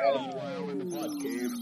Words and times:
Adam 0.00 0.70
in 0.70 0.78
the 0.78 0.96
pod 0.96 1.10
cave. 1.20 1.52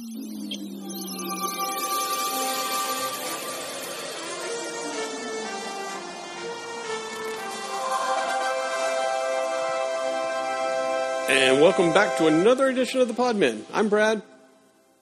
And 11.29 11.61
welcome 11.61 11.93
back 11.93 12.17
to 12.19 12.27
another 12.27 12.69
edition 12.69 13.01
of 13.01 13.09
the 13.09 13.15
Podmen. 13.15 13.63
I'm 13.73 13.89
Brad, 13.89 14.23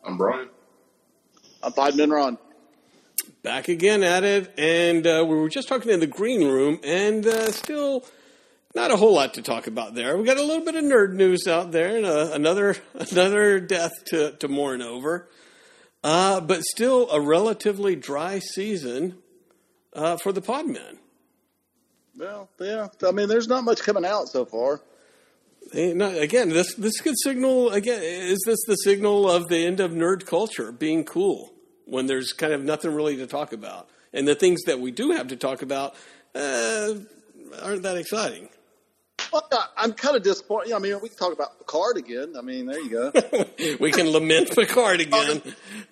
I'm 0.05 0.17
Brian. 0.17 0.49
I'm 1.63 1.73
Podman 1.73 2.13
Ron. 2.13 2.39
back 3.43 3.69
again 3.69 4.03
at 4.03 4.25
it, 4.25 4.53
and 4.59 5.07
uh, 5.07 5.25
we 5.27 5.35
were 5.37 5.49
just 5.49 5.69
talking 5.69 5.91
in 5.91 6.01
the 6.01 6.07
green 6.07 6.47
room, 6.47 6.79
and 6.85 7.27
uh, 7.27 7.51
still 7.51 8.05
not 8.75 8.91
a 8.91 8.97
whole 8.97 9.15
lot 9.15 9.35
to 9.35 9.43
talk 9.43 9.67
about 9.67 9.95
there. 9.95 10.17
We 10.17 10.25
got 10.25 10.37
a 10.37 10.43
little 10.43 10.65
bit 10.65 10.75
of 10.75 10.85
nerd 10.85 11.13
news 11.13 11.47
out 11.47 11.73
there, 11.73 11.97
and 11.97 12.07
uh, 12.07 12.31
another 12.33 12.77
another 12.95 13.61
death 13.61 13.93
to 14.07 14.33
to 14.33 14.49
mourn 14.49 14.83
over, 14.83 15.29
uh, 16.03 16.41
but 16.41 16.63
still 16.63 17.11
a 17.11 17.21
relatively 17.21 17.97
dry 17.97 18.39
season 18.39 19.19
uh, 19.93 20.17
for 20.17 20.33
the 20.33 20.43
Podmen. 20.43 20.99
Well, 22.17 22.49
yeah. 22.61 22.89
I 23.07 23.11
mean, 23.11 23.29
there's 23.29 23.49
not 23.49 23.65
much 23.65 23.83
coming 23.83 24.05
out 24.05 24.29
so 24.29 24.45
far. 24.45 24.81
Eh, 25.73 25.93
no, 25.95 26.17
again, 26.19 26.51
this 26.51 26.75
this 26.75 27.01
could 27.01 27.15
signal 27.23 27.71
again. 27.71 28.01
Is 28.03 28.43
this 28.47 28.59
the 28.67 28.77
signal 28.77 29.31
of 29.31 29.49
the 29.49 29.65
end 29.65 29.81
of 29.81 29.93
nerd 29.93 30.27
culture 30.27 30.73
being 30.73 31.05
cool 31.05 31.53
when 31.87 32.07
there's 32.07 32.33
kind 32.33 32.53
of 32.53 32.63
nothing 32.63 32.95
really 32.95 33.17
to 33.17 33.27
talk 33.27 33.53
about, 33.53 33.89
and 34.13 34.29
the 34.29 34.35
things 34.35 34.63
that 34.65 34.81
we 34.81 34.91
do 34.91 35.13
have 35.13 35.29
to 35.29 35.37
talk 35.37 35.63
about 35.63 35.95
uh, 36.35 36.95
aren't 37.63 37.83
that 37.83 37.97
exciting? 37.97 38.49
Well, 39.35 39.69
I'm 39.77 39.95
kind 39.95 40.15
of 40.15 40.23
disappointed. 40.23 40.75
I 40.75 40.79
mean, 40.79 40.97
we 41.03 41.09
can 41.09 41.19
talk 41.19 41.33
about 41.33 41.59
Picard 41.59 41.97
again. 41.97 42.35
I 42.39 42.41
mean, 42.41 42.67
there 42.67 42.81
you 42.81 42.89
go. 42.89 43.13
we 43.81 43.91
can 43.91 44.11
lament 44.11 44.55
Picard 44.55 45.01
again. 45.01 45.43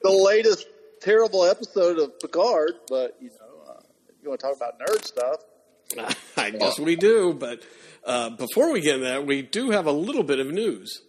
the 0.00 0.12
latest 0.12 0.68
terrible 1.00 1.44
episode 1.44 1.98
of 1.98 2.20
Picard, 2.20 2.74
but 2.88 3.16
you 3.20 3.30
know, 3.30 3.72
uh, 3.72 3.80
you 4.22 4.28
want 4.28 4.40
to 4.40 4.46
talk 4.46 4.56
about 4.56 4.78
nerd 4.78 5.04
stuff? 5.04 6.16
I 6.36 6.50
guess 6.50 6.78
we 6.78 6.94
do, 6.94 7.34
but 7.34 7.64
uh, 8.04 8.30
before 8.30 8.70
we 8.70 8.80
get 8.80 8.94
into 8.94 9.06
that, 9.06 9.26
we 9.26 9.42
do 9.42 9.72
have 9.72 9.86
a 9.86 9.92
little 9.92 10.22
bit 10.22 10.38
of 10.38 10.46
news. 10.46 11.02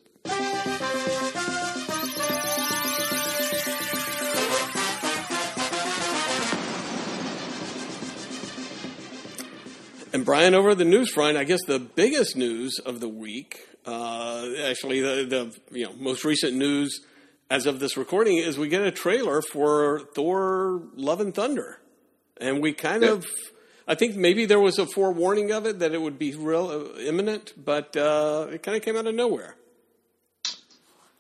And 10.14 10.23
Brian, 10.23 10.53
over 10.53 10.75
the 10.75 10.86
news 10.86 11.09
front, 11.11 11.38
I 11.38 11.44
guess 11.44 11.64
the 11.66 11.80
biggest 11.80 12.38
news 12.38 12.78
of 12.86 13.00
the 13.00 13.09
week, 13.09 13.59
uh, 13.86 14.47
actually 14.64 15.02
the, 15.02 15.25
the 15.25 15.78
you 15.78 15.86
know 15.86 15.94
most 15.94 16.23
recent 16.23 16.55
news 16.55 17.02
as 17.50 17.66
of 17.66 17.80
this 17.80 17.97
recording, 17.97 18.38
is 18.38 18.58
we 18.58 18.67
get 18.67 18.81
a 18.83 18.92
trailer 18.92 19.42
for 19.42 20.02
Thor: 20.16 20.83
Love 20.95 21.20
and 21.20 21.33
Thunder, 21.33 21.80
and 22.39 22.61
we 22.61 22.73
kind 22.73 23.02
Yeah. 23.02 23.09
of, 23.14 23.25
I 23.88 23.95
think 23.95 24.16
maybe 24.16 24.45
there 24.45 24.59
was 24.59 24.78
a 24.78 24.86
forewarning 24.86 25.52
of 25.52 25.66
it 25.66 25.80
that 25.80 25.94
it 25.94 26.02
would 26.02 26.20
be 26.20 26.36
real 26.36 26.67
uh, 26.95 27.00
imminent, 27.00 27.53
but 27.58 27.98
uh, 27.98 28.48
it 28.52 28.61
kind 28.61 28.77
of 28.77 28.83
came 28.83 28.95
out 28.95 29.08
of 29.08 29.16
nowhere. 29.16 29.55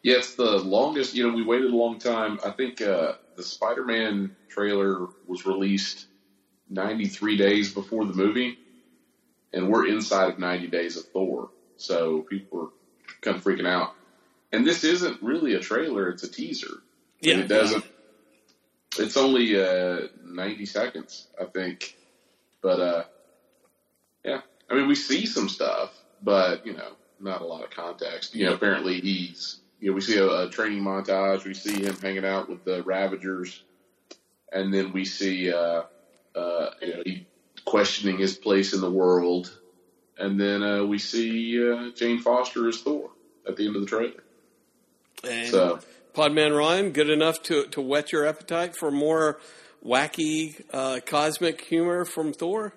Yeah, 0.03 0.17
it's 0.17 0.35
the 0.35 0.57
longest. 0.59 1.15
You 1.15 1.27
know, 1.27 1.33
we 1.35 1.43
waited 1.43 1.71
a 1.71 1.75
long 1.75 1.97
time. 1.97 2.39
I 2.45 2.51
think 2.51 2.79
uh, 2.81 3.13
the 3.37 3.43
Spider-Man 3.43 4.35
trailer 4.49 5.07
was 5.27 5.45
released 5.47 6.05
93 6.69 7.37
days 7.37 7.73
before 7.73 8.05
the 8.05 8.13
movie, 8.13 8.57
and 9.53 9.69
we're 9.69 9.87
inside 9.87 10.29
of 10.29 10.39
90 10.39 10.67
days 10.67 10.97
of 10.97 11.05
Thor. 11.05 11.49
So 11.77 12.21
people 12.21 12.59
were 12.59 12.69
kind 13.21 13.37
of 13.37 13.43
freaking 13.43 13.67
out. 13.67 13.93
And 14.51 14.65
this 14.65 14.83
isn't 14.83 15.21
really 15.21 15.55
a 15.55 15.59
trailer; 15.59 16.09
it's 16.09 16.23
a 16.23 16.31
teaser. 16.31 16.81
Yeah, 17.21 17.35
And 17.35 17.43
it 17.43 17.47
doesn't. 17.47 17.83
It's 18.99 19.17
only 19.17 19.59
uh, 19.59 20.07
90 20.23 20.65
seconds, 20.67 21.27
I 21.41 21.45
think. 21.45 21.95
But 22.61 22.79
uh, 22.79 23.03
yeah, 24.23 24.41
I 24.69 24.75
mean, 24.75 24.87
we 24.87 24.95
see 24.95 25.25
some 25.25 25.49
stuff, 25.49 25.91
but 26.21 26.65
you 26.67 26.73
know, 26.73 26.91
not 27.19 27.41
a 27.41 27.45
lot 27.45 27.63
of 27.63 27.71
context. 27.71 28.35
You 28.35 28.45
know, 28.45 28.53
apparently 28.53 28.99
he's. 28.99 29.59
You 29.79 29.89
know, 29.89 29.95
we 29.95 30.01
see 30.01 30.17
a, 30.17 30.45
a 30.45 30.49
training 30.49 30.81
montage. 30.81 31.43
We 31.43 31.53
see 31.53 31.83
him 31.83 31.97
hanging 31.97 32.23
out 32.23 32.47
with 32.47 32.63
the 32.63 32.83
Ravagers, 32.83 33.61
and 34.49 34.73
then 34.73 34.93
we 34.93 35.03
see, 35.03 35.51
uh, 35.51 35.81
uh, 36.35 36.69
you 36.81 36.93
know, 36.93 37.03
he 37.05 37.27
questioning 37.65 38.17
his 38.17 38.37
place 38.37 38.73
in 38.73 38.81
the 38.81 38.91
world, 38.91 39.57
and 40.17 40.39
then 40.39 40.61
uh, 40.63 40.83
we 40.83 40.99
see 40.99 41.59
uh, 41.71 41.89
Jane 41.95 42.19
Foster 42.19 42.67
as 42.67 42.81
Thor 42.81 43.09
at 43.47 43.55
the 43.57 43.65
end 43.67 43.75
of 43.75 43.81
the 43.83 43.87
trailer. 43.87 44.23
And 45.23 45.49
So- 45.49 45.79
Podman 46.13 46.55
Ryan, 46.55 46.91
good 46.91 47.09
enough 47.09 47.41
to 47.43 47.65
to 47.69 47.81
whet 47.81 48.11
your 48.11 48.27
appetite 48.27 48.75
for 48.75 48.91
more 48.91 49.39
wacky 49.83 50.63
uh, 50.71 50.99
cosmic 51.05 51.61
humor 51.61 52.05
from 52.05 52.33
Thor. 52.33 52.73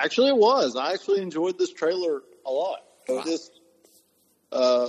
Actually, 0.00 0.30
it 0.30 0.36
was. 0.36 0.74
I 0.76 0.94
actually 0.94 1.20
enjoyed 1.22 1.58
this 1.58 1.72
trailer 1.72 2.22
a 2.44 2.50
lot. 2.50 2.80
So 3.06 3.16
Wow. 3.16 3.22
this, 3.22 3.50
uh, 4.50 4.88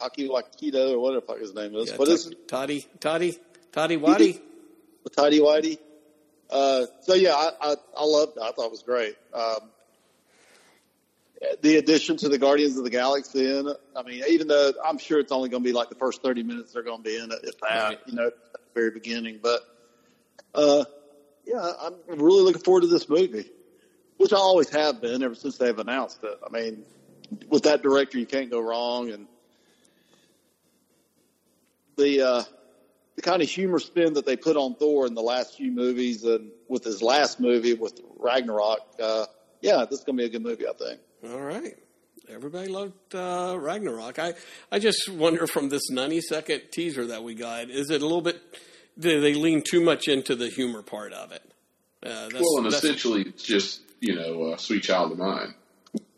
Taki 0.00 0.28
Wakido 0.28 0.92
or 0.92 0.98
whatever 0.98 1.20
the 1.20 1.26
fuck 1.26 1.38
his 1.38 1.54
name 1.54 1.76
is. 1.76 1.90
Yeah, 1.90 1.96
what 1.96 2.08
is 2.08 2.26
it? 2.26 2.48
Toddy, 2.48 2.86
Toddy, 3.00 3.38
Toddy 3.70 3.96
Waddy? 3.96 4.40
Tidy 5.16 5.40
Whitey. 5.40 5.78
Uh, 6.52 6.86
so 7.00 7.14
yeah, 7.14 7.32
I, 7.32 7.50
I, 7.60 7.74
I 7.96 8.04
loved 8.04 8.36
it. 8.36 8.42
I 8.42 8.52
thought 8.52 8.66
it 8.66 8.70
was 8.70 8.82
great. 8.82 9.16
Um, 9.32 9.70
the 11.62 11.76
addition 11.76 12.18
to 12.18 12.28
the 12.28 12.38
Guardians 12.38 12.76
of 12.76 12.84
the 12.84 12.90
Galaxy 12.90 13.58
in 13.58 13.66
it. 13.68 13.76
I 13.96 14.02
mean, 14.02 14.22
even 14.28 14.48
though 14.48 14.72
I'm 14.84 14.98
sure 14.98 15.18
it's 15.18 15.32
only 15.32 15.48
going 15.48 15.62
to 15.62 15.68
be 15.68 15.72
like 15.72 15.88
the 15.88 15.94
first 15.94 16.22
30 16.22 16.42
minutes 16.42 16.72
they're 16.72 16.82
going 16.82 17.02
to 17.02 17.08
be 17.08 17.16
in 17.16 17.32
it, 17.32 17.38
if 17.42 17.58
that, 17.60 18.00
you 18.06 18.14
know, 18.14 18.26
at 18.26 18.34
the 18.52 18.58
very 18.74 18.90
beginning. 18.90 19.40
But, 19.42 19.62
uh, 20.54 20.84
yeah, 21.46 21.72
I'm 21.80 21.94
really 22.20 22.42
looking 22.42 22.62
forward 22.62 22.82
to 22.82 22.86
this 22.86 23.08
movie, 23.08 23.50
which 24.18 24.32
I 24.34 24.36
always 24.36 24.68
have 24.70 25.00
been 25.00 25.22
ever 25.22 25.34
since 25.34 25.56
they've 25.56 25.78
announced 25.78 26.22
it. 26.22 26.38
I 26.46 26.50
mean, 26.50 26.84
with 27.48 27.62
that 27.62 27.82
director, 27.82 28.18
you 28.18 28.26
can't 28.26 28.50
go 28.50 28.60
wrong. 28.60 29.10
And 29.10 29.26
the, 31.96 32.20
uh, 32.20 32.42
the 33.16 33.22
kind 33.22 33.42
of 33.42 33.48
humor 33.48 33.78
spin 33.78 34.14
that 34.14 34.24
they 34.26 34.36
put 34.36 34.56
on 34.56 34.74
Thor 34.76 35.06
in 35.06 35.14
the 35.14 35.22
last 35.22 35.56
few 35.56 35.70
movies 35.72 36.24
and 36.24 36.50
with 36.68 36.84
his 36.84 37.02
last 37.02 37.40
movie 37.40 37.74
with 37.74 38.00
Ragnarok, 38.18 38.80
uh, 39.02 39.26
yeah, 39.60 39.84
this 39.88 40.00
is 40.00 40.04
going 40.04 40.16
to 40.18 40.22
be 40.22 40.26
a 40.26 40.30
good 40.30 40.42
movie, 40.42 40.66
I 40.66 40.72
think. 40.72 41.00
All 41.30 41.40
right. 41.40 41.76
Everybody 42.28 42.68
loved 42.68 43.14
uh, 43.14 43.56
Ragnarok. 43.58 44.18
I, 44.18 44.34
I 44.70 44.78
just 44.78 45.08
wonder 45.08 45.46
from 45.46 45.68
this 45.68 45.90
90 45.90 46.20
second 46.22 46.62
teaser 46.72 47.06
that 47.08 47.22
we 47.22 47.34
got, 47.34 47.68
is 47.68 47.90
it 47.90 48.00
a 48.00 48.04
little 48.06 48.22
bit, 48.22 48.40
do 48.98 49.20
they 49.20 49.34
lean 49.34 49.62
too 49.62 49.82
much 49.82 50.08
into 50.08 50.34
the 50.34 50.48
humor 50.48 50.82
part 50.82 51.12
of 51.12 51.32
it? 51.32 51.42
Uh, 52.04 52.28
that's, 52.28 52.34
Well, 52.34 52.56
and 52.58 52.66
that's- 52.66 52.82
essentially, 52.82 53.22
it's 53.22 53.42
just 53.42 53.82
you 54.00 54.16
know, 54.16 54.52
uh, 54.52 54.56
"Sweet 54.56 54.82
Child 54.82 55.12
of 55.12 55.18
Mine." 55.18 55.54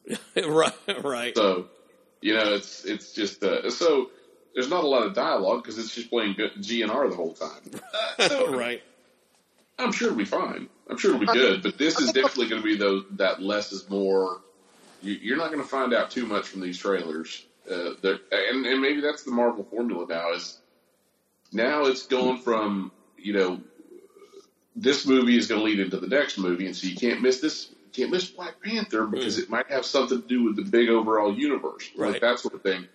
right, 0.49 0.73
right. 1.03 1.37
So, 1.37 1.67
you 2.23 2.33
know, 2.35 2.55
it's 2.55 2.87
it's 2.87 3.13
just 3.13 3.45
uh, 3.45 3.69
so 3.69 4.09
there's 4.55 4.69
not 4.69 4.85
a 4.85 4.87
lot 4.87 5.07
of 5.07 5.15
dialogue 5.15 5.63
because 5.63 5.79
it's 5.79 5.95
just 5.95 6.11
playing 6.11 6.35
GNR 6.35 7.11
the 7.11 7.17
whole 7.17 7.33
time. 7.35 7.81
Uh, 8.19 8.29
so 8.29 8.57
right. 8.57 8.83
I'm 9.79 9.93
sure 9.93 10.09
it'll 10.09 10.19
be 10.19 10.25
fine. 10.25 10.69
I'm 10.89 10.97
sure 10.99 11.15
it'll 11.15 11.27
be 11.27 11.33
good. 11.33 11.63
But 11.63 11.79
this 11.79 11.99
is 11.99 12.13
definitely 12.13 12.49
going 12.49 12.63
to 12.63 12.67
be 12.67 12.77
those 12.77 13.05
that 13.13 13.43
less 13.43 13.73
is 13.73 13.89
more. 13.91 14.41
You, 15.03 15.15
you're 15.15 15.37
not 15.37 15.51
going 15.51 15.63
to 15.63 15.69
find 15.69 15.93
out 15.93 16.11
too 16.11 16.27
much 16.27 16.47
from 16.47 16.61
these 16.61 16.79
trailers. 16.79 17.45
Uh, 17.69 17.95
and 18.31 18.67
and 18.67 18.81
maybe 18.81 19.01
that's 19.01 19.25
the 19.25 19.31
Marvel 19.31 19.65
formula 19.65 20.07
now 20.07 20.33
is 20.33 20.59
now 21.53 21.87
it's 21.87 22.07
going 22.07 22.39
from 22.39 22.93
you 23.17 23.33
know 23.33 23.61
this 24.77 25.07
movie 25.07 25.37
is 25.37 25.47
going 25.47 25.61
to 25.61 25.65
lead 25.65 25.81
into 25.81 25.99
the 25.99 26.09
next 26.09 26.37
movie, 26.37 26.67
and 26.67 26.77
so 26.77 26.87
you 26.87 26.97
can't 26.97 27.23
miss 27.23 27.41
this. 27.41 27.71
You 27.71 28.03
can't 28.05 28.11
miss 28.13 28.29
Black 28.29 28.61
Panther 28.63 29.07
because 29.07 29.39
it 29.39 29.49
might 29.49 29.71
have 29.71 29.87
something 29.87 30.21
to 30.21 30.29
do 30.29 30.45
with 30.45 30.57
the 30.57 30.63
big 30.63 30.89
overall 30.89 31.33
universe, 31.33 31.89
Right. 31.97 32.13
like 32.13 32.21
that 32.23 32.39
sort 32.41 32.55
of 32.55 32.63
thing. 32.63 32.87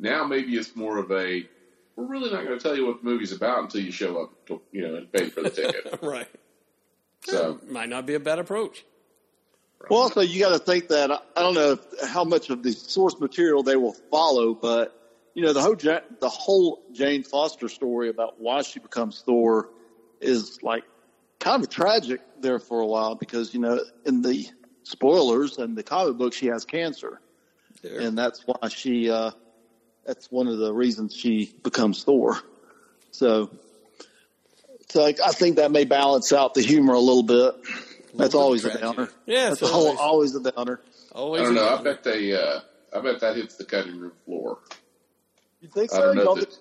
Now 0.00 0.24
maybe 0.24 0.56
it's 0.56 0.74
more 0.74 0.98
of 0.98 1.12
a 1.12 1.46
we're 1.94 2.06
really 2.06 2.30
not 2.30 2.44
going 2.44 2.58
to 2.58 2.62
tell 2.62 2.74
you 2.74 2.86
what 2.86 3.02
the 3.02 3.08
movie's 3.08 3.32
about 3.32 3.60
until 3.60 3.82
you 3.82 3.92
show 3.92 4.22
up, 4.22 4.46
to, 4.46 4.62
you 4.72 4.80
know, 4.80 4.94
and 4.94 5.12
pay 5.12 5.28
for 5.28 5.42
the 5.42 5.50
ticket. 5.50 5.98
Right. 6.02 6.28
So 7.26 7.60
Might 7.68 7.90
not 7.90 8.06
be 8.06 8.14
a 8.14 8.20
bad 8.20 8.38
approach. 8.38 8.86
Well, 9.90 10.00
also 10.00 10.22
you 10.22 10.40
got 10.40 10.52
to 10.52 10.58
think 10.58 10.88
that 10.88 11.10
I 11.10 11.40
don't 11.40 11.54
know 11.54 11.78
how 12.06 12.24
much 12.24 12.48
of 12.48 12.62
the 12.62 12.72
source 12.72 13.18
material 13.20 13.62
they 13.62 13.76
will 13.76 13.94
follow, 14.10 14.54
but 14.54 14.96
you 15.34 15.42
know 15.42 15.52
the 15.52 15.60
whole 15.60 15.76
Ja- 15.76 16.00
the 16.20 16.28
whole 16.28 16.82
Jane 16.92 17.22
Foster 17.22 17.68
story 17.68 18.08
about 18.08 18.40
why 18.40 18.62
she 18.62 18.78
becomes 18.80 19.22
Thor 19.24 19.68
is 20.20 20.62
like 20.62 20.84
kind 21.40 21.62
of 21.62 21.68
tragic 21.70 22.20
there 22.40 22.58
for 22.58 22.80
a 22.80 22.86
while 22.86 23.14
because 23.14 23.52
you 23.54 23.60
know 23.60 23.80
in 24.06 24.22
the 24.22 24.46
spoilers 24.82 25.58
and 25.58 25.76
the 25.76 25.82
comic 25.82 26.16
book 26.16 26.32
she 26.32 26.46
has 26.46 26.64
cancer 26.64 27.20
There. 27.82 28.00
and 28.00 28.16
that's 28.18 28.42
why 28.46 28.68
she 28.68 29.10
uh 29.10 29.30
that's 30.06 30.30
one 30.30 30.48
of 30.48 30.58
the 30.58 30.72
reasons 30.72 31.14
she 31.14 31.52
becomes 31.62 32.02
Thor. 32.04 32.38
So 33.10 33.50
so 34.88 35.04
I, 35.04 35.14
I 35.24 35.32
think 35.32 35.56
that 35.56 35.70
may 35.70 35.84
balance 35.84 36.32
out 36.32 36.54
the 36.54 36.62
humor 36.62 36.94
a 36.94 36.98
little 37.00 37.22
bit. 37.22 37.54
That's 38.14 38.16
bit 38.16 38.26
of 38.26 38.34
always 38.34 38.64
a 38.64 38.70
tragedy. 38.70 38.96
downer. 38.96 39.08
Yeah, 39.26 39.50
That's 39.50 39.62
it's 39.62 39.70
always, 39.70 39.98
always- 39.98 40.32
always 40.34 40.46
a 40.46 40.52
downer. 40.52 40.80
Always. 41.12 41.42
I 41.42 41.44
don't 41.44 41.56
a 41.56 41.60
know. 41.60 41.76
I 41.76 41.82
bet 41.82 42.02
they. 42.04 42.32
Uh, 42.32 42.60
I 42.96 43.00
bet 43.00 43.20
that 43.20 43.36
hits 43.36 43.56
the 43.56 43.64
cutting 43.64 43.98
room 44.00 44.12
floor. 44.24 44.58
You 45.60 45.68
think 45.68 45.92
I 45.92 45.96
so? 45.96 46.02
don't 46.02 46.10
You 46.16 46.18
know. 46.18 46.24
don't 46.24 46.38
If 46.38 46.48
think 46.48 46.58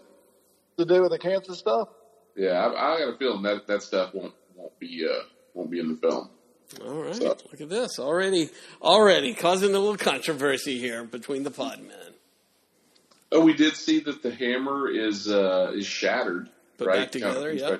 it, 0.78 0.78
to 0.88 0.94
do 0.96 1.02
with 1.02 1.12
the 1.12 1.18
cancer 1.20 1.54
stuff? 1.56 1.90
yeah, 2.36 2.52
I, 2.66 2.96
I 2.96 3.00
got 3.00 3.14
a 3.14 3.18
feeling 3.18 3.42
that 3.44 3.66
that 3.68 3.82
stuff 3.84 4.14
won't 4.14 4.34
won't 4.56 4.78
be 4.80 5.08
uh, 5.10 5.24
won't 5.54 5.70
be 5.72 5.80
in 5.80 5.90
the 5.90 5.98
film. 5.98 6.30
All 6.86 6.94
right, 7.04 7.16
So- 7.16 7.24
look 7.52 7.62
at 7.62 7.70
this 7.70 7.98
already. 8.00 8.50
Already 8.82 9.34
causing 9.34 9.74
a 9.74 9.80
little 9.80 9.98
controversy 9.98 10.78
here 10.80 11.04
between 11.04 11.44
the 11.44 11.52
pod 11.52 11.80
men. 11.82 12.09
Oh, 13.32 13.42
we 13.42 13.54
did 13.54 13.76
see 13.76 14.00
that 14.02 14.24
the 14.24 14.34
hammer 14.34 14.90
is 14.90 15.30
uh, 15.30 15.72
is 15.76 15.86
shattered. 15.86 16.50
Put 16.78 16.88
right? 16.88 17.00
back 17.02 17.12
together, 17.12 17.54
yeah. 17.54 17.78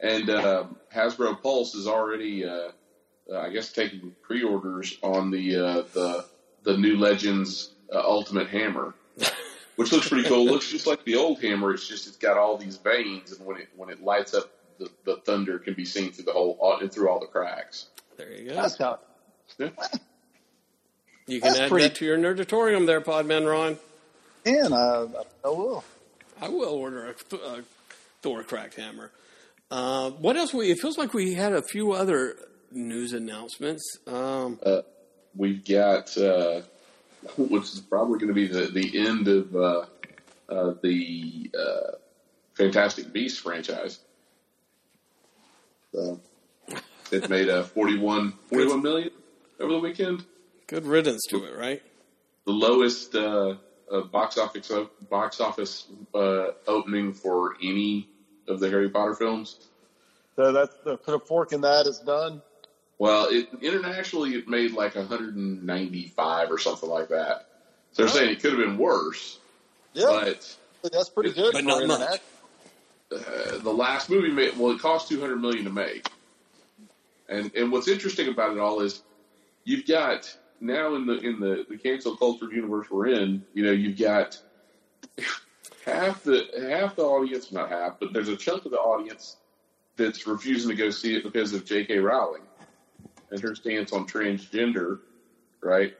And 0.00 0.28
uh, 0.28 0.64
Hasbro 0.94 1.42
Pulse 1.42 1.74
is 1.74 1.86
already, 1.86 2.44
uh, 2.44 2.70
uh, 3.32 3.38
I 3.38 3.48
guess, 3.48 3.72
taking 3.72 4.14
pre-orders 4.22 4.98
on 5.02 5.30
the 5.30 5.56
uh, 5.56 5.82
the 5.92 6.24
the 6.62 6.76
new 6.76 6.98
Legends 6.98 7.70
uh, 7.92 7.98
Ultimate 8.00 8.48
Hammer, 8.48 8.94
which 9.76 9.90
looks 9.92 10.08
pretty 10.08 10.28
cool. 10.28 10.44
looks 10.44 10.68
just 10.70 10.86
like 10.86 11.04
the 11.04 11.16
old 11.16 11.40
hammer. 11.42 11.72
It's 11.72 11.88
just 11.88 12.06
it's 12.06 12.16
got 12.16 12.36
all 12.36 12.56
these 12.56 12.76
veins, 12.76 13.32
and 13.32 13.44
when 13.46 13.56
it 13.56 13.68
when 13.76 13.88
it 13.88 14.02
lights 14.02 14.34
up, 14.34 14.50
the, 14.78 14.90
the 15.04 15.16
thunder 15.16 15.58
can 15.58 15.74
be 15.74 15.84
seen 15.84 16.12
through 16.12 16.24
the 16.26 16.32
whole 16.32 16.56
all, 16.60 16.78
and 16.78 16.92
through 16.92 17.08
all 17.08 17.18
the 17.20 17.26
cracks. 17.26 17.86
There 18.16 18.30
you 18.30 18.50
go. 18.50 18.54
That's 18.54 18.76
kind 18.76 18.98
Yeah. 19.58 19.70
You 21.26 21.40
can 21.40 21.48
that's 21.48 21.60
add 21.60 21.70
pretty- 21.70 21.88
that 21.88 21.94
to 21.96 22.04
your 22.04 22.18
nerdatorium 22.18 22.84
there, 22.86 23.00
Podman 23.00 23.50
Ron. 23.50 23.78
And 24.44 24.74
I, 24.74 25.06
I 25.44 25.48
will. 25.48 25.84
I 26.40 26.48
will 26.48 26.68
order 26.70 27.08
a, 27.10 27.14
th- 27.14 27.42
a 27.42 27.64
Thor 28.22 28.42
cracked 28.42 28.74
hammer. 28.74 29.10
Uh, 29.70 30.10
what 30.10 30.36
else? 30.36 30.52
We 30.52 30.70
it 30.70 30.78
feels 30.80 30.98
like 30.98 31.14
we 31.14 31.34
had 31.34 31.52
a 31.52 31.62
few 31.62 31.92
other 31.92 32.36
news 32.70 33.12
announcements. 33.12 33.82
Um, 34.06 34.58
Uh, 34.64 34.82
we've 35.36 35.64
got, 35.64 36.16
uh, 36.18 36.62
which 37.38 37.64
is 37.64 37.80
probably 37.80 38.18
going 38.18 38.28
to 38.28 38.34
be 38.34 38.46
the, 38.46 38.66
the 38.66 38.98
end 39.06 39.28
of 39.28 39.54
uh, 39.56 39.86
uh, 40.48 40.74
the 40.82 41.50
uh, 41.58 41.92
Fantastic 42.54 43.12
Beasts 43.12 43.38
franchise. 43.38 44.00
So 45.92 46.20
it 47.12 47.28
made 47.30 47.48
a 47.48 47.64
41, 47.64 48.32
41 48.48 48.82
million 48.82 49.10
over 49.60 49.72
the 49.72 49.78
weekend. 49.78 50.24
good 50.66 50.84
riddance 50.86 51.22
to 51.30 51.44
it, 51.44 51.56
right? 51.56 51.80
The 52.46 52.52
lowest 52.52 53.14
uh, 53.94 54.00
box 54.02 54.38
office 54.38 54.70
box 55.08 55.40
office 55.40 55.86
uh, 56.14 56.48
opening 56.66 57.12
for 57.12 57.56
any 57.62 58.08
of 58.48 58.60
the 58.60 58.68
Harry 58.68 58.88
Potter 58.88 59.14
films. 59.14 59.68
So 60.36 60.52
that's 60.52 60.74
the 60.84 60.96
put 60.96 61.14
a 61.14 61.18
fork 61.20 61.52
in 61.52 61.60
that 61.60 61.86
is 61.86 62.00
done. 62.00 62.42
Well, 62.98 63.28
it, 63.30 63.48
internationally, 63.60 64.34
it 64.34 64.48
made 64.48 64.72
like 64.72 64.94
195 64.94 66.50
or 66.50 66.58
something 66.58 66.88
like 66.88 67.08
that. 67.08 67.48
So 67.92 68.02
they're 68.02 68.12
saying 68.12 68.30
it 68.30 68.40
could 68.40 68.52
have 68.52 68.60
been 68.60 68.78
worse, 68.78 69.38
Yeah, 69.92 70.32
but 70.82 70.92
that's 70.92 71.08
pretty 71.08 71.32
good. 71.32 71.52
But 71.52 71.62
for 71.62 71.86
not 71.86 71.86
much. 71.86 72.20
uh, 73.12 73.58
the 73.58 73.72
last 73.72 74.10
movie 74.10 74.30
made 74.30 74.56
well, 74.58 74.72
it 74.72 74.80
cost 74.80 75.08
200 75.08 75.36
million 75.36 75.64
to 75.64 75.70
make. 75.70 76.08
And 77.28 77.54
and 77.54 77.70
what's 77.72 77.88
interesting 77.88 78.28
about 78.28 78.56
it 78.56 78.58
all 78.60 78.80
is 78.80 79.02
you've 79.64 79.86
got 79.86 80.36
now 80.60 80.94
in 80.94 81.06
the 81.06 81.18
in 81.20 81.40
the 81.40 81.66
the 81.68 81.76
cancel 81.76 82.16
culture 82.16 82.46
universe 82.52 82.86
we're 82.90 83.08
in, 83.08 83.44
you 83.54 83.64
know, 83.64 83.72
you've 83.72 83.98
got 83.98 84.38
half 85.84 86.22
the 86.22 86.46
half 86.70 86.96
the 86.96 87.02
audience, 87.02 87.52
not 87.52 87.70
half, 87.70 87.98
but 88.00 88.12
there's 88.12 88.28
a 88.28 88.36
chunk 88.36 88.64
of 88.64 88.70
the 88.70 88.78
audience 88.78 89.36
that's 89.96 90.26
refusing 90.26 90.70
to 90.70 90.76
go 90.76 90.90
see 90.90 91.14
it 91.16 91.22
because 91.22 91.52
of 91.52 91.64
J.K. 91.64 91.98
Rowling 91.98 92.42
and 93.30 93.40
her 93.40 93.54
stance 93.54 93.92
on 93.92 94.06
transgender, 94.06 95.00
right? 95.62 95.94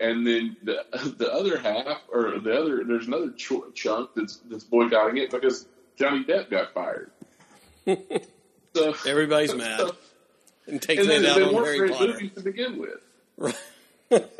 And 0.00 0.26
then 0.26 0.56
the 0.62 0.84
the 1.18 1.32
other 1.32 1.58
half, 1.58 2.02
or 2.12 2.38
the 2.40 2.58
other, 2.60 2.84
there's 2.84 3.06
another 3.06 3.30
ch- 3.30 3.52
chunk 3.74 4.10
that's 4.16 4.36
that's 4.50 4.64
boycotting 4.64 5.18
it 5.18 5.30
because 5.30 5.66
Johnny 5.98 6.24
Depp 6.24 6.50
got 6.50 6.74
fired. 6.74 7.10
so 8.74 8.94
Everybody's 9.06 9.54
mad 9.54 9.78
so- 9.80 9.96
and 10.66 10.80
taking 10.82 11.10
and 11.10 11.24
it 11.24 11.30
out 11.30 11.42
on 11.42 11.64
Harry 11.64 11.90
Potter. 11.90 12.06
movies 12.14 12.32
to 12.34 12.40
begin 12.40 12.78
with. 12.78 13.00
Right. 13.36 13.54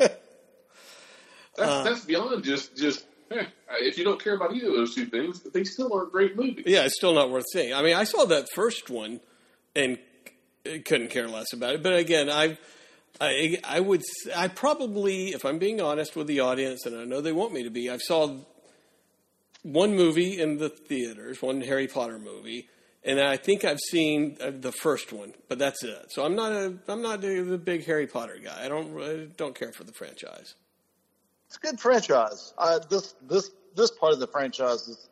That's, 1.57 1.71
Uh, 1.71 1.83
that's 1.83 2.03
beyond 2.05 2.43
just 2.43 2.75
just. 2.75 3.05
eh, 3.31 3.45
if 3.79 3.97
you 3.97 4.03
don't 4.03 4.21
care 4.21 4.35
about 4.35 4.53
either 4.53 4.67
of 4.67 4.73
those 4.73 4.93
two 4.93 5.05
things, 5.05 5.41
they 5.41 5.63
still 5.63 5.93
aren't 5.93 6.11
great 6.11 6.35
movies. 6.35 6.65
Yeah, 6.67 6.83
it's 6.83 6.97
still 6.97 7.13
not 7.13 7.29
worth 7.29 7.45
seeing. 7.53 7.73
I 7.73 7.81
mean, 7.81 7.95
I 7.95 8.03
saw 8.03 8.25
that 8.25 8.47
first 8.53 8.89
one 8.89 9.21
and 9.75 9.97
couldn't 10.83 11.11
care 11.11 11.27
less 11.29 11.53
about 11.53 11.75
it. 11.75 11.83
But 11.83 11.95
again, 11.95 12.29
I, 12.29 12.57
I, 13.21 13.57
I 13.63 13.79
would, 13.79 14.01
I 14.35 14.49
probably, 14.49 15.29
if 15.29 15.45
I'm 15.45 15.57
being 15.59 15.79
honest 15.79 16.15
with 16.17 16.27
the 16.27 16.41
audience, 16.41 16.85
and 16.85 16.97
I 16.97 17.05
know 17.05 17.21
they 17.21 17.31
want 17.31 17.53
me 17.53 17.63
to 17.63 17.69
be, 17.69 17.89
I've 17.89 18.01
saw 18.01 18.35
one 19.63 19.95
movie 19.95 20.39
in 20.41 20.57
the 20.57 20.67
theaters, 20.69 21.41
one 21.41 21.61
Harry 21.61 21.87
Potter 21.87 22.19
movie, 22.19 22.67
and 23.05 23.19
I 23.19 23.37
think 23.37 23.63
I've 23.63 23.79
seen 23.79 24.37
uh, 24.41 24.51
the 24.51 24.71
first 24.71 25.13
one, 25.13 25.33
but 25.47 25.59
that's 25.59 25.83
it. 25.83 26.07
So 26.11 26.25
I'm 26.25 26.35
not 26.35 26.51
a, 26.51 26.73
I'm 26.87 27.01
not 27.01 27.23
a, 27.23 27.41
the 27.43 27.57
big 27.57 27.85
Harry 27.85 28.07
Potter 28.07 28.37
guy. 28.43 28.65
I 28.65 28.67
don't, 28.67 28.99
I 29.01 29.27
don't 29.37 29.55
care 29.55 29.71
for 29.71 29.83
the 29.83 29.93
franchise. 29.93 30.55
It's 31.47 31.57
a 31.57 31.59
good 31.59 31.79
franchise. 31.79 32.53
Uh, 32.57 32.79
this 32.89 33.13
this 33.29 33.51
this 33.75 33.91
part 33.91 34.13
of 34.13 34.19
the 34.19 34.27
franchise 34.27 34.87
is 34.87 35.09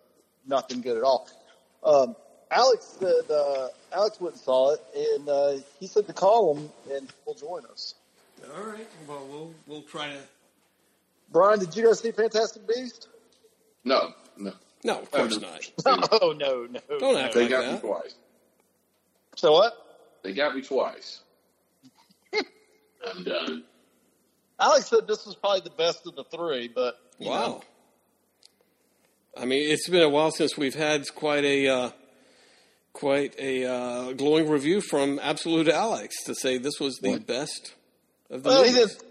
nothing 0.47 0.81
good 0.81 0.97
at 0.97 1.03
all. 1.03 1.29
Um, 1.83 2.15
Alex 2.49 2.97
said 2.99 3.31
uh, 3.31 3.67
Alex 3.93 4.19
went 4.19 4.35
and 4.35 4.43
saw 4.43 4.73
it, 4.73 4.81
and 4.95 5.29
uh, 5.29 5.53
he 5.79 5.87
said 5.87 6.07
to 6.07 6.13
call 6.13 6.55
him, 6.55 6.69
and 6.91 7.11
he'll 7.25 7.35
join 7.35 7.65
us. 7.71 7.95
All 8.55 8.63
right. 8.63 8.87
Well, 9.07 9.25
we'll, 9.29 9.53
we'll 9.67 9.81
try 9.83 10.09
to. 10.09 10.17
Brian, 11.31 11.59
did 11.59 11.75
you 11.75 11.85
guys 11.85 11.99
see 11.99 12.11
Fantastic 12.11 12.67
Beast? 12.67 13.07
No, 13.83 14.13
no, 14.37 14.53
No, 14.83 14.99
of 14.99 15.11
course 15.11 15.39
not. 15.39 15.69
Oh 16.21 16.33
no, 16.37 16.65
no. 16.69 16.79
Don't 16.99 17.17
act 17.17 17.33
they 17.35 17.41
like 17.43 17.49
got 17.49 17.65
me 17.65 17.71
that. 17.73 17.81
twice. 17.81 18.15
So 19.35 19.51
what? 19.53 19.73
They 20.23 20.33
got 20.33 20.55
me 20.55 20.61
twice. 20.61 21.21
I'm 23.05 23.23
done. 23.23 23.63
Alex 24.59 24.87
said 24.89 25.07
this 25.07 25.25
was 25.25 25.35
probably 25.35 25.61
the 25.61 25.69
best 25.71 26.05
of 26.07 26.15
the 26.15 26.23
three, 26.25 26.67
but 26.67 26.95
you 27.19 27.29
Wow. 27.29 27.47
know, 27.47 27.63
I 29.35 29.45
mean, 29.45 29.69
it's 29.71 29.89
been 29.89 30.03
a 30.03 30.09
while 30.09 30.31
since 30.31 30.57
we've 30.57 30.75
had 30.75 31.03
quite 31.15 31.43
a 31.43 31.67
uh, 31.67 31.89
quite 32.93 33.35
a 33.39 33.65
uh, 33.65 34.13
glowing 34.13 34.47
review 34.49 34.79
from 34.81 35.19
Absolute 35.21 35.67
Alex 35.67 36.23
to 36.25 36.35
say 36.35 36.57
this 36.57 36.79
was 36.79 36.97
the 37.01 37.17
best 37.19 37.73
of 38.29 38.43
the 38.43 38.49
well, 38.49 38.63
he 38.63 38.71
movies. 38.71 38.95
did 38.95 39.03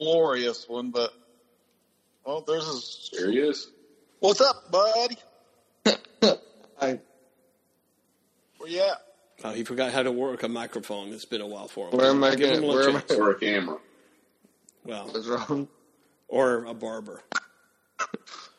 glorious 0.00 0.66
one, 0.68 0.90
but 0.90 1.12
well, 2.24 2.40
there's 2.46 2.66
a 3.12 3.16
There 3.16 3.30
he 3.30 3.38
is. 3.38 3.68
What's 4.26 4.40
up, 4.40 4.72
buddy? 4.72 5.16
I, 6.80 6.98
Where 8.58 8.68
you 8.68 8.80
at? 8.80 9.00
Oh, 9.44 9.50
he 9.52 9.62
forgot 9.62 9.92
how 9.92 10.02
to 10.02 10.10
work 10.10 10.42
a 10.42 10.48
microphone. 10.48 11.12
It's 11.12 11.24
been 11.24 11.40
a 11.40 11.46
while 11.46 11.68
for 11.68 11.88
him. 11.90 11.96
Where 11.96 12.10
am 12.10 12.24
I 12.24 12.34
Give 12.34 12.50
him 12.50 12.62
gonna- 12.62 12.66
a 12.66 12.68
where 12.68 12.76
little 12.78 12.90
am 12.90 12.96
I- 12.96 13.00
chance. 13.02 13.12
Or 13.20 13.30
a 13.30 13.38
camera. 13.38 13.78
Well, 14.84 15.10
was 15.14 15.28
wrong. 15.28 15.68
or 16.26 16.64
a 16.64 16.74
barber. 16.74 17.22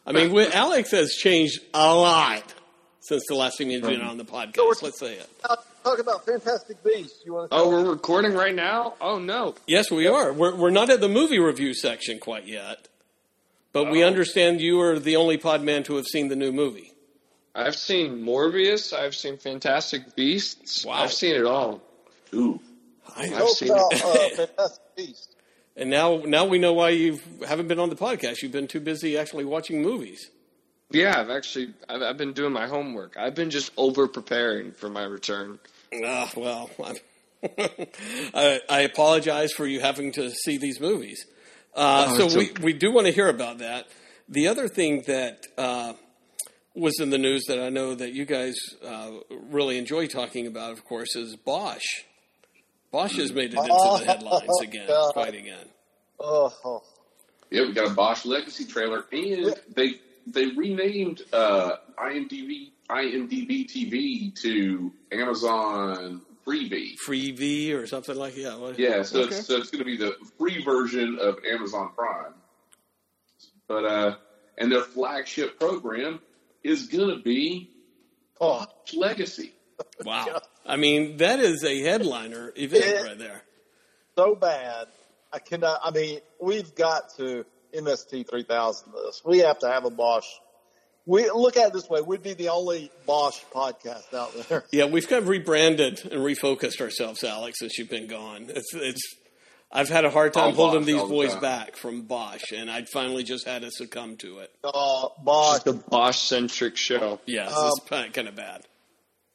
I 0.06 0.14
mean, 0.14 0.32
we- 0.32 0.48
Alex 0.48 0.92
has 0.92 1.12
changed 1.12 1.60
a 1.74 1.94
lot 1.94 2.54
since 3.02 3.24
the 3.28 3.36
last 3.36 3.58
time 3.58 3.68
he's 3.70 3.82
been 3.82 4.00
on 4.00 4.18
the 4.18 4.24
podcast. 4.24 4.82
Let's 4.82 5.00
say 5.00 5.16
it. 5.16 5.30
Talk 5.84 6.00
about 6.00 6.26
Fantastic 6.26 6.82
Beasts. 6.82 7.24
You 7.26 7.34
want 7.34 7.52
to? 7.52 7.58
Oh, 7.58 7.68
we're 7.70 7.90
recording 7.92 8.34
right 8.36 8.56
now? 8.56 8.94
Oh, 9.02 9.20
no. 9.20 9.56
Yes, 9.68 9.92
we 9.92 10.08
are. 10.08 10.32
We're 10.32 10.56
we're 10.56 10.70
not 10.70 10.90
at 10.90 11.02
the 11.02 11.10
movie 11.10 11.40
review 11.40 11.74
section 11.74 12.20
quite 12.20 12.48
yet, 12.48 12.88
but 13.84 13.92
we 13.92 14.02
understand 14.04 14.60
you 14.60 14.82
are 14.82 14.98
the 14.98 15.18
only 15.18 15.38
pod 15.38 15.62
man 15.62 15.84
to 15.84 15.98
have 15.98 16.08
seen 16.08 16.30
the 16.30 16.36
new 16.36 16.52
movie. 16.52 16.94
I've 17.54 17.76
seen 17.76 18.24
Morbius. 18.24 18.92
I've 18.92 19.14
seen 19.14 19.38
Fantastic 19.38 20.16
Beasts. 20.16 20.84
Wow. 20.84 21.04
I've 21.04 21.14
seen 21.14 21.36
it 21.36 21.46
all. 21.46 21.82
Ooh. 22.34 22.60
I, 23.16 23.32
I've 23.36 23.50
seen 23.50 23.70
it. 23.70 23.78
uh, 23.78 24.30
Fantastic 24.36 24.96
Beasts. 24.96 25.36
And 25.76 25.92
now, 25.92 26.24
now 26.26 26.46
we 26.46 26.58
know 26.58 26.74
why 26.74 26.90
you 26.90 27.20
haven't 27.48 27.68
been 27.68 27.78
on 27.78 27.90
the 27.90 27.96
podcast. 27.96 28.42
You've 28.42 28.52
been 28.52 28.68
too 28.68 28.80
busy 28.80 29.16
actually 29.16 29.46
watching 29.46 29.84
movies. 29.84 30.32
Yeah, 30.90 31.20
I've 31.20 31.30
actually 31.30 31.76
I've, 31.88 32.02
I've 32.02 32.18
been 32.18 32.34
doing 32.34 32.54
my 32.54 32.66
homework. 32.66 33.16
I've 33.16 33.36
been 33.36 33.52
just 33.52 33.72
over 33.78 34.08
preparing 34.08 34.72
for 34.72 34.90
my 34.90 35.04
return. 35.04 35.60
Ah, 36.04 36.32
well, 36.36 36.72
I, 38.34 38.60
I 38.68 38.80
apologize 38.82 39.52
for 39.52 39.68
you 39.68 39.82
having 39.82 40.14
to 40.14 40.32
see 40.32 40.58
these 40.58 40.80
movies. 40.80 41.28
Uh, 41.78 42.08
Oh, 42.10 42.28
so 42.28 42.38
we, 42.38 42.50
okay. 42.50 42.64
we 42.64 42.74
do 42.74 42.92
want 42.92 43.06
to 43.08 43.14
hear 43.14 43.28
about 43.30 43.60
that. 43.60 43.88
The 44.28 44.48
other 44.48 44.68
thing 44.68 45.04
that 45.08 45.46
uh, 45.58 45.94
was 46.76 47.00
in 47.00 47.12
the 47.12 47.18
news 47.18 47.44
that 47.48 47.60
I 47.62 47.70
know 47.70 47.96
that 47.96 48.14
you 48.14 48.26
guys 48.26 48.56
uh, 48.86 49.12
really 49.30 49.78
enjoy 49.78 50.08
talking 50.08 50.48
about, 50.48 50.72
of 50.72 50.84
course, 50.84 51.16
is 51.16 51.36
Bosch. 51.36 51.86
Bosch 52.92 53.16
has 53.18 53.32
made 53.32 53.54
it 53.54 53.58
into 53.60 53.68
the 53.68 54.04
headlines 54.08 54.50
again, 54.62 54.88
God. 54.88 55.14
quite 55.14 55.36
again. 55.36 55.68
Oh, 56.20 56.52
oh. 56.66 56.84
Yeah, 57.52 57.62
we 57.68 57.74
got 57.74 57.92
a 57.92 57.94
Bosch 57.94 58.26
Legacy 58.26 58.66
trailer, 58.66 59.06
and 59.12 59.56
they 59.74 59.94
they 60.26 60.48
renamed 60.48 61.22
uh, 61.32 61.78
IMDb 61.98 62.72
IMDb 62.90 63.66
TV 63.70 64.36
to 64.42 64.92
Amazon 65.14 66.22
Freebie. 66.48 66.96
Freebie 67.06 67.74
or 67.76 67.88
something 67.88 68.16
like 68.16 68.36
that. 68.36 68.76
Yeah, 68.78 68.98
Yeah, 68.98 69.04
so 69.04 69.22
Okay. 69.22 69.36
it's 69.36 69.48
so 69.48 69.58
it's 69.58 69.70
going 69.70 69.80
to 69.80 69.86
be 69.86 69.98
the 69.98 70.16
free 70.38 70.64
version 70.64 71.18
of 71.20 71.38
Amazon 71.50 71.92
Prime. 71.96 72.34
But 73.68 73.86
uh, 73.86 74.16
and 74.58 74.72
their 74.72 74.82
flagship 74.84 75.60
program 75.60 76.20
is 76.64 76.88
going 76.88 77.10
to 77.16 77.22
be 77.22 77.72
Oh, 78.40 78.66
Legacy. 78.94 79.54
Wow. 80.06 80.42
I 80.66 80.76
mean, 80.78 81.18
that 81.18 81.40
is 81.40 81.64
a 81.64 81.82
headliner 81.82 82.54
event 82.56 82.86
Yeah. 82.86 83.02
right 83.04 83.18
there. 83.18 83.42
so 84.16 84.36
bad. 84.36 84.88
I 85.34 85.40
cannot. 85.40 85.80
I 85.84 85.92
mean, 85.92 86.20
we've 86.42 86.74
got 86.76 87.16
to 87.18 87.46
MST 87.76 88.30
three 88.30 88.44
thousand 88.44 88.94
this. 88.94 89.22
We 89.26 89.40
have 89.40 89.60
to 89.60 89.68
have 89.68 89.84
a 89.86 89.90
Bosch. 89.90 90.26
We 91.08 91.30
look 91.32 91.56
at 91.58 91.68
it 91.70 91.74
this 91.74 91.90
way: 91.90 92.02
we'd 92.02 92.22
be 92.22 92.34
the 92.34 92.50
only 92.50 92.92
Bosch 93.06 93.40
podcast 93.54 94.14
out 94.14 94.34
there. 94.50 94.66
Yeah, 94.72 94.86
we've 94.86 95.08
kind 95.08 95.24
of 95.24 95.30
rebranded 95.30 96.04
and 96.12 96.22
refocused 96.22 96.82
ourselves, 96.82 97.24
Alex, 97.24 97.60
since 97.60 97.78
you've 97.78 97.90
been 97.90 98.08
gone. 98.08 98.48
It's, 98.50 98.74
it's. 98.76 99.02
I've 99.72 99.90
had 99.90 100.04
a 100.06 100.10
hard 100.10 100.34
time 100.34 100.46
All 100.50 100.52
holding 100.54 100.82
Bosch 100.82 100.86
these 100.88 100.96
all 101.02 101.08
the 101.08 101.14
boys 101.14 101.36
back 101.38 101.76
from 101.78 102.04
Bosch, 102.04 102.52
and 102.56 102.70
I 102.70 102.84
finally 102.86 103.24
just 103.24 103.46
had 103.48 103.62
to 103.64 103.72
succumb 103.72 104.18
to 104.18 104.40
it. 104.40 104.52
Uh, 104.64 105.08
Bosch, 105.24 105.64
Just 105.64 105.68
a 105.68 105.74
Bosch 105.74 106.18
centric 106.20 106.76
show. 106.78 107.20
Yeah, 107.26 107.48
Um, 107.48 107.72
it's 107.90 108.12
kind 108.14 108.28
of 108.28 108.36
bad. 108.36 108.62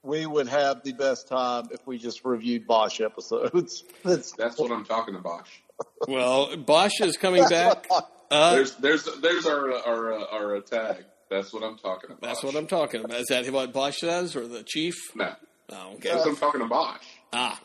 we 0.03 0.25
would 0.27 0.49
have 0.49 0.83
the 0.85 0.93
best 0.93 1.29
time 1.29 1.69
if 1.71 1.87
we 1.87 1.99
just 1.99 2.25
reviewed 2.25 2.67
Bosch 2.67 3.01
episodes. 3.01 3.83
That's, 4.05 4.33
That's 4.33 4.59
what 4.59 4.71
I'm 4.71 4.85
talking 4.85 5.15
about. 5.17 5.45
Bosch. 5.45 6.09
Well, 6.09 6.57
Bosch 6.57 7.01
is 7.01 7.17
coming 7.17 7.47
back. 7.49 7.87
Uh, 8.33 8.55
There's 8.55 8.75
there's 8.77 9.07
there's 9.21 9.45
our 9.45 9.75
our 9.87 10.13
uh, 10.15 10.25
our 10.33 10.57
uh, 10.57 10.61
tag. 10.63 11.05
That's 11.33 11.53
what 11.53 11.63
I'm 11.63 11.79
talking 11.79 12.11
about. 12.11 12.21
that's 12.21 12.43
what 12.43 12.55
I'm 12.55 12.67
talking 12.67 13.05
about. 13.05 13.19
Is 13.21 13.27
that 13.29 13.49
what 13.51 13.73
Bosch 13.73 13.99
says, 14.01 14.37
or 14.37 14.47
the 14.47 14.63
chief? 14.63 14.95
No, 15.15 15.33
Oh, 15.71 15.93
okay. 15.95 16.11
that's 16.11 16.19
what 16.25 16.29
I'm 16.29 16.37
talking 16.37 16.61
about. 16.61 16.71
Bosch. 16.71 17.07
Ah. 17.33 17.61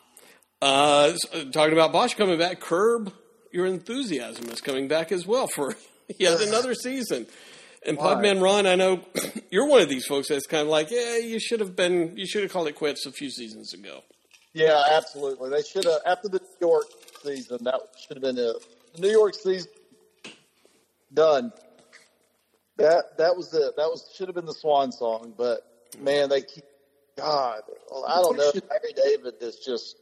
Uh, 0.61 1.11
s- 1.13 1.45
talking 1.51 1.73
about 1.73 1.91
Bosch 1.91 2.13
coming 2.15 2.39
back, 2.39 2.59
Curb 2.59 3.13
Your 3.51 3.65
Enthusiasm 3.67 4.45
is 4.49 4.61
coming 4.61 4.87
back 4.87 5.11
as 5.11 5.27
well 5.27 5.47
for 5.47 5.75
yet 6.17 6.41
another 6.41 6.73
season. 6.73 7.27
And 7.85 7.97
Why? 7.97 8.15
Podman 8.15 8.41
Ron, 8.41 8.65
I 8.65 8.75
know 8.75 9.01
you're 9.51 9.67
one 9.67 9.81
of 9.81 9.89
these 9.89 10.05
folks 10.05 10.29
that's 10.29 10.47
kind 10.47 10.63
of 10.63 10.67
like, 10.69 10.89
yeah, 10.89 11.17
you 11.17 11.39
should 11.39 11.59
have 11.59 11.75
been, 11.75 12.17
you 12.17 12.25
should 12.25 12.41
have 12.43 12.51
called 12.51 12.67
it 12.67 12.75
quits 12.75 13.05
a 13.05 13.11
few 13.11 13.29
seasons 13.29 13.73
ago. 13.73 14.01
yeah, 14.53 14.81
absolutely. 14.91 15.49
They 15.51 15.61
should 15.61 15.85
have 15.85 16.01
after 16.05 16.27
the 16.27 16.39
New 16.39 16.67
York 16.67 16.85
season. 17.23 17.59
That 17.61 17.79
should 18.07 18.17
have 18.17 18.23
been 18.23 18.37
it. 18.37 18.55
The 18.95 19.01
New 19.01 19.11
York 19.11 19.35
season 19.35 19.69
done. 21.13 21.51
That 22.77 23.17
that 23.17 23.35
was 23.35 23.53
it. 23.53 23.75
That 23.75 23.87
was 23.87 24.09
should 24.15 24.27
have 24.27 24.35
been 24.35 24.45
the 24.45 24.53
swan 24.53 24.91
song. 24.91 25.33
But 25.37 25.61
man, 25.99 26.29
they 26.29 26.41
keep. 26.41 26.63
God, 27.15 27.61
I 28.07 28.21
don't 28.21 28.37
know. 28.37 28.51
Larry 28.69 28.93
David 28.95 29.35
is 29.41 29.57
just. 29.57 29.97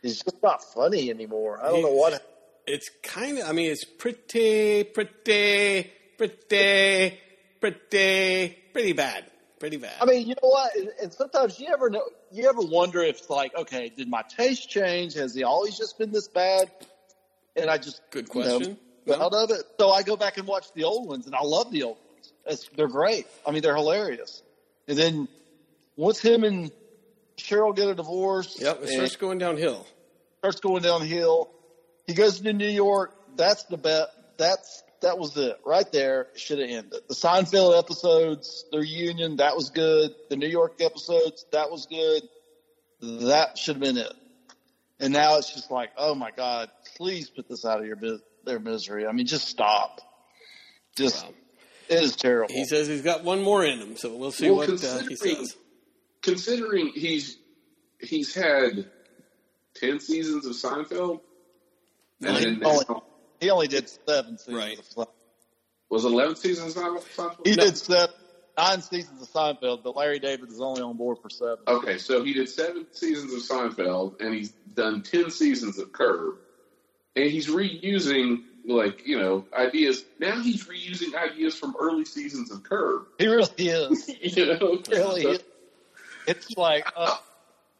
He's 0.00 0.22
just 0.22 0.42
not 0.42 0.62
funny 0.62 1.10
anymore. 1.10 1.58
I 1.60 1.70
don't 1.70 1.82
know 1.82 1.90
what. 1.90 2.24
It's 2.66 2.90
kind 3.02 3.38
of, 3.38 3.48
I 3.48 3.52
mean, 3.52 3.70
it's 3.72 3.84
pretty, 3.84 4.84
pretty, 4.84 5.90
pretty, 6.16 7.18
pretty, 7.60 8.48
pretty 8.72 8.92
bad. 8.92 9.24
Pretty 9.58 9.76
bad. 9.76 9.94
I 10.00 10.04
mean, 10.04 10.28
you 10.28 10.34
know 10.40 10.50
what? 10.50 10.70
And, 11.02 11.12
sometimes 11.12 11.58
you 11.58 11.66
ever 11.72 11.90
know, 11.90 12.04
you 12.30 12.48
ever 12.48 12.60
wonder 12.60 13.02
if 13.02 13.18
it's 13.18 13.30
like, 13.30 13.56
okay, 13.56 13.88
did 13.88 14.08
my 14.08 14.22
taste 14.22 14.68
change? 14.68 15.14
Has 15.14 15.34
he 15.34 15.42
always 15.42 15.76
just 15.76 15.98
been 15.98 16.12
this 16.12 16.28
bad? 16.28 16.70
And 17.56 17.68
I 17.68 17.78
just 17.78 18.02
Good 18.10 18.28
you 18.32 18.44
know, 18.44 18.76
got 19.08 19.20
out 19.20 19.34
of 19.34 19.50
it. 19.50 19.64
So 19.78 19.90
I 19.90 20.02
go 20.02 20.16
back 20.16 20.38
and 20.38 20.46
watch 20.46 20.72
the 20.74 20.84
old 20.84 21.08
ones, 21.08 21.26
and 21.26 21.34
I 21.34 21.42
love 21.42 21.70
the 21.70 21.84
old 21.84 21.96
ones. 21.96 22.32
It's, 22.46 22.68
they're 22.76 22.88
great. 22.88 23.26
I 23.46 23.50
mean, 23.50 23.62
they're 23.62 23.76
hilarious. 23.76 24.42
And 24.86 24.96
then 24.96 25.28
once 25.96 26.20
him 26.20 26.44
and 26.44 26.70
Cheryl 27.36 27.74
get 27.74 27.88
a 27.88 27.94
divorce, 27.94 28.56
yep, 28.60 28.80
it 28.82 28.88
starts 28.88 29.16
going 29.16 29.38
downhill. 29.38 29.86
starts 30.38 30.60
going 30.60 30.82
downhill. 30.82 31.50
He 32.06 32.14
goes 32.14 32.40
to 32.40 32.52
New 32.52 32.68
York. 32.68 33.14
That's 33.36 33.64
the 33.64 33.76
bet. 33.76 34.08
That's 34.38 34.82
that 35.02 35.18
was 35.18 35.36
it 35.36 35.58
right 35.64 35.90
there. 35.92 36.28
Should 36.36 36.58
have 36.58 36.68
ended. 36.68 37.00
The 37.08 37.14
Seinfeld 37.14 37.78
episodes, 37.78 38.64
the 38.72 38.78
reunion, 38.78 39.36
that 39.36 39.54
was 39.54 39.70
good. 39.70 40.14
The 40.30 40.36
New 40.36 40.48
York 40.48 40.80
episodes, 40.80 41.44
that 41.52 41.70
was 41.70 41.86
good. 41.86 42.22
That 43.28 43.58
should 43.58 43.76
have 43.76 43.82
been 43.82 43.96
it. 43.98 44.12
And 45.00 45.12
now 45.12 45.36
it's 45.36 45.52
just 45.52 45.70
like, 45.70 45.90
oh 45.96 46.14
my 46.14 46.30
god, 46.32 46.70
please 46.96 47.30
put 47.30 47.48
this 47.48 47.64
out 47.64 47.80
of 47.80 47.86
your 47.86 47.96
mis- 47.96 48.20
their 48.48 48.58
misery. 48.58 49.06
I 49.06 49.12
mean, 49.12 49.26
just 49.26 49.46
stop. 49.46 50.00
Just 50.96 51.24
Wow. 51.24 51.32
it 51.88 52.02
is 52.02 52.16
terrible. 52.16 52.52
He 52.52 52.64
says 52.64 52.88
he's 52.88 53.02
got 53.02 53.22
one 53.22 53.42
more 53.42 53.64
in 53.64 53.78
him, 53.78 53.96
so 53.96 54.14
we'll 54.16 54.32
see 54.32 54.46
Well, 54.50 54.56
what 54.66 54.68
uh, 54.70 54.72
he 55.00 55.06
considering- 55.06 55.36
says. 55.46 55.56
Considering 56.22 56.88
he's 56.94 57.36
he's 58.00 58.34
had 58.34 58.90
ten 59.74 60.00
seasons 60.00 60.44
of 60.46 60.52
Seinfeld, 60.54 61.20
and 62.20 62.36
He 62.36 62.44
then 62.44 62.64
only, 62.64 62.84
now, 62.88 63.02
he 63.40 63.50
only 63.50 63.68
did 63.68 63.88
seven 63.88 64.36
seasons. 64.36 64.56
Right. 64.56 64.78
Of 64.78 64.84
Seinfeld. 64.88 65.06
was 65.90 66.04
it 66.04 66.08
eleven 66.08 66.34
seasons 66.36 66.76
of 66.76 66.82
Seinfeld? 66.82 67.46
He 67.46 67.54
No. 67.54 67.64
did 67.64 67.76
seven, 67.78 68.14
nine 68.58 68.82
seasons 68.82 69.22
of 69.22 69.28
Seinfeld, 69.28 69.84
but 69.84 69.94
Larry 69.94 70.18
David 70.18 70.50
is 70.50 70.60
only 70.60 70.82
on 70.82 70.96
board 70.96 71.18
for 71.22 71.30
seven. 71.30 71.58
Okay, 71.68 71.98
so 71.98 72.24
he 72.24 72.32
did 72.32 72.48
seven 72.48 72.86
seasons 72.92 73.32
of 73.32 73.40
Seinfeld, 73.40 74.20
and 74.20 74.34
he's 74.34 74.50
done 74.74 75.02
ten 75.04 75.30
seasons 75.30 75.78
of 75.78 75.92
Curb, 75.92 76.38
and 77.22 77.30
he's 77.30 77.48
reusing 77.48 78.42
like 78.66 79.06
you 79.06 79.18
know 79.18 79.44
ideas. 79.56 80.04
Now 80.18 80.40
he's 80.40 80.66
reusing 80.66 81.14
ideas 81.14 81.54
from 81.56 81.74
early 81.78 82.04
seasons 82.04 82.50
of 82.50 82.62
Curb. 82.62 83.06
He 83.18 83.26
really 83.26 83.48
is. 83.58 84.10
You 84.20 84.46
know, 84.46 84.82
really 84.88 85.22
So 85.22 85.30
is. 85.30 85.40
It's 86.26 86.56
like, 86.56 86.86
uh, 86.94 87.16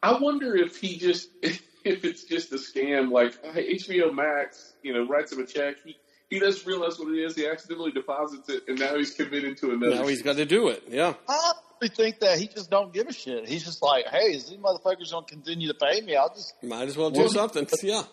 I 0.01 0.17
wonder 0.19 0.55
if 0.55 0.77
he 0.77 0.97
just 0.97 1.29
if 1.41 1.61
it's 1.83 2.23
just 2.23 2.51
a 2.51 2.55
scam. 2.55 3.11
Like 3.11 3.41
HBO 3.43 4.13
Max, 4.13 4.73
you 4.83 4.93
know, 4.93 5.07
writes 5.07 5.31
him 5.31 5.39
a 5.39 5.45
check. 5.45 5.75
He 5.85 5.95
he 6.29 6.39
doesn't 6.39 6.65
realize 6.67 6.99
what 6.99 7.09
it 7.09 7.19
is. 7.19 7.35
He 7.35 7.47
accidentally 7.47 7.91
deposits 7.91 8.49
it, 8.49 8.63
and 8.67 8.79
now 8.79 8.95
he's 8.95 9.11
committed 9.13 9.57
to 9.57 9.71
another. 9.71 9.95
Now 9.95 10.07
he's 10.07 10.21
got 10.21 10.35
to 10.37 10.45
do 10.45 10.69
it. 10.69 10.83
Yeah. 10.87 11.13
I 11.27 11.87
think 11.87 12.19
that 12.19 12.37
he 12.37 12.47
just 12.47 12.69
don't 12.69 12.93
give 12.93 13.07
a 13.07 13.13
shit. 13.13 13.47
He's 13.47 13.63
just 13.63 13.81
like, 13.81 14.05
hey, 14.07 14.33
is 14.33 14.49
these 14.49 14.57
motherfuckers 14.59 15.11
going 15.11 15.25
to 15.25 15.33
continue 15.33 15.69
to 15.69 15.73
pay 15.73 16.01
me? 16.01 16.15
I'll 16.15 16.33
just, 16.33 16.53
Might 16.61 16.87
as 16.89 16.97
well 16.97 17.09
do 17.09 17.21
Well- 17.21 17.29
something. 17.29 17.67
Yeah. 17.83 18.03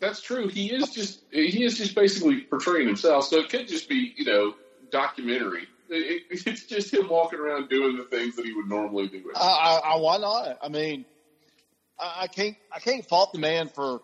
That's 0.00 0.20
true. 0.20 0.48
He 0.48 0.72
is 0.72 0.90
just 0.90 1.20
he 1.30 1.64
is 1.64 1.78
just 1.78 1.94
basically 1.94 2.42
portraying 2.42 2.86
himself. 2.86 3.26
So 3.26 3.38
it 3.38 3.48
could 3.48 3.68
just 3.68 3.88
be 3.88 4.12
you 4.16 4.24
know 4.24 4.54
documentary. 4.90 5.66
It, 5.88 6.22
it, 6.30 6.46
it's 6.46 6.66
just 6.66 6.92
him 6.92 7.08
walking 7.08 7.38
around 7.38 7.68
doing 7.68 7.96
the 7.96 8.04
things 8.04 8.36
that 8.36 8.44
he 8.44 8.52
would 8.52 8.68
normally 8.68 9.08
do. 9.08 9.22
I, 9.36 9.40
I, 9.40 9.92
I 9.94 9.96
why 9.98 10.18
not? 10.18 10.58
I 10.62 10.68
mean, 10.68 11.04
I, 11.98 12.22
I 12.22 12.26
can't, 12.26 12.56
I 12.72 12.80
can't 12.80 13.06
fault 13.08 13.32
the 13.32 13.38
man 13.38 13.68
for 13.68 14.02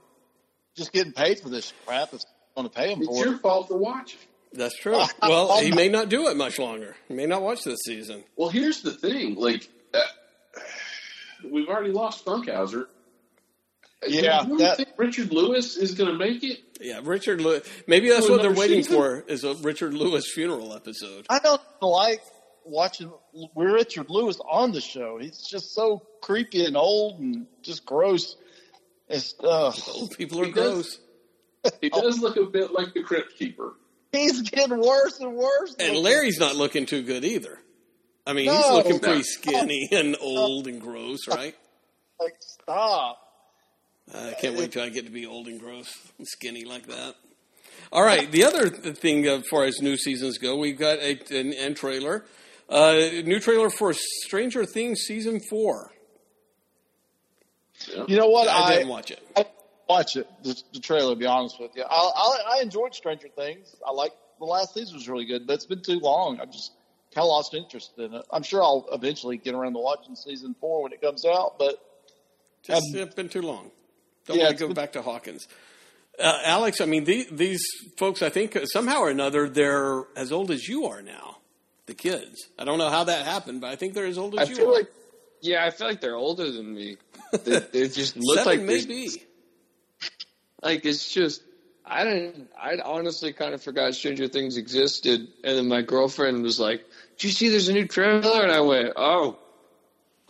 just 0.77 0.93
getting 0.93 1.13
paid 1.13 1.41
for 1.41 1.49
this 1.49 1.73
crap. 1.85 2.13
It's 2.15 2.25
going 2.57 2.69
to 2.69 2.75
pay 2.75 2.93
him 2.93 3.01
it's 3.01 3.09
for 3.09 3.15
It's 3.17 3.25
your 3.25 3.35
it. 3.35 3.41
fault 3.41 3.69
for 3.69 3.79
watching. 3.79 4.21
That's 4.53 4.77
true. 4.79 5.03
Well, 5.23 5.59
he 5.61 5.73
may 5.73 5.89
not 5.89 6.09
do 6.09 6.29
it 6.29 6.37
much 6.37 6.59
longer. 6.59 6.95
He 7.09 7.15
may 7.15 7.27
not 7.27 7.43
watch 7.43 7.65
this 7.65 7.81
season. 7.85 8.23
Well, 8.37 8.49
here's 8.51 8.83
the 8.83 8.93
thing. 8.93 9.35
Like 9.35 9.69
uh, 9.93 9.99
we've 11.51 11.69
already 11.69 11.93
lost 11.93 12.25
Funkhouser. 12.25 12.87
Yeah, 14.07 14.43
Do 14.45 14.53
you 14.53 14.59
that- 14.59 14.77
think 14.79 14.89
Richard 14.97 15.33
Lewis 15.33 15.77
is 15.77 15.95
going 15.95 16.11
to 16.11 16.19
make 16.19 16.43
it? 16.43 16.59
Yeah, 16.81 17.01
Richard 17.03 17.41
Lewis. 17.41 17.69
Maybe 17.87 18.09
that's 18.11 18.29
what 18.29 18.43
they're 18.43 18.53
waiting 18.53 18.83
season? 18.83 18.97
for 18.97 19.25
is 19.29 19.45
a 19.45 19.55
Richard 19.55 19.95
Lewis 19.95 20.25
funeral 20.35 20.75
episode. 20.75 21.27
I 21.31 21.39
don't 21.39 21.61
like 21.81 22.21
watching 22.65 23.13
Richard 23.55 24.11
Lewis 24.11 24.39
on 24.49 24.73
the 24.73 24.81
show. 24.81 25.19
He's 25.19 25.47
just 25.49 25.75
so 25.75 26.03
creepy 26.21 26.65
and 26.65 26.77
old 26.77 27.21
and 27.21 27.47
just 27.63 27.85
gross. 27.87 28.37
It's, 29.09 29.35
uh, 29.43 29.73
Old 29.95 30.17
people 30.17 30.41
are 30.41 30.47
He 30.47 30.53
does. 30.53 30.99
gross. 31.65 31.73
He 31.81 31.89
does 31.91 32.19
look 32.21 32.37
a 32.37 32.45
bit 32.47 32.73
like 32.73 32.93
the 32.95 33.03
Crypt 33.05 33.37
Keeper. 33.39 33.75
he's 34.11 34.43
getting 34.43 34.81
worse 34.81 35.21
and 35.21 35.35
worse. 35.37 35.77
And 35.79 35.97
Larry's 35.97 36.39
not 36.41 36.57
looking 36.57 36.87
too 36.87 37.03
good 37.03 37.25
either. 37.25 37.57
I 38.27 38.33
mean, 38.33 38.51
he's 38.51 38.61
No. 38.69 38.75
looking 38.77 38.99
pretty 38.99 39.23
skinny 39.25 39.89
and 39.93 40.17
old 40.21 40.67
and 40.67 40.81
gross, 40.81 41.29
right? 41.29 41.55
like, 42.21 42.35
stop. 42.41 43.19
I 44.15 44.35
can't 44.41 44.57
wait 44.57 44.73
till 44.73 44.83
I 44.83 44.89
get 44.89 45.07
to 45.07 45.11
be 45.13 45.27
old 45.27 45.47
and 45.47 45.59
gross 45.61 45.97
and 46.19 46.27
skinny 46.27 46.65
like 46.65 46.87
that. 46.87 47.15
All 47.91 48.05
right, 48.05 48.31
the 48.31 48.45
other 48.45 48.69
thing 48.69 49.27
as 49.27 49.43
far 49.51 49.65
as 49.65 49.81
new 49.81 49.97
seasons 49.97 50.39
go, 50.39 50.57
we've 50.57 50.79
got 50.79 50.99
a, 50.99 51.19
an 51.31 51.53
end 51.53 51.77
trailer. 51.77 52.25
Uh, 52.69 52.95
new 53.25 53.39
trailer 53.39 53.69
for 53.71 53.93
Stranger 54.25 54.65
Things 54.65 55.01
season 55.01 55.41
four. 55.51 55.93
You 58.07 58.17
know 58.17 58.29
what? 58.29 58.49
I 58.49 58.63
I, 58.63 58.75
didn't 58.77 58.89
watch 58.89 59.11
it. 59.11 59.21
I 59.37 59.45
watch 59.89 60.17
it, 60.17 60.27
the, 60.43 60.61
the 60.73 60.81
trailer, 60.81 61.15
to 61.15 61.19
be 61.19 61.27
honest 61.27 61.61
with 61.61 61.73
you. 61.75 61.83
I, 61.83 61.87
I, 61.95 62.59
I 62.59 62.63
enjoyed 62.63 62.95
Stranger 62.95 63.29
Things. 63.29 63.75
I 63.87 63.93
like 63.93 64.13
the 64.39 64.45
last 64.45 64.75
season 64.75 64.95
was 64.95 65.09
really 65.09 65.27
good, 65.27 65.47
but 65.47 65.55
it's 65.55 65.67
been 65.67 65.83
too 65.83 65.99
long. 65.99 66.41
I've 66.41 66.53
just 66.53 66.73
kind 67.15 67.25
of 67.25 67.29
lost 67.29 67.55
interest 67.55 67.93
in 67.99 68.15
it. 68.15 68.25
I'm 68.31 68.43
sure 68.43 68.63
I'll 68.63 68.87
eventually 68.93 69.37
get 69.37 69.55
around 69.55 69.75
to 69.75 69.81
watching 69.81 70.15
season 70.15 70.55
four 70.61 70.83
when 70.83 70.93
it 70.93 71.01
comes 71.01 71.25
out, 71.25 71.59
but 71.59 71.77
Just 72.63 72.95
Um, 72.95 73.01
it's 73.03 73.15
been 73.15 73.29
too 73.29 73.43
long. 73.43 73.71
Don't 74.27 74.39
yeah, 74.39 74.45
want 74.45 74.59
to 74.59 74.69
go 74.69 74.75
back 74.75 74.93
to 74.93 75.03
Hawkins. 75.03 75.49
Uh, 76.19 76.39
Alex, 76.45 76.81
I 76.81 76.87
mean, 76.87 77.05
the, 77.05 77.27
these 77.31 77.65
folks, 77.97 78.23
I 78.23 78.29
think 78.29 78.57
somehow 78.65 79.01
or 79.01 79.11
another, 79.11 79.49
they're 79.49 80.05
as 80.17 80.31
old 80.31 80.51
as 80.51 80.69
you 80.69 80.87
are 80.87 81.03
now. 81.03 81.39
The 81.87 81.95
kids. 81.95 82.49
I 82.59 82.65
don't 82.65 82.79
know 82.79 82.91
how 82.91 83.05
that 83.05 83.27
happened, 83.27 83.61
but 83.61 83.71
I 83.71 83.77
think 83.77 83.95
they're 83.95 84.07
as 84.07 84.19
old 84.19 84.39
I 84.39 84.43
as 84.43 84.51
you 84.51 84.57
feel 84.57 84.71
are. 84.71 84.75
like, 84.75 84.93
yeah, 85.41 85.65
I 85.65 85.71
feel 85.71 85.89
like 85.89 86.01
they're 86.01 86.17
older 86.17 86.51
than 86.51 86.75
me. 86.75 86.97
They, 87.45 87.61
they 87.61 87.89
just 87.89 88.15
look 88.19 88.45
like 88.45 88.61
maybe. 88.61 89.09
Like 90.63 90.85
it's 90.85 91.11
just, 91.11 91.43
I 91.85 92.05
didn't. 92.05 92.51
I 92.61 92.77
honestly 92.85 93.33
kind 93.33 93.55
of 93.55 93.63
forgot 93.63 93.95
Stranger 93.95 94.29
Things 94.29 94.59
existed, 94.59 95.29
and 95.43 95.57
then 95.57 95.67
my 95.67 95.81
girlfriend 95.81 96.43
was 96.43 96.61
like, 96.61 96.85
"Do 97.17 97.27
you 97.27 97.33
see 97.33 97.49
there's 97.49 97.69
a 97.69 97.73
new 97.73 97.89
trailer?" 97.89 98.43
And 98.43 98.53
I 98.53 98.61
went, 98.61 98.93
"Oh, 98.97 99.39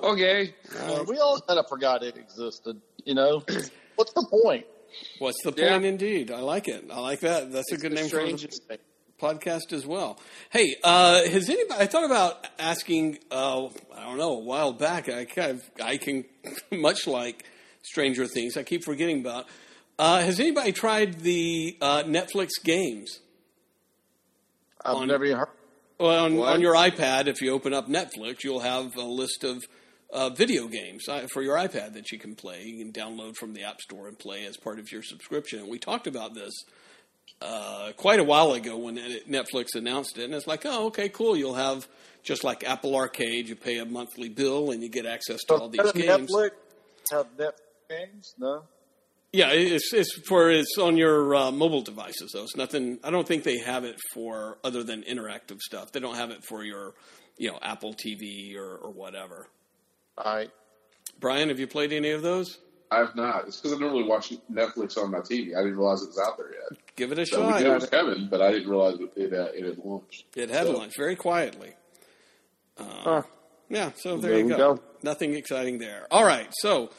okay." 0.00 0.54
Uh, 0.78 1.04
we 1.08 1.18
all 1.18 1.40
kind 1.40 1.58
of 1.58 1.68
forgot 1.68 2.04
it 2.04 2.16
existed. 2.16 2.80
You 3.04 3.14
know, 3.16 3.44
what's 3.96 4.12
the 4.12 4.26
point? 4.30 4.66
What's 5.18 5.42
the 5.42 5.52
Yeah. 5.56 5.70
point? 5.72 5.84
Indeed, 5.84 6.30
I 6.30 6.40
like 6.40 6.68
it. 6.68 6.84
I 6.90 7.00
like 7.00 7.20
that. 7.20 7.52
That's 7.52 7.72
a 7.72 7.76
good 7.78 7.92
name 7.92 8.08
for 8.08 8.16
the 8.26 8.78
podcast 9.20 9.72
as 9.72 9.87
well. 9.87 10.18
Hey, 10.50 10.76
uh, 10.84 11.22
has 11.25 11.49
anybody? 11.49 11.80
I 11.80 11.87
thought 11.87 12.04
about 12.04 12.46
asking. 12.58 13.18
Uh, 13.30 13.66
I 13.94 14.04
don't 14.04 14.18
know. 14.18 14.34
A 14.34 14.38
while 14.40 14.72
back, 14.72 15.08
I 15.08 15.25
kind 15.25 15.52
of, 15.52 15.62
I 15.82 15.96
can, 15.96 16.25
much 16.72 17.06
like 17.06 17.44
Stranger 17.82 18.26
Things, 18.26 18.56
I 18.56 18.62
keep 18.64 18.84
forgetting 18.84 19.20
about. 19.20 19.46
Uh, 19.99 20.20
has 20.20 20.40
anybody 20.40 20.72
tried 20.72 21.20
the 21.20 21.76
uh, 21.80 22.02
Netflix 22.04 22.50
games? 22.64 23.20
I've 24.84 24.96
On- 24.96 25.06
never 25.08 25.26
heard. 25.37 25.49
Well, 26.00 26.25
on, 26.25 26.38
on 26.40 26.61
your 26.61 26.75
iPad, 26.75 27.28
if 27.28 27.40
you 27.40 27.52
open 27.52 27.72
up 27.72 27.88
Netflix, 27.88 28.42
you'll 28.42 28.61
have 28.61 28.96
a 28.96 29.02
list 29.04 29.44
of 29.44 29.62
uh, 30.12 30.28
video 30.31 30.69
games 30.69 31.09
uh, 31.09 31.26
for 31.33 31.42
your 31.42 31.57
iPad 31.57 31.95
that 31.95 32.12
you 32.12 32.19
can 32.19 32.35
play. 32.35 32.64
You 32.64 32.85
can 32.85 32.92
download 32.92 33.37
from 33.37 33.54
the 33.54 33.64
App 33.64 33.81
Store 33.81 34.09
and 34.09 34.19
play 34.19 34.45
as 34.45 34.57
part 34.57 34.78
of 34.78 34.92
your 34.92 35.02
subscription. 35.02 35.61
And 35.61 35.69
we 35.69 35.78
talked 35.78 36.07
about 36.07 36.35
this 36.35 36.52
uh, 37.40 37.92
quite 37.97 38.21
a 38.21 38.25
while 38.25 38.52
ago 38.52 38.76
when 38.76 38.97
Netflix 38.97 39.75
announced 39.75 40.19
it, 40.19 40.25
and 40.25 40.35
it's 40.35 40.47
like, 40.47 40.62
oh, 40.64 40.87
okay, 40.87 41.09
cool. 41.09 41.37
You'll 41.37 41.54
have 41.54 41.88
just 42.23 42.45
like 42.45 42.62
Apple 42.64 42.95
Arcade. 42.95 43.49
You 43.49 43.57
pay 43.57 43.78
a 43.78 43.85
monthly 43.85 44.28
bill 44.28 44.71
and 44.71 44.83
you 44.83 44.88
get 44.88 45.07
access 45.07 45.42
to 45.45 45.54
all 45.54 45.69
these 45.69 45.92
games. 45.92 46.31
Netflix 46.31 46.50
have 47.11 47.26
Netflix 47.37 47.52
games? 47.88 48.35
No. 48.38 48.62
Yeah, 49.33 49.49
it's 49.52 49.95
it's 49.95 50.12
for 50.28 50.50
it's 50.50 50.76
on 50.78 50.99
your 50.99 51.35
uh, 51.35 51.50
mobile 51.50 51.81
devices 51.81 52.33
though. 52.35 52.42
It's 52.42 52.54
nothing. 52.54 52.99
I 53.02 53.11
don't 53.11 53.26
think 53.26 53.45
they 53.45 53.59
have 53.59 53.85
it 53.85 53.97
for 54.12 54.59
other 54.62 54.83
than 54.83 55.02
interactive 55.04 55.59
stuff. 55.61 55.90
They 55.90 56.00
don't 56.00 56.16
have 56.16 56.31
it 56.31 56.45
for 56.45 56.62
your, 56.62 56.92
you 57.38 57.50
know, 57.50 57.59
Apple 57.62 57.95
TV 57.95 58.54
or, 58.57 58.76
or 58.76 58.90
whatever. 58.90 59.49
All 60.19 60.37
right. 60.37 60.50
Brian, 61.21 61.49
have 61.49 61.59
you 61.61 61.66
played 61.66 61.92
any 61.92 62.11
of 62.11 62.23
those? 62.23 62.59
I've 62.90 63.14
not. 63.16 63.47
It's 63.49 63.59
because 63.61 63.76
I 63.76 63.81
don't 63.81 63.92
really 63.92 64.04
watch 64.04 64.33
Netflix 64.52 64.99
on 64.99 65.11
my 65.11 65.21
TV. 65.21 65.57
I 65.57 65.62
didn't 65.62 65.78
realize 65.78 66.02
it 66.02 66.09
was 66.09 66.21
out 66.26 66.37
there 66.37 66.52
yet. 66.52 66.78
Give 66.97 67.11
it 67.12 67.19
a 67.19 67.25
So 67.25 67.47
we 67.47 67.52
shot. 67.54 67.62
knew 67.62 67.71
it 67.71 67.75
was 67.75 67.87
coming, 67.88 68.28
but 68.31 68.42
I 68.42 68.52
didn't 68.52 68.69
realize 68.69 68.99
it, 69.00 69.11
it, 69.16 69.33
uh, 69.33 69.49
it 69.54 69.64
had 69.64 69.78
launched. 69.78 70.25
It 70.37 70.50
had 70.50 70.66
So, 70.66 70.73
lunch 70.76 70.92
very 70.99 71.16
quietly. 71.16 71.73
Uh, 72.76 72.85
Huh. 72.85 73.23
Yeah, 73.71 73.92
so 73.97 74.19
there, 74.19 74.33
There 74.33 74.40
you 74.40 74.49
go. 74.50 74.57
go. 74.75 74.83
Nothing 75.02 75.35
exciting 75.35 75.78
there. 75.78 76.07
All 76.11 76.25
right, 76.26 76.49
so 76.61 76.90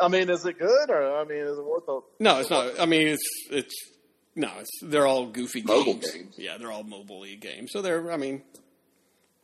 I 0.00 0.08
mean, 0.08 0.28
is 0.28 0.44
it 0.44 0.58
good 0.58 0.90
or 0.90 1.16
I 1.20 1.24
mean, 1.24 1.38
is 1.38 1.56
it 1.56 1.64
worth 1.64 1.84
it? 1.88 2.02
no, 2.18 2.40
it's 2.40 2.50
not. 2.50 2.80
I 2.80 2.86
mean, 2.86 3.06
it's 3.06 3.22
it's 3.50 3.74
no, 4.34 4.50
it's 4.58 4.70
they're 4.82 5.06
all 5.06 5.26
goofy 5.26 5.62
Mobile 5.62 5.94
games. 5.94 6.10
games. 6.10 6.34
Yeah, 6.38 6.58
they're 6.58 6.72
all 6.72 6.82
mobile 6.82 7.24
e 7.24 7.36
games. 7.36 7.70
So 7.72 7.80
they're, 7.82 8.10
I 8.10 8.16
mean, 8.16 8.42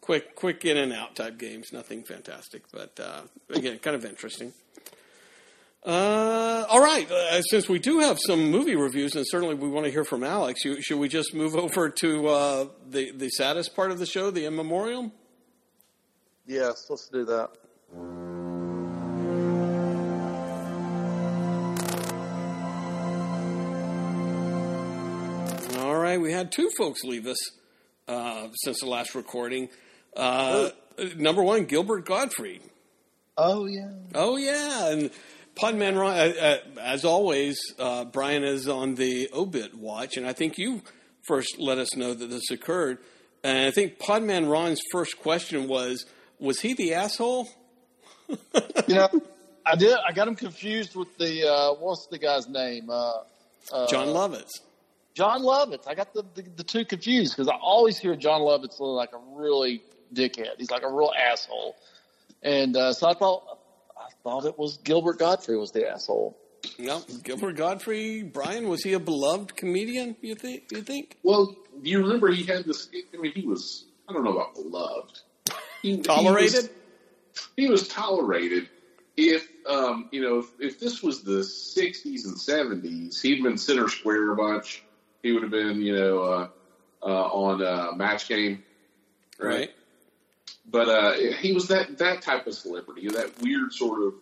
quick 0.08 0.34
quick 0.34 0.64
in 0.64 0.78
and 0.78 0.90
out 0.90 1.14
type 1.14 1.36
games. 1.36 1.70
Nothing 1.70 2.02
fantastic, 2.02 2.62
but 2.72 2.98
uh, 2.98 3.20
again, 3.54 3.78
kind 3.78 3.94
of 3.94 4.06
interesting. 4.06 4.54
Uh, 5.84 6.64
all 6.66 6.82
right. 6.82 7.10
Uh, 7.10 7.42
since 7.42 7.68
we 7.68 7.78
do 7.78 7.98
have 7.98 8.18
some 8.18 8.50
movie 8.50 8.74
reviews, 8.74 9.14
and 9.14 9.26
certainly 9.28 9.54
we 9.54 9.68
want 9.68 9.84
to 9.84 9.92
hear 9.92 10.06
from 10.06 10.24
Alex, 10.24 10.64
you, 10.64 10.80
should 10.80 10.98
we 10.98 11.08
just 11.08 11.34
move 11.34 11.54
over 11.54 11.90
to 11.90 12.26
uh, 12.26 12.66
the 12.88 13.12
the 13.12 13.28
saddest 13.28 13.76
part 13.76 13.90
of 13.90 13.98
the 13.98 14.06
show, 14.06 14.30
the 14.30 14.46
in 14.46 14.56
memoriam? 14.56 15.12
Yes, 16.46 16.86
let's 16.88 17.10
do 17.12 17.26
that. 17.26 17.50
All 25.78 25.96
right, 25.98 26.18
we 26.18 26.32
had 26.32 26.50
two 26.50 26.70
folks 26.78 27.04
leave 27.04 27.26
us 27.26 27.36
uh, 28.08 28.48
since 28.64 28.80
the 28.80 28.86
last 28.86 29.14
recording. 29.14 29.68
Uh, 30.18 30.70
number 31.16 31.42
one, 31.42 31.64
Gilbert 31.64 32.04
Gottfried. 32.04 32.60
Oh 33.36 33.66
yeah. 33.66 33.90
Oh 34.14 34.36
yeah, 34.36 34.88
and 34.90 35.10
Podman 35.54 35.98
Ron, 35.98 36.12
uh, 36.12 36.32
uh, 36.40 36.56
as 36.80 37.04
always, 37.04 37.58
uh, 37.78 38.04
Brian 38.04 38.42
is 38.42 38.68
on 38.68 38.96
the 38.96 39.30
obit 39.32 39.76
watch, 39.76 40.16
and 40.16 40.26
I 40.26 40.32
think 40.32 40.58
you 40.58 40.82
first 41.22 41.58
let 41.58 41.78
us 41.78 41.96
know 41.96 42.14
that 42.14 42.26
this 42.30 42.50
occurred. 42.50 42.98
And 43.44 43.66
I 43.66 43.70
think 43.70 43.98
Podman 43.98 44.50
Ron's 44.50 44.80
first 44.90 45.20
question 45.20 45.68
was, 45.68 46.04
"Was 46.40 46.60
he 46.60 46.74
the 46.74 46.94
asshole?" 46.94 47.48
You 48.28 48.94
know, 48.94 49.08
I 49.66 49.76
did. 49.76 49.96
I 50.06 50.12
got 50.12 50.26
him 50.26 50.34
confused 50.34 50.96
with 50.96 51.16
the 51.18 51.48
uh, 51.48 51.74
what's 51.74 52.08
the 52.08 52.18
guy's 52.18 52.48
name? 52.48 52.90
Uh, 52.90 53.12
uh, 53.72 53.86
Jon 53.86 54.08
Lovitz. 54.08 54.50
Jon 55.14 55.42
Lovitz. 55.42 55.86
I 55.88 55.94
got 55.94 56.14
the, 56.14 56.24
the, 56.34 56.42
the 56.42 56.64
two 56.64 56.84
confused 56.84 57.36
because 57.36 57.48
I 57.48 57.56
always 57.56 57.98
hear 57.98 58.16
Jon 58.16 58.40
Lovitz 58.40 58.80
look 58.80 58.96
like 58.96 59.12
a 59.12 59.20
really 59.36 59.82
dickhead. 60.12 60.58
He's 60.58 60.70
like 60.70 60.82
a 60.82 60.92
real 60.92 61.12
asshole. 61.16 61.76
And 62.42 62.76
uh, 62.76 62.92
so 62.92 63.08
I 63.08 63.14
thought 63.14 63.58
I 63.96 64.10
thought 64.22 64.44
it 64.44 64.58
was 64.58 64.78
Gilbert 64.78 65.18
Gottfried 65.18 65.58
was 65.58 65.72
the 65.72 65.88
asshole. 65.88 66.36
No, 66.78 67.02
Gilbert 67.22 67.56
Gottfried. 67.56 68.32
Brian, 68.32 68.68
was 68.68 68.82
he 68.82 68.92
a 68.92 69.00
beloved 69.00 69.56
comedian? 69.56 70.16
You 70.20 70.34
think? 70.34 70.64
You 70.70 70.82
think? 70.82 71.16
Well, 71.22 71.56
do 71.82 71.90
you 71.90 71.98
remember 71.98 72.30
he 72.30 72.44
had 72.44 72.64
this? 72.64 72.88
I 73.14 73.16
mean, 73.16 73.32
he 73.32 73.46
was. 73.46 73.84
I 74.08 74.12
don't 74.12 74.24
know 74.24 74.32
about 74.32 74.54
beloved. 74.54 75.20
He, 75.82 75.98
Tolerated? 75.98 76.52
He 76.52 76.58
was, 76.58 77.48
he 77.56 77.68
was 77.68 77.88
tolerated. 77.88 78.68
If 79.16 79.48
um, 79.68 80.08
you 80.12 80.22
know, 80.22 80.38
if, 80.38 80.46
if 80.60 80.80
this 80.80 81.02
was 81.02 81.22
the 81.22 81.40
'60s 81.40 82.24
and 82.24 82.36
'70s, 82.36 83.20
he'd 83.20 83.42
been 83.42 83.58
center 83.58 83.88
square 83.88 84.30
a 84.30 84.36
bunch. 84.36 84.84
He 85.22 85.32
would 85.32 85.42
have 85.42 85.50
been, 85.50 85.82
you 85.82 85.96
know, 85.96 86.22
uh, 86.22 86.48
uh, 87.02 87.06
on 87.06 87.62
uh, 87.62 87.96
Match 87.96 88.28
Game, 88.28 88.62
right. 89.38 89.70
But 90.70 90.88
uh, 90.88 91.12
he 91.40 91.52
was 91.52 91.68
that 91.68 91.98
that 91.98 92.22
type 92.22 92.46
of 92.46 92.54
celebrity, 92.54 93.08
that 93.08 93.40
weird 93.40 93.72
sort 93.72 94.02
of 94.02 94.14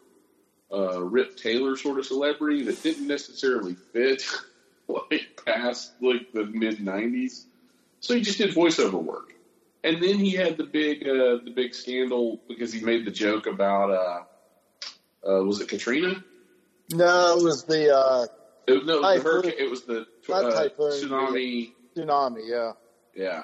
uh, 0.72 1.02
Rip 1.02 1.36
Taylor 1.36 1.76
sort 1.76 1.98
of 1.98 2.06
celebrity 2.06 2.64
that 2.64 2.82
didn't 2.82 3.08
necessarily 3.08 3.74
fit 3.92 4.24
like 4.88 5.42
past 5.44 5.92
like 6.00 6.32
the 6.32 6.44
mid 6.44 6.78
'90s. 6.78 7.44
So 8.00 8.14
he 8.14 8.20
just 8.20 8.38
did 8.38 8.54
voiceover 8.54 9.02
work, 9.02 9.32
and 9.82 10.00
then 10.02 10.18
he 10.18 10.30
had 10.30 10.56
the 10.56 10.64
big 10.64 11.02
uh, 11.02 11.38
the 11.44 11.52
big 11.54 11.74
scandal 11.74 12.40
because 12.48 12.72
he 12.72 12.80
made 12.80 13.04
the 13.04 13.10
joke 13.10 13.46
about 13.46 13.90
uh, 13.90 15.28
uh, 15.28 15.42
was 15.42 15.60
it 15.60 15.68
Katrina? 15.68 16.22
No, 16.92 17.38
it 17.38 17.42
was 17.42 17.64
the 17.64 17.96
uh, 17.96 18.26
It, 18.68 18.86
no, 18.86 18.98
it 18.98 19.02
was 19.02 19.16
the 19.16 19.28
hurricane. 19.28 19.54
It 19.58 19.70
was 19.70 19.82
the 19.82 20.00
uh, 20.28 20.68
tsunami. 20.78 21.72
tsunami. 21.96 22.40
Yeah. 22.44 22.72
Yeah. 23.16 23.42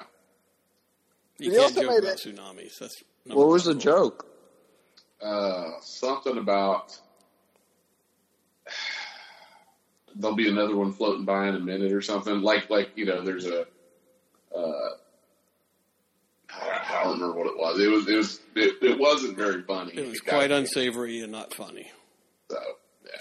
You 1.43 1.51
He 1.51 1.57
can't 1.57 1.63
also 1.71 1.81
joke 1.81 1.89
made 1.91 1.99
about 1.99 2.25
it- 2.25 2.35
tsunamis. 2.35 2.79
That's 2.79 3.03
What 3.25 3.47
was 3.47 3.65
the 3.65 3.75
joke? 3.75 4.25
uh, 5.21 5.71
something 5.81 6.37
about 6.37 6.97
there'll 10.15 10.35
be 10.35 10.49
another 10.49 10.75
one 10.75 10.91
floating 10.93 11.25
by 11.25 11.47
in 11.47 11.55
a 11.55 11.59
minute 11.59 11.91
or 11.91 12.01
something. 12.01 12.41
Like 12.41 12.69
like 12.69 12.91
you 12.95 13.05
know, 13.05 13.21
there's 13.21 13.45
a 13.45 13.61
uh, 14.55 14.89
I 16.51 17.01
don't 17.03 17.19
remember 17.19 17.37
what 17.39 17.47
it 17.47 17.57
was. 17.57 17.79
It 17.79 17.87
was 17.89 18.07
it 18.07 18.15
was 18.15 18.39
it, 18.55 18.75
it 18.83 18.99
wasn't 18.99 19.37
very 19.37 19.63
funny. 19.63 19.93
It 19.95 20.07
was 20.07 20.19
got 20.21 20.29
quite 20.35 20.49
canceled, 20.49 20.59
unsavory 20.59 21.21
and 21.21 21.31
not 21.31 21.53
funny. 21.53 21.91
So 22.51 22.57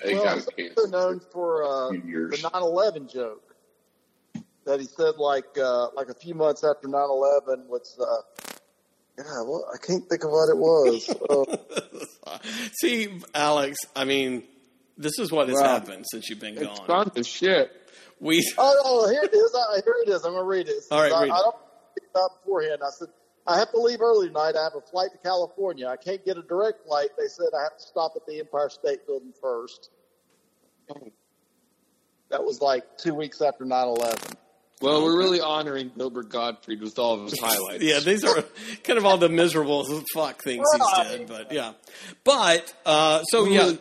yeah, 0.05 0.11
it 0.11 0.15
Well, 0.15 0.25
got 0.25 0.35
he's 0.37 0.45
also 0.47 0.51
canceled. 0.57 0.91
known 0.93 1.21
for 1.33 1.65
uh, 1.65 1.91
few 1.91 2.03
years. 2.03 2.43
the 2.43 2.51
9/11 2.51 3.13
joke 3.13 3.52
that 4.64 4.81
he 4.81 4.87
said 4.87 5.16
like 5.18 5.59
uh, 5.59 5.88
like 5.94 6.09
a 6.09 6.14
few 6.14 6.35
months 6.35 6.64
after 6.64 6.88
9/11 6.88 7.66
was. 7.66 7.98
Uh, 7.98 8.22
yeah, 9.18 9.25
well, 9.44 9.66
I 9.72 9.77
can't 9.85 10.09
think 10.09 10.25
of 10.25 10.31
what 10.31 10.48
it 10.48 10.57
was. 10.57 11.14
Uh, 12.25 12.38
See, 12.72 13.20
Alex, 13.35 13.79
I 13.94 14.05
mean, 14.05 14.44
this 14.96 15.18
is 15.18 15.31
what 15.33 15.48
has 15.48 15.59
Wow. 15.61 15.64
happened 15.79 16.07
since 16.11 16.31
you've 16.31 16.38
been 16.40 16.57
It's 16.57 16.79
gone. 16.81 17.11
fun 17.11 17.22
shit. 17.25 17.70
We 18.20 18.40
oh, 18.59 19.05
no, 19.07 19.12
here 19.12 19.25
it 19.25 19.35
is. 19.35 19.55
I, 19.55 19.81
here 19.85 19.96
it 20.07 20.09
is. 20.09 20.25
I'm 20.25 20.33
gonna 20.33 20.44
read 20.44 20.68
it. 20.68 20.72
It 20.72 20.85
All 20.90 21.01
right, 21.03 21.12
I, 21.12 21.22
read 21.22 21.29
it. 21.29 21.33
I 21.33 21.38
don't 21.42 21.57
pick 21.94 22.05
it 22.05 22.16
up 22.16 22.40
beforehand. 22.42 22.81
I 22.85 22.90
said 22.90 23.09
I 23.46 23.59
have 23.59 23.70
to 23.72 23.79
leave 23.81 24.01
early 24.01 24.29
tonight. 24.29 24.55
I 24.57 24.62
have 24.62 24.77
a 24.77 24.81
flight 24.81 25.11
to 25.12 25.18
California. 25.18 25.88
I 25.88 25.96
can't 25.96 26.25
get 26.25 26.37
a 26.38 26.42
direct 26.42 26.87
flight. 26.87 27.09
They 27.18 27.27
said 27.27 27.48
I 27.59 27.62
have 27.64 27.77
to 27.77 27.83
stop 27.83 28.12
at 28.16 28.25
the 28.27 28.38
Empire 28.38 28.68
State 28.70 29.05
Building 29.07 29.33
first. 29.42 29.90
That 32.31 32.42
was 32.44 32.61
like 32.62 32.96
two 32.98 33.14
weeks 33.14 33.42
after 33.42 33.64
9/11. 33.64 34.37
Well, 34.83 35.03
we're 35.05 35.16
really 35.18 35.40
honoring 35.40 35.92
Gilbert 35.97 36.29
Gottfried 36.29 36.81
with 36.81 36.99
all 36.99 37.14
of 37.14 37.31
his 37.31 37.40
highlights. 37.40 37.83
yeah, 37.85 38.01
these 38.01 38.25
are 38.25 38.35
kind 38.85 38.99
of 38.99 39.07
all 39.07 39.18
the 39.18 39.29
miserable 39.29 39.85
fuck 40.12 40.42
things 40.42 40.66
he's 40.77 41.09
did, 41.09 41.27
but 41.29 41.53
yeah. 41.53 41.73
But 42.25 42.75
uh, 42.85 43.23
so 43.25 43.45
yeah, 43.45 43.73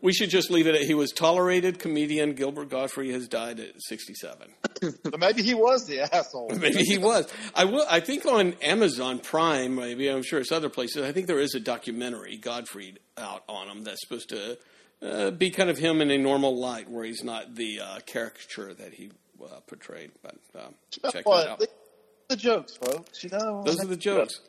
we 0.00 0.12
should 0.12 0.30
just 0.30 0.50
leave 0.50 0.66
it 0.66 0.74
at 0.74 0.82
he 0.82 0.94
was 0.94 1.10
tolerated 1.12 1.78
comedian 1.78 2.34
Gilbert 2.34 2.70
Gottfried 2.70 3.12
has 3.12 3.28
died 3.28 3.60
at 3.60 3.72
67. 3.88 4.48
But 5.02 5.18
maybe 5.18 5.42
he 5.42 5.54
was 5.54 5.86
the 5.86 6.02
asshole. 6.14 6.50
Maybe 6.56 6.84
he 6.84 6.98
was. 6.98 7.26
I 7.52 7.64
will. 7.64 7.84
I 7.90 7.98
think 7.98 8.26
on 8.26 8.52
Amazon 8.62 9.18
Prime, 9.18 9.74
maybe 9.74 10.06
I'm 10.08 10.22
sure 10.22 10.38
it's 10.38 10.52
other 10.52 10.68
places. 10.68 11.02
I 11.02 11.10
think 11.10 11.26
there 11.26 11.40
is 11.40 11.56
a 11.56 11.60
documentary 11.60 12.36
Gottfried 12.36 13.00
out 13.16 13.42
on 13.48 13.66
him 13.66 13.82
that's 13.82 14.00
supposed 14.06 14.28
to 14.28 14.56
uh, 15.02 15.30
be 15.32 15.50
kind 15.50 15.68
of 15.68 15.78
him 15.78 16.00
in 16.00 16.12
a 16.12 16.18
normal 16.18 16.56
light, 16.60 16.88
where 16.88 17.04
he's 17.04 17.24
not 17.24 17.56
the 17.56 17.80
uh, 17.80 17.98
caricature 18.06 18.72
that 18.72 18.94
he 18.94 19.10
uh, 19.44 19.60
portrayed. 19.66 20.10
But 20.22 20.36
um, 20.58 20.74
check 20.90 21.26
what- 21.26 21.44
that 21.44 21.50
out. 21.50 21.58
the, 21.60 21.68
the 22.28 22.36
jokes, 22.36 22.76
folks. 22.76 23.22
You 23.24 23.30
know, 23.30 23.62
Those 23.64 23.80
are 23.82 23.86
the 23.86 23.96
jokes. 23.96 24.40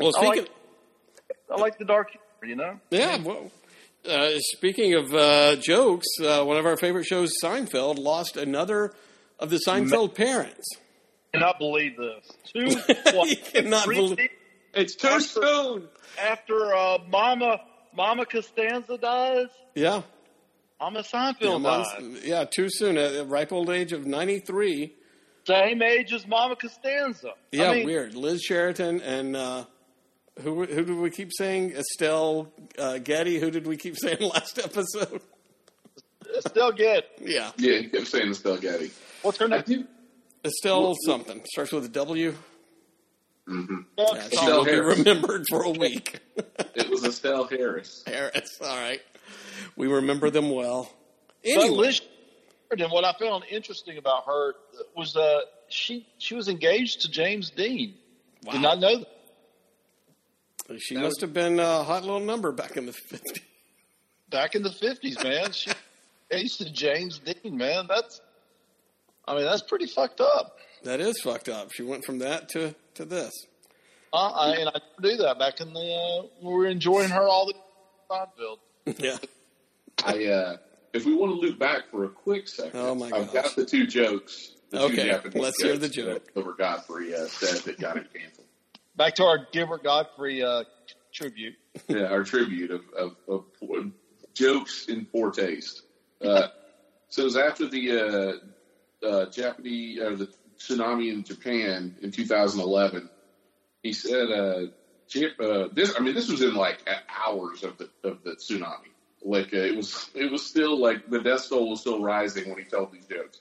Well, 0.00 0.12
I 0.16 0.24
like- 0.26 0.36
speaking, 0.38 0.52
I 1.50 1.56
like 1.60 1.78
the 1.78 1.84
dark 1.84 2.10
humor. 2.10 2.20
You 2.44 2.56
know, 2.56 2.78
yeah. 2.90 3.16
Well, 3.22 3.50
uh, 4.08 4.30
speaking 4.38 4.94
of 4.94 5.14
uh, 5.14 5.56
jokes, 5.56 6.06
uh, 6.22 6.44
one 6.44 6.58
of 6.58 6.66
our 6.66 6.76
favorite 6.76 7.04
shows, 7.06 7.32
Seinfeld, 7.42 7.98
lost 7.98 8.36
another 8.36 8.92
of 9.38 9.48
the 9.50 9.58
Seinfeld 9.66 10.14
parents. 10.14 10.66
cannot 11.32 11.58
believe 11.58 11.96
this. 11.96 12.28
Two, 12.52 12.66
you 13.28 13.36
cannot 13.36 13.88
believe. 13.88 14.28
It's 14.74 14.94
too 14.96 15.08
After- 15.08 15.20
soon. 15.42 15.88
after 16.20 16.74
uh, 16.74 16.98
Mama 17.08 17.60
Mama 17.96 18.26
Costanza 18.26 18.98
dies, 18.98 19.46
Yeah. 19.74 20.02
Mama 20.80 21.04
Yeah, 21.12 21.32
Seinfeld 21.32 21.60
mom's- 21.62 21.88
dies. 21.92 22.24
yeah, 22.24 22.44
too 22.44 22.68
soon. 22.68 22.96
At 22.98 23.12
the 23.12 23.24
ripe 23.24 23.52
old 23.52 23.70
age 23.70 23.92
of 23.92 24.06
93. 24.06 24.94
Same 25.46 25.82
age 25.82 26.12
as 26.12 26.26
Mama 26.26 26.56
Costanza. 26.56 27.32
Yeah, 27.52 27.70
I 27.70 27.74
mean, 27.76 27.86
weird. 27.86 28.14
Liz 28.14 28.40
Sheridan 28.42 29.00
and 29.02 29.36
uh, 29.36 29.64
who 30.40 30.64
who 30.64 30.84
did 30.84 30.96
we 30.96 31.10
keep 31.10 31.30
saying? 31.36 31.72
Estelle 31.72 32.50
uh, 32.78 32.98
Getty. 32.98 33.38
Who 33.38 33.50
did 33.50 33.66
we 33.66 33.76
keep 33.76 33.96
saying 33.98 34.20
last 34.34 34.58
episode? 34.58 35.20
Still 36.46 36.72
good. 36.72 37.04
Yeah, 37.20 37.52
Yeah, 37.58 37.78
he 37.80 37.88
kept 37.88 38.06
saying 38.08 38.30
Estelle 38.30 38.56
spaghetti. 38.56 38.90
What's 39.22 39.38
her 39.38 39.44
I 39.46 39.48
name? 39.48 39.62
do. 39.66 39.84
Estelle 40.44 40.94
something 41.06 41.42
starts 41.52 41.72
with 41.72 41.84
a 41.84 41.88
W. 41.88 42.34
hmm 43.46 43.76
Yeah, 43.96 44.04
she 44.14 44.36
Estelle 44.36 44.58
will 44.58 44.64
be 44.64 44.70
Harris. 44.72 44.98
remembered 44.98 45.44
for 45.48 45.62
a 45.62 45.70
week. 45.70 46.20
It 46.74 46.88
was 46.90 47.04
Estelle 47.04 47.44
Harris. 47.44 48.02
Harris. 48.06 48.50
All 48.62 48.76
right, 48.76 49.00
we 49.76 49.86
remember 49.86 50.30
them 50.30 50.50
well. 50.50 50.90
But 51.44 51.70
Liz 51.70 52.00
Sheridan, 52.68 52.90
what 52.90 53.04
I 53.04 53.12
found 53.18 53.44
interesting 53.50 53.98
about 53.98 54.24
her 54.26 54.54
was 54.96 55.16
uh, 55.16 55.40
she 55.68 56.06
she 56.18 56.34
was 56.34 56.48
engaged 56.48 57.02
to 57.02 57.10
James 57.10 57.50
Dean. 57.50 57.94
wow. 58.44 58.52
Did 58.52 58.62
not 58.62 58.78
know 58.78 59.04
that. 60.68 60.80
she 60.80 60.96
must 60.96 61.20
have 61.20 61.32
been 61.32 61.58
a 61.60 61.82
hot 61.82 62.02
little 62.02 62.20
number 62.20 62.52
back 62.52 62.76
in 62.76 62.86
the 62.86 62.92
50s. 62.92 63.40
Back 64.30 64.54
in 64.54 64.62
the 64.62 64.72
fifties, 64.72 65.22
man. 65.22 65.52
She 65.52 65.70
engaged 66.30 66.58
to 66.58 66.72
James 66.72 67.18
Dean, 67.20 67.56
man. 67.56 67.86
That's 67.88 68.20
I 69.26 69.34
mean, 69.34 69.44
that's 69.44 69.62
pretty 69.62 69.86
fucked 69.86 70.20
up. 70.20 70.56
That 70.82 71.00
is 71.00 71.20
fucked 71.22 71.48
up. 71.48 71.72
She 71.72 71.82
went 71.82 72.04
from 72.04 72.18
that 72.20 72.48
to 72.50 72.74
to 72.94 73.04
this. 73.04 73.32
Uh, 74.12 74.30
I, 74.30 74.50
and 74.56 74.68
I 74.68 74.80
do 75.02 75.16
that 75.18 75.38
back 75.38 75.60
in 75.60 75.72
the 75.72 75.80
uh, 75.80 76.26
we 76.42 76.52
were 76.52 76.66
enjoying 76.66 77.10
her 77.10 77.22
all 77.28 77.46
the 77.46 77.54
Seinfeld. 78.10 78.58
Yeah. 78.98 79.16
I 80.04 80.24
uh, 80.26 80.56
if 80.92 81.04
we 81.04 81.14
want 81.14 81.32
to 81.32 81.38
loop 81.40 81.58
back 81.58 81.90
for 81.90 82.04
a 82.04 82.08
quick 82.08 82.48
second, 82.48 82.72
Oh, 82.80 82.94
my 82.94 83.06
I've 83.06 83.32
gosh. 83.32 83.32
got 83.32 83.56
the 83.56 83.64
two 83.66 83.86
jokes. 83.86 84.52
The 84.70 84.78
two 84.78 84.84
Okay, 84.86 85.06
Japanese 85.08 85.42
let's 85.42 85.62
hear 85.62 85.76
the 85.76 85.88
joke. 85.88 86.24
that 86.26 86.34
Gilbert 86.34 86.58
Gottfried 86.58 87.12
uh, 87.14 87.26
said 87.28 87.62
that 87.64 87.78
got 87.80 87.96
him 87.96 88.06
canceled. 88.14 88.46
Back 88.96 89.14
to 89.16 89.24
our 89.24 89.46
Gilbert 89.52 89.82
Gottfried 89.84 90.42
uh, 90.42 90.64
tribute. 91.12 91.54
yeah, 91.88 92.04
our 92.06 92.24
tribute 92.24 92.70
of, 92.70 92.82
of, 92.96 93.16
of 93.28 93.44
poor- 93.60 93.90
jokes 94.34 94.86
in 94.86 95.04
poor 95.06 95.30
taste. 95.30 95.82
Uh, 96.24 96.48
so 97.08 97.22
it 97.22 97.24
was 97.26 97.36
after 97.36 97.68
the 97.68 98.40
uh, 99.02 99.06
uh, 99.06 99.30
Japanese 99.30 100.00
uh, 100.00 100.10
the 100.16 100.28
tsunami 100.58 101.12
in 101.12 101.22
Japan 101.24 101.94
in 102.02 102.10
2011. 102.10 103.08
He 103.82 103.92
said, 103.92 104.30
uh, 104.30 104.66
Jap- 105.08 105.38
uh, 105.40 105.68
"This, 105.72 105.94
I 105.96 106.00
mean, 106.00 106.14
this 106.14 106.30
was 106.30 106.40
in 106.42 106.54
like 106.54 106.78
hours 107.26 107.62
of 107.62 107.76
the 107.78 107.90
of 108.02 108.22
the 108.24 108.32
tsunami. 108.32 108.88
Like 109.24 109.54
uh, 109.54 109.58
it 109.58 109.76
was, 109.76 110.10
it 110.14 110.30
was 110.30 110.46
still 110.46 110.78
like 110.78 111.08
the 111.08 111.20
death 111.20 111.48
toll 111.48 111.70
was 111.70 111.80
still 111.80 112.02
rising 112.02 112.48
when 112.50 112.58
he 112.58 112.64
told 112.64 112.92
these 112.92 113.06
jokes." 113.06 113.40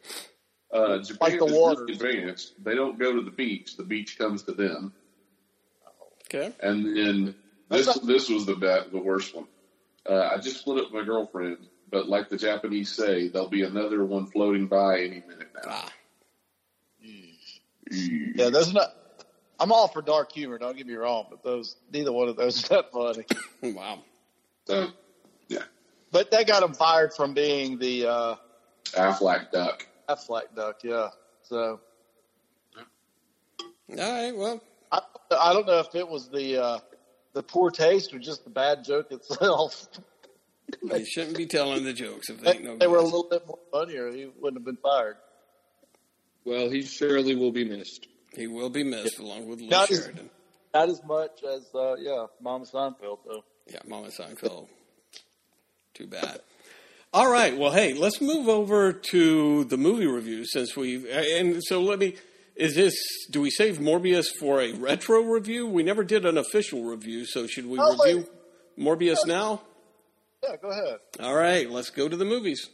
Uh, 0.71 0.99
Japan 0.99 1.39
Like 1.39 1.39
the 1.39 1.93
advanced. 1.93 2.63
They 2.63 2.73
don't 2.73 2.97
go 2.97 3.13
to 3.13 3.21
the 3.21 3.31
beach; 3.31 3.77
the 3.77 3.83
beach 3.83 4.17
comes 4.17 4.43
to 4.43 4.53
them. 4.53 4.93
Okay. 6.25 6.53
And 6.61 6.97
then 6.97 7.35
this 7.69 7.93
this 7.99 8.29
was 8.29 8.45
the 8.45 8.55
bet, 8.55 8.91
the 8.91 8.97
worst 8.97 9.35
one. 9.35 9.47
Uh, 10.09 10.29
I 10.33 10.37
just 10.37 10.59
split 10.59 10.79
up 10.79 10.91
with 10.91 11.01
my 11.01 11.05
girlfriend, 11.05 11.57
but 11.91 12.07
like 12.07 12.29
the 12.29 12.37
Japanese 12.37 12.91
say, 12.91 13.27
there'll 13.27 13.49
be 13.49 13.63
another 13.63 14.03
one 14.03 14.25
floating 14.27 14.67
by 14.67 14.99
any 14.99 15.23
minute 15.27 15.49
now. 15.53 15.69
Ah. 15.69 15.91
Yeah, 17.91 18.49
those 18.49 18.73
not. 18.73 18.95
I'm 19.59 19.71
all 19.71 19.87
for 19.87 20.01
dark 20.01 20.31
humor. 20.31 20.57
Don't 20.57 20.75
get 20.75 20.87
me 20.87 20.95
wrong, 20.95 21.27
but 21.29 21.43
those 21.43 21.75
neither 21.91 22.11
one 22.11 22.27
of 22.27 22.35
those 22.35 22.57
is 22.57 22.69
that 22.69 22.91
funny. 22.91 23.25
Wow. 23.75 23.99
So, 24.65 24.89
But 26.13 26.29
that 26.29 26.45
got 26.45 26.61
him 26.61 26.73
fired 26.75 27.11
from 27.13 27.33
being 27.33 27.79
the 27.79 28.05
uh, 28.07 28.35
Aflac 28.93 29.51
duck. 29.51 29.87
Aflac 30.07 30.55
duck. 30.55 30.81
Yeah. 30.83 31.09
So 31.41 31.81
All 32.77 33.95
right. 33.97 34.31
Well, 34.35 34.61
I, 34.91 35.01
I 35.37 35.53
don't 35.53 35.65
know 35.65 35.79
if 35.79 35.93
it 35.95 36.07
was 36.07 36.29
the 36.29 36.61
uh, 36.63 36.79
the 37.33 37.41
poor 37.41 37.71
taste 37.71 38.13
or 38.13 38.19
just 38.19 38.43
the 38.43 38.51
bad 38.51 38.85
joke 38.85 39.11
itself. 39.11 39.87
they 40.83 41.03
shouldn't 41.03 41.35
be 41.35 41.47
telling 41.47 41.83
the 41.83 41.93
jokes 41.93 42.29
if 42.29 42.41
they 42.41 42.51
If 42.51 42.55
ain't 42.57 42.63
no 42.63 42.77
they 42.77 42.87
were 42.87 42.97
a 42.97 43.03
little 43.03 43.27
bit 43.29 43.45
more 43.47 43.59
funnier, 43.71 44.11
he 44.11 44.27
wouldn't 44.39 44.59
have 44.59 44.65
been 44.65 44.77
fired. 44.77 45.17
Well, 46.45 46.69
he 46.69 46.83
surely 46.83 47.35
will 47.35 47.51
be 47.51 47.65
missed. 47.65 48.07
He 48.35 48.45
will 48.45 48.69
be 48.69 48.83
missed 48.83 49.17
along 49.17 49.47
with 49.47 49.61
Liz 49.61 49.69
Not 49.71 49.91
as- 49.91 50.11
Not 50.75 50.89
as 50.89 51.01
much 51.03 51.43
as 51.43 51.73
uh, 51.73 51.95
yeah, 51.95 52.27
Mama 52.39 52.65
Seinfeld 52.65 53.19
though. 53.25 53.43
Yeah, 53.67 53.79
Mama 53.87 54.09
Seinfeld. 54.09 54.67
Too 55.93 56.07
bad. 56.07 56.41
All 57.13 57.31
right. 57.31 57.55
Well, 57.55 57.71
hey, 57.71 57.93
let's 57.93 58.19
move 58.19 58.49
over 58.49 58.91
to 58.91 59.63
the 59.65 59.77
movie 59.77 60.07
review 60.07 60.45
since 60.45 60.75
we 60.75 61.09
and 61.11 61.61
so 61.63 61.81
let 61.81 61.99
me. 61.99 62.15
Is 62.55 62.75
this? 62.75 62.95
Do 63.29 63.41
we 63.41 63.49
save 63.49 63.77
Morbius 63.77 64.25
for 64.39 64.61
a 64.61 64.73
retro 64.73 65.21
review? 65.21 65.67
We 65.67 65.83
never 65.83 66.03
did 66.03 66.25
an 66.25 66.37
official 66.37 66.83
review, 66.83 67.25
so 67.25 67.47
should 67.47 67.67
we 67.67 67.79
review 67.79 68.27
Morbius 68.77 69.25
now? 69.25 69.61
Yeah, 70.43 70.55
go 70.61 70.69
ahead. 70.69 70.99
All 71.19 71.35
right, 71.35 71.69
let's 71.69 71.89
go 71.89 72.09
to 72.09 72.17
the 72.17 72.25
movies. 72.25 72.69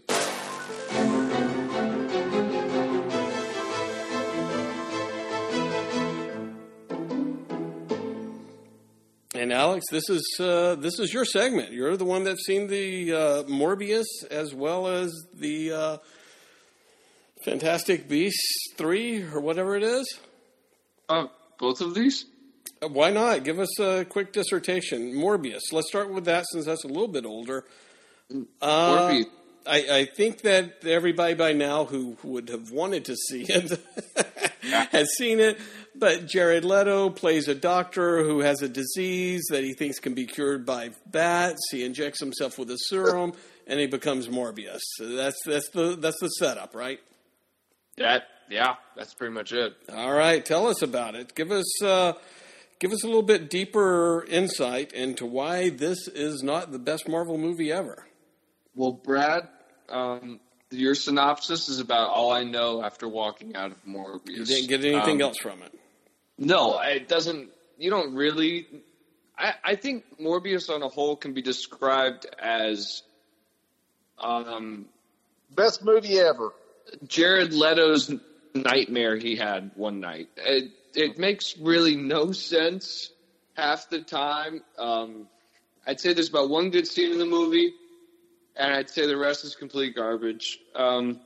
And 9.49 9.57
Alex, 9.57 9.87
this 9.89 10.07
is 10.11 10.37
uh, 10.39 10.75
this 10.75 10.99
is 10.99 11.11
your 11.11 11.25
segment. 11.25 11.71
You're 11.71 11.97
the 11.97 12.05
one 12.05 12.23
that's 12.23 12.45
seen 12.45 12.67
the 12.67 13.11
uh, 13.11 13.43
Morbius 13.45 14.05
as 14.29 14.53
well 14.53 14.85
as 14.85 15.11
the 15.33 15.71
uh, 15.71 15.97
Fantastic 17.45 18.07
Beasts 18.07 18.75
three 18.77 19.23
or 19.23 19.41
whatever 19.41 19.75
it 19.75 19.81
is. 19.81 20.19
Uh, 21.09 21.25
both 21.57 21.81
of 21.81 21.95
these? 21.95 22.25
Uh, 22.79 22.89
Why 22.89 23.09
not? 23.09 23.43
Give 23.43 23.57
us 23.57 23.79
a 23.79 24.05
quick 24.05 24.33
dissertation. 24.33 25.15
Morbius. 25.15 25.71
Let's 25.71 25.87
start 25.87 26.13
with 26.13 26.25
that 26.25 26.45
since 26.51 26.65
that's 26.65 26.83
a 26.83 26.87
little 26.87 27.07
bit 27.07 27.25
older. 27.25 27.65
Uh, 28.61 29.09
Morbius. 29.09 29.25
I, 29.65 29.77
I 29.91 30.05
think 30.05 30.41
that 30.41 30.85
everybody 30.85 31.33
by 31.33 31.53
now 31.53 31.85
who 31.85 32.17
would 32.23 32.49
have 32.49 32.69
wanted 32.69 33.05
to 33.05 33.15
see 33.15 33.47
it 33.49 33.79
has 34.91 35.09
seen 35.17 35.39
it. 35.39 35.57
But 35.99 36.27
Jared 36.27 36.63
Leto 36.63 37.09
plays 37.09 37.47
a 37.49 37.55
doctor 37.55 38.23
who 38.23 38.39
has 38.39 38.61
a 38.61 38.69
disease 38.69 39.43
that 39.49 39.63
he 39.63 39.73
thinks 39.73 39.99
can 39.99 40.13
be 40.13 40.25
cured 40.25 40.65
by 40.65 40.91
bats. 41.05 41.59
He 41.71 41.83
injects 41.83 42.19
himself 42.21 42.57
with 42.57 42.71
a 42.71 42.77
serum, 42.77 43.33
and 43.67 43.79
he 43.79 43.85
becomes 43.87 44.27
Morbius. 44.29 44.79
So 44.97 45.09
that's 45.09 45.37
that's 45.45 45.69
the 45.71 45.95
that's 45.97 46.19
the 46.19 46.29
setup, 46.29 46.73
right? 46.73 46.99
That, 47.97 48.23
yeah, 48.49 48.75
that's 48.95 49.13
pretty 49.13 49.33
much 49.33 49.51
it. 49.51 49.73
All 49.93 50.13
right, 50.13 50.43
tell 50.45 50.67
us 50.67 50.81
about 50.81 51.15
it. 51.15 51.35
Give 51.35 51.51
us 51.51 51.83
uh, 51.83 52.13
give 52.79 52.93
us 52.93 53.03
a 53.03 53.07
little 53.07 53.21
bit 53.21 53.49
deeper 53.49 54.25
insight 54.29 54.93
into 54.93 55.25
why 55.25 55.69
this 55.69 56.07
is 56.07 56.41
not 56.43 56.71
the 56.71 56.79
best 56.79 57.09
Marvel 57.09 57.37
movie 57.37 57.73
ever. 57.73 58.05
Well, 58.73 58.93
Brad, 58.93 59.49
um, 59.89 60.39
your 60.71 60.95
synopsis 60.95 61.67
is 61.67 61.81
about 61.81 62.09
all 62.09 62.31
I 62.31 62.43
know 62.43 62.81
after 62.83 63.07
walking 63.09 63.55
out 63.57 63.71
of 63.71 63.83
Morbius. 63.85 64.21
You 64.27 64.45
didn't 64.45 64.69
get 64.69 64.85
anything 64.85 65.21
Um, 65.21 65.27
else 65.29 65.37
from 65.39 65.61
it. 65.61 65.73
No, 66.39 66.79
it 66.79 67.07
doesn't. 67.07 67.49
You 67.77 67.89
don't 67.89 68.15
really. 68.15 68.65
I, 69.37 69.53
I 69.63 69.75
think 69.75 70.05
Morbius 70.19 70.73
on 70.73 70.81
a 70.81 70.87
whole 70.87 71.15
can 71.15 71.33
be 71.33 71.41
described 71.41 72.25
as 72.39 73.03
um, 74.17 74.85
Best 75.51 75.83
movie 75.83 76.19
ever. 76.19 76.53
Jared 77.07 77.53
Leto's 77.53 78.13
nightmare 78.53 79.17
he 79.17 79.35
had 79.35 79.71
one 79.75 79.99
night. 79.99 80.29
It, 80.37 80.71
it 80.95 81.17
makes 81.17 81.57
really 81.57 81.95
no 81.95 82.31
sense 82.31 83.11
half 83.55 83.89
the 83.89 84.01
time. 84.01 84.61
Um, 84.77 85.27
I'd 85.85 85.99
say 85.99 86.13
there's 86.13 86.29
about 86.29 86.49
one 86.49 86.69
good 86.69 86.87
scene 86.87 87.11
in 87.11 87.19
the 87.19 87.25
movie, 87.25 87.73
and 88.55 88.73
I'd 88.73 88.89
say 88.89 89.07
the 89.07 89.17
rest 89.17 89.43
is 89.43 89.55
complete 89.55 89.95
garbage. 89.95 90.59
Um, 90.75 91.19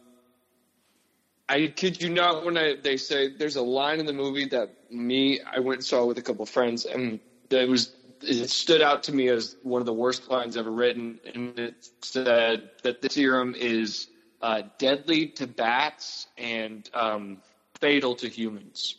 I 1.50 1.68
kid 1.68 2.02
you 2.02 2.10
not 2.10 2.46
when 2.46 2.58
I, 2.58 2.76
they 2.82 2.98
say 2.98 3.30
there's 3.30 3.56
a 3.58 3.62
line 3.62 4.00
in 4.00 4.06
the 4.06 4.14
movie 4.14 4.46
that 4.50 4.92
me 4.92 5.40
I 5.42 5.60
went 5.60 5.80
and 5.80 5.86
saw 5.86 6.06
with 6.06 6.18
a 6.18 6.22
couple 6.22 6.46
friends, 6.46 6.86
and 6.86 7.20
it 7.50 7.68
was 7.68 7.92
it 8.22 8.50
stood 8.50 8.82
out 8.82 9.04
to 9.04 9.14
me 9.14 9.28
as 9.28 9.56
one 9.64 9.82
of 9.82 9.86
the 9.86 9.94
worst 9.94 10.30
lines 10.30 10.56
ever 10.56 10.72
written, 10.72 11.20
and 11.34 11.60
it 11.60 11.88
said 12.02 12.70
that 12.84 13.02
the 13.02 13.10
serum 13.10 13.54
is 13.58 14.08
uh, 14.42 14.62
deadly 14.78 15.28
to 15.28 15.46
bats 15.48 16.28
and 16.38 16.90
um, 16.94 17.38
fatal 17.82 18.16
to 18.16 18.30
humans. 18.30 18.96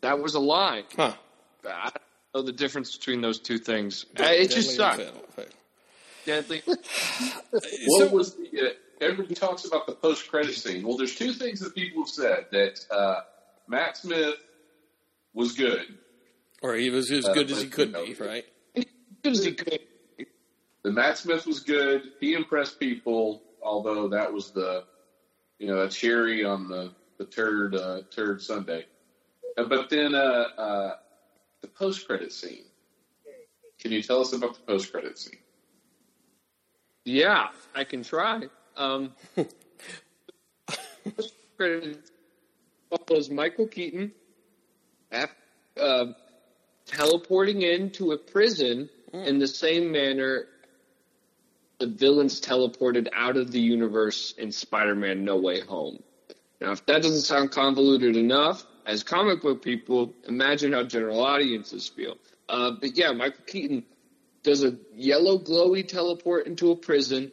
That 0.00 0.18
was 0.20 0.34
a 0.34 0.40
lie. 0.40 0.84
Huh. 0.96 1.12
I 1.68 1.90
don't 1.92 2.34
know 2.34 2.42
the 2.42 2.52
difference 2.52 2.96
between 2.96 3.20
those 3.20 3.38
two 3.38 3.58
things. 3.58 4.06
Uh, 4.18 4.24
it 4.24 4.50
just 4.50 4.74
sucked. 4.76 5.02
Deadly. 6.26 6.62
What 6.66 7.62
So- 7.64 8.08
was 8.08 8.34
the? 8.34 8.74
Uh, 9.00 9.04
everybody 9.04 9.34
talks 9.34 9.64
about 9.64 9.86
the 9.86 9.94
post 9.94 10.28
credit 10.28 10.54
scene. 10.54 10.86
Well, 10.86 10.96
there's 10.96 11.14
two 11.14 11.32
things 11.32 11.60
that 11.60 11.74
people 11.74 12.02
have 12.04 12.10
said 12.10 12.46
that 12.52 12.80
uh, 12.90 13.20
Matt 13.68 13.96
Smith 13.96 14.36
was 15.32 15.52
good. 15.52 15.98
Or 16.62 16.74
he 16.74 16.90
was 16.90 17.10
as 17.10 17.26
Uh, 17.26 17.34
good 17.34 17.50
as 17.50 17.62
he 17.62 17.68
could 17.68 17.88
you 17.88 17.92
know, 17.92 18.04
be, 18.06 18.14
right? 18.14 18.44
Good 19.22 19.32
as 19.32 19.44
he 19.44 19.52
could. 19.54 19.80
The 20.82 20.92
Matt 20.92 21.16
Smith 21.18 21.46
was 21.46 21.60
good. 21.60 22.02
He 22.20 22.34
impressed 22.34 22.78
people, 22.78 23.42
although 23.62 24.08
that 24.08 24.30
was 24.30 24.50
the, 24.50 24.84
you 25.58 25.66
know, 25.66 25.80
a 25.82 25.88
cherry 25.88 26.44
on 26.44 26.68
the 26.68 26.92
the 27.16 27.24
turd 27.24 27.74
uh, 27.74 28.02
turd 28.10 28.42
Sunday. 28.42 28.84
Uh, 29.56 29.64
but 29.64 29.88
then 29.88 30.14
uh, 30.14 30.18
uh, 30.58 30.96
the 31.62 31.68
post 31.68 32.06
credit 32.06 32.32
scene. 32.32 32.64
Can 33.78 33.92
you 33.92 34.02
tell 34.02 34.20
us 34.20 34.32
about 34.34 34.54
the 34.54 34.60
post 34.60 34.92
credit 34.92 35.18
scene? 35.18 35.38
Yeah, 37.04 37.48
I 37.74 37.84
can 37.84 38.02
try. 38.02 38.42
Um, 38.76 39.12
follows 42.90 43.30
Michael 43.30 43.66
Keaton 43.66 44.12
af- 45.12 45.34
uh, 45.80 46.06
teleporting 46.86 47.62
into 47.62 48.12
a 48.12 48.18
prison 48.18 48.88
in 49.12 49.38
the 49.38 49.46
same 49.46 49.92
manner 49.92 50.46
the 51.78 51.86
villains 51.88 52.40
teleported 52.40 53.08
out 53.14 53.36
of 53.36 53.50
the 53.50 53.60
universe 53.60 54.32
in 54.38 54.52
Spider-Man: 54.52 55.24
No 55.24 55.36
Way 55.36 55.60
Home. 55.60 56.02
Now, 56.60 56.72
if 56.72 56.86
that 56.86 57.02
doesn't 57.02 57.22
sound 57.22 57.50
convoluted 57.50 58.16
enough, 58.16 58.64
as 58.86 59.02
comic 59.02 59.42
book 59.42 59.62
people, 59.62 60.14
imagine 60.26 60.72
how 60.72 60.84
general 60.84 61.20
audiences 61.20 61.88
feel. 61.88 62.16
Uh, 62.48 62.72
but 62.80 62.96
yeah, 62.96 63.12
Michael 63.12 63.44
Keaton 63.46 63.84
does 64.42 64.62
a 64.62 64.76
yellow 64.94 65.38
glowy 65.38 65.86
teleport 65.86 66.46
into 66.46 66.70
a 66.70 66.76
prison 66.76 67.32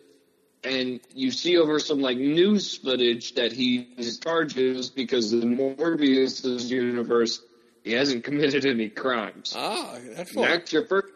and 0.64 1.00
you 1.14 1.32
see 1.32 1.58
over 1.58 1.80
some 1.80 2.02
like 2.02 2.18
news 2.18 2.78
footage 2.78 3.36
that 3.36 3.52
he's 3.52 4.20
charges 4.20 4.90
because 4.90 5.34
in 5.34 5.58
Morbius' 5.58 6.70
universe 6.70 7.42
he 7.84 7.94
hasn't 7.94 8.24
committed 8.24 8.66
any 8.66 8.90
crimes. 8.90 9.54
Ah, 9.58 9.98
that's 10.16 10.32
fun. 10.32 10.44
That's 10.44 10.72
your 10.72 10.86
first. 10.86 11.08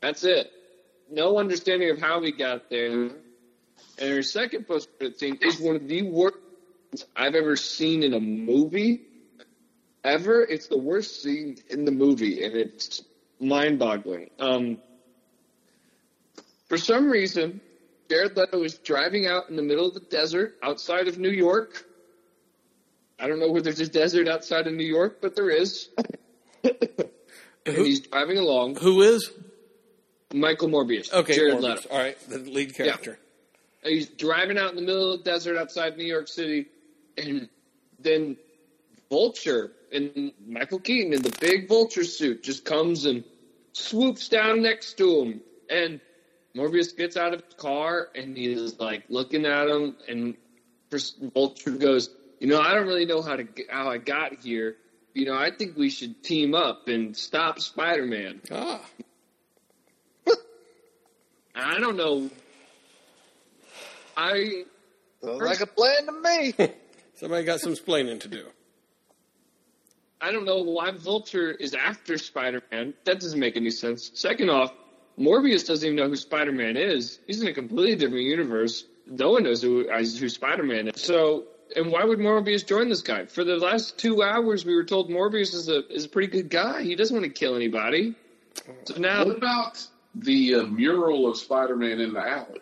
That's 0.00 0.24
it. 0.24 0.50
No 1.10 1.38
understanding 1.38 1.90
of 1.90 1.98
how 1.98 2.20
he 2.22 2.32
got 2.32 2.68
there. 2.68 3.10
And 3.98 4.10
her 4.10 4.22
second 4.22 4.66
post 4.66 4.88
credit 4.98 5.20
scene 5.20 5.38
is 5.40 5.60
one 5.60 5.76
of 5.76 5.86
the 5.86 6.02
worst 6.02 6.36
I've 7.14 7.34
ever 7.34 7.56
seen 7.56 8.02
in 8.02 8.14
a 8.14 8.20
movie. 8.20 9.02
Ever. 10.02 10.42
It's 10.42 10.66
the 10.66 10.78
worst 10.78 11.22
scene 11.22 11.58
in 11.70 11.84
the 11.84 11.92
movie, 11.92 12.44
and 12.44 12.56
it's 12.56 13.02
mind 13.38 13.78
boggling. 13.78 14.30
Um, 14.40 14.78
for 16.68 16.76
some 16.76 17.08
reason, 17.08 17.60
Jared 18.12 18.36
Leto 18.36 18.62
is 18.62 18.74
driving 18.74 19.26
out 19.26 19.48
in 19.48 19.56
the 19.56 19.62
middle 19.62 19.88
of 19.88 19.94
the 19.94 20.00
desert 20.00 20.58
outside 20.62 21.08
of 21.08 21.16
New 21.16 21.30
York. 21.30 21.86
I 23.18 23.26
don't 23.26 23.40
know 23.40 23.50
where 23.50 23.62
there's 23.62 23.80
a 23.80 23.88
desert 23.88 24.28
outside 24.28 24.66
of 24.66 24.74
New 24.74 24.84
York, 24.84 25.22
but 25.22 25.34
there 25.34 25.48
is. 25.48 25.88
and 26.62 26.76
he's 27.64 28.00
driving 28.00 28.36
along. 28.36 28.76
Who 28.76 29.00
is? 29.00 29.30
Michael 30.34 30.68
Morbius. 30.68 31.10
Okay, 31.10 31.34
Jared 31.34 31.54
Morbius. 31.54 31.84
Leto. 31.84 31.88
All 31.90 31.98
right, 31.98 32.28
the 32.28 32.36
lead 32.40 32.74
character. 32.74 33.18
He's 33.82 34.08
driving 34.08 34.58
out 34.58 34.68
in 34.68 34.76
the 34.76 34.82
middle 34.82 35.14
of 35.14 35.24
the 35.24 35.30
desert 35.30 35.56
outside 35.56 35.96
New 35.96 36.04
York 36.04 36.28
City, 36.28 36.66
and 37.16 37.48
then 37.98 38.36
Vulture 39.08 39.72
and 39.90 40.32
Michael 40.46 40.80
Keaton 40.80 41.14
in 41.14 41.22
the 41.22 41.34
big 41.40 41.66
Vulture 41.66 42.04
suit 42.04 42.42
just 42.42 42.66
comes 42.66 43.06
and 43.06 43.24
swoops 43.72 44.28
down 44.28 44.60
next 44.60 44.98
to 44.98 45.22
him, 45.22 45.40
and 45.70 45.98
Morbius 46.56 46.96
gets 46.96 47.16
out 47.16 47.32
of 47.34 47.42
his 47.44 47.54
car 47.54 48.08
and 48.14 48.36
he's 48.36 48.78
like 48.78 49.04
looking 49.08 49.46
at 49.46 49.68
him, 49.68 49.96
and 50.08 50.36
Vulture 51.34 51.70
goes, 51.70 52.10
"You 52.40 52.48
know, 52.48 52.60
I 52.60 52.74
don't 52.74 52.86
really 52.86 53.06
know 53.06 53.22
how 53.22 53.36
to 53.36 53.46
how 53.70 53.88
I 53.88 53.98
got 53.98 54.40
here. 54.40 54.76
You 55.14 55.26
know, 55.26 55.34
I 55.34 55.50
think 55.50 55.76
we 55.76 55.90
should 55.90 56.22
team 56.22 56.54
up 56.54 56.88
and 56.88 57.16
stop 57.16 57.60
Spider-Man." 57.60 58.42
Ah, 58.50 58.84
I 61.54 61.78
don't 61.78 61.96
know. 61.96 62.30
I 64.16 64.64
Sounds 65.22 65.40
like 65.40 65.60
a 65.60 65.66
plan 65.66 66.06
to 66.06 66.12
me. 66.12 66.74
somebody 67.14 67.44
got 67.44 67.60
some 67.60 67.74
splaining 67.74 68.20
to 68.20 68.28
do. 68.28 68.46
I 70.20 70.30
don't 70.30 70.44
know 70.44 70.62
why 70.62 70.90
Vulture 70.92 71.50
is 71.50 71.74
after 71.74 72.18
Spider 72.18 72.62
Man. 72.70 72.94
That 73.04 73.20
doesn't 73.20 73.38
make 73.38 73.56
any 73.56 73.70
sense. 73.70 74.10
Second 74.14 74.50
off, 74.50 74.72
Morbius 75.18 75.66
doesn't 75.66 75.86
even 75.86 75.96
know 75.96 76.08
who 76.08 76.16
Spider 76.16 76.52
Man 76.52 76.76
is. 76.76 77.18
He's 77.26 77.42
in 77.42 77.48
a 77.48 77.52
completely 77.52 77.96
different 77.96 78.24
universe. 78.24 78.84
No 79.06 79.32
one 79.32 79.44
knows 79.44 79.62
who, 79.62 79.88
who 79.88 80.28
Spider 80.28 80.62
Man 80.62 80.88
is. 80.88 81.02
So, 81.02 81.44
and 81.76 81.90
why 81.90 82.04
would 82.04 82.18
Morbius 82.18 82.66
join 82.66 82.88
this 82.88 83.02
guy? 83.02 83.26
For 83.26 83.44
the 83.44 83.56
last 83.56 83.98
two 83.98 84.22
hours, 84.22 84.64
we 84.64 84.74
were 84.74 84.84
told 84.84 85.10
Morbius 85.10 85.54
is 85.54 85.68
a 85.68 85.86
is 85.88 86.04
a 86.04 86.08
pretty 86.08 86.28
good 86.28 86.50
guy. 86.50 86.82
He 86.82 86.94
doesn't 86.94 87.14
want 87.14 87.24
to 87.24 87.38
kill 87.38 87.56
anybody. 87.56 88.14
So 88.84 88.96
now 88.98 89.24
What 89.24 89.36
about 89.36 89.86
the 90.14 90.56
uh, 90.56 90.62
mural 90.64 91.28
of 91.28 91.36
Spider-Man 91.36 92.00
in 92.00 92.12
the 92.12 92.20
alley? 92.20 92.60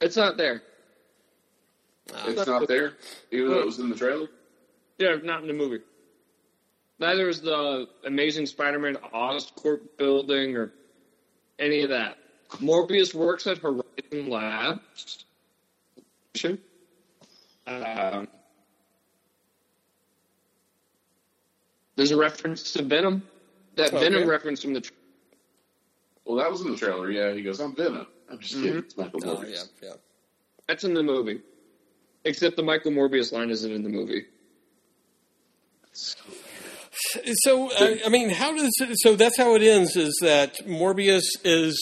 it's 0.00 0.16
not 0.16 0.36
there. 0.36 0.62
It's 2.26 2.46
not 2.46 2.68
there, 2.68 2.92
even 3.30 3.48
though 3.48 3.60
it 3.60 3.66
was 3.66 3.78
in 3.78 3.88
the 3.88 3.96
trailer. 3.96 4.28
Yeah, 4.98 5.16
not 5.22 5.40
in 5.40 5.48
the 5.48 5.54
movie. 5.54 5.80
Neither 6.98 7.28
is 7.28 7.40
the 7.40 7.88
Amazing 8.06 8.46
Spider-Man 8.46 8.96
Oscorp 9.12 9.80
building 9.96 10.56
or 10.56 10.72
any 11.58 11.82
of 11.82 11.90
that. 11.90 12.18
Morbius 12.60 13.14
works 13.14 13.46
at 13.46 13.58
Horizon 13.58 14.28
Labs. 14.28 15.24
Um, 17.66 18.28
there's 21.96 22.10
a 22.10 22.16
reference 22.16 22.72
to 22.74 22.82
Venom. 22.82 23.22
That 23.76 23.92
Okay. 23.92 24.00
Venom 24.10 24.28
reference 24.28 24.62
from 24.62 24.74
the. 24.74 24.80
Tra- 24.82 24.94
Well, 26.24 26.36
that 26.36 26.50
was 26.50 26.60
in 26.62 26.70
the 26.72 26.76
trailer. 26.76 27.10
Yeah, 27.10 27.32
he 27.32 27.42
goes, 27.42 27.60
"I'm 27.60 27.74
Venom." 27.74 28.06
I'm 28.30 28.38
just 28.38 28.54
kidding. 28.54 28.78
It's 28.78 28.96
Michael 28.96 29.20
Oh, 29.24 29.36
Morbius. 29.36 29.68
yeah, 29.82 29.88
yeah. 29.88 29.94
that's 30.66 30.84
in 30.84 30.94
the 30.94 31.02
movie. 31.02 31.40
Except 32.24 32.56
the 32.56 32.62
Michael 32.62 32.92
Morbius 32.92 33.32
line 33.32 33.50
isn't 33.50 33.70
in 33.70 33.82
the 33.82 33.88
movie. 33.90 34.24
So, 35.92 36.18
uh, 37.16 37.96
I 38.04 38.08
mean, 38.08 38.30
how 38.30 38.54
does 38.54 38.72
so? 39.02 39.16
That's 39.16 39.36
how 39.36 39.54
it 39.54 39.62
ends. 39.62 39.96
Is 39.96 40.18
that 40.22 40.56
Morbius 40.66 41.24
is 41.44 41.78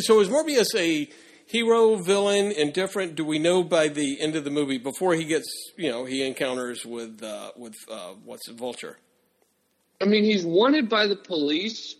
so? 0.00 0.20
Is 0.20 0.28
Morbius 0.28 0.74
a 0.74 1.08
hero, 1.46 1.96
villain, 1.96 2.52
indifferent? 2.52 3.14
Do 3.14 3.24
we 3.24 3.38
know 3.38 3.62
by 3.62 3.88
the 3.88 4.20
end 4.20 4.36
of 4.36 4.44
the 4.44 4.50
movie 4.50 4.78
before 4.78 5.14
he 5.14 5.24
gets, 5.24 5.46
you 5.76 5.90
know, 5.90 6.04
he 6.04 6.26
encounters 6.26 6.84
with 6.84 7.22
uh, 7.22 7.52
with 7.56 7.74
uh, 7.90 8.14
what's 8.24 8.48
it, 8.48 8.56
Vulture? 8.56 8.98
I 10.00 10.04
mean, 10.04 10.24
he's 10.24 10.44
wanted 10.44 10.88
by 10.88 11.06
the 11.06 11.16
police, 11.16 11.94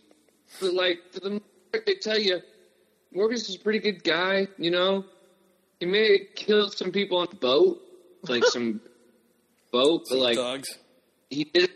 but 0.61 0.73
like 0.73 0.99
for 1.11 1.19
the 1.21 1.41
they 1.85 1.95
tell 1.95 2.19
you, 2.19 2.39
Morbius 3.15 3.49
is 3.49 3.55
a 3.55 3.59
pretty 3.59 3.79
good 3.79 4.03
guy. 4.03 4.47
You 4.57 4.71
know, 4.71 5.05
he 5.79 5.85
may 5.85 6.27
killed 6.35 6.77
some 6.77 6.91
people 6.91 7.19
on 7.19 7.27
a 7.31 7.35
boat, 7.35 7.81
like 8.23 8.43
some 8.45 8.81
boat, 9.71 10.03
but 10.09 10.17
like 10.19 10.35
Dogs. 10.35 10.69
he 11.29 11.43
didn't 11.45 11.66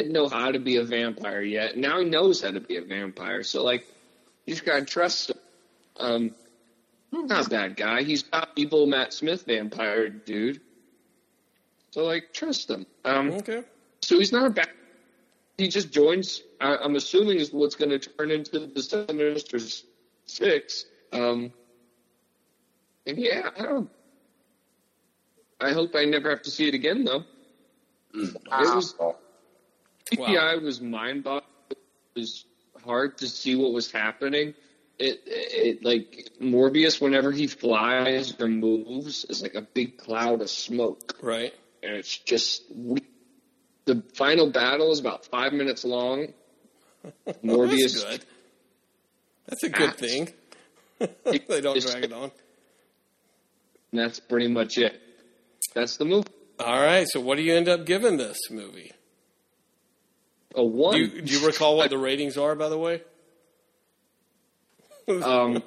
didn't 0.00 0.12
know 0.12 0.28
how 0.28 0.50
to 0.50 0.58
be 0.58 0.76
a 0.76 0.84
vampire 0.84 1.42
yet. 1.42 1.76
Now 1.76 1.98
he 1.98 2.06
knows 2.06 2.40
how 2.40 2.50
to 2.50 2.60
be 2.60 2.76
a 2.76 2.82
vampire. 2.82 3.42
So 3.42 3.62
like, 3.62 3.84
you 4.46 4.54
just 4.54 4.64
gotta 4.64 4.84
trust 4.84 5.30
him. 5.30 5.36
Um, 5.98 6.30
not 7.12 7.46
a 7.46 7.50
bad 7.50 7.76
guy. 7.76 8.02
He's 8.02 8.24
not 8.32 8.48
evil 8.56 8.86
Matt 8.86 9.12
Smith 9.12 9.44
vampire 9.44 10.08
dude. 10.08 10.60
So 11.90 12.04
like, 12.04 12.32
trust 12.32 12.70
him. 12.70 12.86
Um, 13.04 13.30
Okay. 13.30 13.62
so 14.00 14.18
he's 14.18 14.32
not 14.32 14.46
a 14.46 14.50
bad. 14.50 14.68
He 15.58 15.68
just 15.68 15.92
joins. 15.92 16.42
I, 16.60 16.76
I'm 16.76 16.96
assuming 16.96 17.38
is 17.38 17.52
what's 17.52 17.74
going 17.74 17.90
to 17.90 17.98
turn 17.98 18.30
into 18.30 18.60
the 18.60 18.82
Sinister 18.82 19.58
Six. 20.24 20.86
Um, 21.12 21.52
and 23.06 23.18
yeah, 23.18 23.50
I 23.58 23.62
don't. 23.62 23.90
I 25.60 25.72
hope 25.72 25.94
I 25.94 26.06
never 26.06 26.30
have 26.30 26.40
to 26.42 26.50
see 26.50 26.68
it 26.68 26.74
again, 26.74 27.04
though. 27.04 27.24
It 28.14 28.34
was 28.74 28.94
CGI 30.12 30.62
was 30.62 30.80
mind 30.80 31.24
boggling. 31.24 31.44
It 31.70 31.78
was 32.16 32.44
hard 32.84 33.18
to 33.18 33.28
see 33.28 33.56
what 33.56 33.72
was 33.72 33.90
happening. 33.90 34.54
It, 34.98 35.22
it 35.26 35.84
like 35.84 36.28
Morbius, 36.40 37.00
whenever 37.00 37.32
he 37.32 37.46
flies 37.46 38.34
or 38.38 38.48
moves, 38.48 39.24
is 39.24 39.40
like 39.42 39.54
a 39.54 39.62
big 39.62 39.96
cloud 39.98 40.42
of 40.42 40.50
smoke 40.50 41.16
Right. 41.22 41.54
and 41.82 41.94
it's 41.94 42.18
just 42.18 42.62
the 43.86 44.02
final 44.14 44.50
battle 44.50 44.92
is 44.92 45.00
about 45.00 45.24
five 45.26 45.52
minutes 45.54 45.84
long. 45.84 46.34
Morbius, 47.42 47.94
That's 47.94 48.04
good. 48.04 48.24
That's 49.46 49.62
a 49.64 49.68
good 49.70 49.88
Act. 49.90 50.00
thing. 50.00 50.28
they 51.24 51.60
don't 51.62 51.80
drag 51.80 52.04
it 52.04 52.12
on. 52.12 52.30
And 53.92 54.00
that's 54.00 54.20
pretty 54.20 54.48
much 54.48 54.76
it. 54.76 55.00
That's 55.74 55.96
the 55.96 56.04
movie. 56.04 56.28
All 56.58 56.78
right. 56.80 57.08
So, 57.08 57.20
what 57.20 57.36
do 57.38 57.42
you 57.42 57.54
end 57.54 57.68
up 57.68 57.86
giving 57.86 58.18
this 58.18 58.38
movie? 58.50 58.92
A 60.54 60.64
one. 60.64 60.94
Do 60.94 61.00
you, 61.00 61.22
do 61.22 61.38
you 61.38 61.46
recall 61.46 61.76
what 61.76 61.90
the 61.90 61.98
ratings 61.98 62.36
are, 62.36 62.54
by 62.54 62.68
the 62.68 62.78
way? 62.78 63.02
um, 65.22 65.62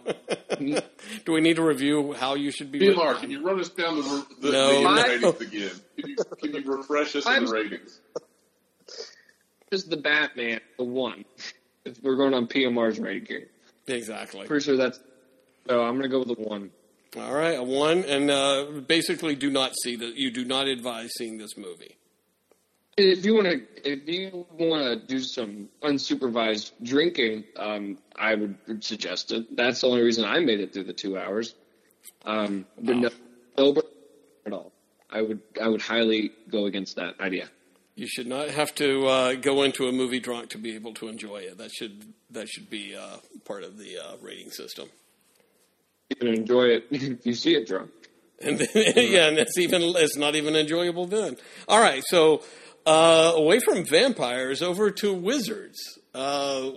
Do 1.25 1.33
we 1.33 1.41
need 1.41 1.57
to 1.57 1.61
review 1.63 2.13
how 2.13 2.35
you 2.35 2.51
should 2.51 2.71
be? 2.71 2.79
PMR, 2.79 3.19
can 3.19 3.29
you 3.29 3.45
run 3.45 3.59
us 3.59 3.69
down 3.69 3.97
the, 3.97 4.25
the, 4.41 4.51
No. 4.51 4.75
the 4.77 4.81
My- 4.81 5.03
ratings 5.03 5.41
again? 5.41 5.71
Can 5.99 6.09
you, 6.09 6.15
can 6.41 6.53
you 6.63 6.71
refresh 6.77 7.15
us 7.15 7.25
on 7.25 7.45
the 7.45 7.51
ratings? 7.51 7.99
just 9.71 9.89
the 9.89 9.97
Batman, 9.97 10.61
a 10.79 10.83
one. 10.83 11.25
If 11.83 12.01
we're 12.03 12.15
going 12.15 12.33
on 12.33 12.47
PMR's 12.47 12.99
rating 12.99 13.25
here. 13.25 13.47
Exactly. 13.87 14.45
Pretty 14.47 14.63
sure 14.63 14.77
that's. 14.77 14.99
So 15.67 15.81
I'm 15.83 15.95
gonna 15.95 16.09
go 16.09 16.19
with 16.19 16.27
the 16.29 16.35
one. 16.35 16.71
All 17.17 17.33
right, 17.33 17.57
a 17.57 17.63
one, 17.63 18.03
and 18.05 18.29
uh, 18.31 18.65
basically, 18.87 19.35
do 19.35 19.49
not 19.49 19.73
see 19.81 19.95
that. 19.97 20.15
You 20.15 20.31
do 20.31 20.45
not 20.45 20.67
advise 20.67 21.11
seeing 21.17 21.37
this 21.37 21.57
movie. 21.57 21.97
If 22.95 23.25
you 23.25 23.34
want 23.34 23.47
to, 23.47 23.62
if 23.84 24.08
you 24.08 24.45
want 24.60 24.84
to 24.84 25.08
do 25.08 25.19
some 25.19 25.69
unsupervised 25.82 26.73
drinking, 26.84 27.45
um, 27.58 27.97
I 28.15 28.36
would 28.36 28.84
suggest 28.84 29.32
it. 29.32 29.56
That's 29.56 29.82
the 29.82 29.88
only 29.88 30.01
reason 30.01 30.25
I 30.25 30.39
made 30.39 30.60
it 30.60 30.73
through 30.73 30.84
the 30.84 30.93
two 30.93 31.17
hours. 31.17 31.56
Um, 32.23 32.65
but 32.79 32.95
no, 32.95 33.10
sober 33.58 33.82
at 34.45 34.53
all. 34.53 34.71
I 35.10 35.21
would, 35.21 35.41
I 35.62 35.67
would 35.67 35.82
highly 35.82 36.32
go 36.49 36.65
against 36.65 36.95
that 36.97 37.19
idea. 37.19 37.49
You 37.95 38.08
should 38.08 38.27
not 38.27 38.49
have 38.49 38.73
to 38.75 39.06
uh, 39.06 39.34
go 39.36 39.63
into 39.63 39.88
a 39.88 39.91
movie 39.91 40.19
drunk 40.19 40.49
to 40.49 40.58
be 40.58 40.73
able 40.75 40.93
to 40.95 41.08
enjoy 41.08 41.38
it. 41.38 41.60
That 41.60 41.71
should 41.71 42.13
that 42.32 42.49
should 42.49 42.69
be 42.69 42.95
uh, 42.95 43.17
part 43.45 43.63
of 43.63 43.77
the 43.77 43.99
uh, 43.99 44.17
rating 44.21 44.49
system. 44.49 44.89
You 46.10 46.15
can 46.15 46.27
enjoy 46.27 46.63
it 46.65 46.88
if 46.91 47.25
you 47.25 47.34
see 47.34 47.56
it 47.56 47.67
drunk. 47.67 47.91
And 48.41 48.58
then, 48.60 48.67
yeah, 48.95 49.27
and 49.27 49.38
it's 49.38 49.58
even 49.60 49.82
it's 49.84 50.17
not 50.17 50.36
even 50.36 50.56
enjoyable 50.56 51.06
then. 51.06 51.38
All 51.67 51.79
right, 51.79 52.01
so 52.08 52.41
uh, 52.85 53.33
away 53.35 53.59
from 53.59 53.85
vampires 53.85 54.61
over 54.61 54.91
to 54.91 55.13
wizards. 55.13 55.99
Uh, 56.13 56.71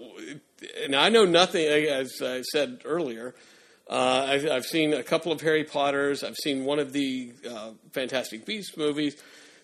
and 0.82 0.94
I 0.94 1.08
know 1.08 1.24
nothing, 1.24 1.66
as 1.66 2.20
I 2.22 2.42
said 2.42 2.82
earlier. 2.84 3.34
Uh, 3.88 4.26
I've, 4.28 4.46
I've 4.46 4.66
seen 4.66 4.92
a 4.92 5.02
couple 5.02 5.30
of 5.30 5.40
Harry 5.40 5.64
Potters. 5.64 6.24
I've 6.24 6.36
seen 6.36 6.64
one 6.64 6.78
of 6.78 6.92
the 6.92 7.32
uh, 7.48 7.70
Fantastic 7.92 8.44
Beasts 8.44 8.76
movies. 8.76 9.16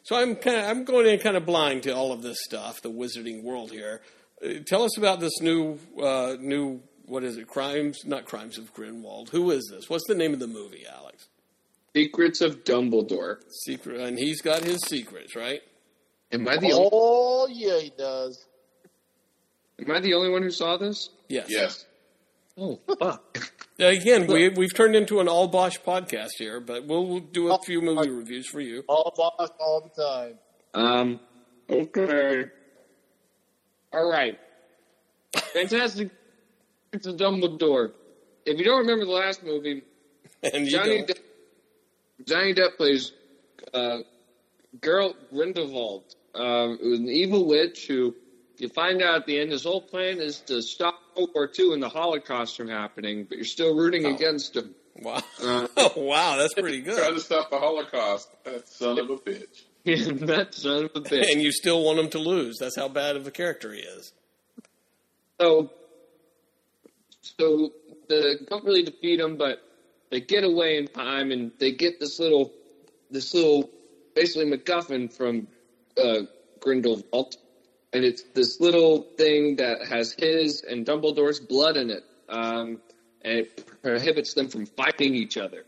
So 0.04 0.16
I'm 0.16 0.36
kind 0.36 0.56
of 0.56 0.64
I'm 0.64 0.84
going 0.84 1.06
in 1.06 1.18
kind 1.20 1.36
of 1.36 1.46
blind 1.46 1.84
to 1.84 1.94
all 1.94 2.12
of 2.12 2.22
this 2.22 2.38
stuff, 2.42 2.82
the 2.82 2.90
wizarding 2.90 3.42
world 3.42 3.70
here. 3.70 4.02
Uh, 4.44 4.54
tell 4.66 4.82
us 4.82 4.98
about 4.98 5.20
this 5.20 5.40
new 5.40 5.78
uh, 6.00 6.36
new 6.40 6.82
what 7.06 7.24
is 7.24 7.36
it? 7.36 7.46
Crimes, 7.46 8.00
not 8.04 8.24
Crimes 8.24 8.58
of 8.58 8.72
Grindelwald. 8.72 9.30
Who 9.30 9.50
is 9.50 9.68
this? 9.72 9.88
What's 9.88 10.06
the 10.08 10.14
name 10.14 10.32
of 10.32 10.40
the 10.40 10.46
movie, 10.46 10.84
Alex? 10.86 11.28
Secrets 11.94 12.40
of 12.40 12.64
Dumbledore. 12.64 13.38
Secret, 13.64 14.00
and 14.00 14.18
he's 14.18 14.40
got 14.40 14.64
his 14.64 14.80
secrets, 14.86 15.36
right? 15.36 15.62
Am 16.32 16.48
I 16.48 16.56
the 16.56 16.72
only, 16.72 16.88
Oh 16.92 17.46
yeah, 17.50 17.78
he 17.78 17.92
does. 17.96 18.46
am 19.78 19.90
I 19.90 20.00
the 20.00 20.14
only 20.14 20.30
one 20.30 20.42
who 20.42 20.50
saw 20.50 20.76
this? 20.76 21.10
Yes. 21.28 21.46
Yes. 21.48 21.86
Oh 22.56 22.78
fuck! 22.98 23.38
Again, 23.78 24.26
we 24.26 24.50
we've 24.50 24.74
turned 24.74 24.94
into 24.94 25.20
an 25.20 25.28
all 25.28 25.48
Bosch 25.48 25.78
podcast 25.78 26.30
here, 26.38 26.60
but 26.60 26.86
we'll, 26.86 27.06
we'll 27.06 27.20
do 27.20 27.50
a 27.52 27.58
few 27.58 27.80
movie 27.80 28.10
reviews 28.10 28.46
for 28.46 28.60
you. 28.60 28.84
All 28.88 29.12
boss 29.16 29.50
all 29.58 29.90
the 29.94 30.02
time. 30.02 30.38
Um. 30.74 31.20
Okay. 31.70 32.44
All 33.92 34.08
right. 34.10 34.38
Fantastic. 35.54 36.10
It's 36.92 37.06
a 37.06 37.12
Dumbledore. 37.12 37.92
If 38.44 38.58
you 38.58 38.64
don't 38.64 38.80
remember 38.80 39.04
the 39.06 39.12
last 39.12 39.42
movie, 39.42 39.82
And 40.42 40.66
Johnny. 40.68 41.02
Depp, 41.04 41.18
Johnny 42.26 42.52
Depp 42.54 42.76
plays 42.76 43.12
uh, 43.72 43.98
Gellert 44.80 45.14
Grindelwald, 45.30 46.14
um, 46.34 46.78
who's 46.80 46.98
an 47.00 47.08
evil 47.08 47.46
witch 47.46 47.86
who 47.86 48.14
you 48.58 48.68
find 48.68 49.02
out 49.02 49.16
at 49.16 49.26
the 49.26 49.38
end 49.38 49.50
his 49.50 49.64
whole 49.64 49.80
plan 49.82 50.18
is 50.18 50.40
to 50.40 50.62
stop 50.62 50.98
World 51.16 51.30
War 51.34 51.50
II 51.58 51.74
and 51.74 51.82
the 51.82 51.88
Holocaust 51.88 52.56
from 52.56 52.68
happening, 52.68 53.24
but 53.28 53.36
you're 53.36 53.44
still 53.44 53.74
rooting 53.76 54.06
against 54.06 54.56
him. 54.56 54.74
wow, 54.96 55.20
Uh, 55.42 55.66
oh, 55.76 55.92
wow, 55.96 56.36
that's 56.36 56.54
pretty 56.54 56.80
good. 56.80 56.96
Trying 56.96 57.10
good. 57.10 57.18
to 57.18 57.24
stop 57.24 57.50
the 57.50 57.58
Holocaust. 57.58 58.30
That 58.44 58.68
son 58.68 58.98
of 58.98 59.10
a 59.10 59.16
bitch. 59.16 59.62
that 60.26 60.54
son 60.54 60.84
of 60.84 60.90
a 60.94 61.00
bitch. 61.00 61.32
And 61.32 61.42
you 61.42 61.50
still 61.52 61.82
want 61.84 61.98
him 61.98 62.08
to 62.10 62.18
lose. 62.18 62.58
That's 62.58 62.76
how 62.76 62.88
bad 62.88 63.16
of 63.16 63.26
a 63.26 63.30
character 63.30 63.72
he 63.72 63.80
is. 63.80 64.12
So, 65.40 65.70
so 67.20 67.72
they 68.08 68.36
don't 68.48 68.64
really 68.64 68.84
defeat 68.84 69.18
him, 69.20 69.36
but 69.36 69.60
they 70.10 70.20
get 70.20 70.44
away 70.44 70.76
in 70.78 70.86
time, 70.86 71.32
and 71.32 71.50
they 71.58 71.72
get 71.72 71.98
this 71.98 72.20
little, 72.20 72.52
this 73.10 73.34
little, 73.34 73.70
basically 74.14 74.50
MacGuffin 74.56 75.12
from 75.12 75.48
uh, 75.96 76.22
Grindelwald, 76.60 77.34
and 77.92 78.04
it's 78.04 78.24
this 78.34 78.60
little 78.60 79.08
thing 79.16 79.56
that 79.56 79.86
has 79.86 80.14
his 80.18 80.62
and 80.62 80.86
Dumbledore's 80.86 81.40
blood 81.40 81.76
in 81.76 81.90
it, 81.90 82.04
um, 82.28 82.80
and 83.22 83.38
it 83.40 83.80
prohibits 83.82 84.34
them 84.34 84.48
from 84.48 84.66
fighting 84.66 85.14
each 85.14 85.36
other. 85.36 85.64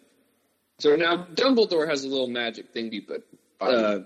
So 0.80 0.96
now 0.96 1.26
Dumbledore 1.34 1.88
has 1.88 2.04
a 2.04 2.08
little 2.08 2.28
magic 2.28 2.72
thingy, 2.72 3.04
but 3.06 3.22
uh, 3.60 4.00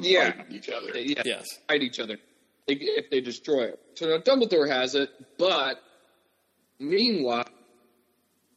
Yeah. 0.00 0.32
fighting 0.32 0.56
each 0.56 0.68
other. 0.68 0.98
yeah, 0.98 1.22
Yes. 1.24 1.46
fight 1.68 1.82
each 1.82 1.98
other 2.00 2.18
if- 2.66 2.78
if 2.80 3.10
they 3.10 3.20
destroy 3.20 3.64
it. 3.68 3.78
So 3.96 4.06
now 4.08 4.18
Dumbledore 4.18 4.68
has 4.68 4.94
it, 4.94 5.10
but 5.38 5.78
meanwhile, 6.78 7.44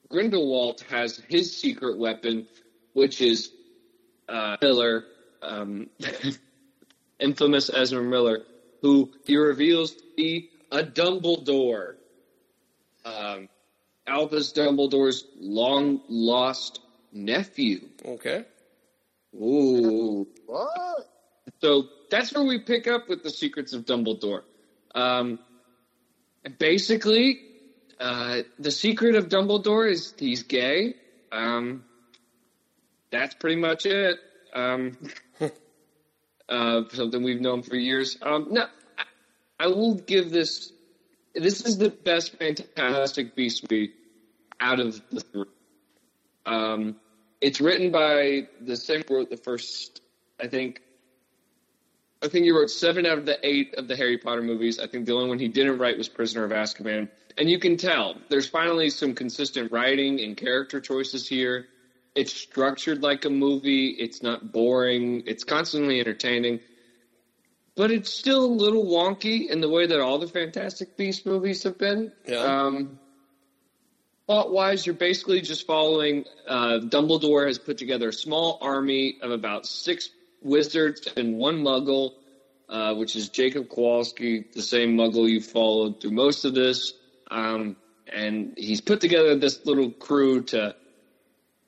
Grindelwald 0.10 0.82
has 0.90 1.18
his 1.30 1.56
secret 1.56 1.98
weapon, 1.98 2.48
which 2.94 3.22
is 3.22 3.52
uh, 4.28 4.56
Miller, 4.62 5.08
um, 5.42 5.90
infamous 7.20 7.70
Ezra 7.74 8.02
Miller, 8.02 8.40
who 8.82 9.12
he 9.26 9.38
reveals 9.38 9.94
to 9.94 10.04
be 10.16 10.50
a 10.72 10.84
Dumbledore. 10.84 11.96
Um, 13.06 13.50
Albus 14.08 14.54
Dumbledore's 14.54 15.26
long 15.40 16.02
lost 16.08 16.80
nephew. 17.12 17.88
Okay. 18.06 18.46
Ooh. 19.36 20.28
What? 20.46 21.08
So 21.62 21.84
that's 22.10 22.34
where 22.34 22.44
we 22.44 22.60
pick 22.60 22.88
up 22.88 23.10
with 23.10 23.24
the 23.24 23.30
secrets 23.30 23.74
of 23.74 23.86
Dumbledore. 23.86 24.44
Um, 24.96 25.40
basically, 26.58 27.40
uh, 28.00 28.42
the 28.58 28.72
secret 28.72 29.16
of 29.16 29.30
Dumbledore 29.30 29.90
is 29.90 30.14
he's 30.18 30.44
gay. 30.44 30.96
Um, 31.32 31.84
that's 33.12 33.36
pretty 33.36 33.58
much 33.58 33.86
it. 33.86 34.18
Um, 34.54 34.98
uh, 36.50 36.82
something 36.92 37.24
we've 37.24 37.42
known 37.42 37.64
for 37.64 37.76
years. 37.76 38.18
Um, 38.22 38.48
no, 38.52 38.66
I, 38.98 39.04
I 39.60 39.68
will 39.68 39.96
give 39.96 40.32
this. 40.32 40.72
This 41.36 41.66
is 41.66 41.78
the 41.78 41.90
best 41.90 42.38
Fantastic 42.38 43.36
Beast 43.36 43.70
movie 43.70 43.94
out 44.60 44.80
of 44.80 45.02
the 45.12 45.22
three. 45.22 45.46
Um, 46.46 46.96
it's 47.42 47.62
written 47.62 47.92
by 47.92 48.48
the 48.62 48.76
same 48.76 49.04
who 49.08 49.16
wrote 49.16 49.30
the 49.30 49.38
first, 49.38 50.02
I 50.42 50.48
think, 50.48 50.82
I 52.22 52.28
think 52.28 52.44
he 52.44 52.52
wrote 52.52 52.70
seven 52.70 53.06
out 53.06 53.18
of 53.18 53.26
the 53.26 53.38
eight 53.48 53.76
of 53.76 53.88
the 53.88 53.96
Harry 53.96 54.18
Potter 54.18 54.42
movies. 54.42 54.80
I 54.80 54.88
think 54.88 55.06
the 55.06 55.14
only 55.14 55.30
one 55.30 55.40
he 55.40 55.48
didn't 55.48 55.78
write 55.78 55.98
was 55.98 56.10
Prisoner 56.10 56.44
of 56.44 56.52
Azkaban. 56.52 57.10
And 57.38 57.50
you 57.50 57.60
can 57.60 57.78
tell 57.78 58.16
there's 58.30 58.48
finally 58.48 58.90
some 58.90 59.16
consistent 59.16 59.72
writing 59.72 60.20
and 60.20 60.36
character 60.36 60.82
choices 60.82 61.28
here. 61.28 61.68
It's 62.20 62.34
structured 62.34 63.02
like 63.02 63.24
a 63.24 63.30
movie. 63.30 63.92
It's 63.92 64.22
not 64.22 64.52
boring. 64.52 65.24
It's 65.26 65.46
constantly 65.46 66.02
entertaining. 66.02 66.60
But 67.78 67.92
it's 67.92 68.14
still 68.14 68.44
a 68.44 68.54
little 68.66 68.84
wonky 68.84 69.50
in 69.50 69.62
the 69.62 69.70
way 69.70 69.88
that 69.88 70.02
all 70.02 70.20
the 70.20 70.28
Fantastic 70.28 70.98
Beast 70.98 71.26
movies 71.26 71.64
have 71.64 71.78
been. 71.78 72.12
Yeah. 72.28 72.40
Um, 72.40 73.00
plot 74.28 74.52
wise, 74.52 74.86
you're 74.86 74.96
basically 74.96 75.40
just 75.40 75.66
following. 75.66 76.26
Uh, 76.46 76.80
Dumbledore 76.82 77.48
has 77.48 77.58
put 77.58 77.78
together 77.78 78.10
a 78.10 78.14
small 78.14 78.58
army 78.60 79.20
of 79.22 79.32
about 79.32 79.66
six 79.66 80.10
wizards 80.42 81.08
and 81.16 81.38
one 81.38 81.64
muggle, 81.64 82.16
uh, 82.68 82.96
which 82.96 83.16
is 83.16 83.30
Jacob 83.30 83.70
Kowalski, 83.70 84.44
the 84.54 84.62
same 84.62 84.98
muggle 84.98 85.30
you 85.30 85.40
followed 85.40 86.02
through 86.02 86.12
most 86.12 86.44
of 86.44 86.54
this. 86.54 86.92
Um, 87.32 87.78
and 88.12 88.56
he's 88.58 88.82
put 88.82 89.00
together 89.00 89.38
this 89.38 89.66
little 89.66 89.92
crew 89.92 90.44
to 90.52 90.76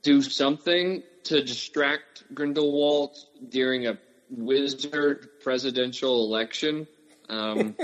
do 0.02 0.22
something 0.22 1.04
to 1.26 1.44
distract 1.44 2.24
Grindelwald 2.34 3.18
during 3.50 3.88
a 3.88 3.98
wizard 4.30 5.30
presidential 5.44 6.26
election. 6.26 6.88
Um, 7.30 7.76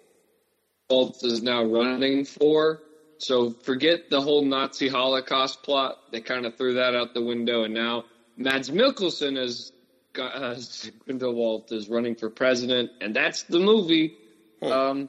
Walt 0.90 1.22
is 1.24 1.42
now 1.42 1.64
running 1.64 2.24
for. 2.24 2.82
So 3.18 3.50
forget 3.50 4.10
the 4.10 4.20
whole 4.20 4.44
Nazi 4.44 4.88
Holocaust 4.88 5.62
plot. 5.62 5.98
They 6.10 6.20
kind 6.20 6.46
of 6.46 6.56
threw 6.56 6.74
that 6.74 6.94
out 6.94 7.14
the 7.14 7.22
window, 7.22 7.64
and 7.64 7.74
now 7.74 8.04
Mads 8.36 8.70
Mikkelsen 8.70 9.36
as 9.36 9.72
uh, 10.18 10.56
Grindelwald 11.04 11.70
is 11.70 11.88
running 11.88 12.16
for 12.16 12.30
president, 12.30 12.90
and 13.00 13.14
that's 13.14 13.42
the 13.44 13.60
movie. 13.60 14.16
Um, 14.62 15.08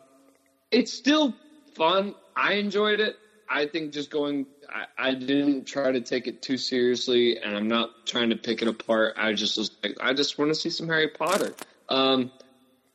it's 0.69 0.93
still 0.93 1.33
fun. 1.75 2.15
I 2.35 2.53
enjoyed 2.53 2.99
it. 2.99 3.15
I 3.51 3.65
think 3.67 3.91
just 3.91 4.09
going, 4.09 4.45
I, 4.69 5.09
I 5.09 5.13
didn't 5.13 5.65
try 5.65 5.91
to 5.91 5.99
take 5.99 6.27
it 6.27 6.41
too 6.41 6.57
seriously, 6.57 7.37
and 7.37 7.53
I'm 7.55 7.67
not 7.67 8.05
trying 8.05 8.29
to 8.29 8.37
pick 8.37 8.61
it 8.61 8.69
apart. 8.69 9.15
I 9.17 9.33
just 9.33 9.57
was 9.57 9.71
like, 9.83 9.97
I 9.99 10.13
just 10.13 10.39
want 10.39 10.51
to 10.51 10.55
see 10.55 10.69
some 10.69 10.87
Harry 10.87 11.09
Potter. 11.09 11.53
Um, 11.89 12.31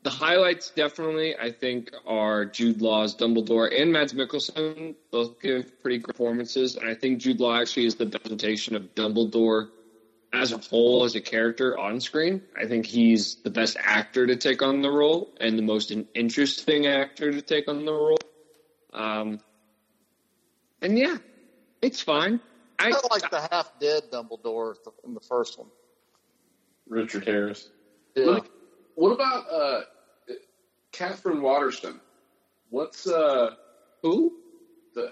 the 0.02 0.09
highlights 0.09 0.70
definitely, 0.70 1.36
I 1.36 1.52
think, 1.52 1.90
are 2.07 2.46
Jude 2.46 2.80
Law's 2.80 3.14
Dumbledore 3.14 3.68
and 3.78 3.92
Mads 3.92 4.14
Mikkelsen. 4.14 4.94
Both 5.11 5.42
give 5.42 5.82
pretty 5.82 5.98
good 5.98 6.14
performances, 6.14 6.76
and 6.76 6.88
I 6.88 6.94
think 6.94 7.18
Jude 7.18 7.38
Law 7.38 7.61
actually 7.61 7.86
is 7.86 7.96
the 7.96 8.07
presentation 8.07 8.76
of 8.76 8.94
Dumbledore 8.94 9.68
as 10.32 10.52
a 10.52 10.59
whole 10.59 11.04
as 11.04 11.16
a 11.16 11.20
character 11.20 11.78
on 11.78 12.00
screen. 12.00 12.40
I 12.59 12.64
think 12.66 12.86
he's 12.86 13.36
the 13.42 13.50
best 13.50 13.76
actor 13.78 14.26
to 14.26 14.36
take 14.36 14.62
on 14.62 14.80
the 14.80 14.90
role 14.90 15.34
and 15.38 15.59
the 15.59 15.62
most 15.62 15.90
in- 15.90 16.09
interesting 16.14 16.86
actor 16.86 17.30
to 17.30 17.42
take 17.42 17.68
on 17.68 17.84
the 17.84 17.92
role. 17.92 18.18
Um, 18.94 19.40
and 20.83 20.99
yeah, 20.99 21.16
it's 21.83 22.01
fine. 22.01 22.41
I 22.79 22.91
Kind 22.91 22.95
of 22.97 23.11
like 23.11 23.31
the 23.31 23.49
half 23.51 23.70
dead 23.81 24.05
Dumbledore 24.11 24.74
in 25.05 25.14
the 25.14 25.20
first 25.20 25.59
one. 25.59 25.68
Richard 26.89 27.24
Harris. 27.27 27.70
Yeah. 28.14 28.41
What 28.95 29.12
about 29.12 29.45
uh, 29.51 29.81
Catherine 30.93 31.43
Waterston? 31.43 32.01
What's 32.70 33.07
uh, 33.07 33.51
who? 34.03 34.33
the 34.95 35.11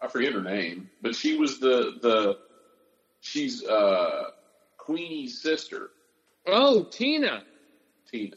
I 0.00 0.08
forget 0.08 0.32
her 0.32 0.42
name, 0.42 0.90
but 1.00 1.14
she 1.14 1.36
was 1.36 1.58
the 1.58 1.92
the 2.02 2.36
she's 3.20 3.64
uh 3.64 4.30
Queenie's 4.76 5.42
sister, 5.42 5.90
Oh, 6.46 6.84
Tina. 6.84 7.42
Tina. 8.08 8.36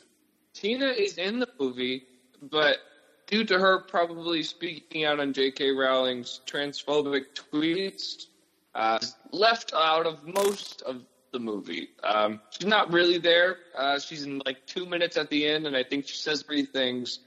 Tina 0.53 0.88
is 0.88 1.17
in 1.20 1.39
the 1.39 1.47
movie, 1.59 2.07
but 2.41 2.78
due 3.30 3.45
to 3.45 3.59
her 3.59 3.80
probably 3.80 4.43
speaking 4.43 5.05
out 5.05 5.19
on 5.19 5.34
J.K. 5.34 5.71
Rowling's 5.71 6.41
transphobic 6.47 7.25
tweets, 7.36 8.25
uh, 8.73 8.99
left 9.32 9.71
out 9.73 10.07
of 10.07 10.25
most 10.25 10.82
of 10.82 11.03
the 11.32 11.39
movie. 11.39 11.89
Um, 12.03 12.41
she's 12.49 12.67
not 12.67 12.91
really 12.91 13.19
there. 13.19 13.57
Uh, 13.77 13.99
she's 13.99 14.23
in 14.23 14.41
like 14.45 14.65
two 14.65 14.86
minutes 14.86 15.15
at 15.15 15.30
the 15.30 15.47
end, 15.47 15.67
and 15.67 15.77
I 15.77 15.84
think 15.84 16.07
she 16.07 16.15
says 16.15 16.41
three 16.41 16.65
things, 16.65 17.19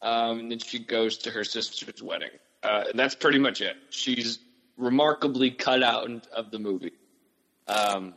um, 0.00 0.40
and 0.40 0.50
then 0.50 0.58
she 0.58 0.78
goes 0.78 1.18
to 1.18 1.30
her 1.30 1.44
sister's 1.44 2.02
wedding. 2.02 2.30
Uh, 2.62 2.84
and 2.90 2.98
that's 2.98 3.14
pretty 3.14 3.38
much 3.38 3.60
it. 3.60 3.76
She's 3.90 4.38
remarkably 4.78 5.50
cut 5.50 5.82
out 5.82 6.26
of 6.28 6.50
the 6.50 6.58
movie. 6.58 6.92
Um, 7.66 8.14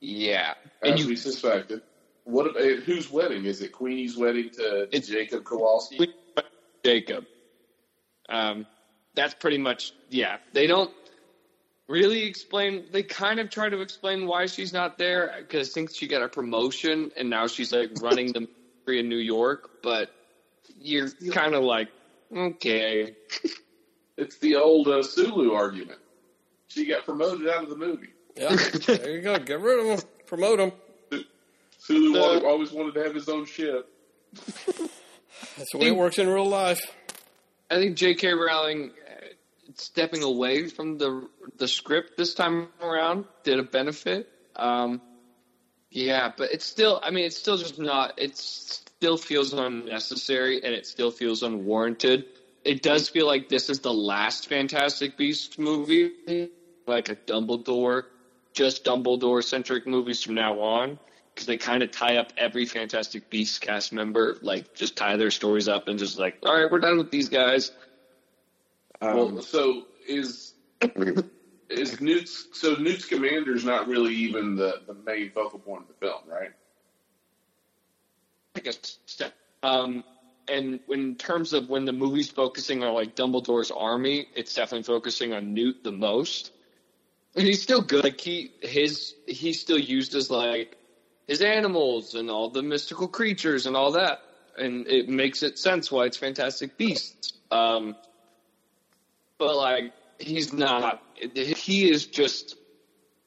yeah, 0.00 0.54
and 0.82 0.94
As 0.94 1.00
you 1.00 1.08
we 1.08 1.16
suspected. 1.16 1.80
What 2.24 2.56
eh, 2.60 2.76
whose 2.76 3.10
wedding 3.10 3.46
is 3.46 3.62
it? 3.62 3.72
Queenie's 3.72 4.16
wedding 4.16 4.50
to, 4.50 4.86
to 4.86 5.00
Jacob 5.00 5.44
Kowalski. 5.44 6.12
Jacob. 6.84 7.26
Um, 8.28 8.66
that's 9.14 9.34
pretty 9.34 9.58
much 9.58 9.92
yeah. 10.08 10.38
They 10.52 10.66
don't 10.66 10.90
really 11.88 12.22
explain. 12.24 12.84
They 12.90 13.02
kind 13.02 13.40
of 13.40 13.50
try 13.50 13.68
to 13.68 13.80
explain 13.80 14.26
why 14.26 14.46
she's 14.46 14.72
not 14.72 14.98
there 14.98 15.34
because 15.38 15.70
I 15.70 15.72
think 15.72 15.94
she 15.94 16.06
got 16.06 16.22
a 16.22 16.28
promotion 16.28 17.10
and 17.16 17.28
now 17.28 17.46
she's 17.46 17.72
like 17.72 17.90
running 18.00 18.32
the 18.32 18.40
ministry 18.40 19.00
in 19.00 19.08
New 19.08 19.16
York. 19.16 19.82
But 19.82 20.10
you're 20.78 21.10
kind 21.30 21.54
of 21.54 21.62
like 21.62 21.88
okay, 22.34 23.14
It's 24.16 24.38
the 24.38 24.56
old 24.56 24.88
uh, 24.88 25.02
Sulu 25.02 25.52
argument. 25.52 25.98
She 26.68 26.86
got 26.86 27.04
promoted 27.04 27.48
out 27.48 27.64
of 27.64 27.70
the 27.70 27.76
movie. 27.76 28.08
Yeah, 28.36 28.54
there 28.86 29.10
you 29.10 29.20
go. 29.20 29.38
Get 29.38 29.60
rid 29.60 29.80
of 29.80 29.86
them. 29.86 30.10
Promote 30.26 30.58
them. 30.58 31.22
Sulu 31.78 32.12
The- 32.12 32.20
wanted, 32.20 32.44
always 32.44 32.72
wanted 32.72 32.94
to 32.94 33.02
have 33.02 33.14
his 33.14 33.28
own 33.28 33.44
ship. 33.44 33.88
That's 35.56 35.72
the 35.72 35.78
way 35.78 35.88
it 35.88 35.96
works 35.96 36.18
in 36.18 36.28
real 36.28 36.48
life. 36.48 36.80
I 37.70 37.76
think 37.76 37.96
J.K. 37.96 38.32
Rowling 38.32 38.90
uh, 39.08 39.24
stepping 39.76 40.22
away 40.22 40.68
from 40.68 40.98
the 40.98 41.28
the 41.56 41.68
script 41.68 42.16
this 42.16 42.34
time 42.34 42.68
around 42.82 43.24
did 43.44 43.58
a 43.58 43.62
benefit. 43.62 44.28
Um, 44.56 45.00
yeah, 45.90 46.32
but 46.36 46.52
it's 46.52 46.64
still. 46.64 47.00
I 47.02 47.10
mean, 47.10 47.24
it's 47.24 47.38
still 47.38 47.56
just 47.56 47.78
not. 47.78 48.18
It 48.18 48.36
still 48.36 49.16
feels 49.16 49.52
unnecessary, 49.52 50.62
and 50.64 50.74
it 50.74 50.86
still 50.86 51.10
feels 51.10 51.42
unwarranted. 51.42 52.24
It 52.64 52.82
does 52.82 53.08
feel 53.08 53.26
like 53.26 53.48
this 53.48 53.68
is 53.68 53.80
the 53.80 53.92
last 53.92 54.48
Fantastic 54.48 55.16
Beasts 55.16 55.58
movie, 55.58 56.48
like 56.86 57.08
a 57.08 57.16
Dumbledore, 57.16 58.04
just 58.52 58.84
Dumbledore 58.84 59.42
centric 59.42 59.86
movies 59.86 60.22
from 60.22 60.34
now 60.34 60.60
on, 60.60 60.98
because 61.42 61.46
they 61.46 61.58
kind 61.58 61.82
of 61.82 61.90
tie 61.90 62.16
up 62.18 62.32
every 62.36 62.66
Fantastic 62.66 63.28
Beasts 63.28 63.58
cast 63.58 63.92
member, 63.92 64.36
like 64.42 64.72
just 64.74 64.96
tie 64.96 65.16
their 65.16 65.30
stories 65.30 65.68
up 65.68 65.88
and 65.88 65.98
just 65.98 66.18
like, 66.18 66.36
all 66.44 66.54
right, 66.54 66.70
we're 66.70 66.78
done 66.78 66.98
with 66.98 67.10
these 67.10 67.28
guys. 67.28 67.72
Um, 69.00 69.16
well, 69.16 69.42
so 69.42 69.82
is 70.06 70.54
is 71.68 72.00
Newt's 72.00 72.46
so 72.52 72.74
Newt 72.74 73.00
Scamander's 73.00 73.64
not 73.64 73.88
really 73.88 74.14
even 74.14 74.54
the, 74.54 74.82
the 74.86 74.94
main 74.94 75.30
focal 75.30 75.58
point 75.58 75.82
of 75.82 75.88
the 75.88 75.94
film, 75.94 76.20
right? 76.28 76.50
I 78.54 78.60
guess. 78.60 78.98
Um, 79.64 80.04
and 80.46 80.80
in 80.88 81.16
terms 81.16 81.54
of 81.54 81.68
when 81.68 81.84
the 81.84 81.92
movie's 81.92 82.30
focusing 82.30 82.84
on 82.84 82.94
like 82.94 83.16
Dumbledore's 83.16 83.72
army, 83.72 84.28
it's 84.36 84.54
definitely 84.54 84.84
focusing 84.84 85.32
on 85.32 85.54
Newt 85.54 85.82
the 85.82 85.92
most. 85.92 86.52
And 87.34 87.46
he's 87.46 87.62
still 87.62 87.82
good. 87.82 88.04
Like 88.04 88.20
he 88.20 88.52
his 88.60 89.14
he's 89.26 89.60
still 89.60 89.78
used 89.78 90.14
as 90.14 90.30
like 90.30 90.76
his 91.26 91.42
animals 91.42 92.14
and 92.14 92.30
all 92.30 92.50
the 92.50 92.62
mystical 92.62 93.08
creatures 93.08 93.66
and 93.66 93.76
all 93.76 93.92
that. 93.92 94.20
And 94.56 94.86
it 94.88 95.08
makes 95.08 95.42
it 95.42 95.58
sense 95.58 95.90
why 95.92 96.06
it's 96.06 96.18
Fantastic 96.18 96.76
Beasts. 96.76 97.32
Um, 97.50 97.96
but 99.38 99.56
like 99.56 99.92
he's 100.18 100.52
not. 100.52 101.00
He 101.16 101.90
is 101.90 102.06
just 102.08 102.56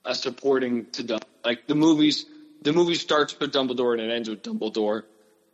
a 0.06 0.16
supporting 0.16 0.88
to 0.94 1.04
Dumbledore. 1.04 1.22
Like 1.46 1.68
the 1.68 1.76
movies, 1.76 2.26
the 2.62 2.74
movie 2.74 2.96
starts 2.96 3.36
with 3.40 3.52
Dumbledore 3.52 3.94
and 3.94 4.02
it 4.02 4.14
ends 4.14 4.30
with 4.30 4.42
Dumbledore. 4.42 5.04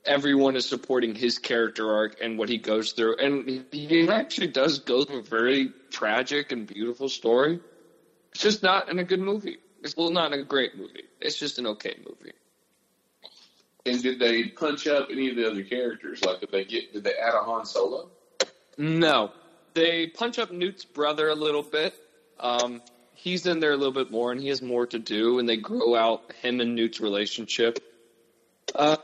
Everyone 0.05 0.55
is 0.55 0.67
supporting 0.67 1.15
his 1.15 1.39
character 1.39 1.93
arc 1.93 2.15
and 2.21 2.37
what 2.37 2.49
he 2.49 2.57
goes 2.59 2.93
through, 2.93 3.17
and 3.17 3.65
he- 3.71 3.87
he 3.87 4.09
actually 4.09 4.47
does 4.47 4.79
go 4.79 5.03
through 5.03 5.19
a 5.19 5.23
very 5.23 5.73
tragic 5.91 6.51
and 6.51 6.67
beautiful 6.67 7.09
story. 7.09 7.61
It's 8.33 8.43
just 8.43 8.63
not 8.63 8.89
in 8.89 8.99
a 8.99 9.03
good 9.05 9.19
movie. 9.21 9.59
It's 9.82 9.97
well, 9.97 10.11
not 10.11 10.34
a 10.34 10.43
great 10.43 10.77
movie. 10.77 11.03
It's 11.19 11.38
just 11.38 11.59
an 11.59 11.67
okay 11.67 11.95
movie. 12.05 12.34
And 13.86 14.01
did 14.01 14.19
they 14.19 14.45
punch 14.45 14.86
up 14.88 15.07
any 15.11 15.29
of 15.29 15.36
the 15.36 15.49
other 15.49 15.63
characters? 15.63 16.23
Like, 16.23 16.39
did 16.41 16.51
they 16.51 16.65
get? 16.65 16.93
Did 16.93 17.03
they 17.03 17.13
add 17.13 17.34
a 17.34 17.43
Han 17.43 17.65
Solo? 17.65 18.09
No, 18.77 19.32
they 19.73 20.07
punch 20.07 20.38
up 20.38 20.51
Newt's 20.51 20.86
brother 20.86 21.29
a 21.29 21.36
little 21.36 21.63
bit. 21.63 21.95
Um, 22.39 22.82
he's 23.15 23.45
in 23.45 23.59
there 23.59 23.71
a 23.71 23.77
little 23.77 23.93
bit 23.93 24.11
more, 24.11 24.32
and 24.32 24.39
he 24.39 24.49
has 24.49 24.61
more 24.61 24.86
to 24.88 24.99
do, 24.99 25.39
and 25.39 25.49
they 25.49 25.57
grow 25.57 25.95
out 25.95 26.32
him 26.41 26.59
and 26.59 26.75
Newt's 26.75 26.99
relationship. 26.99 27.79
Uh, 28.73 28.97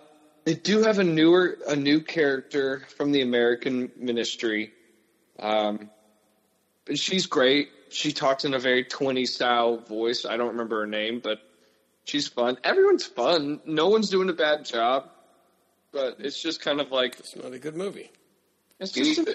they 0.45 0.53
do 0.53 0.84
have 0.84 0.99
a 0.99 1.03
newer, 1.03 1.57
a 1.67 1.75
new 1.75 2.01
character 2.01 2.86
from 2.95 3.11
the 3.11 3.21
American 3.21 3.91
Ministry. 3.97 4.71
Um, 5.39 5.89
but 6.86 6.97
she's 6.97 7.25
great. 7.25 7.69
She 7.89 8.11
talks 8.11 8.45
in 8.45 8.53
a 8.53 8.59
very 8.59 8.83
20 8.83 9.25
style 9.25 9.77
voice. 9.77 10.25
I 10.25 10.38
don't 10.38 10.49
remember 10.49 10.81
her 10.81 10.88
name, 10.88 11.19
but 11.23 11.39
she's 12.05 12.27
fun. 12.27 12.57
Everyone's 12.63 13.05
fun. 13.05 13.59
No 13.65 13.89
one's 13.89 14.09
doing 14.09 14.29
a 14.29 14.33
bad 14.33 14.65
job, 14.65 15.09
but 15.91 16.17
it's 16.19 16.41
just 16.41 16.61
kind 16.61 16.79
of 16.81 16.91
like 16.91 17.19
It's 17.19 17.35
not 17.35 17.53
a 17.53 17.59
good 17.59 17.75
movie. 17.75 18.11
it's 18.79 18.91
just 18.91 19.25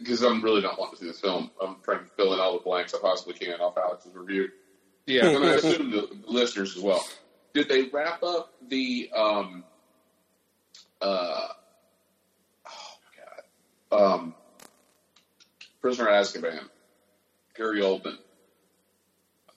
Because 0.00 0.22
I'm 0.22 0.42
really 0.42 0.62
not 0.62 0.78
wanting 0.78 0.96
to 0.96 1.00
see 1.04 1.06
this 1.08 1.20
film. 1.20 1.50
I'm 1.62 1.76
trying 1.82 2.00
to 2.04 2.10
fill 2.16 2.32
in 2.34 2.40
all 2.40 2.54
the 2.54 2.64
blanks 2.64 2.94
I 2.94 2.98
possibly 3.00 3.34
can 3.34 3.60
off 3.60 3.76
Alex's 3.76 4.14
review. 4.14 4.48
yeah. 5.06 5.26
and 5.26 5.44
I 5.44 5.54
assume 5.54 5.90
the 5.90 6.08
listeners 6.26 6.76
as 6.76 6.82
well. 6.82 7.04
Did 7.54 7.68
they 7.68 7.82
wrap 7.82 8.22
up 8.22 8.52
the 8.68 9.10
um 9.16 9.64
uh 11.02 11.48
oh 12.66 12.92
my 13.04 13.98
god 13.98 14.12
um 14.14 14.34
Prisoner 15.80 16.08
of 16.08 16.26
Azkaban, 16.26 16.60
Gary 17.56 17.80
Oldman, 17.80 18.16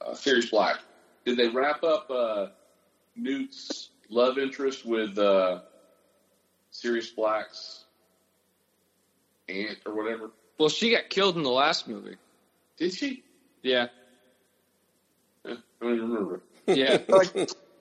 uh, 0.02 0.14
Sirius 0.16 0.50
Black? 0.50 0.78
Did 1.26 1.38
they 1.38 1.48
wrap 1.50 1.84
up 1.84 2.10
uh, 2.10 2.48
Newt's 3.16 3.90
love 4.10 4.38
interest 4.38 4.86
with 4.86 5.18
uh, 5.18 5.62
Sirius 6.72 7.10
Black's 7.10 7.84
aunt 9.48 9.78
or 9.86 9.96
whatever? 9.96 10.32
Well, 10.58 10.70
she 10.70 10.92
got 10.92 11.10
killed 11.10 11.36
in 11.38 11.44
the 11.44 11.50
last 11.50 11.88
movie. 11.88 12.16
Did 12.78 12.94
she? 12.94 13.24
Yeah. 13.62 13.88
Eh, 15.48 15.52
I 15.54 15.56
don't 15.86 15.96
even 15.96 16.10
remember. 16.12 16.42
Yeah. 16.68 16.98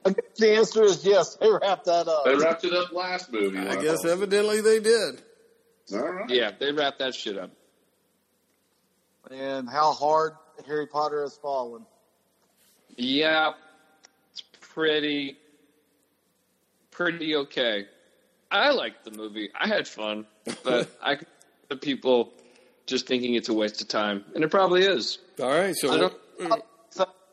I 0.04 0.10
guess 0.10 0.36
the 0.36 0.56
answer 0.56 0.82
is 0.82 1.04
yes. 1.04 1.36
They 1.36 1.48
wrapped 1.48 1.84
that 1.84 2.08
up. 2.08 2.24
They 2.24 2.34
wrapped 2.34 2.64
it 2.64 2.72
up 2.72 2.92
last 2.92 3.32
movie. 3.32 3.58
I 3.58 3.76
guess 3.80 4.02
thought- 4.02 4.10
evidently 4.10 4.60
they 4.60 4.80
did. 4.80 5.22
All 5.92 5.98
right. 6.00 6.30
yeah, 6.30 6.52
they 6.58 6.72
wrapped 6.72 7.00
that 7.00 7.14
shit 7.14 7.36
up. 7.36 7.50
And 9.32 9.68
how 9.68 9.92
hard 9.92 10.32
Harry 10.66 10.86
Potter 10.86 11.22
has 11.22 11.36
fallen. 11.36 11.84
Yeah. 12.96 13.52
It's 14.32 14.42
pretty 14.60 15.36
pretty 16.90 17.34
okay. 17.36 17.86
I 18.50 18.70
liked 18.70 19.04
the 19.04 19.10
movie. 19.12 19.50
I 19.58 19.66
had 19.66 19.88
fun, 19.88 20.26
but 20.62 20.90
I 21.02 21.18
the 21.68 21.76
people 21.76 22.32
just 22.86 23.06
thinking 23.06 23.34
it's 23.34 23.48
a 23.48 23.54
waste 23.54 23.80
of 23.80 23.88
time, 23.88 24.24
and 24.34 24.44
it 24.44 24.50
probably 24.50 24.82
is. 24.82 25.18
All 25.40 25.48
right, 25.48 25.74
so 25.74 25.92
I 25.92 25.96
don't- 25.98 26.14
I 26.40 26.58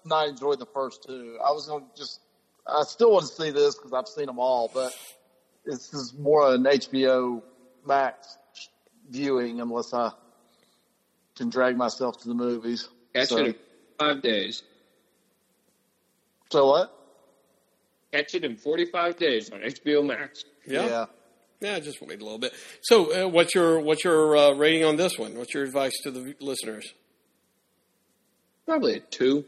not 0.06 0.28
enjoyed 0.30 0.60
the 0.60 0.66
first 0.66 1.04
two. 1.04 1.38
I 1.46 1.52
was 1.52 1.68
going 1.68 1.84
to 1.84 1.90
just, 1.96 2.22
I 2.66 2.84
still 2.84 3.12
want 3.12 3.26
to 3.28 3.32
see 3.34 3.52
this 3.52 3.76
because 3.76 3.92
I've 3.94 4.08
seen 4.08 4.26
them 4.28 4.40
all, 4.40 4.72
but 4.74 4.92
this 5.66 5.94
is 5.94 6.14
more 6.18 6.54
an 6.54 6.64
HBO 6.64 7.44
Max 7.86 8.38
viewing 9.10 9.60
unless 9.60 9.94
I 9.94 10.12
can 11.40 11.50
drag 11.50 11.76
myself 11.76 12.18
to 12.22 12.28
the 12.28 12.36
movies. 12.36 12.88
Catch 13.16 13.30
So- 13.30 13.38
it 13.40 13.46
in 13.48 13.56
five 13.98 14.22
days. 14.22 14.62
So 16.52 16.68
what? 16.68 16.96
Catch 18.12 18.36
it 18.36 18.44
in 18.44 18.56
45 18.58 19.18
days 19.18 19.50
on 19.52 19.62
HBO 19.64 20.04
Max. 20.06 20.44
yeah. 20.68 21.08
Yeah, 21.62 21.78
just 21.80 22.02
wait 22.02 22.22
a 22.22 22.24
little 22.24 22.38
bit. 22.40 22.54
So, 22.84 23.26
uh, 23.26 23.28
what's 23.28 23.54
your 23.54 23.82
what's 23.82 24.06
your 24.06 24.38
uh, 24.38 24.54
rating 24.54 24.86
on 24.86 24.96
this 24.96 25.18
one? 25.20 25.38
What's 25.38 25.54
your 25.54 25.64
advice 25.66 25.92
to 26.04 26.12
the 26.12 26.34
listeners? 26.40 26.94
Probably 28.66 28.94
a 28.96 29.00
two. 29.02 29.44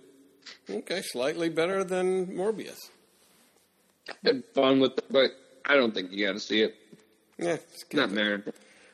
Okay, 0.70 1.02
slightly 1.04 1.48
better 1.48 1.86
than 1.86 2.28
Morbius. 2.36 2.89
Had 4.26 4.44
fun 4.54 4.82
with 4.82 4.98
it, 4.98 5.06
but 5.10 5.32
I 5.66 5.76
don't 5.76 5.94
think 5.94 6.12
you 6.12 6.26
got 6.26 6.34
to 6.34 6.39
see 6.42 6.62
it. 6.64 6.76
Yeah, 7.38 7.54
it's. 7.54 7.86
Not 7.94 8.10
there. 8.14 8.44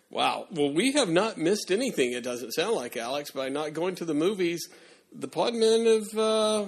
Wow. 0.10 0.48
Well, 0.52 0.72
we 0.74 0.94
have 0.94 1.10
not 1.10 1.38
missed 1.38 1.72
anything. 1.72 2.14
It 2.14 2.24
doesn't 2.24 2.52
sound 2.54 2.76
like 2.76 2.96
Alex 2.98 3.32
by 3.32 3.50
not 3.50 3.74
going 3.74 3.96
to 3.96 4.06
the 4.06 4.14
movies. 4.14 4.68
The 5.14 5.28
Podmen 5.28 5.86
have 5.86 6.18
uh, 6.18 6.68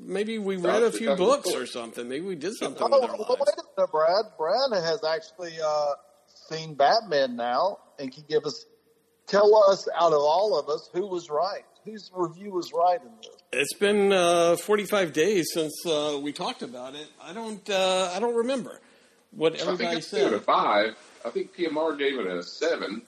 maybe 0.00 0.38
we 0.38 0.56
read 0.56 0.82
a 0.82 0.90
few 0.90 1.14
books 1.16 1.52
or 1.54 1.66
something. 1.66 2.08
Maybe 2.08 2.26
we 2.26 2.34
did 2.36 2.54
something 2.54 2.82
Oh, 2.82 2.86
with 3.00 3.10
our 3.10 3.16
well, 3.16 3.26
lives. 3.28 3.40
wait 3.40 3.54
a 3.58 3.80
minute, 3.80 3.90
Brad. 3.92 4.24
Brad 4.36 4.82
has 4.84 5.04
actually 5.04 5.52
uh, 5.64 5.92
seen 6.48 6.74
Batman 6.74 7.36
now 7.36 7.78
and 7.98 8.12
can 8.12 8.24
give 8.28 8.44
us, 8.44 8.64
tell 9.26 9.54
us 9.70 9.86
out 9.96 10.12
of 10.12 10.18
all 10.20 10.58
of 10.58 10.68
us 10.68 10.90
who 10.92 11.06
was 11.06 11.30
right, 11.30 11.62
whose 11.84 12.10
review 12.14 12.50
was 12.52 12.72
right 12.72 13.00
in 13.00 13.10
this. 13.22 13.36
It's 13.52 13.74
been 13.74 14.12
uh, 14.12 14.56
45 14.56 15.12
days 15.12 15.50
since 15.52 15.74
uh, 15.86 16.18
we 16.20 16.32
talked 16.32 16.62
about 16.62 16.94
it. 16.94 17.06
I 17.22 17.32
don't. 17.32 17.68
Uh, 17.70 18.10
I 18.14 18.18
don't 18.18 18.34
remember 18.36 18.80
what 19.32 19.54
I 19.54 19.56
think 19.58 19.68
everybody 19.68 19.96
I 19.96 20.00
gave 20.00 20.26
it 20.26 20.32
a 20.34 20.40
five. 20.40 20.96
I 21.24 21.30
think 21.30 21.56
PMR 21.56 21.98
gave 21.98 22.18
it 22.18 22.26
a 22.26 22.42
seven 22.42 23.02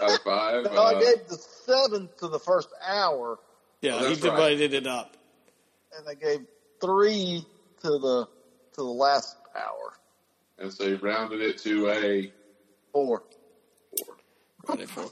out 0.00 0.10
of 0.10 0.18
five. 0.22 0.64
No, 0.72 0.82
I 0.82 0.94
Uh, 0.94 1.00
gave 1.00 1.28
the 1.28 1.36
seven 1.66 2.08
to 2.18 2.28
the 2.28 2.38
first 2.38 2.68
hour, 2.86 3.38
Yeah, 3.82 3.96
Oh, 3.96 3.98
he 4.00 4.04
that's 4.14 4.20
right. 4.22 4.30
divided 4.30 4.74
it 4.74 4.86
up. 4.86 5.16
and 5.98 6.08
I 6.08 6.14
gave 6.14 6.46
three 6.80 7.44
to 7.82 7.88
the 7.98 8.26
to 8.74 8.76
the 8.76 8.82
last 8.84 9.36
hour. 9.56 9.94
and 10.58 10.72
so 10.72 10.84
you 10.84 10.96
rounded 10.96 11.40
it 11.40 11.58
to 11.58 11.88
a 11.90 12.32
Four. 12.92 13.22
four. 14.04 14.16
Right 14.68 14.88
four. 14.88 15.10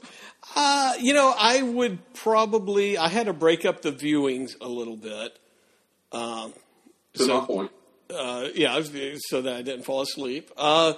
Uh, 0.55 0.93
you 0.99 1.13
know, 1.13 1.33
I 1.37 1.61
would 1.61 2.13
probably. 2.13 2.97
I 2.97 3.07
had 3.09 3.25
to 3.27 3.33
break 3.33 3.65
up 3.65 3.81
the 3.81 3.91
viewings 3.91 4.55
a 4.61 4.67
little 4.67 4.95
bit. 4.97 5.37
Um, 6.11 6.53
To 7.15 7.23
so- 7.23 7.41
my 7.41 7.45
point. 7.47 7.71
Uh, 8.13 8.47
yeah, 8.55 8.81
so 9.27 9.41
that 9.41 9.55
I 9.55 9.61
didn't 9.61 9.83
fall 9.85 10.01
asleep. 10.01 10.51
Uh, 10.57 10.93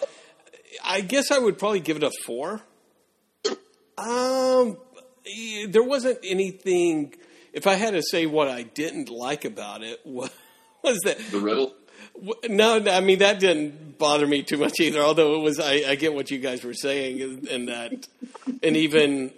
I 0.83 1.01
guess 1.01 1.31
I 1.31 1.39
would 1.39 1.57
probably 1.59 1.79
give 1.81 1.97
it 1.97 2.03
a 2.03 2.11
four. 2.25 2.61
Um, 3.97 4.77
there 5.69 5.83
wasn't 5.83 6.19
anything. 6.23 7.13
If 7.53 7.67
I 7.67 7.75
had 7.75 7.91
to 7.93 8.01
say 8.01 8.25
what 8.25 8.47
I 8.47 8.63
didn't 8.63 9.09
like 9.09 9.45
about 9.45 9.83
it, 9.83 9.99
was, 10.05 10.29
was 10.83 10.99
that 11.05 11.17
The 11.31 11.39
riddle. 11.39 11.73
no, 12.49 12.83
I 12.89 13.01
mean 13.01 13.19
that 13.19 13.39
didn't 13.39 13.97
bother 13.97 14.25
me 14.25 14.43
too 14.43 14.57
much 14.57 14.79
either. 14.79 15.01
Although 15.01 15.35
it 15.35 15.41
was, 15.43 15.59
I, 15.59 15.83
I 15.87 15.95
get 15.95 16.13
what 16.13 16.31
you 16.31 16.39
guys 16.39 16.63
were 16.63 16.73
saying, 16.73 17.21
and- 17.21 17.47
and 17.47 17.67
that, 17.67 18.07
and 18.63 18.77
even 18.77 19.31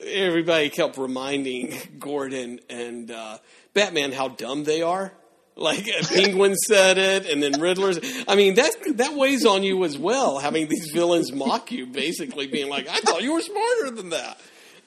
everybody 0.00 0.68
kept 0.70 0.96
reminding 0.96 1.74
Gordon 1.98 2.60
and 2.70 3.10
uh, 3.10 3.38
Batman 3.74 4.12
how 4.12 4.28
dumb 4.28 4.64
they 4.64 4.82
are. 4.82 5.12
Like 5.60 5.84
Penguin 6.08 6.56
said 6.56 6.96
it, 6.96 7.26
and 7.26 7.42
then 7.42 7.60
Riddler's. 7.60 8.00
I 8.26 8.34
mean 8.34 8.54
that 8.54 8.72
that 8.94 9.14
weighs 9.14 9.44
on 9.44 9.62
you 9.62 9.84
as 9.84 9.98
well. 9.98 10.38
Having 10.38 10.68
these 10.68 10.90
villains 10.90 11.32
mock 11.32 11.70
you, 11.70 11.86
basically 11.86 12.46
being 12.46 12.70
like, 12.70 12.88
"I 12.88 13.00
thought 13.00 13.22
you 13.22 13.34
were 13.34 13.42
smarter 13.42 13.90
than 13.90 14.08
that," 14.08 14.40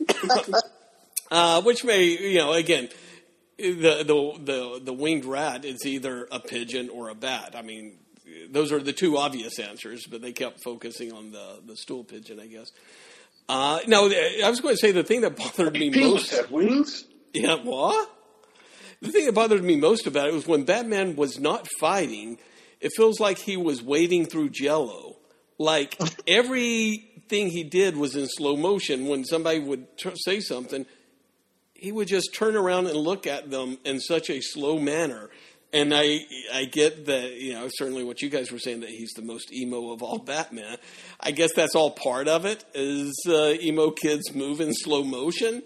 uh, 1.31 1.61
which 1.61 1.83
may, 1.83 2.05
you 2.05 2.39
know, 2.39 2.53
again, 2.53 2.89
the 3.57 4.03
the 4.03 4.33
the 4.43 4.81
the 4.85 4.93
winged 4.93 5.25
rat 5.25 5.63
is 5.63 5.85
either 5.85 6.27
a 6.31 6.39
pigeon 6.39 6.89
or 6.89 7.09
a 7.09 7.15
bat. 7.15 7.53
I 7.55 7.61
mean, 7.61 7.99
those 8.49 8.71
are 8.71 8.79
the 8.79 8.93
two 8.93 9.17
obvious 9.17 9.59
answers, 9.59 10.07
but 10.09 10.23
they 10.23 10.31
kept 10.31 10.63
focusing 10.63 11.11
on 11.11 11.31
the 11.31 11.59
the 11.67 11.77
stool 11.77 12.03
pigeon, 12.03 12.39
I 12.39 12.47
guess. 12.47 12.71
Uh, 13.47 13.79
no, 13.87 14.09
I 14.09 14.49
was 14.49 14.59
going 14.59 14.73
to 14.73 14.79
say 14.79 14.91
the 14.91 15.03
thing 15.03 15.21
that 15.21 15.35
bothered 15.35 15.73
me 15.73 15.91
Penguins 15.91 16.13
most. 16.13 16.31
have 16.31 16.49
wings. 16.51 17.05
Yeah, 17.33 17.55
what? 17.55 18.09
The 19.03 19.11
thing 19.11 19.25
that 19.25 19.35
bothered 19.35 19.65
me 19.65 19.75
most 19.75 20.07
about 20.07 20.29
it 20.29 20.33
was 20.33 20.47
when 20.47 20.63
Batman 20.63 21.17
was 21.17 21.37
not 21.37 21.67
fighting. 21.77 22.37
It 22.79 22.93
feels 22.95 23.19
like 23.19 23.37
he 23.37 23.57
was 23.57 23.83
wading 23.83 24.27
through 24.27 24.51
Jello. 24.51 25.17
Like 25.57 25.97
everything 26.27 27.49
he 27.49 27.65
did 27.65 27.97
was 27.97 28.15
in 28.15 28.27
slow 28.27 28.55
motion. 28.55 29.07
When 29.07 29.25
somebody 29.25 29.59
would 29.59 29.97
t- 29.97 30.13
say 30.15 30.39
something, 30.39 30.85
he 31.73 31.91
would 31.91 32.07
just 32.07 32.33
turn 32.33 32.55
around 32.55 32.87
and 32.87 32.95
look 32.95 33.27
at 33.27 33.51
them 33.51 33.77
in 33.83 33.99
such 33.99 34.29
a 34.29 34.39
slow 34.39 34.79
manner. 34.79 35.29
And 35.73 35.93
I, 35.93 36.19
I 36.53 36.63
get 36.63 37.07
that, 37.07 37.33
you 37.33 37.55
know, 37.55 37.67
certainly 37.73 38.05
what 38.05 38.21
you 38.21 38.29
guys 38.29 38.53
were 38.53 38.59
saying 38.59 38.79
that 38.81 38.89
he's 38.89 39.11
the 39.17 39.21
most 39.21 39.51
emo 39.51 39.91
of 39.91 40.01
all 40.01 40.17
Batman. 40.17 40.77
I 41.19 41.31
guess 41.31 41.51
that's 41.53 41.75
all 41.75 41.91
part 41.91 42.29
of 42.29 42.45
it. 42.45 42.63
Is 42.73 43.13
uh, 43.27 43.55
emo 43.59 43.91
kids 43.91 44.33
move 44.33 44.61
in 44.61 44.73
slow 44.73 45.03
motion? 45.03 45.61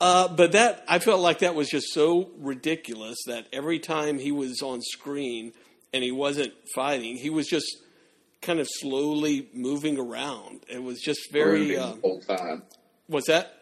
Uh, 0.00 0.28
but 0.28 0.52
that 0.52 0.84
I 0.88 0.98
felt 0.98 1.20
like 1.20 1.40
that 1.40 1.54
was 1.54 1.68
just 1.68 1.92
so 1.92 2.30
ridiculous 2.38 3.18
that 3.26 3.46
every 3.52 3.78
time 3.78 4.18
he 4.18 4.32
was 4.32 4.62
on 4.62 4.80
screen 4.80 5.52
and 5.92 6.02
he 6.02 6.10
wasn't 6.10 6.52
fighting, 6.74 7.16
he 7.16 7.28
was 7.30 7.46
just 7.46 7.66
kind 8.40 8.60
of 8.60 8.66
slowly 8.80 9.48
moving 9.52 9.98
around. 9.98 10.60
It 10.68 10.82
was 10.82 11.00
just 11.00 11.30
very. 11.32 11.58
brooding 11.66 11.78
Uh, 11.78 11.94
the 11.94 12.00
whole 12.00 12.20
time. 12.20 12.62
what's 13.08 13.26
that? 13.26 13.54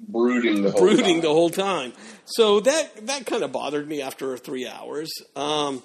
Brooding 0.00 0.62
the 0.62 0.70
whole 0.72 0.80
brooding 0.80 1.14
time. 1.16 1.20
the 1.22 1.28
whole 1.28 1.50
time. 1.50 1.92
So 2.24 2.60
that 2.60 3.06
that 3.06 3.26
kind 3.26 3.42
of 3.44 3.52
bothered 3.52 3.88
me 3.88 4.00
after 4.02 4.36
three 4.36 4.66
hours. 4.66 5.10
Um, 5.36 5.82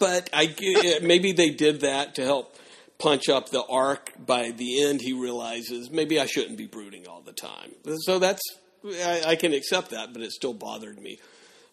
but 0.00 0.28
I 0.32 0.54
maybe 1.02 1.32
they 1.32 1.50
did 1.50 1.80
that 1.80 2.14
to 2.16 2.24
help 2.24 2.56
punch 2.98 3.28
up 3.28 3.50
the 3.50 3.62
arc. 3.64 4.12
By 4.24 4.50
the 4.52 4.82
end, 4.84 5.00
he 5.02 5.12
realizes 5.12 5.90
maybe 5.90 6.18
I 6.20 6.26
shouldn't 6.26 6.56
be 6.58 6.66
brooding 6.66 7.06
all 7.08 7.20
the 7.22 7.32
time. 7.34 7.72
So 8.04 8.18
that's 8.18 8.40
I, 8.86 9.22
I 9.30 9.36
can 9.36 9.52
accept 9.52 9.90
that, 9.90 10.12
but 10.12 10.22
it 10.22 10.32
still 10.32 10.54
bothered 10.54 11.00
me. 11.00 11.18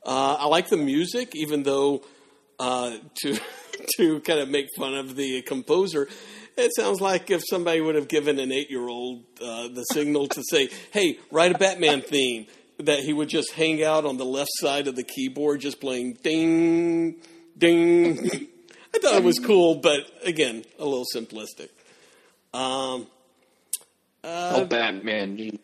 Uh, 0.06 0.38
I 0.40 0.48
like 0.48 0.70
the 0.70 0.78
music, 0.78 1.36
even 1.36 1.64
though 1.64 2.04
uh, 2.60 2.98
to 3.22 3.40
to 3.98 4.20
kind 4.22 4.40
of 4.40 4.50
make 4.50 4.68
fun 4.78 4.96
of 4.96 5.16
the 5.16 5.42
composer. 5.44 6.08
It 6.56 6.72
sounds 6.76 7.02
like 7.02 7.32
if 7.32 7.42
somebody 7.50 7.82
would 7.82 7.96
have 7.96 8.08
given 8.08 8.38
an 8.40 8.52
eight 8.52 8.70
year 8.70 8.88
old 8.88 9.24
uh, 9.42 9.70
the 9.70 9.84
signal 9.92 10.28
to 10.28 10.44
say, 10.50 10.70
"Hey, 10.92 11.18
write 11.32 11.56
a 11.56 11.58
Batman 11.58 12.02
theme," 12.02 12.48
that 12.78 13.00
he 13.00 13.14
would 13.14 13.30
just 13.30 13.52
hang 13.54 13.84
out 13.84 14.06
on 14.06 14.18
the 14.18 14.26
left 14.26 14.52
side 14.60 14.88
of 14.88 14.96
the 14.96 15.04
keyboard, 15.04 15.62
just 15.62 15.80
playing 15.80 16.18
ding, 16.24 17.16
ding. 17.58 18.20
I 18.96 19.00
thought 19.00 19.16
it 19.16 19.24
was 19.24 19.40
cool, 19.40 19.76
but 19.76 20.02
again, 20.24 20.64
a 20.78 20.86
little 20.86 21.06
simplistic. 21.16 21.70
Um, 22.54 23.08
oh, 24.24 24.66
Batman. 24.66 25.60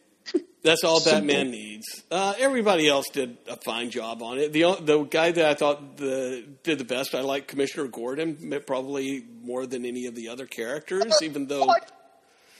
That's 0.63 0.83
all 0.83 1.03
Batman 1.03 1.51
needs. 1.51 2.03
Uh, 2.11 2.33
everybody 2.37 2.87
else 2.87 3.05
did 3.11 3.37
a 3.47 3.57
fine 3.57 3.89
job 3.89 4.21
on 4.21 4.37
it. 4.37 4.53
The 4.53 4.77
the 4.81 5.03
guy 5.03 5.31
that 5.31 5.45
I 5.45 5.53
thought 5.53 5.97
the, 5.97 6.45
did 6.63 6.79
the 6.79 6.85
best, 6.85 7.15
I 7.15 7.21
like 7.21 7.47
Commissioner 7.47 7.87
Gordon 7.87 8.61
probably 8.65 9.25
more 9.43 9.65
than 9.65 9.85
any 9.85 10.05
of 10.05 10.15
the 10.15 10.29
other 10.29 10.45
characters. 10.45 11.21
Even 11.21 11.47
though. 11.47 11.73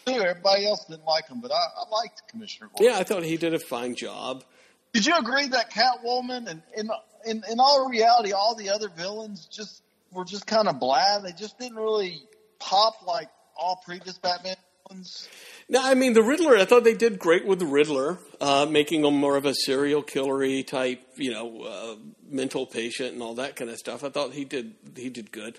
Everybody 0.08 0.66
else 0.66 0.86
didn't 0.86 1.06
like 1.06 1.28
him, 1.28 1.40
but 1.40 1.52
I, 1.52 1.56
I 1.56 1.90
liked 1.96 2.28
Commissioner 2.30 2.70
Gordon. 2.70 2.94
yeah, 2.94 3.00
I 3.00 3.04
thought 3.04 3.24
he 3.24 3.38
did 3.38 3.54
a 3.54 3.60
fine 3.60 3.94
job. 3.94 4.44
Did 4.92 5.06
you 5.06 5.16
agree 5.16 5.48
that 5.50 5.72
Catwoman 5.72 6.48
and 6.48 6.64
in, 6.76 6.90
in 7.26 7.44
in 7.52 7.60
all 7.60 7.88
reality, 7.88 8.32
all 8.32 8.56
the 8.56 8.72
other 8.72 8.90
villains 8.90 9.46
just 9.46 9.84
were 10.12 10.26
just 10.26 10.48
kind 10.48 10.68
of 10.68 10.80
bland. 10.80 11.26
They 11.26 11.32
just 11.32 11.60
didn't 11.60 11.78
really 11.78 12.24
pop 12.60 13.06
like 13.06 13.30
all 13.56 13.82
previous 13.86 14.18
Batman 14.18 14.56
villains. 14.90 15.28
No, 15.68 15.82
I 15.84 15.94
mean 15.94 16.14
the 16.14 16.24
Riddler. 16.24 16.58
I 16.58 16.66
thought 16.66 16.84
they 16.84 16.96
did 16.96 17.20
great 17.20 17.46
with 17.46 17.60
the 17.60 17.66
Riddler, 17.66 18.18
uh, 18.42 18.66
making 18.70 19.06
him 19.06 19.16
more 19.16 19.38
of 19.38 19.46
a 19.46 19.54
serial 19.54 20.02
killery 20.04 20.66
type, 20.66 21.02
you 21.16 21.32
know, 21.32 21.62
uh, 21.62 21.96
mental 22.28 22.66
patient 22.66 23.14
and 23.14 23.22
all 23.22 23.36
that 23.36 23.56
kind 23.56 23.70
of 23.70 23.78
stuff. 23.78 24.04
I 24.04 24.10
thought 24.10 24.34
he 24.34 24.46
did 24.46 24.74
he 24.96 25.10
did 25.10 25.32
good. 25.32 25.58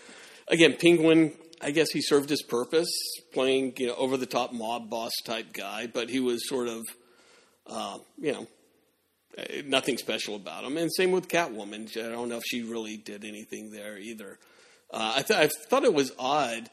Again, 0.49 0.77
Penguin. 0.79 1.33
I 1.63 1.73
guess 1.73 1.91
he 1.91 2.01
served 2.01 2.31
his 2.31 2.43
purpose, 2.43 2.91
playing 3.35 3.75
you 3.77 3.89
know 3.89 3.95
over 3.97 4.17
the 4.17 4.25
top 4.25 4.51
mob 4.53 4.89
boss 4.89 5.13
type 5.25 5.53
guy, 5.53 5.87
but 5.87 6.09
he 6.09 6.19
was 6.19 6.49
sort 6.49 6.69
of, 6.69 6.87
uh, 7.67 7.99
you 8.19 8.33
know, 8.33 8.47
eh, 9.37 9.61
nothing 9.67 9.99
special 9.99 10.37
about 10.37 10.65
him. 10.65 10.79
And 10.79 10.91
same 10.91 11.13
with 11.13 11.29
Catwoman. 11.29 11.95
I 11.99 12.11
don't 12.11 12.31
know 12.31 12.39
if 12.39 12.45
she 12.47 12.63
really 12.63 12.97
did 12.97 13.27
anything 13.27 13.73
there 13.73 13.99
either. 13.99 14.39
Uh, 14.91 15.17
I, 15.17 15.23
th- 15.23 15.39
I 15.39 15.49
thought 15.69 15.85
it 15.85 15.93
was 15.93 16.13
odd 16.19 16.71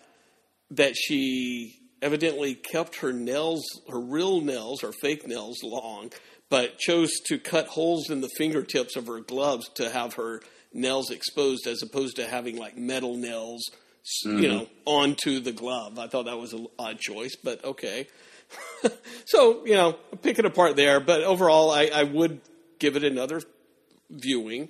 that 0.72 0.95
she 0.95 1.78
evidently 2.02 2.56
kept 2.56 2.98
her 2.98 3.12
nails, 3.12 3.64
her 3.89 4.00
real 4.00 4.41
nails 4.41 4.84
or 4.84 4.91
fake 4.91 5.28
nails, 5.28 5.58
long, 5.64 6.12
but 6.50 6.78
chose 6.78 7.12
to 7.26 7.38
cut 7.38 7.68
holes 7.68 8.10
in 8.10 8.22
the 8.22 8.30
fingertips 8.38 8.95
of 8.95 9.08
her 9.08 9.20
gloves 9.20 9.70
to 9.76 9.89
have 9.89 10.14
her 10.14 10.41
nails 10.74 11.10
exposed, 11.10 11.68
as 11.68 11.82
opposed 11.82 12.16
to 12.18 12.28
having 12.28 12.58
like 12.58 12.78
metal 12.78 13.16
nails, 13.16 13.62
s 14.04 14.26
you 14.26 14.48
know, 14.48 14.68
onto 14.86 15.39
the 15.39 15.52
glove. 15.52 16.00
I 16.00 16.08
thought 16.08 16.26
that 16.26 16.38
was 16.38 16.54
an 16.54 16.68
odd 16.80 17.00
choice, 17.00 17.36
but 17.36 17.64
okay. 17.64 18.08
so 19.26 19.66
you 19.66 19.74
know, 19.74 19.93
pick 20.22 20.39
it 20.39 20.45
apart 20.45 20.76
there. 20.76 21.00
But 21.00 21.24
overall, 21.24 21.72
I, 21.72 21.89
I 21.93 22.04
would 22.04 22.41
give 22.80 22.95
it 22.95 23.04
another 23.04 23.41
viewing. 24.10 24.70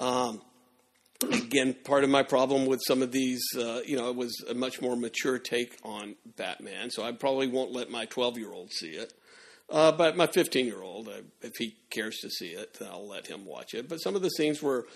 Um, 0.00 0.40
again, 1.32 1.74
part 1.84 2.04
of 2.04 2.10
my 2.10 2.22
problem 2.22 2.66
with 2.66 2.80
some 2.86 3.02
of 3.02 3.12
these, 3.12 3.42
uh, 3.56 3.80
you 3.86 3.96
know, 3.96 4.08
it 4.08 4.16
was 4.16 4.44
a 4.48 4.54
much 4.54 4.80
more 4.80 4.96
mature 4.96 5.38
take 5.38 5.78
on 5.84 6.16
Batman, 6.36 6.90
so 6.90 7.02
I 7.02 7.12
probably 7.12 7.46
won't 7.46 7.72
let 7.72 7.90
my 7.90 8.06
12 8.06 8.38
year 8.38 8.52
old 8.52 8.72
see 8.72 8.90
it. 8.90 9.12
Uh, 9.70 9.92
but 9.92 10.16
my 10.16 10.26
15 10.26 10.66
year 10.66 10.82
old, 10.82 11.08
uh, 11.08 11.22
if 11.42 11.52
he 11.58 11.76
cares 11.90 12.18
to 12.18 12.30
see 12.30 12.48
it, 12.48 12.78
I'll 12.82 13.08
let 13.08 13.26
him 13.26 13.46
watch 13.46 13.74
it. 13.74 13.88
But 13.88 13.98
some 13.98 14.14
of 14.14 14.22
the 14.22 14.28
scenes 14.28 14.62
were 14.62 14.86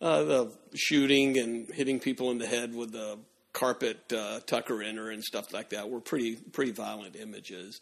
uh, 0.00 0.22
the 0.22 0.52
shooting 0.74 1.38
and 1.38 1.68
hitting 1.70 2.00
people 2.00 2.30
in 2.30 2.38
the 2.38 2.46
head 2.46 2.74
with 2.74 2.92
the 2.92 3.18
carpet 3.52 4.12
uh, 4.12 4.40
tucker 4.46 4.82
inner 4.82 5.10
and 5.10 5.22
stuff 5.22 5.52
like 5.52 5.70
that 5.70 5.90
were 5.90 6.00
pretty 6.00 6.36
pretty 6.36 6.72
violent 6.72 7.16
images. 7.16 7.80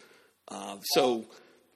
Uh, 0.48 0.78
so 0.82 1.26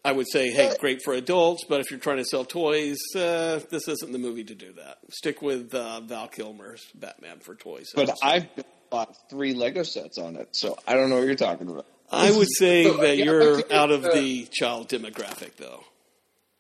I 0.05 0.13
would 0.13 0.27
say, 0.31 0.51
hey, 0.51 0.75
great 0.81 1.01
for 1.03 1.15
adults, 1.15 1.65
but 1.69 1.81
if 1.81 1.91
you're 1.91 1.99
trying 2.01 2.19
to 2.19 2.25
sell 2.25 2.45
toys, 2.45 2.99
uh, 3.17 3.61
this 3.71 3.89
isn't 3.89 4.13
the 4.13 4.19
movie 4.19 4.45
to 4.45 4.55
do 4.55 4.73
that. 4.75 4.99
Stick 5.11 5.41
with 5.41 5.75
uh, 5.75 6.01
Val 6.03 6.29
Kilmer's 6.29 6.85
Batman 6.95 7.39
for 7.41 7.55
toys. 7.55 7.91
But 7.95 8.11
I've 8.23 8.47
bought 8.91 9.17
three 9.31 9.55
Lego 9.55 9.83
sets 9.83 10.19
on 10.19 10.37
it, 10.37 10.49
so 10.53 10.77
I 10.87 10.95
don't 10.95 11.09
know 11.09 11.17
what 11.17 11.25
you're 11.27 11.35
talking 11.37 11.69
about. 11.71 11.87
I 12.13 12.31
would 12.31 12.49
say 12.59 12.85
So, 12.85 12.99
that 12.99 13.17
yeah, 13.17 13.25
you're 13.25 13.73
out 13.73 13.91
of 13.91 14.05
uh, 14.05 14.13
the 14.15 14.47
child 14.53 14.89
demographic, 14.91 15.57
though. 15.57 15.83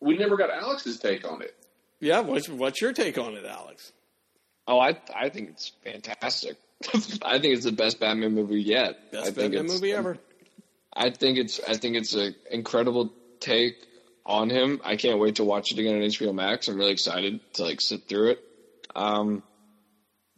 We 0.00 0.16
never 0.16 0.36
got 0.38 0.50
Alex's 0.50 0.98
take 0.98 1.30
on 1.30 1.42
it. 1.42 1.54
Yeah, 2.00 2.20
what's, 2.20 2.48
what's 2.48 2.80
your 2.80 2.92
take 2.94 3.18
on 3.18 3.34
it, 3.34 3.44
Alex? 3.44 3.92
Oh, 4.66 4.78
I 4.80 4.98
I 5.14 5.28
think 5.28 5.50
it's 5.50 5.72
fantastic. 5.84 6.56
I 7.22 7.38
think 7.38 7.54
it's 7.56 7.64
the 7.64 7.72
best 7.72 8.00
Batman 8.00 8.32
movie 8.34 8.62
yet. 8.62 8.98
I 9.12 9.16
Best 9.16 9.24
think 9.26 9.36
Batman 9.52 9.64
it's- 9.66 9.72
movie 9.74 9.92
ever. 9.92 10.16
I 10.96 11.10
think 11.10 11.36
it's 11.38 11.60
I 11.68 11.74
think 11.76 11.96
it's 11.96 12.14
an 12.14 12.34
incredible 12.50 13.12
take 13.44 13.76
on 14.26 14.50
him. 14.50 14.80
I 14.84 14.96
can't 14.96 15.18
wait 15.18 15.36
to 15.36 15.44
watch 15.44 15.70
it 15.70 15.78
again 15.78 15.96
on 15.96 16.00
HBO 16.02 16.34
Max. 16.34 16.68
I'm 16.68 16.76
really 16.76 16.92
excited 16.92 17.40
to 17.54 17.64
like 17.64 17.80
sit 17.80 18.08
through 18.08 18.32
it. 18.32 18.38
Um, 18.94 19.42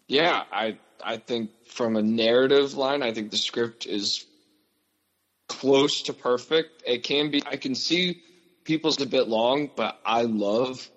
yeah, 0.09 0.43
I 0.53 0.79
I 1.03 1.17
think 1.17 1.51
from 1.67 1.97
a 1.97 2.03
narrative 2.03 2.75
line, 2.75 3.03
I 3.03 3.13
think 3.13 3.31
the 3.31 3.37
script 3.37 3.87
is 3.87 4.25
close 5.49 6.03
to 6.03 6.13
perfect. 6.13 6.83
It 6.87 7.03
can 7.03 7.31
be. 7.31 7.43
I 7.47 7.57
can 7.57 7.75
see 7.75 8.19
people's 8.65 9.01
a 9.01 9.07
bit 9.07 9.29
long, 9.29 9.71
but 9.77 9.97
I 10.05 10.23
love 10.23 10.91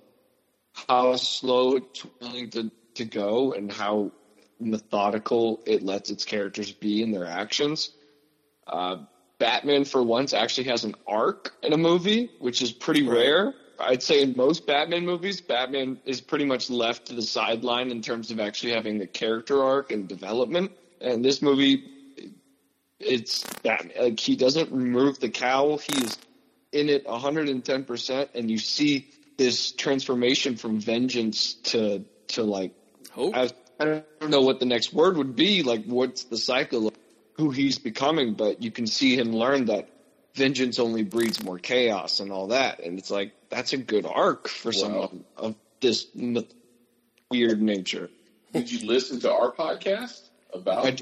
how 0.88 1.16
slow 1.16 1.78
it's 1.78 2.06
willing 2.20 2.50
to 2.52 2.72
to 2.96 3.06
go 3.06 3.54
and 3.54 3.72
how 3.72 4.12
methodical 4.60 5.62
it 5.66 5.84
lets 5.84 6.10
its 6.10 6.26
characters 6.26 6.72
be 6.72 7.02
in 7.02 7.12
their 7.12 7.26
actions. 7.26 7.92
Uh, 8.68 8.98
Batman, 9.40 9.86
for 9.86 10.04
once, 10.04 10.34
actually 10.34 10.66
has 10.66 10.84
an 10.84 10.96
arc 11.08 11.54
in 11.64 11.74
a 11.74 11.78
movie, 11.78 12.30
which 12.40 12.62
is 12.62 12.72
pretty 12.72 13.08
rare. 13.08 13.54
I'd 13.80 14.04
say 14.04 14.22
in 14.22 14.36
most 14.36 14.68
Batman 14.68 15.06
movies, 15.06 15.40
Batman 15.40 16.00
is 16.06 16.20
pretty 16.20 16.46
much 16.46 16.70
left 16.70 17.08
to 17.08 17.16
the 17.16 17.22
sideline 17.22 17.92
in 17.92 18.02
terms 18.02 18.32
of 18.32 18.40
actually 18.40 18.74
having 18.74 19.02
a 19.02 19.08
character 19.08 19.64
arc 19.64 19.92
and 19.92 20.08
development. 20.08 20.72
And 21.00 21.24
this 21.24 21.42
movie, 21.42 21.86
it's 23.00 23.44
Batman. 23.64 23.94
Like 23.98 24.20
he 24.20 24.36
doesn't 24.36 24.72
remove 24.72 25.20
the 25.20 25.30
cowl. 25.30 25.78
He 25.78 26.04
is 26.04 26.18
in 26.74 26.90
it 26.90 27.08
110%, 27.08 28.30
and 28.36 28.52
you 28.52 28.58
see 28.58 29.10
this 29.38 29.72
transformation 29.72 30.58
from 30.58 30.82
vengeance 30.82 31.54
to 31.54 32.04
to 32.28 32.44
like 32.44 32.74
Hope. 33.12 33.36
I, 33.36 33.50
I 33.80 34.04
don't 34.20 34.30
know 34.30 34.42
what 34.42 34.60
the 34.60 34.66
next 34.66 34.94
word 34.94 35.18
would 35.18 35.36
be. 35.36 35.64
Like, 35.64 35.86
what's 35.86 36.26
the 36.26 36.38
cycle 36.38 36.88
of 36.88 36.99
who 37.40 37.50
he's 37.52 37.80
becoming? 37.80 38.34
But 38.34 38.62
you 38.62 38.70
can 38.70 38.86
see 38.86 39.16
him 39.18 39.32
learn 39.34 39.66
that 39.66 39.90
vengeance 40.36 40.78
only 40.78 41.04
breeds 41.04 41.42
more 41.44 41.58
chaos 41.58 42.20
and 42.20 42.32
all 42.32 42.48
that. 42.48 42.80
And 42.82 43.00
it's 43.00 43.10
like 43.10 43.34
that's 43.50 43.74
a 43.74 43.78
good 43.78 44.06
arc 44.06 44.48
for 44.48 44.72
someone 44.72 45.24
of 45.38 45.56
this 45.82 46.06
m- 46.20 46.46
weird 47.32 47.62
nature. 47.62 48.10
Did 48.54 48.72
you 48.72 48.88
listen 48.88 49.20
to 49.22 49.32
our 49.32 49.52
podcast 49.52 50.22
about? 50.54 50.86
I, 50.86 50.98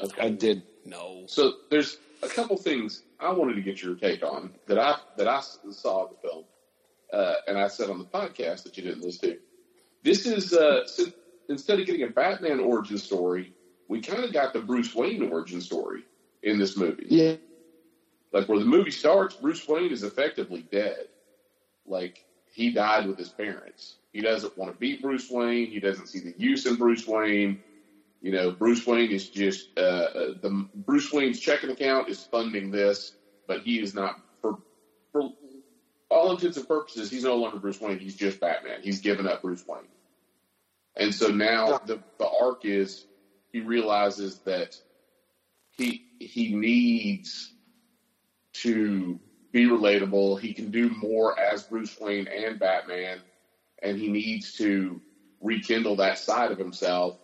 Okay. 0.00 0.22
I 0.22 0.30
did. 0.30 0.62
no. 0.84 1.22
So 1.28 1.52
there's 1.70 1.96
a 2.22 2.28
couple 2.28 2.56
things 2.56 3.00
I 3.20 3.30
wanted 3.32 3.54
to 3.54 3.62
get 3.62 3.80
your 3.80 3.94
take 3.94 4.24
on 4.24 4.50
that 4.66 4.76
I 4.78 4.96
that 5.18 5.28
I 5.28 5.40
saw 5.70 6.08
the 6.08 6.16
film, 6.16 6.44
uh, 7.12 7.34
and 7.46 7.56
I 7.56 7.68
said 7.68 7.90
on 7.90 8.00
the 8.00 8.04
podcast 8.04 8.64
that 8.64 8.76
you 8.76 8.82
didn't 8.82 9.02
listen 9.04 9.30
to. 9.30 9.38
This 10.02 10.26
is 10.26 10.52
uh, 10.52 10.84
so 10.86 11.04
instead 11.48 11.78
of 11.78 11.86
getting 11.86 12.02
a 12.02 12.08
Batman 12.08 12.58
origin 12.58 12.98
story, 12.98 13.52
we 13.88 14.00
kind 14.00 14.24
of 14.24 14.32
got 14.32 14.52
the 14.52 14.60
Bruce 14.60 14.94
Wayne 14.94 15.30
origin 15.30 15.60
story 15.60 16.02
in 16.42 16.58
this 16.58 16.76
movie. 16.76 17.06
Yeah. 17.08 17.36
Like 18.32 18.48
where 18.48 18.58
the 18.58 18.64
movie 18.64 18.90
starts, 18.90 19.36
Bruce 19.36 19.66
Wayne 19.68 19.92
is 19.92 20.02
effectively 20.02 20.66
dead. 20.70 21.06
Like 21.86 22.24
he 22.52 22.72
died 22.72 23.06
with 23.06 23.18
his 23.18 23.28
parents. 23.28 23.96
He 24.12 24.20
doesn't 24.20 24.56
want 24.56 24.72
to 24.72 24.78
be 24.78 24.96
Bruce 24.96 25.30
Wayne. 25.30 25.66
He 25.66 25.80
doesn't 25.80 26.06
see 26.06 26.20
the 26.20 26.34
use 26.36 26.66
in 26.66 26.76
Bruce 26.76 27.06
Wayne. 27.06 27.60
You 28.22 28.32
know, 28.32 28.52
Bruce 28.52 28.86
Wayne 28.86 29.10
is 29.10 29.28
just 29.28 29.68
uh, 29.76 29.80
uh, 29.80 30.34
the 30.40 30.66
Bruce 30.74 31.12
Wayne's 31.12 31.40
checking 31.40 31.70
account 31.70 32.08
is 32.08 32.24
funding 32.24 32.70
this, 32.70 33.12
but 33.46 33.62
he 33.62 33.80
is 33.80 33.94
not 33.94 34.20
for 34.40 34.58
for 35.12 35.30
all 36.10 36.30
intents 36.30 36.56
and 36.56 36.66
purposes. 36.66 37.10
He's 37.10 37.24
no 37.24 37.36
longer 37.36 37.58
Bruce 37.58 37.80
Wayne. 37.80 37.98
He's 37.98 38.16
just 38.16 38.40
Batman. 38.40 38.80
He's 38.82 39.00
given 39.00 39.26
up 39.26 39.42
Bruce 39.42 39.64
Wayne, 39.66 39.88
and 40.96 41.14
so 41.14 41.28
now 41.28 41.78
the 41.84 42.00
the 42.18 42.28
arc 42.28 42.64
is 42.64 43.04
he 43.54 43.60
realizes 43.60 44.40
that 44.40 44.76
he 45.70 46.02
he 46.18 46.52
needs 46.52 47.54
to 48.54 49.20
be 49.52 49.66
relatable. 49.66 50.40
He 50.40 50.52
can 50.52 50.72
do 50.72 50.90
more 50.90 51.38
as 51.38 51.62
Bruce 51.62 51.96
Wayne 52.00 52.26
and 52.26 52.58
Batman, 52.58 53.20
and 53.80 53.96
he 53.96 54.08
needs 54.08 54.54
to 54.54 55.00
rekindle 55.40 55.94
that 55.96 56.18
side 56.18 56.50
of 56.50 56.58
himself 56.58 57.16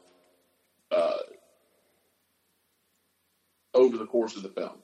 uh, 0.93 1.19
over 3.75 3.97
the 3.97 4.07
course 4.07 4.37
of 4.37 4.45
the 4.45 4.51
film. 4.51 4.79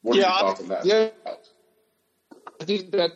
What 0.00 0.16
Yeah, 0.16 0.28
are 0.28 0.32
I- 0.32 0.36
you 0.48 0.54
talking 0.54 0.66
about? 0.66 0.86
yeah. 0.86 1.10
I 2.58 2.64
think 2.64 2.90
that 2.92 3.12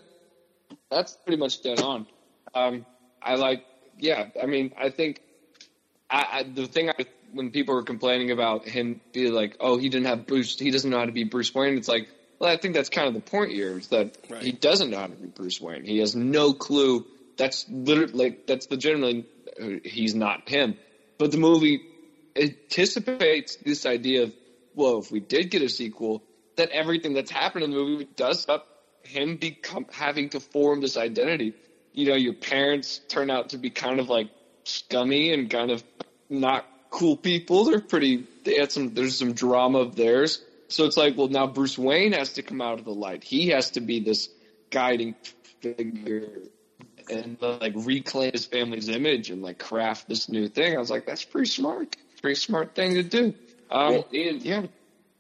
that's 0.91 1.17
pretty 1.25 1.39
much 1.39 1.63
dead 1.63 1.81
on. 1.81 2.07
Um, 2.55 2.85
I 3.23 3.37
like, 3.37 3.65
yeah. 3.97 4.29
I 4.43 4.45
mean, 4.47 4.75
I 4.77 4.91
think 4.91 5.23
I, 6.11 6.27
I, 6.31 6.43
the 6.45 6.67
thing 6.67 6.91
I, 6.91 6.95
when 7.33 7.51
people 7.51 7.75
were 7.75 7.83
complaining 7.83 8.31
about 8.31 8.67
him 8.67 9.01
being 9.13 9.33
like, 9.33 9.57
oh, 9.61 9.79
he 9.79 9.89
didn't 9.89 10.07
have 10.07 10.27
Bruce, 10.27 10.59
he 10.59 10.71
doesn't 10.71 10.91
know 10.91 10.99
how 10.99 11.07
to 11.07 11.13
be 11.13 11.25
Bruce 11.25 11.55
Wayne. 11.55 11.77
It's 11.77 11.89
like, 11.89 12.09
well, 12.39 12.51
I 12.51 12.57
think 12.57 12.75
that's 12.75 12.91
kind 12.91 13.09
of 13.09 13.15
the 13.15 13.21
point 13.21 13.53
here 13.53 13.79
is 13.79 13.89
that 13.89 14.17
Right. 14.29 14.43
he 14.43 14.53
doesn't 14.53 14.91
know 14.91 14.99
how 14.99 15.07
to 15.07 15.15
be 15.15 15.29
Bruce 15.29 15.61
Wayne. 15.61 15.85
He 15.85 15.99
has 15.99 16.15
no 16.15 16.53
clue. 16.53 17.07
That's 17.37 17.67
literally 17.69 18.13
like 18.13 18.47
that's 18.47 18.71
legitimately 18.71 19.27
he's 19.85 20.15
not 20.15 20.49
him. 20.49 20.77
But 21.19 21.33
the 21.33 21.39
movie 21.39 21.81
anticipates 22.35 23.57
this 23.57 23.87
idea 23.87 24.25
of, 24.25 24.35
well, 24.75 24.99
if 24.99 25.11
we 25.11 25.21
did 25.21 25.51
get 25.51 25.63
a 25.63 25.69
sequel, 25.69 26.23
that 26.57 26.71
everything 26.71 27.15
that's 27.15 27.31
happened 27.31 27.65
in 27.65 27.71
the 27.71 27.77
movie 27.77 28.09
does 28.17 28.49
up 28.49 28.67
him 29.03 29.37
become 29.37 29.87
having 29.93 30.29
to 30.31 30.41
form 30.41 30.81
this 30.81 30.97
identity. 30.97 31.55
You 31.93 32.09
know, 32.11 32.17
your 32.17 32.35
parents 32.35 33.01
turn 33.09 33.31
out 33.31 33.51
to 33.51 33.59
be 33.59 33.71
kind 33.71 34.01
of 34.01 34.09
like 34.09 34.29
scummy 34.67 35.33
and 35.33 35.49
kind 35.51 35.71
of 35.71 35.83
not 36.29 36.67
cool 36.91 37.17
people. 37.17 37.65
They're 37.65 37.81
pretty. 37.81 38.27
They 38.45 38.57
had 38.57 38.73
some. 38.73 38.95
There's 38.95 39.19
some 39.19 39.33
drama 39.33 39.79
of 39.79 39.97
theirs. 39.97 40.43
So 40.69 40.85
it's 40.85 40.97
like, 40.97 41.17
well, 41.17 41.29
now 41.29 41.47
Bruce 41.47 41.79
Wayne 41.79 42.13
has 42.13 42.35
to 42.35 42.43
come 42.43 42.61
out 42.61 42.79
of 42.79 42.85
the 42.85 42.95
light. 42.95 43.23
He 43.23 43.49
has 43.49 43.71
to 43.73 43.81
be 43.81 44.01
this 44.01 44.29
guiding 44.71 45.15
figure 45.61 46.29
and 47.09 47.37
like 47.41 47.73
reclaim 47.77 48.33
his 48.33 48.47
family's 48.47 48.89
image 48.89 49.31
and 49.31 49.43
like 49.43 49.59
craft 49.59 50.09
this 50.09 50.29
new 50.29 50.49
thing. 50.49 50.75
I 50.77 50.79
was 50.79 50.91
like, 50.91 51.07
that's 51.07 51.25
pretty 51.25 51.49
smart. 51.49 51.97
Pretty 52.21 52.35
smart 52.35 52.75
thing 52.75 52.95
to 52.95 53.03
do. 53.05 53.35
Um, 53.71 53.95
Well, 53.95 54.09
and 54.13 54.43
yeah. 54.43 54.67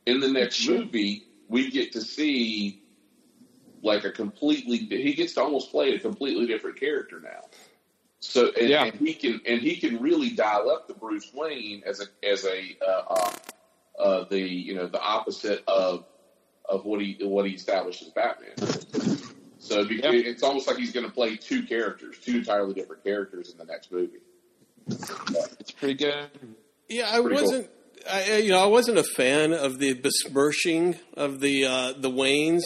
in 0.04 0.20
the 0.20 0.28
next 0.28 0.66
movie, 0.68 1.24
we 1.48 1.70
get 1.70 1.92
to 1.92 2.00
see 2.00 2.82
like 3.82 4.04
a 4.04 4.10
completely. 4.10 4.78
He 4.78 5.14
gets 5.14 5.34
to 5.34 5.42
almost 5.42 5.70
play 5.70 5.94
a 5.94 6.00
completely 6.00 6.46
different 6.46 6.80
character 6.80 7.20
now. 7.20 7.42
So 8.20 8.50
and, 8.58 8.68
Yeah. 8.68 8.84
and 8.84 8.94
he 8.94 9.14
can 9.14 9.40
and 9.46 9.60
he 9.60 9.76
can 9.76 10.00
really 10.00 10.30
dial 10.30 10.70
up 10.70 10.88
the 10.88 10.94
Bruce 10.94 11.30
Wayne 11.34 11.82
as 11.86 12.00
a 12.00 12.26
as 12.28 12.44
a 12.44 12.76
uh, 12.84 13.02
uh, 13.10 13.32
uh, 13.98 14.24
the 14.28 14.40
you 14.40 14.74
know 14.74 14.86
the 14.86 15.00
opposite 15.00 15.62
of 15.68 16.04
of 16.68 16.84
what 16.84 17.00
he 17.00 17.18
what 17.22 17.46
he 17.46 17.52
established 17.54 18.02
as 18.02 18.08
Batman. 18.08 18.54
So 19.58 19.80
it'd 19.80 19.90
Yeah. 19.92 20.10
it's 20.12 20.42
almost 20.42 20.66
like 20.66 20.76
he's 20.76 20.92
going 20.92 21.06
to 21.06 21.12
play 21.12 21.36
two 21.36 21.62
characters, 21.64 22.16
two 22.18 22.36
entirely 22.38 22.74
different 22.74 23.04
characters 23.04 23.50
in 23.50 23.58
the 23.58 23.64
next 23.64 23.90
movie. 23.92 24.18
It's 24.88 25.70
pretty 25.72 25.94
good. 25.94 26.28
Yeah, 26.88 27.08
I 27.12 27.20
wasn't. 27.20 27.68
I, 28.10 28.34
I- 28.34 28.36
you 28.38 28.50
know, 28.50 28.62
I 28.62 28.66
wasn't 28.66 28.98
a 28.98 29.04
fan 29.04 29.52
of 29.52 29.78
the 29.78 29.94
besmirching 29.94 30.96
of 31.14 31.40
the 31.40 31.64
uh, 31.66 31.92
the 31.98 32.10
Waynes. 32.10 32.62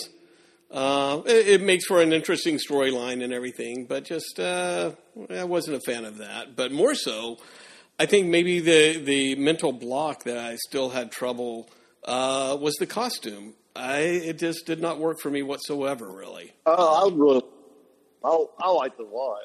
Uh, 0.70 1.22
it, 1.26 1.48
it 1.48 1.62
makes 1.62 1.84
for 1.86 2.00
an 2.00 2.12
interesting 2.12 2.56
storyline 2.58 3.24
and 3.24 3.32
everything, 3.32 3.86
but 3.86 4.04
just 4.04 4.38
uh, 4.38 4.92
I 5.28 5.44
wasn't 5.44 5.76
a 5.76 5.80
fan 5.80 6.04
of 6.04 6.18
that. 6.18 6.54
But 6.54 6.70
more 6.70 6.94
so, 6.94 7.38
I 7.98 8.06
think 8.06 8.28
maybe 8.28 8.60
the 8.60 8.98
the 8.98 9.34
mental 9.34 9.72
block 9.72 10.24
that 10.24 10.38
I 10.38 10.56
still 10.56 10.90
had 10.90 11.10
trouble 11.10 11.68
uh, 12.04 12.56
was 12.60 12.74
the 12.76 12.86
costume. 12.86 13.54
I 13.74 13.98
it 13.98 14.38
just 14.38 14.66
did 14.66 14.80
not 14.80 14.98
work 14.98 15.18
for 15.20 15.30
me 15.30 15.42
whatsoever. 15.42 16.08
Really, 16.08 16.52
Oh, 16.66 17.04
I 17.04 17.14
really, 17.14 17.42
I, 18.24 18.44
I 18.60 18.70
liked 18.70 19.00
it 19.00 19.06
a 19.06 19.14
lot. 19.16 19.38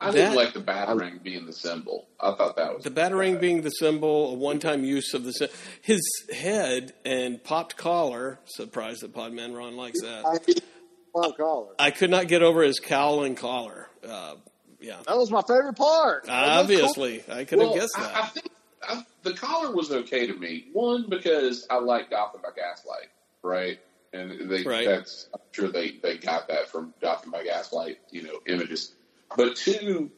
I 0.00 0.06
That- 0.06 0.12
didn't 0.16 0.34
like 0.36 0.54
the 0.54 0.60
batarang 0.60 1.22
being 1.22 1.44
the 1.46 1.52
symbol. 1.52 2.08
I 2.18 2.32
thought 2.34 2.56
that 2.56 2.74
was 2.74 2.84
the 2.84 2.90
batarang 2.90 3.38
being 3.40 3.62
the 3.62 3.70
symbol, 3.70 4.32
a 4.32 4.34
one 4.34 4.58
time 4.58 4.84
use 4.84 5.12
of 5.14 5.24
the 5.24 5.32
sy- 5.32 5.48
his 5.82 6.00
head 6.32 6.92
and 7.04 7.42
popped 7.44 7.76
collar. 7.76 8.38
Surprised 8.46 9.02
that 9.02 9.12
Podman 9.14 9.54
Ron 9.56 9.76
likes 9.76 10.00
that. 10.00 10.24
I 10.24 11.30
collar. 11.32 11.74
I 11.78 11.90
could 11.90 12.10
not 12.10 12.28
get 12.28 12.42
over 12.42 12.62
his 12.62 12.78
cowl 12.78 13.24
and 13.24 13.36
collar. 13.36 13.88
Uh, 14.06 14.36
yeah, 14.80 14.96
That 15.06 15.16
was 15.18 15.30
my 15.30 15.42
favorite 15.42 15.76
part. 15.76 16.26
obviously, 16.28 17.22
I 17.30 17.44
could 17.44 17.58
have 17.58 17.68
well, 17.70 17.74
guessed 17.78 17.98
I, 17.98 18.00
I 18.00 18.04
that. 18.22 18.32
think 18.32 18.46
I, 18.82 19.04
the 19.24 19.34
collar 19.34 19.74
was 19.74 19.90
okay 19.90 20.26
to 20.26 20.34
me. 20.34 20.68
One 20.72 21.06
because 21.10 21.66
I 21.68 21.78
like 21.78 22.08
Gotham 22.10 22.40
by 22.42 22.50
Gaslight, 22.56 23.08
right? 23.42 23.78
And 24.12 24.50
they 24.50 24.64
Right. 24.64 24.86
that's 24.86 25.28
I'm 25.32 25.40
sure 25.52 25.68
they 25.68 25.92
they 26.02 26.18
got 26.18 26.48
that 26.48 26.68
from 26.68 26.94
Gotham 27.00 27.30
by 27.30 27.44
Gaslight, 27.44 27.98
you 28.10 28.22
know, 28.22 28.40
images. 28.46 28.92
But 29.36 29.56
two, 29.56 30.10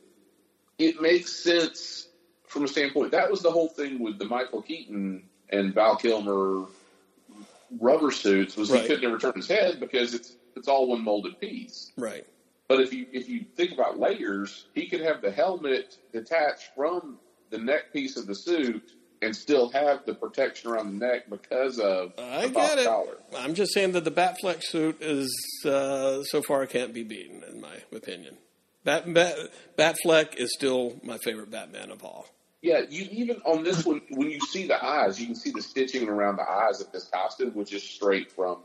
it 0.79 1.01
makes 1.01 1.33
sense 1.33 2.09
from 2.47 2.65
a 2.65 2.69
standpoint. 2.69 3.13
That 3.13 3.31
was 3.31 3.43
the 3.43 3.51
whole 3.51 3.69
thing 3.69 3.99
with 3.99 4.19
the 4.19 4.25
Michael 4.25 4.63
Keaton 4.63 5.29
and 5.51 5.75
Val 5.75 5.97
Kilmer 5.97 6.67
rubber 7.81 8.11
suits 8.11 8.57
was 8.57 8.71
Right. 8.71 8.83
he 8.83 8.89
couldn't 8.89 9.05
ever 9.05 9.19
turn 9.19 9.33
his 9.35 9.49
head 9.49 9.81
because 9.81 10.15
it's 10.15 10.37
it's 10.57 10.69
all 10.69 10.87
one 10.89 11.03
molded 11.03 11.39
piece. 11.41 11.93
Right. 11.97 12.27
But 12.69 12.81
if 12.81 12.93
you 12.93 13.07
if 13.13 13.29
you 13.29 13.45
think 13.57 13.73
about 13.73 13.99
layers, 13.99 14.67
he 14.75 14.89
could 14.89 15.01
have 15.01 15.21
the 15.21 15.31
helmet 15.31 15.99
detached 16.13 16.71
from 16.75 17.19
the 17.51 17.59
neck 17.59 17.93
piece 17.93 18.17
of 18.17 18.27
the 18.27 18.35
suit 18.35 18.93
and 19.23 19.35
still 19.35 19.71
have 19.71 20.05
the 20.05 20.15
protection 20.15 20.71
around 20.71 20.99
the 20.99 21.07
neck 21.07 21.31
because 21.31 21.79
of 21.79 22.13
I 22.19 22.49
the 22.49 22.55
get 22.55 22.79
it. 22.79 22.87
collar. 22.87 23.17
I'm 23.37 23.55
just 23.55 23.73
saying 23.73 23.93
that 23.93 24.05
the 24.05 24.11
Batfleck 24.11 24.63
suit 24.63 25.01
is 25.01 25.31
uh, 25.65 26.23
so 26.25 26.43
far 26.43 26.67
can't 26.67 26.93
be 26.93 27.05
beaten, 27.05 27.43
in 27.51 27.61
my 27.61 27.77
opinion. 27.93 28.37
Bat, 28.85 29.15
Bat, 29.15 29.37
Batfleck 29.79 30.37
is 30.37 30.53
still 30.55 30.99
my 31.03 31.19
favorite 31.19 31.51
Batman 31.51 31.91
of 31.91 32.05
all. 32.05 32.27
Yeah, 32.63 32.83
you 32.89 33.09
even 33.11 33.43
on 33.45 33.65
this 33.65 33.85
one 33.85 34.03
when 34.11 34.31
you 34.31 34.39
see 34.41 34.69
the 34.69 34.85
eyes, 34.85 35.21
you 35.21 35.27
can 35.27 35.35
see 35.35 35.51
the 35.51 35.63
stitching 35.63 36.09
around 36.09 36.37
the 36.37 36.49
eyes 36.49 36.81
of 36.81 36.93
this 36.93 37.09
costume, 37.13 37.55
which 37.55 37.73
is 37.73 37.83
straight 37.83 38.31
from 38.31 38.59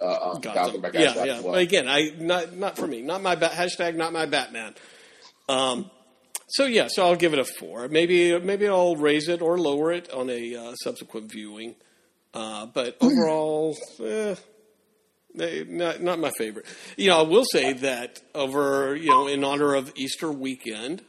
uh, 0.00 0.30
um, 0.32 0.40
Gotham 0.40 0.80
by 0.80 0.90
yeah, 0.94 1.24
yeah. 1.24 1.40
well. 1.40 1.54
Again, 1.54 1.86
I 1.86 2.12
not 2.18 2.56
not 2.56 2.76
for 2.76 2.86
me, 2.86 3.02
not 3.02 3.22
my 3.22 3.34
bat, 3.34 3.52
hashtag, 3.52 3.96
not 3.96 4.14
my 4.14 4.24
Batman. 4.24 4.74
Um, 5.46 5.90
so 6.46 6.64
yeah, 6.66 6.88
so 6.88 7.06
I'll 7.06 7.16
give 7.16 7.32
it 7.32 7.38
a 7.38 7.44
four. 7.44 7.88
Maybe 7.88 8.38
maybe 8.38 8.68
I'll 8.68 8.96
raise 8.96 9.28
it 9.28 9.40
or 9.42 9.58
lower 9.58 9.92
it 9.92 10.12
on 10.12 10.30
a 10.30 10.54
uh, 10.56 10.74
subsequent 10.76 11.30
viewing. 11.32 11.74
Uh, 12.32 12.66
but 12.66 12.96
overall, 13.00 13.76
eh, 14.04 14.34
not 15.34 16.02
not 16.02 16.18
my 16.18 16.30
favorite. 16.36 16.66
You 16.96 17.10
know, 17.10 17.20
I 17.20 17.22
will 17.22 17.44
say 17.50 17.72
that 17.72 18.20
over 18.34 18.94
you 18.96 19.10
know 19.10 19.26
in 19.26 19.44
honor 19.44 19.74
of 19.74 19.92
Easter 19.96 20.30
weekend, 20.30 21.02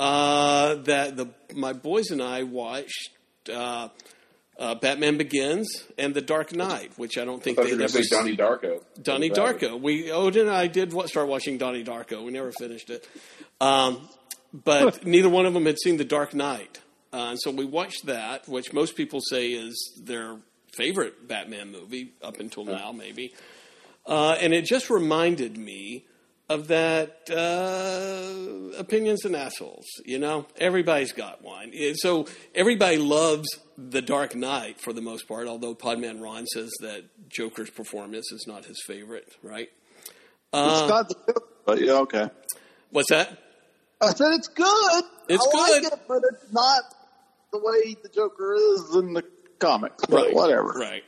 uh, 0.00 0.76
that 0.76 1.16
the 1.16 1.28
my 1.54 1.72
boys 1.72 2.10
and 2.10 2.22
I 2.22 2.42
watched. 2.44 3.10
Uh, 3.52 3.88
uh, 4.58 4.74
Batman 4.74 5.16
Begins 5.16 5.84
and 5.96 6.12
The 6.14 6.20
Dark 6.20 6.52
Knight, 6.52 6.90
which 6.96 7.16
I 7.16 7.24
don't 7.24 7.40
think 7.42 7.56
thought 7.56 7.66
they 7.66 7.70
you 7.70 7.76
were 7.76 7.82
never 7.82 8.02
say 8.02 8.08
Donnie 8.10 8.36
Darko. 8.36 8.82
Donnie 9.00 9.30
Darko. 9.30 9.80
We 9.80 10.10
Odin 10.10 10.48
and 10.48 10.50
I 10.56 10.66
did 10.66 10.92
wa- 10.92 11.06
start 11.06 11.28
watching 11.28 11.58
Donnie 11.58 11.84
Darko. 11.84 12.24
We 12.24 12.32
never 12.32 12.50
finished 12.50 12.90
it, 12.90 13.08
um, 13.60 14.08
but 14.52 15.04
neither 15.06 15.28
one 15.28 15.46
of 15.46 15.54
them 15.54 15.66
had 15.66 15.78
seen 15.78 15.96
The 15.96 16.04
Dark 16.04 16.34
Knight, 16.34 16.80
uh, 17.12 17.30
and 17.30 17.38
so 17.40 17.50
we 17.50 17.64
watched 17.64 18.06
that, 18.06 18.48
which 18.48 18.72
most 18.72 18.96
people 18.96 19.20
say 19.20 19.52
is 19.52 20.00
their 20.02 20.36
favorite 20.72 21.26
Batman 21.26 21.72
movie 21.72 22.12
up 22.22 22.38
until 22.38 22.64
now, 22.64 22.92
maybe. 22.92 23.34
Uh, 24.06 24.36
and 24.40 24.54
it 24.54 24.64
just 24.64 24.90
reminded 24.90 25.56
me 25.56 26.04
of 26.48 26.68
that 26.68 27.28
uh, 27.30 28.78
opinions 28.78 29.24
and 29.24 29.36
assholes. 29.36 29.84
You 30.04 30.18
know, 30.18 30.46
everybody's 30.58 31.12
got 31.12 31.42
one. 31.42 31.72
So 31.96 32.26
everybody 32.54 32.96
loves 32.96 33.48
the 33.76 34.00
Dark 34.00 34.34
Knight 34.34 34.80
for 34.80 34.92
the 34.92 35.02
most 35.02 35.28
part. 35.28 35.46
Although 35.46 35.74
Podman 35.74 36.22
Ron 36.22 36.46
says 36.46 36.70
that 36.80 37.04
Joker's 37.28 37.70
performance 37.70 38.32
is 38.32 38.46
not 38.46 38.64
his 38.64 38.82
favorite. 38.86 39.30
Right? 39.42 39.68
Uh, 40.52 40.78
it's 40.80 40.88
not 40.88 41.08
the 41.08 41.42
but 41.66 41.80
yeah, 41.80 41.92
okay. 41.92 42.30
What's 42.90 43.10
that? 43.10 43.38
I 44.00 44.12
said 44.12 44.32
it's 44.34 44.48
good. 44.48 45.04
It's 45.28 45.46
I 45.46 45.50
good. 45.50 45.82
like 45.82 45.92
it, 45.92 46.00
but 46.08 46.22
it's 46.32 46.52
not 46.52 46.82
the 47.52 47.58
way 47.58 47.96
the 48.02 48.08
Joker 48.08 48.54
is 48.54 48.94
in 48.94 49.14
the 49.14 49.24
comics. 49.58 50.04
But 50.06 50.32
whatever. 50.32 50.68
Right. 50.68 51.02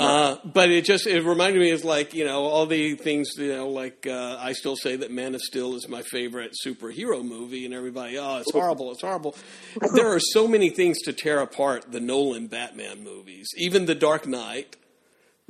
Uh, 0.00 0.36
but 0.46 0.70
it 0.70 0.86
just 0.86 1.06
it 1.06 1.22
reminded 1.24 1.60
me 1.60 1.72
of 1.72 1.84
like 1.84 2.14
you 2.14 2.24
know 2.24 2.44
all 2.44 2.64
the 2.64 2.94
things 2.94 3.32
you 3.36 3.54
know 3.54 3.68
like 3.68 4.06
uh, 4.06 4.38
I 4.40 4.54
still 4.54 4.74
say 4.74 4.96
that 4.96 5.10
Man 5.10 5.34
of 5.34 5.42
Steel 5.42 5.74
is 5.74 5.90
my 5.90 6.00
favorite 6.00 6.54
superhero 6.64 7.22
movie 7.22 7.66
and 7.66 7.74
everybody 7.74 8.16
oh 8.16 8.38
it's 8.38 8.50
horrible 8.50 8.90
it's 8.92 9.02
horrible 9.02 9.36
there 9.94 10.08
are 10.08 10.18
so 10.18 10.48
many 10.48 10.70
things 10.70 11.02
to 11.02 11.12
tear 11.12 11.40
apart 11.40 11.92
the 11.92 12.00
Nolan 12.00 12.46
Batman 12.46 13.04
movies 13.04 13.50
even 13.58 13.84
the 13.84 13.94
Dark 13.94 14.26
Knight 14.26 14.76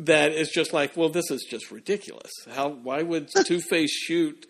that 0.00 0.32
is 0.32 0.50
just 0.50 0.72
like 0.72 0.96
well 0.96 1.10
this 1.10 1.30
is 1.30 1.46
just 1.48 1.70
ridiculous 1.70 2.32
how 2.50 2.70
why 2.70 3.02
would 3.02 3.28
Two 3.46 3.60
Face 3.60 3.92
shoot 3.92 4.46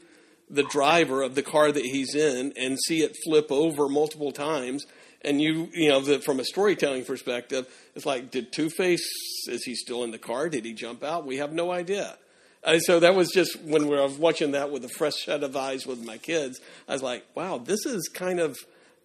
the 0.51 0.64
driver 0.64 1.22
of 1.22 1.36
the 1.36 1.42
car 1.42 1.70
that 1.70 1.84
he's 1.84 2.14
in 2.14 2.53
and 2.57 2.78
see 2.86 3.03
it 3.03 3.16
flip 3.24 3.46
over 3.51 3.88
multiple 3.88 4.32
times. 4.32 4.84
And 5.22 5.40
you, 5.40 5.68
you 5.72 5.88
know, 5.88 6.01
the, 6.01 6.18
from 6.18 6.40
a 6.40 6.44
storytelling 6.44 7.05
perspective, 7.05 7.66
it's 7.94 8.07
like, 8.07 8.30
did 8.30 8.53
Two 8.53 8.68
Face, 8.70 9.07
is 9.48 9.62
he 9.64 9.74
still 9.74 10.03
in 10.03 10.11
the 10.11 10.18
car? 10.18 10.48
Did 10.48 10.64
he 10.64 10.72
jump 10.72 11.05
out? 11.05 11.26
We 11.26 11.36
have 11.36 11.53
no 11.53 11.70
idea. 11.70 12.16
And 12.64 12.82
so 12.82 13.01
that 13.01 13.14
was 13.14 13.30
just 13.30 13.61
when 13.62 13.84
we 13.84 13.90
were, 13.90 14.03
I 14.03 14.05
was 14.05 14.18
watching 14.18 14.53
that 14.53 14.70
with 14.70 14.84
a 14.84 14.88
fresh 14.88 15.24
set 15.24 15.42
of 15.42 15.57
eyes 15.57 15.86
with 15.86 16.05
my 16.05 16.18
kids. 16.18 16.61
I 16.88 16.92
was 16.92 17.03
like, 17.03 17.24
wow, 17.34 17.59
this 17.59 17.86
is 17.86 18.09
kind 18.12 18.40
of 18.40 18.59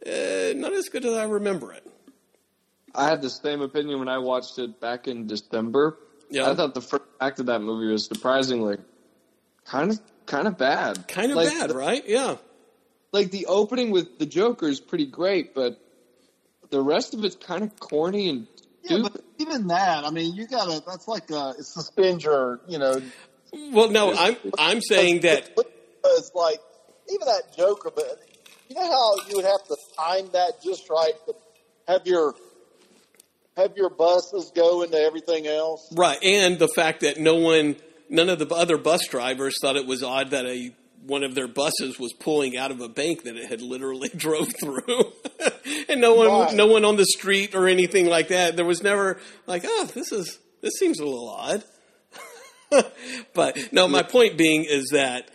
uh, 0.05 0.53
not 0.55 0.73
as 0.73 0.89
good 0.89 1.05
as 1.05 1.13
I 1.13 1.23
remember 1.23 1.71
it. 1.73 1.85
I 2.93 3.09
had 3.09 3.21
the 3.21 3.29
same 3.29 3.61
opinion 3.61 3.99
when 3.99 4.09
I 4.09 4.17
watched 4.17 4.57
it 4.57 4.79
back 4.79 5.07
in 5.07 5.27
December. 5.27 5.97
Yeah. 6.29 6.49
I 6.49 6.55
thought 6.55 6.73
the 6.73 6.81
first 6.81 7.03
act 7.21 7.39
of 7.39 7.45
that 7.47 7.59
movie 7.59 7.91
was 7.91 8.05
surprisingly 8.07 8.77
kind 9.65 9.91
of 9.91 9.99
kind 10.25 10.47
of 10.47 10.57
bad. 10.57 11.07
Kind 11.07 11.31
of 11.31 11.37
Like, 11.37 11.49
bad, 11.49 11.71
right? 11.71 12.03
Yeah. 12.07 12.37
Like 13.11 13.31
the 13.31 13.45
opening 13.47 13.91
with 13.91 14.19
the 14.19 14.25
Joker 14.25 14.67
is 14.67 14.79
pretty 14.79 15.05
great, 15.05 15.55
but 15.55 15.79
the 16.69 16.81
rest 16.81 17.13
of 17.13 17.23
it's 17.23 17.35
kind 17.35 17.63
of 17.63 17.79
corny 17.79 18.29
and 18.29 18.47
Yeah, 18.83 18.97
stupid. 18.97 19.13
but 19.13 19.23
even 19.37 19.67
that, 19.67 20.03
I 20.03 20.09
mean, 20.09 20.35
you 20.35 20.47
gotta. 20.47 20.83
That's 20.85 21.07
like 21.07 21.29
a 21.31 21.53
it's 21.57 21.73
suspend 21.73 22.23
your, 22.23 22.59
you 22.67 22.77
know. 22.77 23.01
Well, 23.71 23.89
no, 23.89 24.13
I'm 24.13 24.35
I'm 24.57 24.81
saying 24.81 25.21
that 25.21 25.49
it's 26.05 26.31
like 26.35 26.59
even 27.09 27.27
that 27.27 27.55
Joker, 27.55 27.91
but 27.95 28.19
you 28.67 28.75
know 28.75 28.85
how 28.85 29.15
you 29.29 29.37
would 29.37 29.45
have 29.45 29.63
to 29.67 29.77
time 29.97 30.29
that 30.33 30.61
just 30.61 30.89
right 30.89 31.13
to 31.27 31.35
have 31.87 32.05
your 32.05 32.35
have 33.55 33.77
your 33.77 33.89
buses 33.89 34.51
go 34.53 34.81
into 34.81 34.97
everything 34.97 35.47
else. 35.47 35.87
Right, 35.95 36.21
and 36.21 36.59
the 36.59 36.67
fact 36.67 37.01
that 37.01 37.17
no 37.17 37.35
one, 37.35 37.77
none 38.09 38.29
of 38.29 38.39
the 38.39 38.47
other 38.53 38.77
bus 38.77 39.07
drivers 39.07 39.55
thought 39.61 39.75
it 39.75 39.85
was 39.87 40.03
odd 40.03 40.29
that 40.31 40.45
a 40.45 40.73
one 41.05 41.23
of 41.23 41.35
their 41.35 41.47
buses 41.47 41.99
was 41.99 42.13
pulling 42.13 42.57
out 42.57 42.71
of 42.71 42.81
a 42.81 42.89
bank 42.89 43.23
that 43.25 43.35
it 43.35 43.47
had 43.47 43.61
literally 43.61 44.09
drove 44.15 44.47
through, 44.59 45.11
and 45.89 46.01
no 46.01 46.15
one, 46.15 46.27
Right. 46.27 46.53
no 46.55 46.65
one 46.67 46.83
on 46.83 46.95
the 46.95 47.05
street 47.05 47.53
or 47.53 47.67
anything 47.67 48.07
like 48.07 48.29
that. 48.29 48.55
There 48.55 48.65
was 48.65 48.81
never 48.81 49.19
like, 49.45 49.63
oh, 49.67 49.89
this 49.93 50.11
is 50.11 50.39
this 50.61 50.73
seems 50.79 50.99
a 50.99 51.05
little 51.05 51.29
odd. 51.29 51.63
but 53.33 53.71
no, 53.71 53.87
my 53.87 54.01
point 54.03 54.37
being 54.37 54.65
is 54.67 54.89
that 54.91 55.29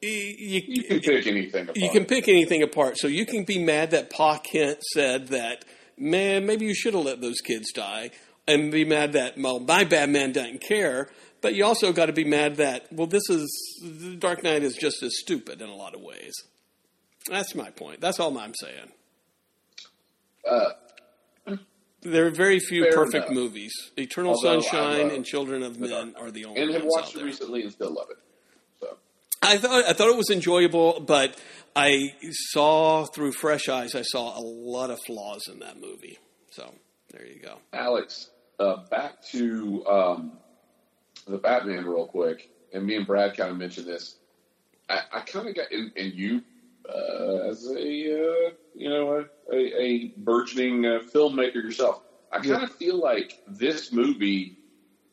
you, 0.00 0.62
You 0.64 0.84
can 0.84 1.00
pick 1.00 1.26
anything 1.26 1.62
apart. 1.64 1.76
you 1.76 1.90
can 1.90 2.04
pick 2.04 2.28
anything 2.28 2.62
apart. 2.62 2.98
So 2.98 3.08
you 3.08 3.26
can 3.26 3.42
be 3.44 3.58
mad 3.62 3.90
that 3.90 4.10
Pa 4.10 4.38
Kent 4.38 4.82
said 4.92 5.28
that, 5.28 5.64
man, 5.96 6.46
maybe 6.46 6.66
you 6.66 6.74
should 6.74 6.94
have 6.94 7.04
let 7.04 7.20
those 7.20 7.40
kids 7.40 7.72
die, 7.72 8.10
and 8.46 8.70
be 8.70 8.84
mad 8.84 9.12
that, 9.14 9.36
well, 9.36 9.58
my 9.58 9.84
Batman 9.84 10.32
doesn't 10.32 10.60
care. 10.60 11.10
But 11.40 11.54
you 11.54 11.64
also 11.64 11.92
got 11.92 12.06
to 12.06 12.12
be 12.12 12.24
mad 12.24 12.56
that, 12.56 12.92
well, 12.92 13.06
this 13.06 13.22
is 13.30 13.46
the 13.82 14.16
Dark 14.16 14.42
Knight 14.42 14.62
is 14.62 14.74
just 14.74 15.02
as 15.02 15.16
stupid 15.18 15.62
in 15.62 15.68
a 15.68 15.74
lot 15.74 15.94
of 15.94 16.00
ways. 16.00 16.32
That's 17.30 17.54
my 17.54 17.70
point. 17.70 18.00
That's 18.00 18.18
all 18.18 18.36
I'm 18.38 18.54
saying. 18.54 18.92
Uh, 20.48 20.70
There 22.02 22.26
are 22.26 22.30
very 22.30 22.58
few 22.60 22.86
perfect 22.92 23.26
enough. 23.26 23.30
movies. 23.34 23.72
Eternal 23.96 24.34
Although 24.34 24.60
Sunshine 24.60 25.10
and 25.10 25.24
Children 25.24 25.62
of 25.62 25.78
Men 25.80 26.14
are 26.18 26.30
the 26.30 26.44
only 26.44 26.60
ones. 26.60 26.74
and 26.74 26.82
have 26.82 26.84
watched 26.86 27.16
it 27.16 27.22
recently 27.24 27.62
and 27.62 27.72
still 27.72 27.92
love 27.92 28.06
it. 28.10 28.18
So 28.80 28.96
I 29.42 29.58
thought 29.58 29.84
I 29.84 29.92
thought 29.94 30.08
it 30.08 30.16
was 30.16 30.30
enjoyable, 30.30 31.00
but 31.00 31.36
I 31.74 32.14
saw 32.52 33.04
through 33.04 33.32
fresh 33.32 33.68
eyes. 33.68 33.94
I 33.96 34.02
saw 34.02 34.38
a 34.38 34.40
lot 34.40 34.90
of 34.90 34.98
flaws 35.06 35.42
in 35.52 35.58
that 35.58 35.80
movie. 35.80 36.18
So 36.50 36.72
There 37.12 37.26
you 37.26 37.40
go. 37.40 37.58
Alex, 37.72 38.30
uh, 38.60 38.76
back 38.90 39.22
to 39.32 39.84
um, 39.86 40.32
the 41.30 41.38
Batman 41.38 41.84
real 41.84 42.06
quick, 42.06 42.48
and 42.72 42.84
me 42.84 42.96
and 42.96 43.06
Brad 43.06 43.36
kind 43.36 43.50
of 43.50 43.56
mentioned 43.56 43.86
this. 43.86 44.16
I, 44.88 45.00
I 45.12 45.20
kind 45.20 45.48
of 45.48 45.54
got, 45.54 45.70
and, 45.70 45.92
and 45.96 46.12
you, 46.12 46.42
uh, 46.88 47.48
as 47.48 47.66
a 47.66 47.72
uh, 47.76 48.50
you 48.74 48.88
know 48.88 49.24
a, 49.50 49.54
a, 49.54 49.82
a 49.82 50.12
burgeoning 50.16 50.86
uh, 50.86 51.00
filmmaker 51.14 51.56
yourself, 51.56 52.00
I 52.32 52.40
kind 52.40 52.62
of 52.62 52.72
feel 52.72 52.98
like 52.98 53.38
this 53.46 53.92
movie 53.92 54.56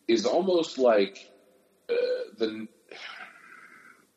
is 0.07 0.25
almost 0.25 0.77
like 0.77 1.17
uh, 1.89 1.93
the 2.37 2.67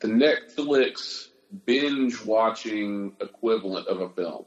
the 0.01 0.09
Netflix 0.09 1.29
binge 1.65 2.25
watching 2.25 3.13
equivalent 3.21 3.89
of 3.89 4.01
a 4.01 4.09
film, 4.11 4.45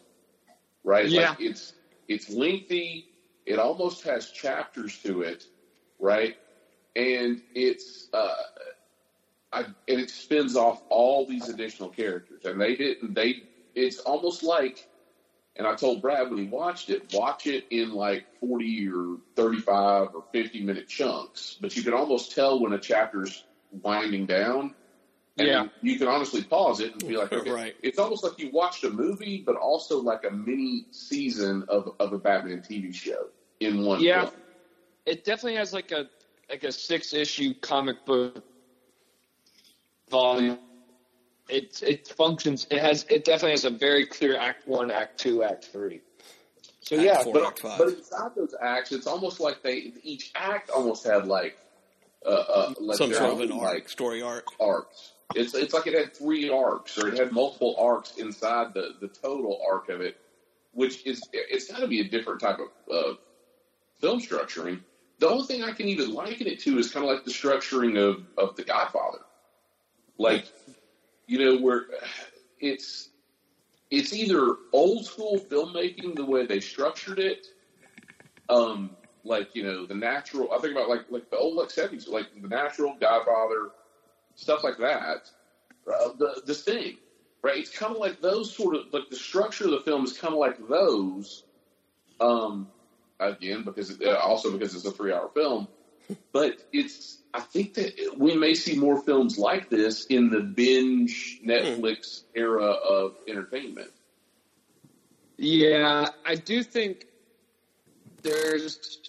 right? 0.83 1.07
Yeah. 1.07 1.31
Like 1.31 1.41
it's 1.41 1.73
it's 2.07 2.29
lengthy. 2.29 3.07
It 3.45 3.59
almost 3.59 4.03
has 4.03 4.29
chapters 4.29 4.97
to 4.99 5.23
it, 5.23 5.43
right? 5.99 6.35
And 6.95 7.41
it's 7.55 8.09
uh, 8.13 8.33
I, 9.53 9.61
and 9.61 9.75
it 9.87 10.09
spins 10.09 10.55
off 10.55 10.81
all 10.89 11.25
these 11.25 11.49
additional 11.49 11.89
characters, 11.89 12.45
and 12.45 12.59
they 12.59 12.75
didn't. 12.75 13.13
They 13.13 13.43
it's 13.75 13.99
almost 13.99 14.43
like, 14.43 14.87
and 15.55 15.65
I 15.65 15.75
told 15.75 16.01
Brad 16.01 16.29
when 16.29 16.39
he 16.39 16.47
watched 16.47 16.89
it, 16.89 17.13
watch 17.13 17.47
it 17.47 17.65
in 17.69 17.93
like 17.93 18.25
forty 18.39 18.89
or 18.89 19.17
thirty-five 19.35 20.09
or 20.13 20.23
fifty-minute 20.31 20.87
chunks. 20.87 21.57
But 21.61 21.75
you 21.75 21.83
can 21.83 21.93
almost 21.93 22.33
tell 22.33 22.59
when 22.59 22.73
a 22.73 22.79
chapter's 22.79 23.45
winding 23.71 24.25
down. 24.25 24.75
And 25.37 25.47
Yeah. 25.47 25.67
you 25.81 25.97
can 25.97 26.07
honestly 26.09 26.43
pause 26.43 26.81
it 26.81 26.93
and 26.93 27.07
be 27.07 27.15
like, 27.15 27.31
okay, 27.31 27.49
Right. 27.49 27.75
it's 27.81 27.97
almost 27.97 28.23
like 28.23 28.37
you 28.37 28.51
watched 28.51 28.83
a 28.83 28.89
movie, 28.89 29.43
but 29.45 29.55
also 29.55 30.01
like 30.01 30.25
a 30.25 30.29
mini 30.29 30.85
season 30.91 31.63
of, 31.69 31.95
of 32.01 32.11
a 32.11 32.17
Batman 32.17 32.61
TV 32.61 32.93
show 32.93 33.29
in 33.61 33.83
one 33.85 34.01
Yeah. 34.01 34.25
film. 34.25 34.33
It 35.05 35.23
definitely 35.23 35.55
has 35.55 35.73
like 35.73 35.91
a 35.91 36.09
like 36.51 36.63
a 36.65 36.71
six 36.71 37.13
issue 37.13 37.53
comic 37.55 38.05
book 38.05 38.43
volume. 40.09 40.59
It 41.49 41.81
it 41.81 42.07
functions. 42.09 42.67
It 42.69 42.79
has 42.79 43.05
it 43.09 43.23
definitely 43.23 43.51
has 43.51 43.65
a 43.65 43.69
very 43.71 44.05
clear 44.05 44.37
Act 44.37 44.67
One, 44.67 44.91
Act 44.91 45.19
Two, 45.19 45.43
Act 45.43 45.65
Three. 45.65 46.01
So 46.81 46.97
Act 46.97 47.05
yeah, 47.05 47.23
four, 47.23 47.33
But, 47.33 47.59
but 47.77 47.87
inside 47.87 48.31
those 48.35 48.53
acts, 48.61 48.91
it's 48.91 49.07
almost 49.07 49.39
like 49.39 49.63
they 49.63 49.93
each 50.03 50.31
act 50.35 50.69
almost 50.69 51.05
had 51.05 51.27
like 51.27 51.57
uh, 52.25 52.29
uh, 52.29 52.73
like 52.79 52.97
Some 52.97 53.13
sort 53.13 53.31
of 53.33 53.39
an 53.39 53.51
arc, 53.51 53.73
like 53.73 53.89
story 53.89 54.21
arc. 54.21 54.45
arcs. 54.59 55.13
It's 55.35 55.53
it's 55.55 55.73
like 55.73 55.87
it 55.87 55.93
had 55.93 56.15
three 56.15 56.49
arcs, 56.49 56.97
or 56.97 57.07
it 57.07 57.17
had 57.17 57.31
multiple 57.31 57.75
arcs 57.79 58.17
inside 58.17 58.73
the 58.73 58.95
the 58.99 59.07
total 59.07 59.59
arc 59.69 59.89
of 59.89 60.01
it, 60.01 60.17
which 60.73 61.05
is 61.05 61.21
it's 61.31 61.71
got 61.71 61.79
to 61.79 61.87
be 61.87 62.01
a 62.01 62.09
different 62.09 62.41
type 62.41 62.59
of 62.59 62.93
uh, 62.93 63.13
film 63.99 64.19
structuring. 64.19 64.81
The 65.21 65.29
only 65.29 65.45
thing 65.45 65.63
I 65.63 65.71
can 65.71 65.87
even 65.87 66.11
liken 66.11 66.47
it 66.47 66.59
to 66.61 66.79
is 66.79 66.91
kind 66.91 67.05
of 67.05 67.11
like 67.11 67.23
the 67.23 67.31
structuring 67.31 67.99
of 67.99 68.25
of 68.37 68.55
The 68.55 68.63
Godfather, 68.63 69.19
like 70.17 70.47
you 71.27 71.37
know 71.37 71.61
where 71.61 71.85
it's 72.59 73.09
it's 73.91 74.13
either 74.13 74.55
old 74.73 75.05
school 75.05 75.39
filmmaking 75.39 76.15
the 76.15 76.25
way 76.25 76.47
they 76.47 76.59
structured 76.59 77.19
it, 77.19 77.45
um, 78.49 78.97
like 79.23 79.53
you 79.53 79.61
know 79.61 79.85
the 79.85 79.93
natural. 79.93 80.51
I 80.51 80.57
think 80.57 80.73
about 80.73 80.89
like 80.89 81.05
like 81.11 81.29
the 81.29 81.37
old 81.37 81.55
like 81.55 81.69
seventies, 81.69 82.07
like 82.07 82.25
the 82.41 82.47
natural 82.47 82.97
Godfather, 82.99 83.73
stuff 84.33 84.63
like 84.63 84.79
that. 84.79 85.29
Uh, 85.87 86.13
the 86.17 86.41
the 86.47 86.55
thing, 86.55 86.97
right? 87.43 87.59
It's 87.59 87.77
kind 87.77 87.93
of 87.93 87.99
like 87.99 88.21
those 88.21 88.55
sort 88.55 88.75
of 88.75 88.85
like 88.91 89.09
the 89.11 89.17
structure 89.17 89.65
of 89.65 89.71
the 89.71 89.81
film 89.81 90.03
is 90.03 90.17
kind 90.17 90.33
of 90.33 90.39
like 90.39 90.57
those. 90.67 91.43
Um, 92.19 92.71
again, 93.21 93.63
because 93.63 93.99
uh, 94.01 94.15
also 94.15 94.51
because 94.51 94.75
it's 94.75 94.85
a 94.85 94.91
three 94.91 95.13
hour 95.13 95.29
film, 95.33 95.67
but 96.31 96.57
it's. 96.73 97.17
I 97.33 97.39
think 97.39 97.75
that 97.75 98.15
we 98.17 98.35
may 98.35 98.55
see 98.55 98.75
more 98.75 99.01
films 99.01 99.37
like 99.37 99.69
this 99.69 100.05
in 100.07 100.29
the 100.29 100.41
binge 100.41 101.39
Netflix 101.45 102.23
era 102.35 102.65
of 102.65 103.15
entertainment. 103.25 103.89
Yeah, 105.37 106.09
I 106.25 106.35
do 106.35 106.61
think 106.61 107.05
there's. 108.21 108.99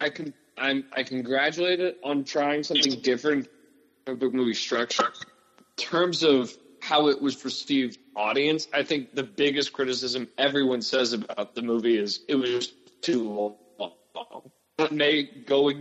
I 0.00 0.08
can 0.08 0.32
I'm 0.56 0.84
I 0.92 1.02
congratulate 1.02 1.80
it 1.80 1.98
on 2.02 2.24
trying 2.24 2.62
something 2.62 3.00
different 3.00 3.48
of 4.06 4.20
the 4.20 4.30
movie 4.30 4.54
structure. 4.54 5.06
In 5.06 5.64
terms 5.76 6.22
of 6.22 6.56
how 6.80 7.08
it 7.08 7.20
was 7.20 7.34
perceived 7.34 7.98
audience, 8.16 8.68
I 8.72 8.82
think 8.82 9.14
the 9.14 9.22
biggest 9.22 9.72
criticism 9.72 10.28
everyone 10.38 10.82
says 10.82 11.12
about 11.12 11.54
the 11.54 11.62
movie 11.62 11.96
is 11.96 12.20
it 12.28 12.34
was 12.34 12.72
too 13.00 13.56
long. 13.78 13.92
It 14.78 14.92
may 14.92 15.22
go 15.22 15.72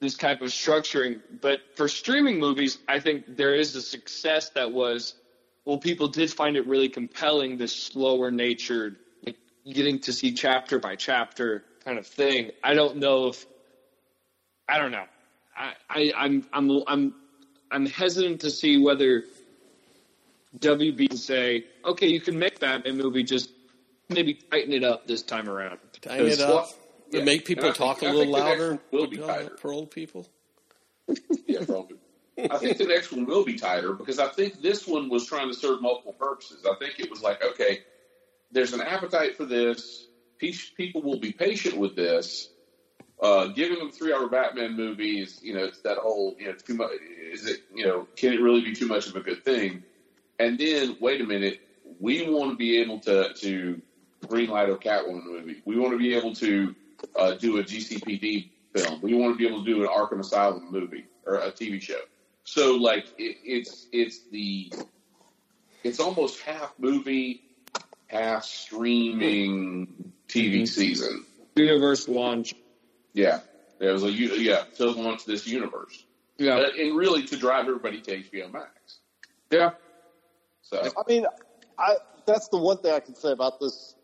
this 0.00 0.16
type 0.16 0.42
of 0.42 0.48
structuring, 0.48 1.20
but 1.40 1.60
for 1.74 1.88
streaming 1.88 2.38
movies, 2.38 2.78
I 2.88 3.00
think 3.00 3.36
there 3.36 3.54
is 3.54 3.74
a 3.76 3.82
success 3.82 4.50
that 4.50 4.72
was 4.72 5.14
well, 5.64 5.78
people 5.78 6.08
did 6.08 6.32
find 6.32 6.56
it 6.56 6.66
really 6.66 6.88
compelling, 6.88 7.56
this 7.56 7.74
slower 7.74 8.30
natured, 8.30 8.96
like 9.24 9.36
getting 9.70 10.00
to 10.00 10.12
see 10.12 10.32
chapter 10.32 10.78
by 10.78 10.96
chapter 10.96 11.62
kind 11.84 11.98
of 11.98 12.06
thing. 12.06 12.50
I 12.64 12.74
don't 12.74 12.96
know 12.96 13.28
if, 13.28 13.46
I 14.68 14.78
don't 14.78 14.90
know. 14.90 15.04
I, 15.56 15.74
I 15.88 16.12
I'm 16.16 16.46
I'm 16.52 16.82
I'm 16.86 17.14
I'm 17.70 17.86
hesitant 17.86 18.40
to 18.40 18.50
see 18.50 18.78
whether 18.78 19.24
WB 20.58 21.14
say, 21.16 21.64
okay, 21.84 22.08
you 22.08 22.20
can 22.20 22.38
make 22.38 22.60
Batman 22.60 22.96
movie, 22.96 23.22
just 23.22 23.50
maybe 24.08 24.34
tighten 24.34 24.72
it 24.72 24.84
up 24.84 25.06
this 25.06 25.22
time 25.22 25.48
around. 25.48 25.78
Tighten 26.00 26.26
it 26.26 26.40
up. 26.40 26.68
yeah. 27.10 27.24
Make 27.24 27.44
people 27.44 27.66
And 27.66 27.74
talk 27.74 28.00
think- 28.00 28.12
a 28.12 28.16
little 28.16 28.34
think 28.34 28.44
the 28.44 28.50
next 28.50 28.60
louder 28.60 28.78
will 28.90 29.06
be 29.06 29.16
tighter. 29.18 29.56
for 29.58 29.72
old 29.72 29.90
people. 29.90 30.26
Yeah, 31.46 31.64
probably. 31.66 31.96
I 32.50 32.56
think 32.58 32.78
the 32.78 32.86
next 32.86 33.12
one 33.12 33.26
will 33.26 33.44
be 33.44 33.54
tighter 33.56 33.92
because 33.92 34.18
I 34.18 34.28
think 34.28 34.62
this 34.62 34.86
one 34.86 35.10
was 35.10 35.26
trying 35.26 35.48
to 35.48 35.54
serve 35.54 35.82
multiple 35.82 36.14
purposes. 36.14 36.64
I 36.64 36.74
think 36.78 36.98
it 36.98 37.10
was 37.10 37.20
like, 37.20 37.44
okay, 37.44 37.80
there's 38.50 38.72
an 38.72 38.80
appetite 38.80 39.36
for 39.36 39.44
this. 39.44 40.06
People 40.38 41.02
will 41.02 41.18
be 41.20 41.32
patient 41.32 41.76
with 41.76 41.94
this. 41.94 42.48
Uh, 43.20 43.48
giving 43.48 43.78
them 43.78 43.90
three-hour 43.92 44.28
Batman 44.28 44.76
movies, 44.76 45.38
you 45.42 45.54
know, 45.54 45.64
it's 45.64 45.80
that 45.82 45.98
whole, 45.98 46.34
you 46.38 46.46
know, 46.46 46.54
too 46.54 46.74
much. 46.74 46.90
Is 47.32 47.46
it, 47.46 47.60
you 47.74 47.86
know, 47.86 48.08
can 48.16 48.32
it 48.32 48.40
really 48.40 48.62
be 48.62 48.74
too 48.74 48.86
much 48.88 49.06
of 49.06 49.14
a 49.14 49.20
good 49.20 49.44
thing? 49.44 49.84
And 50.42 50.58
then, 50.58 50.96
wait 51.00 51.20
a 51.20 51.24
minute, 51.24 51.60
we 52.00 52.28
want 52.28 52.50
to 52.50 52.56
be 52.56 52.78
able 52.78 52.98
to 53.00 53.32
to 53.32 53.80
greenlight 54.26 54.72
a 54.72 54.76
Catwoman 54.76 55.24
movie. 55.24 55.62
We 55.64 55.78
want 55.78 55.92
to 55.92 55.98
be 55.98 56.16
able 56.16 56.34
to 56.34 56.74
uh, 57.14 57.34
do 57.34 57.58
a 57.58 57.62
GCPD 57.62 58.50
film. 58.74 59.00
We 59.02 59.14
want 59.14 59.34
to 59.34 59.38
be 59.38 59.46
able 59.46 59.64
to 59.64 59.70
do 59.72 59.82
an 59.82 59.88
Arkham 59.88 60.18
Asylum 60.18 60.72
movie 60.72 61.06
or 61.24 61.36
a 61.36 61.52
TV 61.52 61.80
show. 61.80 62.00
So 62.42 62.74
like 62.74 63.06
it, 63.18 63.36
it's 63.44 63.86
it's 63.92 64.18
the 64.32 64.72
it's 65.84 66.00
almost 66.00 66.40
half 66.40 66.74
movie, 66.76 67.42
half 68.08 68.44
streaming 68.44 70.12
TV 70.26 70.66
season. 70.66 71.24
Universe 71.54 72.08
launch. 72.08 72.52
Yeah, 73.12 73.40
there 73.78 73.92
was 73.92 74.02
a 74.02 74.10
yeah 74.10 74.64
to 74.78 74.90
launch 74.90 75.24
this 75.24 75.46
universe 75.46 76.04
Yeah. 76.36 76.56
Uh, 76.56 76.66
and 76.76 76.96
really 76.96 77.26
to 77.26 77.36
drive 77.36 77.66
everybody 77.66 78.00
to 78.00 78.22
HBO 78.22 78.52
Max. 78.52 78.98
Yeah. 79.52 79.70
So 80.72 80.90
I 80.96 81.02
mean, 81.08 81.26
I 81.78 81.96
that's 82.26 82.48
the 82.48 82.58
one 82.58 82.78
thing 82.78 82.92
I 82.92 83.00
can 83.00 83.14
say 83.14 83.32
about 83.32 83.60
this 83.60 83.94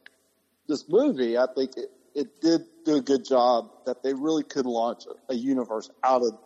this 0.68 0.84
movie. 0.88 1.38
I 1.38 1.46
think 1.54 1.76
it, 1.76 1.90
it 2.14 2.40
did 2.40 2.62
do 2.84 2.96
a 2.96 3.00
good 3.00 3.24
job 3.24 3.70
that 3.86 4.02
they 4.02 4.12
really 4.12 4.42
could 4.42 4.66
launch 4.66 5.04
a, 5.06 5.32
a 5.32 5.36
universe 5.36 5.90
out 6.04 6.22
of 6.22 6.38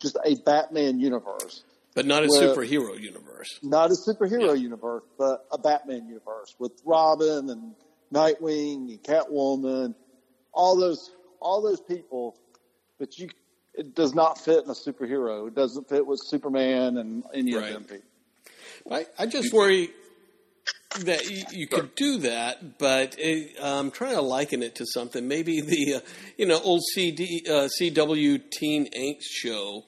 just 0.00 0.16
a 0.24 0.34
Batman 0.36 0.98
universe, 1.00 1.64
But 1.94 2.06
not 2.06 2.24
a 2.24 2.28
Well- 2.28 2.56
superhero 2.56 2.98
universe. 3.00 3.58
not 3.62 3.90
a 3.90 3.94
superhero 3.94 4.58
universe, 4.58 5.02
but 5.18 5.46
a 5.52 5.58
Batman 5.58 6.06
universe 6.06 6.54
with 6.58 6.72
Robin 6.84 7.50
and 7.50 7.74
Nightwing 8.12 8.90
and 8.90 9.02
Catwoman, 9.02 9.94
all 10.52 10.76
those 10.76 11.10
all 11.40 11.62
those 11.62 11.80
people. 11.80 12.36
But 12.98 13.16
you, 13.18 13.28
it 13.74 13.94
does 13.94 14.12
not 14.14 14.38
fit 14.38 14.64
in 14.64 14.70
a 14.70 14.74
superhero. 14.74 15.46
It 15.46 15.54
doesn't 15.54 15.88
fit 15.88 16.04
with 16.04 16.18
Superman 16.20 16.96
and 16.96 17.22
any 17.32 17.54
Right. 17.54 17.68
of 17.68 17.74
them 17.74 17.84
people. 17.84 18.07
I, 18.90 19.06
I 19.18 19.26
just 19.26 19.52
worry 19.52 19.90
that 21.00 21.30
you, 21.30 21.44
you 21.52 21.66
could 21.66 21.94
do 21.94 22.18
that, 22.18 22.78
but 22.78 23.14
it, 23.18 23.56
I'm 23.62 23.90
trying 23.90 24.14
to 24.14 24.22
liken 24.22 24.62
it 24.62 24.76
to 24.76 24.86
something. 24.86 25.28
Maybe 25.28 25.60
the 25.60 25.96
uh, 25.96 26.00
you 26.36 26.46
know 26.46 26.60
old 26.60 26.82
CD 26.94 27.44
uh, 27.48 27.68
CW 27.80 28.50
teen 28.50 28.90
angst 28.92 29.24
show, 29.30 29.84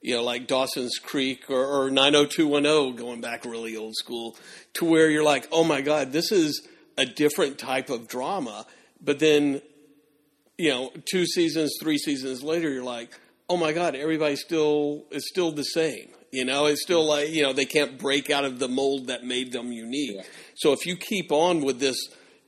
you 0.00 0.14
know, 0.14 0.22
like 0.22 0.46
Dawson's 0.46 0.98
Creek 0.98 1.50
or, 1.50 1.64
or 1.64 1.90
90210, 1.90 2.96
going 2.96 3.20
back 3.20 3.44
really 3.44 3.76
old 3.76 3.94
school, 3.96 4.36
to 4.74 4.84
where 4.84 5.10
you're 5.10 5.24
like, 5.24 5.48
oh 5.50 5.64
my 5.64 5.80
god, 5.80 6.12
this 6.12 6.30
is 6.30 6.66
a 6.96 7.04
different 7.04 7.58
type 7.58 7.90
of 7.90 8.08
drama. 8.08 8.66
But 9.00 9.18
then, 9.18 9.60
you 10.56 10.70
know, 10.70 10.92
two 11.10 11.26
seasons, 11.26 11.74
three 11.80 11.98
seasons 11.98 12.42
later, 12.42 12.70
you're 12.70 12.84
like, 12.84 13.10
oh 13.48 13.56
my 13.56 13.72
god, 13.72 13.94
everybody 13.94 14.36
still 14.36 15.04
is 15.10 15.28
still 15.28 15.52
the 15.52 15.64
same. 15.64 16.08
You 16.36 16.44
know, 16.44 16.66
it's 16.66 16.82
still 16.82 17.06
like 17.06 17.30
you 17.30 17.42
know 17.42 17.54
they 17.54 17.64
can't 17.64 17.98
break 17.98 18.28
out 18.30 18.44
of 18.44 18.58
the 18.58 18.68
mold 18.68 19.06
that 19.06 19.24
made 19.24 19.52
them 19.52 19.72
unique. 19.72 20.16
Yeah. 20.16 20.22
So 20.56 20.72
if 20.72 20.84
you 20.84 20.96
keep 20.96 21.32
on 21.32 21.62
with 21.62 21.80
this 21.80 21.96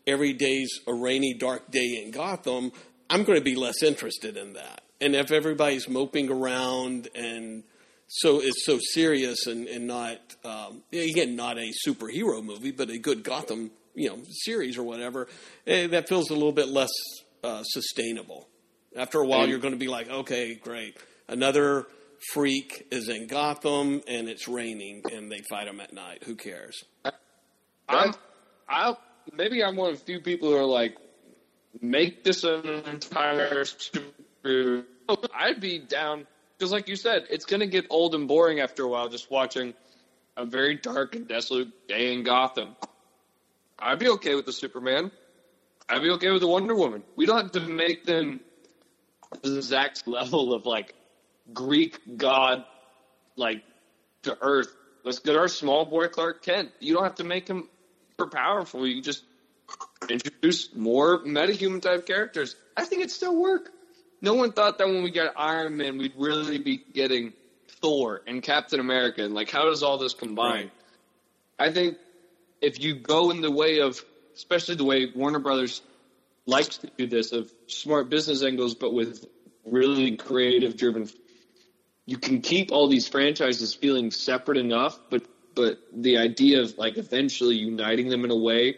every 0.07 0.35
day's 0.35 0.71
a 0.87 0.93
rainy, 0.93 1.33
dark 1.33 1.71
day 1.71 2.03
in 2.05 2.11
Gotham, 2.11 2.73
I'm 3.09 3.25
going 3.25 3.39
to 3.39 3.45
be 3.45 3.55
less 3.57 3.83
interested 3.83 4.37
in 4.37 4.53
that. 4.53 4.83
And 5.01 5.15
if 5.15 5.31
everybody's 5.31 5.89
moping 5.89 6.31
around 6.31 7.09
and 7.15 7.63
so 8.09 8.41
it's 8.43 8.65
so 8.67 8.79
serious 8.93 9.47
and, 9.47 9.67
and 9.69 9.87
not 9.87 10.19
um, 10.45 10.83
again 10.93 11.35
not 11.35 11.57
a 11.57 11.73
superhero 11.87 12.45
movie, 12.45 12.73
but 12.73 12.91
a 12.91 12.99
good 12.99 13.23
Gotham 13.25 13.71
you 13.95 14.11
know 14.11 14.19
series 14.45 14.77
or 14.77 14.83
whatever, 14.83 15.29
eh, 15.67 15.87
that 15.87 16.09
feels 16.11 16.29
a 16.29 16.35
little 16.35 16.53
bit 16.53 16.69
less 16.69 16.93
uh, 17.43 17.63
sustainable. 17.65 18.49
After 18.97 19.19
a 19.21 19.27
while, 19.27 19.43
And- 19.43 19.51
you're 19.51 19.61
going 19.61 19.75
to 19.75 19.79
be 19.79 19.89
like, 19.89 20.11
okay, 20.11 20.55
great, 20.57 20.97
another 21.29 21.87
freak 22.33 22.87
is 22.91 23.09
in 23.09 23.27
Gotham 23.27 24.03
and 24.07 24.29
it's 24.29 24.49
raining 24.49 25.03
and 25.13 25.31
they 25.31 25.41
fight 25.49 25.69
him 25.69 25.81
at 25.81 25.93
night. 25.93 26.25
Who 26.25 26.35
cares? 26.35 26.85
I'm, 27.89 28.15
I 28.69 28.97
maybe 29.33 29.63
I'm 29.63 29.77
one 29.77 29.93
of 29.93 29.99
the 29.99 30.05
few 30.05 30.21
people 30.21 30.51
who 30.51 30.57
are 30.57 30.65
like, 30.65 30.97
make 31.81 32.25
this 32.25 32.45
an 32.45 32.67
entire. 32.67 33.65
I'd 35.35 35.61
be 35.61 35.79
down 35.79 36.27
because, 36.57 36.73
like 36.73 36.89
you 36.89 36.97
said, 36.97 37.27
it's 37.31 37.45
going 37.45 37.61
to 37.61 37.67
get 37.67 37.87
old 37.91 38.15
and 38.15 38.27
boring 38.27 38.61
after 38.61 38.83
a 38.83 38.89
while 38.89 39.09
just 39.09 39.31
watching 39.31 39.75
a 40.37 40.45
very 40.45 40.77
dark 40.77 41.15
and 41.15 41.27
desolate 41.29 41.89
day 41.89 42.13
in 42.13 42.25
Gotham. 42.25 42.77
I'd 43.79 43.99
be 43.99 44.09
okay 44.09 44.35
with 44.35 44.47
the 44.47 44.53
Superman. 44.53 45.11
I'd 45.89 46.03
be 46.03 46.11
okay 46.11 46.31
with 46.31 46.41
the 46.41 46.49
Wonder 46.49 46.75
Woman. 46.75 47.03
We 47.17 47.27
don't 47.27 47.43
have 47.43 47.53
to 47.53 47.61
make 47.61 48.05
them 48.05 48.41
the 49.43 49.57
exact 49.57 50.07
level 50.07 50.53
of 50.53 50.67
like 50.67 50.95
Greek 51.53 51.99
god, 52.17 52.65
like 53.37 53.63
to 54.23 54.37
Earth. 54.41 54.75
Let's 55.05 55.21
get 55.21 55.37
our 55.37 55.49
small 55.49 55.85
boy 55.85 56.09
Clark 56.09 56.43
Kent. 56.43 56.71
You 56.81 56.95
don't 56.95 57.05
have 57.05 57.17
to 57.17 57.25
make 57.25 57.49
him 57.49 57.69
super 58.11 58.31
powerful. 58.31 58.87
You 58.87 59.03
just 59.03 59.23
introduce 60.09 60.75
more 60.75 61.25
metahuman 61.25 61.81
type 61.81 62.07
characters. 62.07 62.57
I 62.77 62.85
think 62.85 63.01
it'd 63.01 63.11
still 63.11 63.41
work. 63.41 63.71
No 64.21 64.35
one 64.35 64.53
thought 64.53 64.79
that 64.79 64.89
when 64.89 65.03
we 65.03 65.11
got 65.11 65.35
Iron 65.37 65.77
Man, 65.77 65.99
we'd 65.99 66.15
really 66.17 66.59
be 66.59 66.79
getting 66.93 67.33
Thor 67.81 68.21
and 68.27 68.43
Captain 68.43 68.81
America. 68.81 69.23
And 69.25 69.35
like, 69.35 69.51
how 69.51 69.65
does 69.65 69.83
all 69.83 69.99
this 69.99 70.15
combine? 70.15 70.71
I 71.59 71.73
think 71.73 71.97
if 72.61 72.81
you 72.81 72.95
go 72.95 73.31
in 73.31 73.41
the 73.41 73.51
way 73.51 73.81
of, 73.81 74.03
especially 74.35 74.75
the 74.75 74.85
way 74.85 75.07
Warner 75.15 75.39
Brothers 75.39 75.81
likes 76.47 76.79
to 76.79 76.91
do 76.97 77.07
this, 77.07 77.33
of 77.33 77.51
smart 77.67 78.09
business 78.11 78.43
angles, 78.43 78.75
but 78.75 78.93
with 78.93 79.25
really 79.65 80.17
creative 80.17 80.77
driven 80.77 81.09
you 82.09 82.17
can 82.17 82.41
keep 82.41 82.73
all 82.73 82.89
these 82.89 83.07
franchises 83.07 83.75
feeling 83.75 84.11
separate 84.11 84.57
enough, 84.57 84.99
but 85.11 85.27
but 85.55 85.79
the 85.93 86.17
idea 86.17 86.63
of 86.63 86.79
like 86.79 86.97
eventually 86.97 87.57
uniting 87.57 88.09
them 88.09 88.25
in 88.25 88.31
a 88.31 88.37
way, 88.37 88.77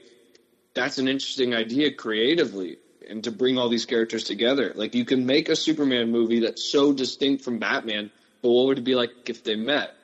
that's 0.74 0.98
an 0.98 1.06
interesting 1.06 1.54
idea 1.54 1.94
creatively, 1.94 2.78
and 3.08 3.22
to 3.22 3.30
bring 3.30 3.56
all 3.56 3.68
these 3.68 3.86
characters 3.86 4.24
together. 4.24 4.72
Like 4.74 4.96
you 4.96 5.04
can 5.04 5.26
make 5.26 5.48
a 5.48 5.54
Superman 5.54 6.10
movie 6.10 6.40
that's 6.40 6.64
so 6.72 6.92
distinct 6.92 7.44
from 7.44 7.60
Batman, 7.60 8.10
but 8.42 8.50
what 8.50 8.66
would 8.66 8.78
it 8.78 8.84
be 8.84 8.96
like 8.96 9.10
if 9.30 9.44
they 9.44 9.54
met? 9.54 9.94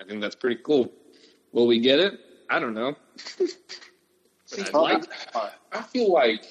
I 0.00 0.04
think 0.04 0.20
that's 0.20 0.36
pretty 0.36 0.60
cool. 0.62 0.92
Will 1.50 1.66
we 1.66 1.80
get 1.80 1.98
it? 1.98 2.20
I 2.48 2.60
don't 2.60 2.74
know. 2.74 2.94
See, 4.46 4.62
I'd 4.62 4.72
like- 4.74 5.08
I, 5.34 5.50
I 5.72 5.82
feel 5.82 6.12
like 6.12 6.44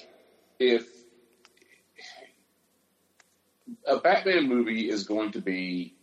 if 0.58 0.86
a 3.86 3.98
Batman 3.98 4.48
movie 4.48 4.88
is 4.90 5.04
going 5.04 5.32
to 5.32 5.40
be 5.40 5.94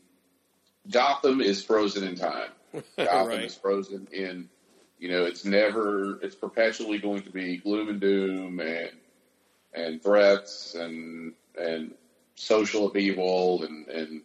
Gotham 0.90 1.42
is 1.42 1.64
frozen 1.64 2.08
in 2.08 2.16
time. 2.16 2.50
Gotham 2.98 3.28
Right. 3.28 3.44
is 3.46 3.56
frozen 3.56 4.08
in, 4.12 4.50
you 5.00 5.10
know, 5.12 5.26
it's 5.26 5.46
never, 5.46 6.20
it's 6.22 6.36
perpetually 6.36 7.00
going 7.00 7.24
to 7.24 7.32
be 7.32 7.58
gloom 7.58 7.90
and 7.90 8.00
doom 8.02 8.60
and 8.60 8.92
and 9.74 10.04
threats 10.04 10.76
and 10.76 11.34
and 11.58 11.94
social 12.36 12.88
upheaval 12.88 13.64
and 13.64 13.88
and 13.88 14.22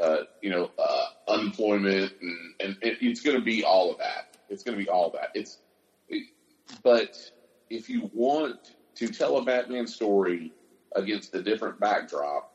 uh, 0.00 0.18
you 0.40 0.50
know 0.50 0.70
uh, 0.78 1.06
unemployment 1.28 2.12
and 2.20 2.54
and 2.60 2.76
it, 2.82 2.98
it's 3.00 3.22
going 3.22 3.36
to 3.36 3.42
be 3.44 3.64
all 3.64 3.92
of 3.92 3.98
that. 3.98 4.26
It's 4.48 4.62
going 4.64 4.76
to 4.78 4.84
be 4.84 4.90
all 4.90 5.06
of 5.08 5.12
that. 5.14 5.30
It's 5.34 5.58
but 6.82 7.16
if 7.70 7.88
you 7.88 8.10
want 8.12 8.74
to 8.96 9.08
tell 9.08 9.38
a 9.38 9.44
Batman 9.44 9.86
story 9.86 10.52
against 10.94 11.34
a 11.34 11.42
different 11.42 11.80
backdrop, 11.80 12.51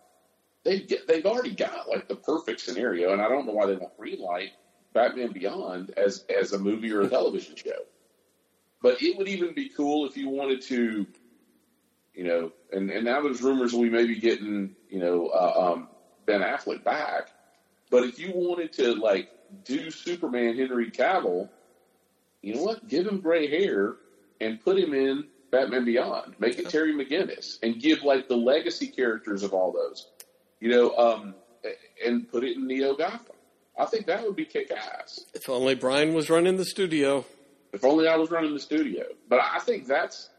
they 0.68 0.82
get, 0.82 1.08
they've 1.08 1.26
already 1.26 1.56
got 1.56 1.88
like 1.88 2.10
the 2.10 2.16
perfect 2.16 2.60
scenario, 2.60 3.14
and 3.14 3.22
I 3.22 3.30
don't 3.30 3.46
know 3.46 3.54
why 3.54 3.68
they 3.68 3.78
won't 3.78 3.94
relight 3.98 4.52
Batman 4.94 5.32
Beyond 5.32 5.94
as 5.96 6.26
as 6.30 6.52
a 6.52 6.60
movie 6.60 6.92
or 6.92 7.02
a 7.02 7.10
television 7.10 7.56
show. 7.56 7.86
But 8.82 9.02
it 9.02 9.18
would 9.18 9.30
even 9.30 9.54
be 9.54 9.70
cool 9.70 10.06
if 10.06 10.18
you 10.18 10.28
wanted 10.28 10.62
to, 10.64 11.08
you 12.14 12.24
know, 12.26 12.52
and, 12.72 12.92
and 12.92 13.06
now 13.06 13.22
there's 13.22 13.42
rumors 13.42 13.74
we 13.74 13.90
may 13.90 14.06
be 14.06 14.20
getting, 14.20 14.76
you 14.90 15.00
know, 15.00 15.28
uh, 15.28 15.72
um, 15.74 15.88
Ben 16.26 16.42
Affleck 16.42 16.84
back. 16.84 17.30
But 17.90 18.04
if 18.04 18.20
you 18.20 18.34
wanted 18.36 18.74
to 18.74 18.94
like 18.96 19.30
do 19.64 19.90
Superman 19.90 20.58
Henry 20.58 20.92
Cavill, 20.92 21.50
you 22.42 22.56
know 22.56 22.64
what? 22.64 22.88
Give 22.90 23.08
him 23.08 23.22
gray 23.22 23.48
hair 23.48 23.96
and 24.42 24.62
put 24.62 24.78
him 24.78 24.94
in 24.94 25.28
Batman 25.50 25.86
Beyond. 25.86 26.36
Make 26.40 26.60
it 26.60 26.70
Terry 26.70 26.94
McGinnis 26.94 27.58
and 27.64 27.80
give 27.80 28.04
like 28.04 28.28
the 28.28 28.36
legacy 28.36 28.88
characters 28.88 29.44
of 29.44 29.54
all 29.54 29.72
those, 29.72 30.08
you 30.60 30.70
know, 30.70 30.96
um, 30.98 31.36
and 32.06 32.30
put 32.30 32.44
it 32.44 32.58
in 32.58 32.68
Neo 32.68 32.96
Gotham. 32.96 33.36
I 33.78 33.86
think 33.86 34.08
that 34.08 34.24
would 34.24 34.36
be 34.36 34.46
kick 34.46 34.72
ass. 34.72 35.20
If 35.34 35.50
only 35.50 35.76
Brian 35.76 36.14
was 36.14 36.30
running 36.30 36.58
the 36.58 36.66
studio. 36.66 37.26
If 37.74 37.84
only 37.84 38.08
I 38.08 38.16
was 38.16 38.32
running 38.32 38.54
the 38.54 38.60
studio. 38.60 39.04
But 39.30 39.42
I 39.42 39.60
think 39.60 39.86
that's 39.86 40.30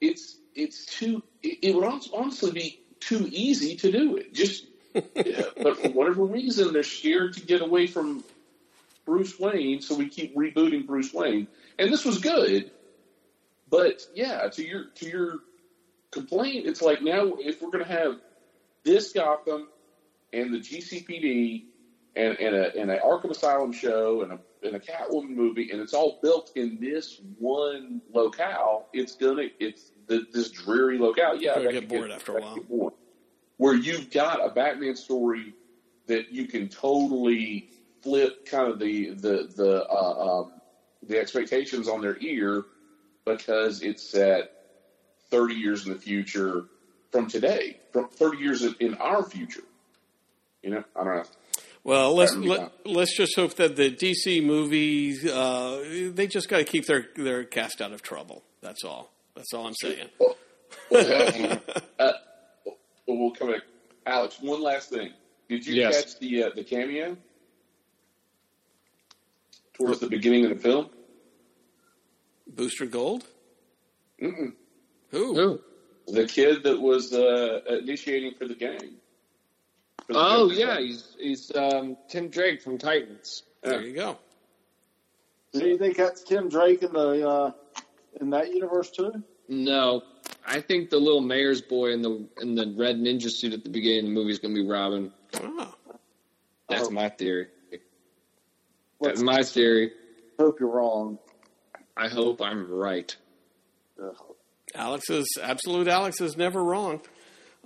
it's 0.00 0.36
it's 0.54 0.86
too. 0.86 1.22
It, 1.42 1.58
it 1.62 1.74
would 1.74 1.84
hon- 1.84 2.00
honestly 2.14 2.52
be 2.52 2.80
too 3.00 3.28
easy 3.32 3.76
to 3.76 3.90
do 3.90 4.16
it. 4.16 4.32
Just, 4.32 4.66
yeah, 4.94 5.42
but 5.60 5.78
for 5.78 5.90
whatever 5.90 6.24
reason, 6.24 6.72
they're 6.72 6.82
scared 6.84 7.34
to 7.34 7.40
get 7.40 7.62
away 7.62 7.86
from 7.86 8.22
Bruce 9.04 9.38
Wayne, 9.40 9.80
so 9.80 9.96
we 9.96 10.08
keep 10.08 10.36
rebooting 10.36 10.86
Bruce 10.86 11.12
Wayne. 11.12 11.48
And 11.78 11.92
this 11.92 12.04
was 12.04 12.18
good, 12.18 12.70
but 13.68 14.06
yeah, 14.14 14.48
to 14.48 14.64
your 14.64 14.84
to 14.96 15.08
your 15.08 15.38
complaint, 16.12 16.66
it's 16.66 16.82
like 16.82 17.02
now 17.02 17.32
if 17.38 17.60
we're 17.60 17.70
going 17.70 17.84
to 17.84 17.90
have 17.90 18.20
this 18.84 19.12
Gotham 19.12 19.68
and 20.32 20.52
the 20.52 20.58
GCPD 20.58 21.64
and, 22.14 22.38
and 22.38 22.54
a 22.54 22.76
and 22.76 22.90
an 22.90 22.98
Arkham 23.04 23.30
Asylum 23.30 23.72
show 23.72 24.22
and 24.22 24.32
a 24.32 24.38
and 24.62 24.76
a 24.76 24.80
Catwoman 24.80 25.30
movie, 25.30 25.70
and 25.70 25.80
it's 25.80 25.94
all 25.94 26.18
built 26.22 26.52
in 26.54 26.78
this 26.80 27.20
one 27.38 28.00
locale. 28.12 28.88
It's 28.92 29.16
gonna 29.16 29.48
it's 29.58 29.90
the, 30.06 30.26
this 30.32 30.50
dreary 30.50 30.98
locale. 30.98 31.36
Yeah, 31.36 31.58
that 31.58 31.72
get 31.72 31.88
bored 31.88 32.10
after 32.10 32.38
a 32.38 32.40
while. 32.40 32.94
Where 33.56 33.74
you've 33.74 34.10
got 34.10 34.44
a 34.44 34.50
Batman 34.50 34.96
story 34.96 35.54
that 36.06 36.32
you 36.32 36.46
can 36.46 36.68
totally 36.68 37.70
flip 38.02 38.46
kind 38.46 38.68
of 38.68 38.78
the 38.78 39.10
the 39.10 39.50
the 39.54 39.86
uh, 39.88 40.40
um, 40.40 40.52
the 41.02 41.18
expectations 41.18 41.88
on 41.88 42.00
their 42.00 42.18
ear 42.20 42.64
because 43.24 43.82
it's 43.82 44.02
set 44.02 44.52
30 45.30 45.54
years 45.54 45.86
in 45.86 45.92
the 45.92 45.98
future 45.98 46.66
from 47.12 47.28
today, 47.28 47.78
from 47.92 48.08
30 48.08 48.38
years 48.38 48.62
in- 48.62 48.74
in 48.80 48.94
our 48.94 49.22
future. 49.22 49.62
You 50.62 50.70
know, 50.70 50.84
I 50.96 51.04
don't 51.04 51.16
know. 51.16 51.22
Well, 51.84 52.14
let's 52.14 52.32
Batman 52.32 52.48
let, 52.48 52.86
let's 52.86 53.16
just 53.16 53.34
hope 53.36 53.54
that 53.56 53.74
the 53.76 53.90
DC 53.90 54.42
movies 54.44 55.24
uh, 55.26 56.10
they 56.14 56.26
just 56.28 56.48
got 56.48 56.58
to 56.58 56.64
keep 56.64 56.86
their 56.86 57.08
their 57.16 57.44
cast 57.44 57.80
out 57.82 57.92
of 57.92 58.02
trouble. 58.02 58.42
That's 58.60 58.84
all. 58.84 59.12
That's 59.34 59.52
all 59.52 59.66
I'm 59.66 59.74
saying. 59.74 60.08
Well, 60.20 60.36
well, 60.90 61.60
uh, 61.98 62.12
well, 62.64 62.76
we'll 63.08 63.30
come 63.32 63.50
back. 63.52 63.62
Alex, 64.06 64.38
one 64.40 64.62
last 64.62 64.90
thing. 64.90 65.12
Did 65.48 65.66
you 65.66 65.74
Yes. 65.74 66.00
catch 66.04 66.18
the 66.20 66.44
uh, 66.44 66.50
the 66.54 66.62
cameo 66.62 67.16
towards 69.74 69.98
the 69.98 70.06
beginning 70.08 70.44
of 70.44 70.50
the 70.50 70.56
film? 70.62 70.88
Booster 72.46 72.86
Gold. 72.86 73.24
Mm-mm. 74.20 74.52
Who? 75.10 75.38
Ooh. 75.38 75.60
The 76.08 76.26
kid 76.26 76.64
that 76.64 76.80
was 76.80 77.12
uh, 77.12 77.60
initiating 77.68 78.34
for 78.38 78.46
the 78.48 78.54
gang. 78.54 78.96
For 80.06 80.12
the 80.14 80.18
Oh 80.18 80.48
gang. 80.48 80.58
yeah, 80.58 80.80
he's 80.80 81.16
he's 81.18 81.52
um, 81.54 81.96
Tim 82.08 82.28
Drake 82.28 82.60
from 82.62 82.78
Titans. 82.78 83.42
There 83.62 83.80
you 83.82 83.94
go. 83.94 84.18
Do 85.52 85.66
you 85.66 85.78
think 85.78 85.96
that's 85.96 86.22
Tim 86.24 86.48
Drake 86.48 86.82
in 86.82 86.92
the 86.92 87.28
uh, 87.28 87.50
in 88.20 88.30
that 88.30 88.52
universe 88.52 88.90
too? 88.90 89.12
No, 89.48 90.02
I 90.46 90.60
think 90.60 90.90
the 90.90 90.98
little 90.98 91.20
mayor's 91.20 91.60
boy 91.62 91.92
in 91.92 92.02
the 92.02 92.28
in 92.40 92.54
the 92.54 92.72
red 92.76 92.96
ninja 92.96 93.30
suit 93.30 93.52
at 93.52 93.62
the 93.62 93.70
beginning 93.70 94.00
of 94.00 94.04
the 94.06 94.10
movie 94.12 94.32
is 94.32 94.38
going 94.38 94.54
to 94.54 94.62
be 94.62 94.68
Robin. 94.68 95.12
Oh, 95.40 95.74
That's 96.68 96.88
Oh. 96.88 96.90
my 96.90 97.10
theory. 97.10 97.48
Let's 99.00 99.20
That's 99.20 99.22
my 99.22 99.42
theory. 99.42 99.92
hope 100.38 100.58
you're 100.60 100.70
wrong. 100.70 101.18
I 101.96 102.08
hope 102.08 102.40
I'm 102.40 102.70
right. 102.70 103.14
Ugh. 104.02 104.31
Alex 104.74 105.10
is 105.10 105.26
absolute. 105.42 105.88
Alex 105.88 106.20
is 106.20 106.36
never 106.36 106.62
wrong. 106.62 107.00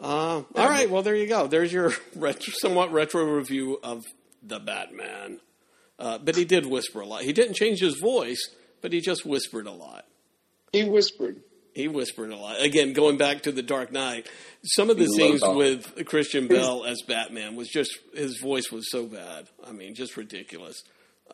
Uh, 0.01 0.43
all 0.55 0.69
right. 0.69 0.91
Well, 0.91 1.03
there 1.03 1.15
you 1.15 1.27
go. 1.27 1.47
There's 1.47 1.73
your 1.73 1.93
retro, 2.17 2.53
somewhat 2.59 2.93
retro 2.93 3.25
review 3.25 3.79
of 3.83 4.05
the 4.43 4.59
Batman. 4.59 5.41
Uh, 5.99 6.19
but 6.19 6.37
he 6.37 6.45
did 6.45 6.67
whisper 6.67 7.01
a 7.01 7.07
lot. 7.07 7.23
He 7.23 7.33
didn't 7.33 7.55
change 7.55 7.81
his 7.81 7.99
voice, 7.99 8.51
but 8.83 8.93
he 8.93 9.01
just 9.01 9.25
whispered 9.25 9.67
a 9.67 9.73
lot. 9.73 10.05
He 10.73 10.85
whispered. 10.85 11.41
He 11.75 11.89
whispered 11.89 12.31
a 12.31 12.37
lot. 12.37 12.61
Again, 12.61 12.93
going 12.93 13.19
back 13.19 13.43
to 13.43 13.53
the 13.53 13.63
Dark 13.63 13.93
Knight, 13.93 14.27
some 14.63 14.91
of 14.91 14.97
the 14.97 15.05
He's 15.05 15.13
a 15.13 15.17
scenes 15.17 15.43
with 15.45 16.07
Christian 16.07 16.49
Bale 16.49 16.85
as 16.87 17.03
Batman 17.03 17.55
was 17.55 17.69
just 17.69 17.91
his 18.15 18.39
voice 18.39 18.71
was 18.73 18.91
so 18.91 19.07
bad. 19.07 19.47
I 19.67 19.73
mean, 19.73 19.95
just 19.95 20.17
ridiculous. 20.17 20.83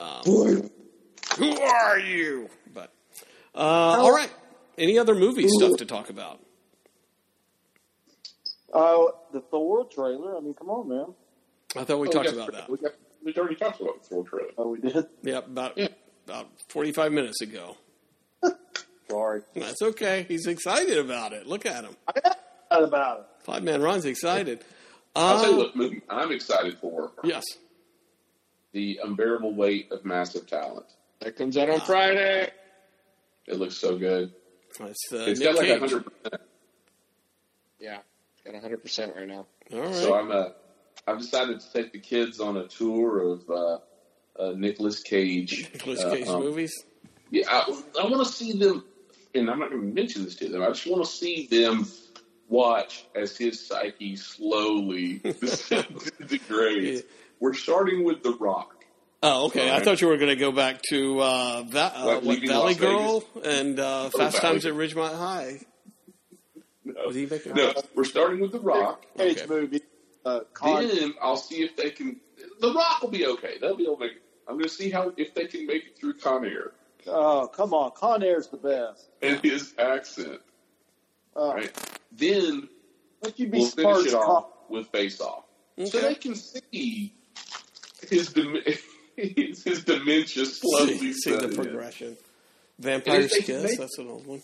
Um, 0.00 0.22
who 1.38 1.60
are 1.60 1.98
you? 1.98 2.48
But 2.72 2.92
uh, 3.54 3.58
all 3.58 4.12
right. 4.12 4.30
Any 4.78 4.98
other 4.98 5.14
movie 5.14 5.46
stuff 5.48 5.76
to 5.78 5.84
talk 5.86 6.10
about? 6.10 6.40
Oh, 8.72 9.12
the 9.32 9.40
Thor 9.40 9.84
trailer. 9.86 10.36
I 10.36 10.40
mean, 10.40 10.54
come 10.54 10.70
on, 10.70 10.88
man. 10.88 11.14
I 11.76 11.84
thought 11.84 11.98
we 11.98 12.08
Oh, 12.08 12.10
talked 12.10 12.26
yes, 12.26 12.34
about 12.34 12.52
that. 12.52 12.70
We, 12.70 12.78
got, 12.78 12.92
we 13.24 13.34
already 13.34 13.56
talked 13.56 13.80
about 13.80 14.02
the 14.02 14.08
Thor 14.08 14.24
trailer. 14.24 14.50
Oh, 14.56 14.68
we 14.68 14.80
did. 14.80 15.06
Yeah, 15.22 15.38
about 15.38 15.76
Yeah. 15.76 15.88
about 16.26 16.48
forty 16.68 16.92
five 16.92 17.12
minutes 17.12 17.40
ago. 17.42 17.76
Sorry. 19.10 19.42
That's 19.54 19.82
okay. 19.82 20.24
He's 20.28 20.46
excited 20.46 20.98
about 20.98 21.32
it. 21.34 21.46
Look 21.46 21.66
at 21.66 21.84
him. 21.84 21.96
I 22.08 22.12
got 22.20 22.38
mad 22.70 22.82
about 22.82 23.20
it. 23.20 23.26
Five 23.44 23.62
man 23.62 23.82
Ron's 23.82 24.06
excited. 24.06 24.64
I'll 25.14 25.40
tell 25.42 25.50
you 25.52 25.56
Uh, 25.60 25.64
what 25.64 25.76
movie 25.76 26.02
I'm 26.08 26.32
excited 26.32 26.78
for: 26.78 27.12
yes. 27.22 27.44
The 28.72 29.00
Unbearable 29.04 29.54
Weight 29.54 29.92
of 29.92 30.06
Massive 30.06 30.46
Talent. 30.46 30.86
That 31.20 31.36
comes 31.36 31.58
out 31.58 31.68
on 31.68 31.80
Friday. 31.80 32.50
It 33.46 33.58
looks 33.58 33.76
so 33.76 33.98
good. 33.98 34.32
It's, 34.80 35.12
uh, 35.12 35.24
It's 35.28 35.40
Nick 35.40 35.54
got 35.54 35.58
like 35.58 35.78
hundred 35.78 36.04
percent. 36.04 36.42
Yeah, 37.78 37.98
got 38.44 38.54
100 38.54 38.82
percent 38.82 39.16
right 39.16 39.28
now. 39.28 39.46
All 39.72 39.80
right. 39.80 39.94
So 39.94 40.14
I'm 40.14 40.30
uh, 40.30 40.50
I've 41.06 41.18
decided 41.18 41.60
to 41.60 41.72
take 41.72 41.92
the 41.92 41.98
kids 41.98 42.40
on 42.40 42.56
a 42.56 42.68
tour 42.68 43.32
of 43.32 43.50
uh, 43.50 43.78
uh, 44.38 44.52
Nicolas 44.56 45.02
Cage. 45.02 45.70
Nicolas 45.74 46.02
uh, 46.02 46.10
Cage 46.10 46.28
um, 46.28 46.40
movies. 46.40 46.84
Yeah, 47.30 47.46
I, 47.48 47.82
I 48.00 48.04
want 48.04 48.26
to 48.26 48.32
see 48.32 48.52
them, 48.52 48.84
and 49.34 49.50
I'm 49.50 49.58
not 49.58 49.70
going 49.70 49.80
to 49.82 49.94
mention 49.94 50.24
this 50.24 50.36
to 50.36 50.48
them. 50.48 50.62
I 50.62 50.68
just 50.68 50.86
want 50.86 51.04
to 51.04 51.10
see 51.10 51.46
them 51.46 51.86
watch 52.48 53.06
as 53.14 53.36
his 53.36 53.66
psyche 53.66 54.16
slowly 54.16 55.18
degrades. 56.26 57.02
We're 57.40 57.54
starting 57.54 58.04
with 58.04 58.22
The 58.22 58.36
Rock. 58.38 58.81
Oh, 59.24 59.46
okay. 59.46 59.70
I 59.70 59.80
thought 59.84 60.00
you 60.00 60.08
were 60.08 60.16
going 60.16 60.30
to 60.30 60.36
go 60.36 60.50
back 60.50 60.82
to 60.90 61.20
uh, 61.20 61.62
Va- 61.62 61.92
uh, 61.94 62.20
what, 62.20 62.38
Valley 62.40 62.74
Las 62.74 62.76
Girl 62.76 63.24
and 63.44 63.78
uh, 63.78 64.10
Fast 64.10 64.40
Valley 64.40 64.54
Times 64.54 64.66
at 64.66 64.74
Ridgemont 64.74 65.16
High. 65.16 65.60
No, 66.84 67.10
he 67.10 67.26
making? 67.26 67.54
no, 67.54 67.72
we're 67.94 68.02
starting 68.04 68.40
with 68.40 68.50
The 68.52 68.58
Rock. 68.58 69.04
Cage 69.16 69.38
Okay. 69.38 69.46
movie. 69.46 69.80
Uh, 70.24 70.40
Con- 70.52 70.88
Then 70.88 71.14
I'll 71.22 71.36
see 71.36 71.62
if 71.62 71.76
they 71.76 71.90
can. 71.90 72.18
The 72.60 72.72
Rock 72.72 73.02
will 73.02 73.10
be 73.10 73.24
okay. 73.26 73.58
They'll 73.60 73.76
be 73.76 73.84
able 73.84 73.96
to 73.98 74.00
make. 74.06 74.12
I'm 74.48 74.54
going 74.54 74.64
to 74.68 74.74
see 74.74 74.90
how 74.90 75.12
if 75.16 75.34
they 75.34 75.46
can 75.46 75.66
make 75.66 75.84
it 75.86 75.98
through 75.98 76.14
Con 76.14 76.44
Air 76.44 76.72
oh, 77.06 77.46
come 77.46 77.72
on. 77.74 77.92
Con 77.92 78.22
Air's 78.24 78.48
the 78.48 78.56
best. 78.56 79.08
and 79.22 79.40
his 79.40 79.72
accent. 79.78 80.40
Uh, 81.36 81.52
Right. 81.54 81.72
Then 82.10 82.68
Let 83.22 83.38
you 83.38 83.46
be 83.48 83.58
we'll 83.58 83.68
finish 83.68 83.96
as 83.98 84.06
it 84.06 84.12
Con- 84.12 84.22
off 84.22 84.46
with 84.68 84.88
Face 84.88 85.20
Off, 85.20 85.44
so 85.84 86.00
they 86.00 86.14
can 86.16 86.34
see 86.34 87.14
his 88.10 88.32
dem- 88.32 88.56
his, 89.28 89.62
his 89.64 89.84
dementia 89.84 90.44
slowly 90.46 90.98
see, 90.98 91.12
see 91.12 91.30
the 91.32 91.38
setting 91.40 91.50
in. 91.50 91.56
progression. 91.56 92.16
Vampire's 92.78 93.32
And 93.32 93.40
if 93.40 93.46
Kiss. 93.46 93.62
make- 93.64 93.78
That's 93.78 93.98
an 93.98 94.08
old 94.08 94.26
one. 94.26 94.42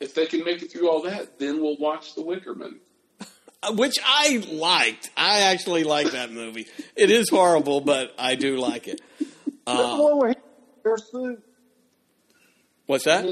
If 0.00 0.14
they 0.14 0.26
can 0.26 0.44
make 0.44 0.60
it 0.62 0.72
through 0.72 0.90
all 0.90 1.02
that, 1.02 1.38
then 1.38 1.60
we'll 1.62 1.76
watch 1.78 2.14
The 2.14 2.22
Wickerman. 2.22 2.76
Uh, 3.66 3.72
Which 3.72 3.96
I 4.04 4.44
liked. 4.52 5.08
I 5.16 5.40
actually 5.42 5.84
like 5.84 6.10
that 6.10 6.30
movie. 6.30 6.66
It 6.96 7.10
is 7.10 7.30
horrible, 7.30 7.80
but 7.80 8.12
I 8.18 8.34
do 8.34 8.58
like 8.58 8.88
it. 8.88 9.00
the 9.18 9.26
Uh, 9.66 9.96
one 10.02 10.18
where 10.18 10.28
he 10.30 10.34
bear 10.82 10.98
suit. 10.98 11.42
what's 12.84 13.04
that? 13.04 13.24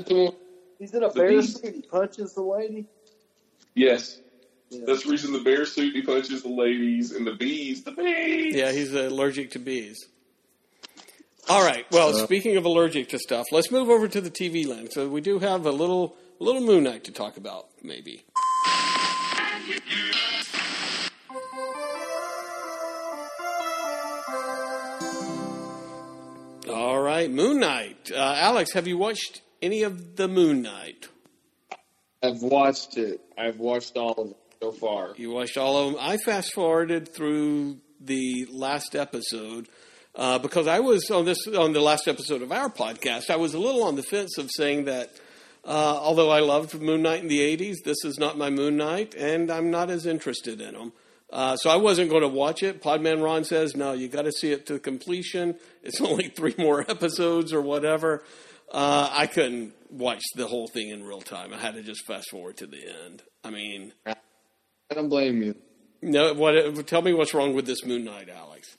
He's 0.78 0.94
in 0.94 1.02
a 1.02 1.08
The 1.08 1.14
bear 1.14 1.28
Beast. 1.28 1.60
suit. 1.62 1.74
He 1.74 1.82
punches 1.82 2.32
the 2.32 2.40
lady. 2.42 2.86
Yes, 3.74 4.18
Yeah. 4.70 4.86
that's 4.86 5.04
the 5.04 5.10
reason 5.10 5.34
the 5.34 5.40
bear 5.40 5.66
suit 5.66 5.94
he 5.94 6.00
punches 6.00 6.42
the 6.42 6.48
ladies 6.48 7.12
and 7.12 7.26
the 7.26 7.34
bees. 7.34 7.84
The 7.84 7.92
bees. 7.92 8.54
Yeah, 8.54 8.72
he's 8.72 8.94
allergic 8.94 9.50
to 9.50 9.58
bees. 9.58 9.98
All 11.48 11.64
right. 11.64 11.84
Well, 11.90 12.12
speaking 12.14 12.56
of 12.56 12.64
allergic 12.64 13.08
to 13.10 13.18
stuff, 13.18 13.46
let's 13.50 13.70
move 13.70 13.88
over 13.88 14.08
to 14.08 14.20
the 14.20 14.30
TV 14.30 14.66
land. 14.66 14.92
So 14.92 15.08
we 15.08 15.20
do 15.20 15.38
have 15.40 15.66
a 15.66 15.72
little 15.72 16.16
little 16.38 16.60
Moon 16.60 16.84
Knight 16.84 17.04
to 17.04 17.12
talk 17.12 17.36
about, 17.36 17.66
maybe. 17.82 18.24
All 26.72 27.00
right, 27.00 27.30
Moon 27.30 27.58
Knight. 27.60 28.10
Uh, 28.14 28.34
Alex, 28.38 28.72
have 28.72 28.86
you 28.86 28.96
watched 28.96 29.42
any 29.60 29.82
of 29.82 30.16
the 30.16 30.28
Moon 30.28 30.62
Knight? 30.62 31.08
I've 32.22 32.40
watched 32.40 32.96
it. 32.96 33.20
I've 33.36 33.58
watched 33.58 33.96
all 33.96 34.12
of 34.12 34.30
it 34.30 34.36
so 34.60 34.70
far. 34.70 35.14
You 35.16 35.32
watched 35.32 35.56
all 35.56 35.76
of 35.76 35.92
them. 35.92 36.00
I 36.00 36.18
fast 36.18 36.52
forwarded 36.54 37.12
through 37.12 37.78
the 38.00 38.46
last 38.50 38.94
episode 38.94 39.68
uh, 40.14 40.38
because 40.38 40.66
I 40.66 40.80
was 40.80 41.10
on 41.10 41.24
this 41.24 41.46
on 41.46 41.72
the 41.72 41.80
last 41.80 42.06
episode 42.06 42.42
of 42.42 42.52
our 42.52 42.68
podcast. 42.68 43.30
I 43.30 43.36
was 43.36 43.54
a 43.54 43.58
little 43.58 43.84
on 43.84 43.96
the 43.96 44.02
fence 44.02 44.38
of 44.38 44.50
saying 44.50 44.84
that 44.84 45.10
uh, 45.64 45.98
although 46.00 46.30
I 46.30 46.40
loved 46.40 46.80
Moon 46.80 47.02
Knight 47.02 47.22
in 47.22 47.28
the 47.28 47.40
'80s, 47.40 47.76
this 47.84 48.04
is 48.04 48.18
not 48.18 48.36
my 48.36 48.50
Moon 48.50 48.76
Knight, 48.76 49.14
and 49.14 49.50
I'm 49.50 49.70
not 49.70 49.90
as 49.90 50.06
interested 50.06 50.60
in 50.60 50.74
him. 50.74 50.92
Uh, 51.30 51.56
so 51.56 51.70
I 51.70 51.76
wasn't 51.76 52.10
going 52.10 52.22
to 52.22 52.28
watch 52.28 52.62
it. 52.62 52.82
Podman 52.82 53.22
Ron 53.22 53.44
says, 53.44 53.74
"No, 53.74 53.92
you 53.92 54.08
got 54.08 54.22
to 54.22 54.32
see 54.32 54.52
it 54.52 54.66
to 54.66 54.78
completion. 54.78 55.56
It's 55.82 56.00
only 56.02 56.28
three 56.28 56.54
more 56.58 56.82
episodes 56.88 57.52
or 57.52 57.62
whatever." 57.62 58.22
Uh, 58.70 59.08
I 59.12 59.26
couldn't 59.26 59.74
watch 59.90 60.22
the 60.34 60.46
whole 60.46 60.66
thing 60.66 60.88
in 60.88 61.04
real 61.04 61.20
time. 61.20 61.52
I 61.52 61.58
had 61.58 61.74
to 61.74 61.82
just 61.82 62.06
fast 62.06 62.30
forward 62.30 62.56
to 62.58 62.66
the 62.66 62.80
end. 63.04 63.22
I 63.44 63.50
mean, 63.50 63.92
I 64.06 64.14
don't 64.94 65.08
blame 65.08 65.42
you. 65.42 65.54
no, 66.02 66.34
what? 66.34 66.86
Tell 66.86 67.02
me 67.02 67.12
what's 67.12 67.34
wrong 67.34 67.54
with 67.54 67.66
this 67.66 67.84
Moon 67.84 68.04
Knight, 68.04 68.28
Alex. 68.28 68.76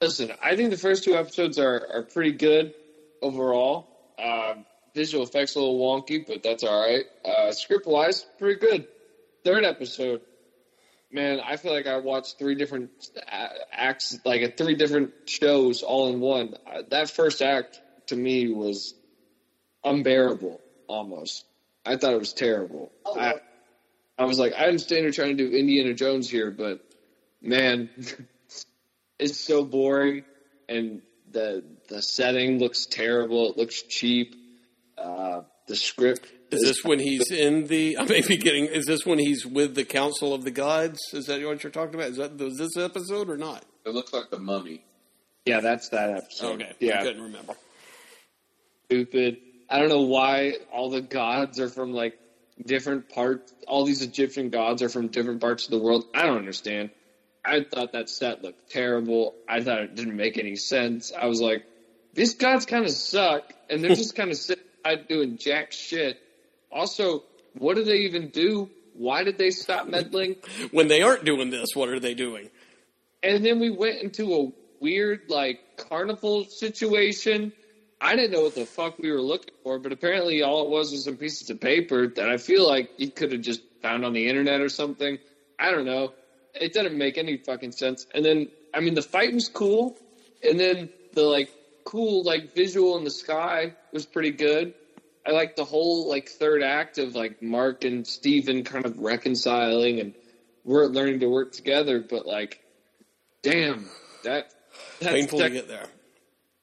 Listen, 0.00 0.32
I 0.42 0.54
think 0.54 0.70
the 0.70 0.76
first 0.76 1.02
two 1.02 1.16
episodes 1.16 1.58
are, 1.58 1.86
are 1.92 2.02
pretty 2.02 2.32
good 2.32 2.74
overall. 3.20 3.88
Um, 4.22 4.64
visual 4.94 5.24
effects 5.24 5.56
a 5.56 5.60
little 5.60 5.78
wonky, 5.78 6.24
but 6.26 6.42
that's 6.42 6.62
all 6.62 6.80
right. 6.80 7.04
Uh, 7.24 7.52
script 7.52 7.86
wise, 7.86 8.24
pretty 8.38 8.60
good. 8.60 8.86
Third 9.44 9.64
episode, 9.64 10.20
man, 11.10 11.40
I 11.40 11.56
feel 11.56 11.72
like 11.72 11.86
I 11.86 11.96
watched 11.98 12.38
three 12.38 12.54
different 12.54 12.90
acts, 13.72 14.18
like 14.24 14.56
three 14.56 14.76
different 14.76 15.12
shows 15.26 15.82
all 15.82 16.12
in 16.12 16.20
one. 16.20 16.54
Uh, 16.66 16.82
that 16.90 17.10
first 17.10 17.42
act 17.42 17.80
to 18.06 18.16
me 18.16 18.52
was 18.52 18.94
unbearable, 19.84 20.60
almost. 20.86 21.44
I 21.84 21.96
thought 21.96 22.12
it 22.12 22.18
was 22.18 22.32
terrible. 22.32 22.92
I, 23.06 23.34
I 24.18 24.24
was 24.26 24.38
like, 24.38 24.52
I 24.52 24.66
understand 24.66 25.02
you're 25.02 25.12
trying 25.12 25.36
to 25.36 25.50
do 25.50 25.56
Indiana 25.56 25.94
Jones 25.94 26.28
here, 26.28 26.50
but 26.50 26.84
man, 27.40 27.88
it's 29.18 29.38
so 29.38 29.64
boring, 29.64 30.24
and 30.68 31.02
the 31.30 31.64
the 31.88 32.02
setting 32.02 32.58
looks 32.58 32.86
terrible. 32.86 33.50
It 33.50 33.56
looks 33.58 33.82
cheap. 33.82 34.34
Uh, 34.96 35.42
the 35.68 35.76
script 35.76 36.26
Is 36.50 36.62
this 36.62 36.82
when 36.84 36.98
he's 36.98 37.30
in 37.30 37.66
the? 37.66 37.98
I 37.98 38.04
may 38.04 38.20
be 38.22 38.36
getting. 38.36 38.64
Is 38.66 38.86
this 38.86 39.04
when 39.06 39.18
he's 39.18 39.44
with 39.46 39.74
the 39.74 39.84
Council 39.84 40.34
of 40.34 40.44
the 40.44 40.50
Gods? 40.50 40.98
Is 41.12 41.26
that 41.26 41.42
what 41.44 41.62
you're 41.62 41.70
talking 41.70 41.94
about? 41.94 42.10
Is 42.10 42.16
that 42.16 42.36
was 42.38 42.56
this 42.58 42.76
episode 42.76 43.28
or 43.30 43.36
not? 43.36 43.64
It 43.84 43.94
looks 43.94 44.12
like 44.12 44.30
the 44.30 44.38
mummy. 44.38 44.84
Yeah, 45.46 45.60
that's 45.60 45.88
that 45.90 46.10
episode. 46.10 46.54
Okay, 46.62 46.70
I 46.70 46.74
Yeah, 46.80 47.02
couldn't 47.02 47.22
remember. 47.22 47.54
stupid. 48.86 49.38
I 49.70 49.78
don't 49.78 49.88
know 49.88 50.02
why 50.02 50.54
all 50.72 50.90
the 50.90 51.00
gods 51.02 51.60
are 51.60 51.68
from 51.68 51.92
like 51.92 52.18
different 52.64 53.08
parts. 53.10 53.52
All 53.66 53.84
these 53.84 54.02
Egyptian 54.02 54.50
gods 54.50 54.82
are 54.82 54.88
from 54.88 55.08
different 55.08 55.40
parts 55.40 55.64
of 55.66 55.70
the 55.70 55.78
world. 55.78 56.06
I 56.14 56.22
don't 56.26 56.38
understand. 56.38 56.90
I 57.48 57.64
thought 57.64 57.92
that 57.92 58.10
set 58.10 58.42
looked 58.42 58.70
terrible. 58.70 59.34
I 59.48 59.62
thought 59.62 59.80
it 59.80 59.94
didn't 59.94 60.16
make 60.16 60.38
any 60.38 60.56
sense. 60.56 61.12
I 61.12 61.26
was 61.26 61.40
like, 61.40 61.64
these 62.12 62.34
gods 62.34 62.66
kind 62.66 62.84
of 62.84 62.90
suck, 62.90 63.52
and 63.70 63.82
they're 63.82 63.94
just 63.94 64.14
kind 64.14 64.30
of 64.30 64.36
sitting 64.36 64.64
out 64.84 65.08
doing 65.08 65.38
jack 65.38 65.72
shit. 65.72 66.20
Also, 66.70 67.24
what 67.56 67.76
do 67.76 67.84
they 67.84 68.00
even 68.00 68.28
do? 68.28 68.68
Why 68.94 69.24
did 69.24 69.38
they 69.38 69.50
stop 69.50 69.88
meddling? 69.88 70.36
When 70.72 70.88
they 70.88 71.02
aren't 71.02 71.24
doing 71.24 71.50
this, 71.50 71.68
what 71.74 71.88
are 71.88 72.00
they 72.00 72.14
doing? 72.14 72.50
And 73.22 73.44
then 73.44 73.60
we 73.60 73.70
went 73.70 74.02
into 74.02 74.34
a 74.34 74.52
weird 74.80 75.22
like 75.28 75.60
carnival 75.76 76.44
situation. 76.44 77.52
I 78.00 78.14
didn't 78.14 78.32
know 78.32 78.42
what 78.42 78.54
the 78.54 78.66
fuck 78.66 78.98
we 78.98 79.10
were 79.10 79.22
looking 79.22 79.54
for, 79.62 79.78
but 79.78 79.92
apparently 79.92 80.42
all 80.42 80.64
it 80.64 80.70
was 80.70 80.92
was 80.92 81.04
some 81.04 81.16
pieces 81.16 81.48
of 81.50 81.60
paper 81.60 82.08
that 82.08 82.28
I 82.28 82.36
feel 82.36 82.68
like 82.68 82.90
you 82.96 83.10
could 83.10 83.32
have 83.32 83.40
just 83.40 83.62
found 83.82 84.04
on 84.04 84.12
the 84.12 84.28
internet 84.28 84.60
or 84.60 84.68
something. 84.68 85.18
I 85.58 85.70
don't 85.70 85.86
know. 85.86 86.12
It 86.54 86.72
didn't 86.72 86.96
make 86.96 87.18
any 87.18 87.36
fucking 87.36 87.72
sense. 87.72 88.06
And 88.14 88.24
then 88.24 88.48
I 88.74 88.80
mean 88.80 88.94
the 88.94 89.02
fight 89.02 89.32
was 89.32 89.48
cool, 89.48 89.96
and 90.42 90.58
then 90.58 90.90
the 91.14 91.22
like 91.22 91.50
cool 91.84 92.22
like 92.22 92.54
visual 92.54 92.96
in 92.98 93.04
the 93.04 93.10
sky 93.10 93.74
was 93.92 94.06
pretty 94.06 94.30
good. 94.30 94.74
I 95.26 95.32
like 95.32 95.56
the 95.56 95.64
whole 95.64 96.08
like 96.08 96.28
third 96.28 96.62
act 96.62 96.98
of 96.98 97.14
like 97.14 97.42
Mark 97.42 97.84
and 97.84 98.06
Steven 98.06 98.64
kind 98.64 98.86
of 98.86 98.98
reconciling 98.98 100.00
and 100.00 100.14
we're 100.64 100.86
learning 100.86 101.20
to 101.20 101.28
work 101.28 101.52
together, 101.52 102.00
but 102.00 102.26
like 102.26 102.62
damn, 103.42 103.88
that 104.24 104.52
that, 105.00 105.12
Painful 105.12 105.38
to 105.40 105.50
get 105.50 105.68
there. 105.68 105.86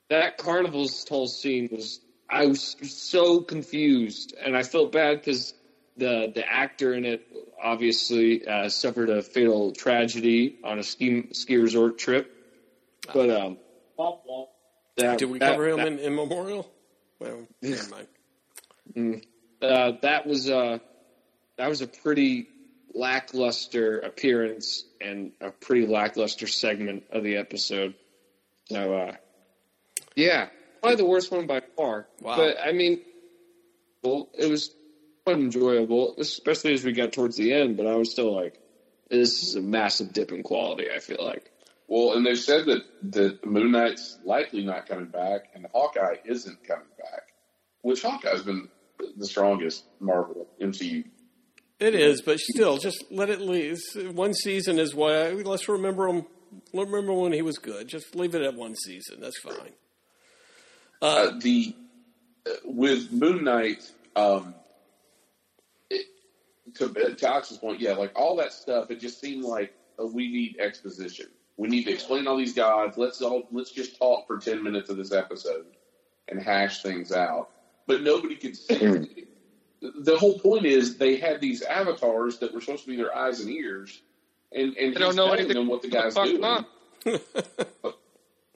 that 0.10 0.38
carnival's 0.38 1.07
whole 1.07 1.28
scene 1.28 1.70
was. 1.72 1.99
I 2.28 2.48
was 2.48 2.76
so 2.82 3.41
confused, 3.41 4.34
and 4.44 4.57
I 4.57 4.64
felt 4.64 4.91
bad 4.91 5.20
because 5.20 5.53
the 5.98 6.32
the 6.34 6.44
actor 6.48 6.94
in 6.94 7.06
it 7.06 7.28
obviously 7.62 8.46
uh, 8.48 8.70
suffered 8.70 9.10
a 9.10 9.22
fatal 9.22 9.72
tragedy 9.72 10.58
on 10.64 10.80
a 10.80 10.84
ski 10.84 11.30
ski 11.34 11.58
resort 11.58 11.98
trip. 11.98 12.32
But 13.14 13.30
um, 13.30 13.58
that, 14.98 15.20
Did 15.20 15.30
we 15.30 15.40
that- 15.40 15.52
cover 15.52 15.70
him 15.70 15.78
that- 15.78 15.88
in, 15.88 16.00
in 16.00 16.16
Memorial? 16.16 16.72
Well, 17.20 17.48
never 17.62 18.06
mind. 18.96 19.26
uh, 19.62 19.92
that 20.02 20.28
was 20.28 20.50
uh, 20.50 20.80
that 21.58 21.70
was 21.70 21.82
a 21.82 21.88
pretty 21.88 22.48
lackluster 22.94 24.00
appearance 24.00 24.86
and 25.02 25.32
a 25.42 25.52
pretty 25.52 25.86
lackluster 25.86 26.48
segment 26.48 27.04
of 27.12 27.24
the 27.24 27.38
episode. 27.38 27.94
So, 28.66 28.94
uh, 28.96 29.16
yeah, 30.16 30.48
probably 30.82 30.96
the 30.98 31.06
worst 31.06 31.32
one 31.32 31.46
by 31.46 31.62
far. 31.78 32.08
Wow. 32.22 32.38
But 32.38 32.58
I 32.64 32.72
mean, 32.72 33.02
well, 34.02 34.30
it 34.38 34.50
was 34.50 34.74
enjoyable, 35.28 36.16
especially 36.18 36.74
as 36.74 36.84
we 36.84 36.92
got 36.92 37.14
towards 37.14 37.38
the 37.38 37.54
end. 37.54 37.78
But 37.78 37.88
I 37.88 37.96
was 37.96 38.12
still 38.12 38.36
like, 38.36 38.60
this 39.10 39.44
is 39.44 39.56
a 39.56 39.62
massive 39.62 40.14
dip 40.14 40.32
in 40.32 40.44
quality. 40.44 40.88
I 40.94 41.00
feel 41.00 41.24
like. 41.24 41.52
Well, 41.88 42.16
and 42.16 42.26
they've 42.26 42.38
said 42.38 42.66
that 42.66 42.84
that 43.12 43.46
Moon 43.46 43.72
Knight's 43.72 44.18
likely 44.24 44.64
not 44.64 44.88
coming 44.88 45.06
back, 45.06 45.50
and 45.54 45.68
Hawkeye 45.74 46.18
isn't 46.26 46.68
coming 46.68 46.86
back. 46.98 47.24
Which 47.82 48.02
Hawkeye's 48.02 48.42
been 48.42 48.70
the 49.18 49.26
strongest 49.26 49.84
Marvel 50.00 50.48
MCU. 50.60 51.06
It 51.80 51.94
is, 51.94 52.22
but 52.22 52.40
still, 52.40 52.78
just 52.78 53.04
let 53.12 53.30
it 53.30 53.42
leave. 53.42 53.78
One 54.14 54.34
season 54.34 54.80
is 54.80 54.96
why. 54.96 55.32
Let's 55.32 55.68
remember 55.68 56.08
him. 56.08 56.26
Remember 56.74 57.14
when 57.14 57.34
he 57.34 57.42
was 57.42 57.58
good. 57.58 57.88
Just 57.88 58.16
leave 58.16 58.34
it 58.34 58.42
at 58.42 58.56
one 58.56 58.76
season. 58.76 59.20
That's 59.20 59.40
fine. 59.40 59.74
Uh, 61.02 61.32
the 61.40 61.76
uh, 62.48 62.54
with 62.64 63.12
Moon 63.12 63.44
Knight, 63.44 63.92
um, 64.16 64.56
it, 64.56 64.65
to, 66.76 67.16
to 67.16 67.28
Alex's 67.28 67.58
point, 67.58 67.80
yeah, 67.80 67.94
like 67.94 68.12
all 68.16 68.36
that 68.38 68.54
stuff. 68.54 68.92
It 68.92 69.00
just 69.00 69.20
seemed 69.20 69.44
like 69.44 69.74
uh, 70.00 70.06
we 70.06 70.32
need 70.32 70.58
exposition. 70.60 71.28
We 71.58 71.70
need 71.70 71.86
to 71.86 71.92
explain 71.92 72.28
all 72.28 72.38
these 72.38 72.54
gods. 72.54 72.98
Let's 72.98 73.22
all 73.22 73.48
let's 73.52 73.72
just 73.72 73.98
talk 73.98 74.28
for 74.28 74.38
ten 74.38 74.62
minutes 74.64 74.90
of 74.90 74.98
this 74.98 75.12
episode 75.12 75.66
and 76.28 76.42
hash 76.42 76.82
things 76.82 77.12
out. 77.12 77.50
But 77.88 78.02
nobody 78.02 78.36
could 78.36 78.56
see. 78.58 78.82
anything. 78.82 79.26
the 79.82 80.18
whole 80.18 80.40
point 80.40 80.66
is 80.66 80.98
they 80.98 81.18
had 81.18 81.40
these 81.42 81.62
avatars 81.62 82.40
that 82.40 82.54
were 82.54 82.62
supposed 82.62 82.84
to 82.84 82.90
be 82.90 82.98
their 82.98 83.16
eyes 83.16 83.40
and 83.40 83.50
ears, 83.50 84.02
and 84.52 84.76
and 84.76 84.96
They 84.96 85.00
don't 85.00 85.16
know 85.16 85.32
anything 85.32 85.54
them 85.56 85.68
what 85.68 85.82
the 85.82 85.88
guys 85.90 86.14
Fuck 86.16 86.26
doing. 86.26 86.42
them 86.42 86.66
up. 87.06 87.96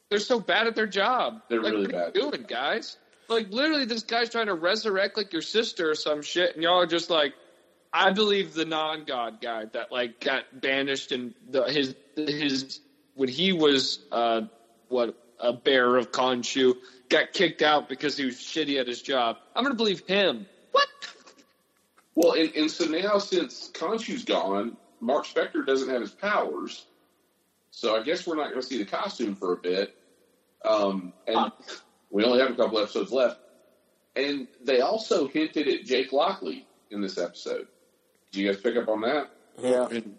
They're 0.10 0.20
so 0.20 0.40
bad 0.40 0.66
at 0.68 0.76
their 0.76 0.88
job. 0.88 1.44
They're 1.50 1.62
like, 1.62 1.72
really 1.72 1.86
what 1.86 1.96
are 1.96 2.06
bad. 2.12 2.16
you 2.16 2.32
doing, 2.32 2.46
guys? 2.48 2.98
Like 3.28 3.52
literally, 3.52 3.86
this 3.86 4.02
guy's 4.04 4.30
trying 4.32 4.48
to 4.48 4.56
resurrect 4.56 5.16
like 5.18 5.32
your 5.32 5.44
sister 5.44 5.92
or 5.92 5.96
some 5.96 6.24
shit, 6.24 6.56
and 6.56 6.64
y'all 6.64 6.80
are 6.80 6.88
just 6.88 7.12
like, 7.12 7.34
I 7.92 8.12
believe 8.12 8.54
the 8.54 8.66
non-god 8.66 9.42
guy 9.42 9.66
that 9.74 9.92
like 9.92 10.20
got 10.20 10.44
banished 10.54 11.12
and 11.12 11.34
the, 11.50 11.64
his 11.64 11.96
his 12.16 12.80
when 13.16 13.30
he 13.30 13.52
was 13.54 14.00
uh 14.12 14.42
what 14.88 15.16
a 15.40 15.54
bearer 15.54 15.98
of 15.98 16.12
Khonshu 16.12 16.76
got 17.10 17.34
kicked 17.34 17.62
out 17.62 17.90
because 17.90 18.18
he 18.18 18.26
was 18.26 18.36
shitty 18.36 18.80
at 18.80 18.88
his 18.88 19.02
job. 19.02 19.38
I'm 19.56 19.64
gonna 19.64 19.76
believe 19.76 20.06
him. 20.06 20.46
What? 20.72 20.88
Well, 22.16 22.34
and, 22.34 22.54
and 22.56 22.72
so 22.72 22.86
now 22.86 23.18
since 23.18 23.72
Khonshu's 23.74 24.26
gone, 24.26 24.78
Mark 25.00 25.26
Spector 25.26 25.66
doesn't 25.66 25.90
have 25.90 26.02
his 26.02 26.12
powers, 26.12 26.86
so 27.72 27.96
I 27.96 28.04
guess 28.04 28.28
we're 28.28 28.36
not 28.36 28.50
going 28.50 28.62
to 28.62 28.68
see 28.68 28.78
the 28.78 28.90
costume 28.90 29.36
for 29.36 29.54
a 29.54 29.58
bit. 29.58 29.96
Um, 30.66 31.14
and 31.28 31.52
we 32.10 32.26
only 32.26 32.40
have 32.40 32.52
a 32.52 32.56
couple 32.56 32.80
episodes 32.80 33.12
left. 33.12 33.40
And 34.16 34.48
they 34.64 34.82
also 34.82 35.28
hinted 35.28 35.68
at 35.68 35.86
Jake 35.86 36.12
Lockley 36.12 36.68
in 36.92 37.02
this 37.02 37.18
episode. 37.18 37.68
Did 38.32 38.40
you 38.42 38.52
guys 38.52 38.62
pick 38.62 38.76
up 38.76 38.88
on 38.90 39.02
that? 39.02 39.30
Yeah. 39.62 39.88
And 39.90 40.18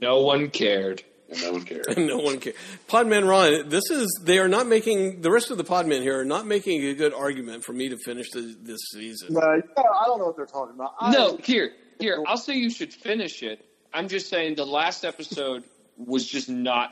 no 0.00 0.22
one 0.22 0.50
cared. 0.50 1.02
And 1.28 1.42
no 1.42 1.52
one 1.52 1.62
cared. 1.62 1.86
no 1.96 2.18
one 2.18 2.40
cares. 2.40 2.56
Podman 2.88 3.28
Ron, 3.28 3.68
this 3.68 3.88
is 3.90 4.08
they 4.24 4.38
are 4.38 4.48
not 4.48 4.66
making 4.66 5.20
the 5.20 5.30
rest 5.30 5.50
of 5.50 5.58
the 5.58 5.64
Podmen 5.64 6.02
here 6.02 6.20
are 6.20 6.24
not 6.24 6.46
making 6.46 6.82
a 6.84 6.94
good 6.94 7.14
argument 7.14 7.64
for 7.64 7.72
me 7.72 7.88
to 7.90 7.96
finish 8.04 8.30
the, 8.30 8.56
this 8.62 8.80
season. 8.92 9.34
No, 9.34 9.40
I 9.40 9.60
don't 10.06 10.18
know 10.18 10.26
what 10.26 10.36
they're 10.36 10.46
talking 10.46 10.74
about. 10.74 10.94
I, 11.00 11.12
No, 11.12 11.36
here, 11.36 11.70
here. 12.00 12.22
I'll 12.26 12.36
say 12.36 12.54
you 12.54 12.70
should 12.70 12.92
finish 12.92 13.42
it. 13.42 13.64
I'm 13.92 14.08
just 14.08 14.28
saying 14.28 14.54
the 14.56 14.66
last 14.66 15.04
episode 15.04 15.64
was 15.96 16.26
just 16.26 16.48
not, 16.48 16.90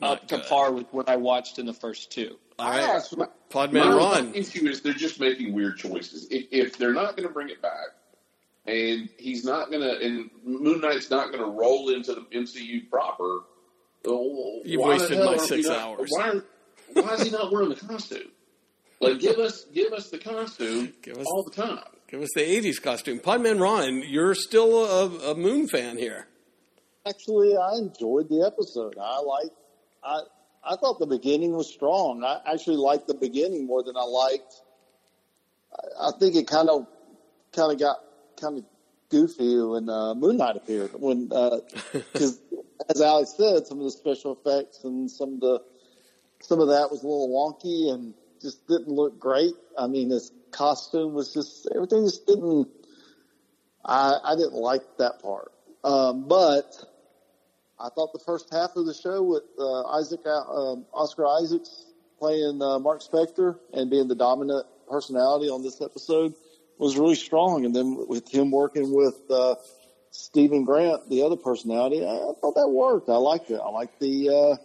Not 0.00 0.18
up 0.22 0.28
to 0.28 0.38
par 0.40 0.72
with 0.72 0.86
what 0.92 1.08
I 1.08 1.16
watched 1.16 1.58
in 1.58 1.66
the 1.66 1.72
first 1.74 2.12
two. 2.12 2.36
All 2.58 2.66
I 2.68 2.78
right, 2.78 2.96
actually, 2.96 3.26
Podman 3.50 3.72
My 3.86 3.92
Ron. 3.96 4.34
issue 4.34 4.68
is 4.68 4.82
they're 4.82 4.92
just 4.92 5.18
making 5.18 5.52
weird 5.54 5.78
choices. 5.78 6.28
If, 6.30 6.46
if 6.52 6.76
they're 6.78 6.92
not 6.92 7.16
going 7.16 7.26
to 7.26 7.32
bring 7.32 7.48
it 7.48 7.62
back, 7.62 7.86
and 8.66 9.08
he's 9.18 9.44
not 9.44 9.70
going 9.70 9.82
to, 9.82 10.04
and 10.04 10.30
Moon 10.44 10.80
Knight's 10.80 11.10
not 11.10 11.32
going 11.32 11.42
to 11.44 11.50
roll 11.50 11.88
into 11.90 12.14
the 12.14 12.20
MCU 12.32 12.88
proper, 12.90 13.40
oh, 14.06 14.32
well, 14.32 14.60
You've 14.64 14.82
wasted 14.82 15.18
hell 15.18 15.32
my 15.32 15.36
six 15.38 15.66
not- 15.66 15.78
hours. 15.78 16.08
Why, 16.10 16.28
are- 16.30 16.44
why 16.92 17.14
is 17.14 17.22
he 17.22 17.30
not 17.30 17.52
wearing 17.52 17.68
the 17.70 17.76
costume? 17.76 18.30
Like, 19.00 19.18
give 19.20 19.38
us, 19.38 19.64
give 19.72 19.92
us 19.92 20.10
the 20.10 20.18
costume 20.18 20.92
Give 21.02 21.16
us- 21.16 21.26
all 21.26 21.42
the 21.44 21.50
time. 21.52 21.84
Give 22.08 22.20
us 22.22 22.28
the 22.34 22.40
'80s 22.42 22.82
costume. 22.82 23.20
Podman 23.20 23.60
Ron, 23.60 24.02
you're 24.04 24.34
still 24.34 24.84
a, 24.84 25.30
a 25.30 25.34
Moon 25.36 25.68
fan 25.68 25.96
here. 25.96 26.26
actually, 27.06 27.56
I 27.56 27.76
enjoyed 27.76 28.28
the 28.28 28.44
episode. 28.44 28.96
I 29.00 29.20
like 29.20 29.52
I 30.02 30.20
I 30.64 30.76
thought 30.76 30.98
the 30.98 31.06
beginning 31.06 31.52
was 31.52 31.72
strong. 31.72 32.24
I 32.24 32.40
actually 32.52 32.78
liked 32.78 33.06
the 33.06 33.14
beginning 33.14 33.64
more 33.64 33.84
than 33.84 33.96
I 33.96 34.02
liked. 34.02 34.54
I, 35.72 36.08
I 36.08 36.10
think 36.18 36.34
it 36.34 36.48
kind 36.48 36.68
of 36.68 36.88
kind 37.54 37.70
of 37.72 37.78
got 37.78 37.98
kind 38.40 38.58
of 38.58 38.64
goofy 39.10 39.60
when 39.60 39.88
uh, 39.88 40.14
Moon 40.14 40.36
Knight 40.38 40.56
appeared. 40.56 40.92
When 40.94 41.28
because 41.92 42.40
as 42.88 43.00
Alex 43.00 43.34
said, 43.36 43.66
some 43.66 43.78
of 43.78 43.84
the 43.84 43.90
special 43.90 44.38
effects 44.40 44.84
and 44.84 45.10
some 45.10 45.34
of 45.34 45.40
the 45.40 45.62
some 46.40 46.60
of 46.60 46.68
that 46.68 46.90
was 46.90 47.02
a 47.02 47.06
little 47.06 47.28
wonky 47.28 47.92
and 47.92 48.14
just 48.40 48.66
didn't 48.66 48.88
look 48.88 49.18
great. 49.18 49.52
I 49.76 49.86
mean, 49.86 50.10
his 50.10 50.32
costume 50.50 51.12
was 51.12 51.34
just 51.34 51.68
everything 51.74 52.04
just 52.04 52.26
didn't. 52.26 52.68
I 53.84 54.18
I 54.24 54.34
didn't 54.36 54.54
like 54.54 54.82
that 54.98 55.20
part, 55.20 55.52
um, 55.84 56.26
but 56.28 56.72
I 57.78 57.88
thought 57.90 58.12
the 58.12 58.20
first 58.24 58.52
half 58.52 58.76
of 58.76 58.86
the 58.86 58.94
show 58.94 59.22
with 59.22 59.42
uh, 59.58 59.84
Isaac 59.98 60.26
um, 60.26 60.86
Oscar 60.92 61.26
Isaacs 61.26 61.86
playing 62.18 62.60
uh, 62.60 62.78
Mark 62.78 63.00
Spector 63.02 63.58
and 63.72 63.90
being 63.90 64.08
the 64.08 64.14
dominant 64.14 64.66
personality 64.88 65.48
on 65.48 65.62
this 65.62 65.80
episode 65.80 66.34
was 66.80 66.96
really 66.96 67.14
strong, 67.14 67.64
and 67.64 67.74
then 67.74 68.06
with 68.08 68.28
him 68.28 68.50
working 68.50 68.92
with 68.92 69.18
uh, 69.30 69.56
Stephen 70.10 70.64
Grant, 70.64 71.08
the 71.08 71.22
other 71.22 71.36
personality, 71.36 72.04
I, 72.04 72.32
thought 72.40 72.54
that 72.56 72.68
worked. 72.68 73.08
I 73.08 73.16
liked 73.16 73.50
it. 73.50 73.60
I 73.62 73.68
liked 73.68 74.00
the. 74.00 74.30
Uh, 74.30 74.56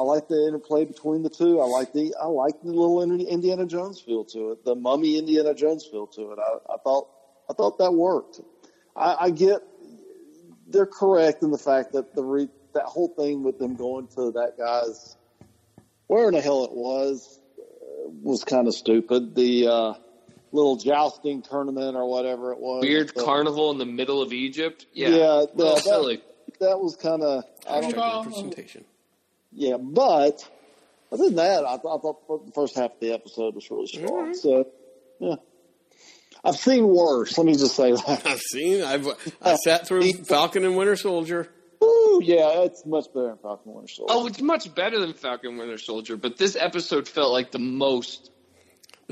I 0.00 0.04
like 0.04 0.26
the 0.26 0.48
interplay 0.48 0.84
between 0.84 1.22
the 1.22 1.30
two. 1.30 1.60
I 1.60 1.66
like 1.66 1.92
the 1.92 2.14
I 2.20 2.26
like 2.26 2.60
the 2.62 2.72
little 2.72 3.02
Indiana 3.02 3.66
Jones 3.66 4.00
feel 4.00 4.24
to 4.26 4.52
it, 4.52 4.64
the 4.64 4.74
mummy 4.74 5.16
Indiana 5.16 5.54
Jones 5.54 5.86
feel 5.86 6.08
to 6.08 6.32
it. 6.32 6.38
I, 6.38 6.74
I 6.74 6.76
thought 6.82 7.08
I 7.48 7.52
thought 7.52 7.78
that 7.78 7.92
worked. 7.92 8.40
I, 8.96 9.16
I 9.20 9.30
get 9.30 9.60
they're 10.66 10.86
correct 10.86 11.42
in 11.42 11.50
the 11.50 11.58
fact 11.58 11.92
that 11.92 12.14
the 12.14 12.24
re, 12.24 12.48
that 12.74 12.84
whole 12.84 13.08
thing 13.08 13.44
with 13.44 13.58
them 13.58 13.76
going 13.76 14.08
to 14.08 14.32
that 14.32 14.54
guy's 14.58 15.16
where 16.06 16.28
in 16.28 16.34
the 16.34 16.40
hell 16.40 16.64
it 16.64 16.72
was 16.72 17.38
uh, 17.60 18.08
was 18.22 18.44
kind 18.44 18.66
of 18.66 18.74
stupid. 18.74 19.34
The 19.34 19.68
uh, 19.68 19.94
little 20.52 20.76
jousting 20.76 21.42
tournament 21.42 21.96
or 21.96 22.06
whatever 22.08 22.52
it 22.52 22.58
was. 22.58 22.82
Weird 22.82 23.08
The- 23.14 23.22
carnival 23.24 23.70
in 23.70 23.78
the 23.78 23.86
middle 23.86 24.20
of 24.22 24.32
Egypt. 24.32 24.86
Yeah, 24.92 25.08
Yeah, 25.08 25.16
oh, 25.24 25.48
a 25.52 25.56
little 25.56 25.74
that- 25.74 25.84
silly. 25.84 26.22
That 26.60 26.78
was 26.80 26.94
kind 26.96 27.22
of 27.22 27.44
I 27.68 27.80
don't 27.80 27.92
Hashtag 27.94 28.24
representation. 28.26 28.84
Yeah, 29.52 29.76
but 29.78 30.46
other 31.10 31.24
than 31.24 31.34
that, 31.36 31.64
I, 31.64 31.76
thought- 31.78 31.98
I 31.98 32.00
thought 32.00 32.46
the 32.46 32.52
first 32.52 32.76
half 32.76 32.92
of 32.92 33.00
the 33.00 33.12
episode 33.12 33.54
was 33.54 33.68
really 33.70 33.86
strong. 33.86 34.34
So, 34.34 34.66
yeah, 35.18 35.36
I've 36.44 36.56
seen 36.56 36.86
worse. 36.86 37.36
Let 37.38 37.46
me 37.46 37.52
just 37.54 37.74
say 37.76 37.92
that. 37.92 38.22
I've 38.26 38.40
seen. 38.40 38.82
I've 38.82 39.06
I 39.40 39.54
sat 39.56 39.86
through 39.86 40.12
Falcon 40.24 40.64
and 40.64 40.76
Winter 40.76 40.96
Soldier. 40.96 41.48
Ooh, 41.82 42.20
yeah, 42.22 42.62
it's 42.62 42.84
much 42.86 43.06
better 43.12 43.28
than 43.28 43.38
Falcon 43.38 43.68
and 43.70 43.74
Winter 43.76 43.92
Soldier. 43.92 44.12
Oh, 44.14 44.26
it's 44.26 44.40
much 44.42 44.72
better 44.74 44.98
than 45.00 45.14
Falcon 45.14 45.56
Winter 45.56 45.78
Soldier, 45.78 46.16
but 46.16 46.36
this 46.36 46.56
episode 46.56 47.08
felt 47.08 47.32
like 47.32 47.50
the 47.52 47.58
most. 47.58 48.30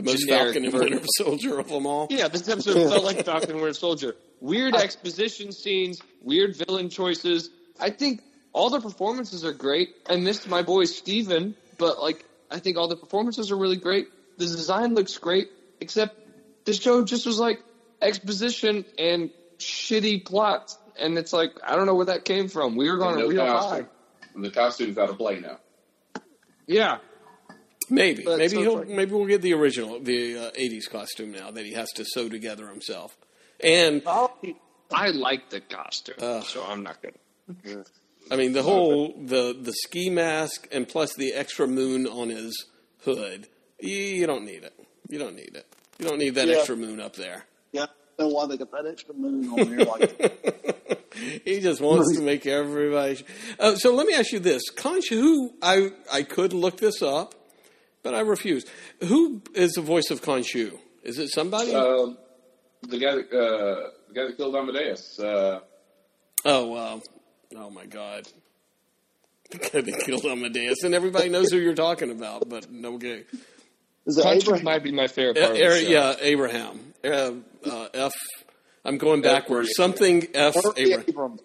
The 0.04 0.10
most 0.10 0.20
Generic 0.20 0.44
Falcon 0.54 0.64
and 0.64 0.72
version. 0.72 0.90
Winter 0.92 1.06
Soldier 1.16 1.58
of 1.58 1.68
them 1.68 1.86
all. 1.86 2.06
Yeah, 2.10 2.28
this 2.28 2.48
episode 2.48 2.74
felt 2.90 3.04
like 3.04 3.24
Falcon 3.24 3.50
and 3.50 3.60
Winter 3.60 3.74
Soldier. 3.74 4.16
Weird 4.40 4.74
exposition 4.74 5.52
scenes, 5.52 6.00
weird 6.22 6.56
villain 6.56 6.88
choices. 6.88 7.50
I 7.78 7.90
think 7.90 8.22
all 8.52 8.70
the 8.70 8.80
performances 8.80 9.44
are 9.44 9.52
great. 9.52 9.90
I 10.08 10.16
missed 10.16 10.48
my 10.48 10.62
boy 10.62 10.84
Steven, 10.84 11.54
but 11.78 12.00
like 12.00 12.24
I 12.50 12.58
think 12.58 12.76
all 12.76 12.88
the 12.88 12.96
performances 12.96 13.50
are 13.50 13.56
really 13.56 13.76
great. 13.76 14.08
The 14.38 14.46
design 14.46 14.94
looks 14.94 15.16
great, 15.18 15.48
except 15.80 16.16
the 16.64 16.72
show 16.72 17.04
just 17.04 17.26
was 17.26 17.38
like 17.38 17.62
exposition 18.00 18.84
and 18.98 19.30
shitty 19.58 20.24
plots. 20.24 20.78
And 20.98 21.18
it's 21.18 21.32
like 21.32 21.52
I 21.64 21.76
don't 21.76 21.86
know 21.86 21.94
where 21.94 22.06
that 22.06 22.24
came 22.24 22.48
from. 22.48 22.76
We 22.76 22.90
were 22.90 22.96
going 22.96 23.16
to 23.16 23.22
no 23.22 23.28
real 23.28 23.46
costume. 23.46 23.84
high. 23.84 23.90
And 24.34 24.44
the 24.44 24.50
costume's 24.50 24.98
out 24.98 25.10
of 25.10 25.18
play 25.18 25.40
now. 25.40 25.58
Yeah, 26.66 26.98
Maybe, 28.02 28.22
But 28.24 28.38
maybe 28.38 28.54
so 28.54 28.60
he'll 28.62 28.84
maybe 28.84 29.12
we'll 29.12 29.26
get 29.26 29.42
the 29.42 29.52
original, 29.54 29.98
the 30.00 30.38
uh, 30.38 30.50
'80s 30.52 30.88
costume 30.90 31.32
now 31.32 31.50
that 31.50 31.64
he 31.66 31.72
has 31.72 31.90
to 31.92 32.04
sew 32.06 32.28
together 32.28 32.68
himself. 32.68 33.16
And 33.62 34.02
I 34.06 35.08
like 35.10 35.50
the 35.50 35.60
costume, 35.60 36.16
Ugh. 36.20 36.44
so 36.44 36.64
I'm 36.64 36.82
not 36.82 36.98
gonna. 37.02 37.84
I 38.30 38.36
mean, 38.36 38.52
the 38.52 38.62
whole 38.62 39.12
the 39.24 39.56
the 39.60 39.72
ski 39.72 40.08
mask 40.10 40.68
and 40.72 40.88
plus 40.88 41.14
the 41.14 41.32
extra 41.34 41.66
moon 41.66 42.06
on 42.06 42.28
his 42.28 42.66
hood. 43.04 43.48
You, 43.80 43.96
you 43.96 44.26
don't 44.26 44.44
need 44.44 44.62
it. 44.62 44.74
You 45.08 45.18
don't 45.18 45.34
need 45.34 45.56
it. 45.56 45.66
You 45.98 46.06
don't 46.06 46.18
need 46.18 46.34
that 46.36 46.46
Yeah. 46.48 46.56
extra 46.56 46.76
moon 46.76 47.00
up 47.00 47.16
there. 47.16 47.44
Yeah, 47.72 47.84
I 47.84 47.86
don't 48.18 48.28
know 48.28 48.34
why 48.34 48.46
they 48.46 48.56
got 48.56 48.70
that 48.72 48.86
extra 48.86 49.14
moon 49.14 49.48
on 49.48 49.70
there. 49.76 49.84
Like, 49.86 51.02
he 51.44 51.60
just 51.60 51.80
wants 51.80 52.14
to 52.16 52.22
make 52.22 52.46
everybody. 52.46 53.24
Uh, 53.58 53.74
so 53.76 53.94
let 53.94 54.06
me 54.06 54.14
ask 54.14 54.32
you 54.32 54.38
this: 54.38 54.62
Khonshu, 54.74 55.10
who 55.20 55.54
I 55.62 55.90
I 56.12 56.22
could 56.22 56.52
look 56.52 56.76
this 56.78 57.02
up, 57.02 57.34
but 58.02 58.14
I 58.14 58.20
refuse. 58.20 58.64
Who 59.04 59.42
is 59.54 59.72
the 59.72 59.82
voice 59.82 60.10
of 60.10 60.22
Khonshu? 60.22 60.78
Is 61.02 61.18
it 61.18 61.28
somebody? 61.28 61.74
Um, 61.74 62.16
the 62.82 62.98
guy 62.98 63.14
that 63.16 63.26
uh, 63.32 63.90
the 64.08 64.14
guy 64.14 64.26
that 64.26 64.36
killed 64.36 64.54
Amadeus. 64.56 65.18
Uh, 65.18 65.60
oh, 66.44 67.02
oh 67.56 67.70
my 67.70 67.86
God! 67.86 68.26
The 69.50 69.58
guy 69.58 69.80
that 69.80 70.02
killed 70.06 70.24
Amadeus, 70.24 70.82
and 70.84 70.94
everybody 70.94 71.28
knows 71.28 71.50
who 71.50 71.58
you're 71.58 71.74
talking 71.74 72.10
about, 72.10 72.48
but 72.48 72.70
no 72.70 72.94
okay. 72.94 73.24
is 74.06 74.18
Abraham? 74.18 74.64
might 74.64 74.82
be 74.82 74.92
my 74.92 75.06
favorite 75.08 75.36
Uh, 75.38 75.48
part. 75.48 75.52
of 75.52 75.58
the 75.58 75.80
show. 75.84 75.88
yeah, 75.90 76.14
Abraham. 76.20 76.94
Uh, 77.04 77.32
uh, 77.68 77.88
F. 77.94 78.12
I'm 78.84 78.96
going 78.98 79.20
backwards. 79.22 79.68
Murray 79.68 79.74
Something 79.74 80.26
F. 80.34 80.56
Abraham. 80.76 81.04
Abraham. 81.08 81.38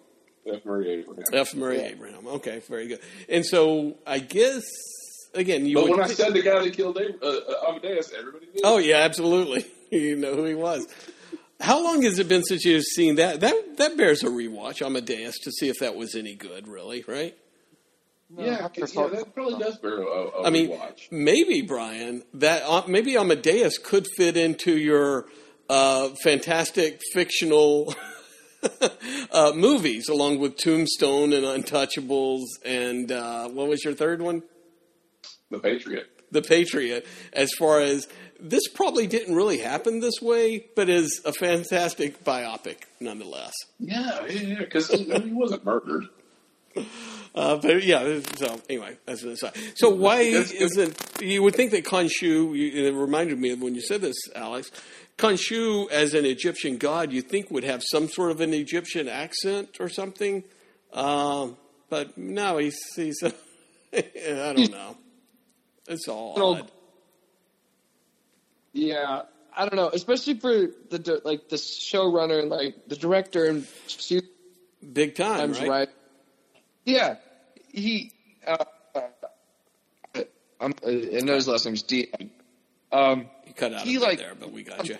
F. 0.46 0.64
Murray 0.64 0.90
Abraham. 1.00 1.24
F. 1.32 1.54
Murray 1.54 1.80
Abraham. 1.80 2.26
Okay, 2.26 2.62
very 2.68 2.88
good. 2.88 3.00
And 3.28 3.44
so 3.44 3.96
I 4.06 4.20
guess 4.20 4.62
again, 5.36 5.66
you. 5.66 5.74
But 5.74 5.84
would 5.84 5.98
when 5.98 6.00
I 6.02 6.06
said 6.08 6.32
the 6.34 6.42
guy 6.42 6.62
that 6.62 6.72
killed 6.72 6.98
uh, 6.98 7.26
uh, 7.26 7.68
Amadeus, 7.68 8.12
everybody 8.16 8.46
knew. 8.46 8.60
oh 8.64 8.78
yeah, 8.78 8.98
absolutely. 8.98 9.66
you 9.90 10.16
know 10.16 10.34
who 10.34 10.44
he 10.44 10.54
was. 10.54 10.86
How 11.60 11.82
long 11.82 12.02
has 12.02 12.18
it 12.18 12.28
been 12.28 12.42
since 12.44 12.64
you've 12.64 12.84
seen 12.84 13.16
that? 13.16 13.40
That 13.40 13.76
that 13.78 13.96
bears 13.96 14.22
a 14.22 14.28
rewatch. 14.28 14.84
Amadeus 14.84 15.38
to 15.40 15.52
see 15.52 15.68
if 15.68 15.78
that 15.80 15.96
was 15.96 16.14
any 16.14 16.34
good. 16.34 16.68
Really, 16.68 17.04
right? 17.06 17.36
yeah, 18.36 18.68
yeah, 18.74 19.06
that 19.08 19.30
probably 19.34 19.58
does 19.58 19.78
bear 19.78 20.02
a, 20.02 20.04
a 20.04 20.46
I 20.46 20.50
mean, 20.50 20.70
watch. 20.70 21.08
maybe 21.10 21.62
Brian 21.62 22.24
that 22.34 22.62
uh, 22.66 22.82
maybe 22.88 23.16
Amadeus 23.16 23.78
could 23.78 24.06
fit 24.16 24.36
into 24.36 24.76
your 24.76 25.26
uh, 25.68 26.08
fantastic 26.22 27.00
fictional 27.12 27.94
uh, 29.32 29.52
movies, 29.54 30.08
along 30.08 30.40
with 30.40 30.56
Tombstone 30.56 31.32
and 31.32 31.44
Untouchables, 31.44 32.44
and 32.64 33.12
uh, 33.12 33.48
what 33.48 33.68
was 33.68 33.84
your 33.84 33.94
third 33.94 34.20
one? 34.20 34.42
The 35.50 35.58
Patriot. 35.58 36.06
The 36.30 36.42
Patriot. 36.42 37.06
As 37.32 37.52
far 37.58 37.80
as 37.80 38.08
this 38.40 38.68
probably 38.68 39.06
didn't 39.06 39.34
really 39.34 39.58
happen 39.58 40.00
this 40.00 40.20
way, 40.20 40.66
but 40.74 40.88
is 40.88 41.20
a 41.24 41.32
fantastic 41.32 42.24
biopic 42.24 42.78
nonetheless. 43.00 43.54
Yeah, 43.78 44.26
yeah, 44.26 44.58
because 44.60 44.88
he, 44.88 45.04
he 45.04 45.32
wasn't 45.32 45.64
murdered. 45.64 46.06
Uh, 47.34 47.56
but 47.56 47.84
yeah, 47.84 48.18
so 48.36 48.58
anyway, 48.70 48.96
that's 49.04 49.22
an 49.22 49.28
aside. 49.28 49.52
So 49.74 49.90
why 49.90 50.20
isn't 50.20 51.20
you 51.20 51.42
would 51.42 51.54
think 51.54 51.70
that 51.72 51.84
Khonshu? 51.84 52.56
You, 52.56 52.86
it 52.86 52.94
reminded 52.94 53.38
me 53.38 53.50
of 53.50 53.60
when 53.60 53.74
you 53.74 53.82
said 53.82 54.00
this, 54.00 54.16
Alex. 54.34 54.70
Khonshu, 55.18 55.90
as 55.90 56.14
an 56.14 56.24
Egyptian 56.24 56.78
god, 56.78 57.12
you 57.12 57.20
think 57.20 57.50
would 57.50 57.64
have 57.64 57.82
some 57.84 58.08
sort 58.08 58.30
of 58.30 58.40
an 58.40 58.54
Egyptian 58.54 59.06
accent 59.06 59.76
or 59.80 59.90
something, 59.90 60.44
um, 60.94 61.58
but 61.90 62.16
no, 62.16 62.56
he's 62.56 62.78
he's. 62.94 63.22
I 63.92 64.54
don't 64.56 64.70
know. 64.70 64.96
It's 65.88 66.08
all 66.08 66.40
odd. 66.42 66.70
Yeah, 68.72 69.22
I 69.56 69.62
don't 69.62 69.76
know, 69.76 69.88
especially 69.88 70.34
for 70.34 70.50
the 70.90 71.20
like 71.24 71.48
the 71.48 71.56
showrunner 71.56 72.40
and 72.40 72.50
like 72.50 72.88
the 72.88 72.96
director 72.96 73.46
and 73.46 73.66
she 73.86 74.20
big 74.92 75.14
time, 75.14 75.52
right? 75.52 75.68
right. 75.68 75.88
Yeah, 76.84 77.16
he. 77.72 78.12
Uh, 78.46 78.64
I'm, 80.58 80.72
uh, 80.84 80.88
I 80.88 81.20
know 81.20 81.34
his 81.34 81.48
last 81.48 81.66
name's 81.66 81.82
D. 81.82 82.10
Um, 82.90 83.26
You 83.46 83.52
cut 83.54 83.74
out 83.74 83.82
He, 83.82 83.98
like- 83.98 84.18
there, 84.18 84.34
but 84.34 84.52
we 84.52 84.62
got 84.62 84.88
you. 84.88 84.96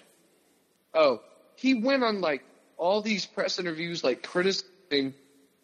oh, 0.94 1.22
he 1.56 1.74
went 1.74 2.02
on 2.04 2.20
like 2.20 2.42
all 2.76 3.00
these 3.00 3.24
press 3.24 3.58
interviews, 3.58 4.04
like 4.04 4.22
criticizing 4.22 5.14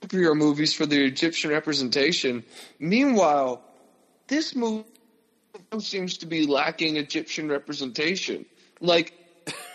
superhero 0.01 0.35
movies 0.37 0.73
for 0.73 0.87
the 0.87 1.05
Egyptian 1.05 1.51
representation. 1.51 2.45
Meanwhile, 2.79 3.63
this 4.29 4.55
movie 4.57 4.85
seems 5.79 6.19
to 6.19 6.27
be 6.27 6.47
lacking 6.47 6.97
Egyptian 6.97 7.49
representation. 7.49 8.45
Like 8.81 9.15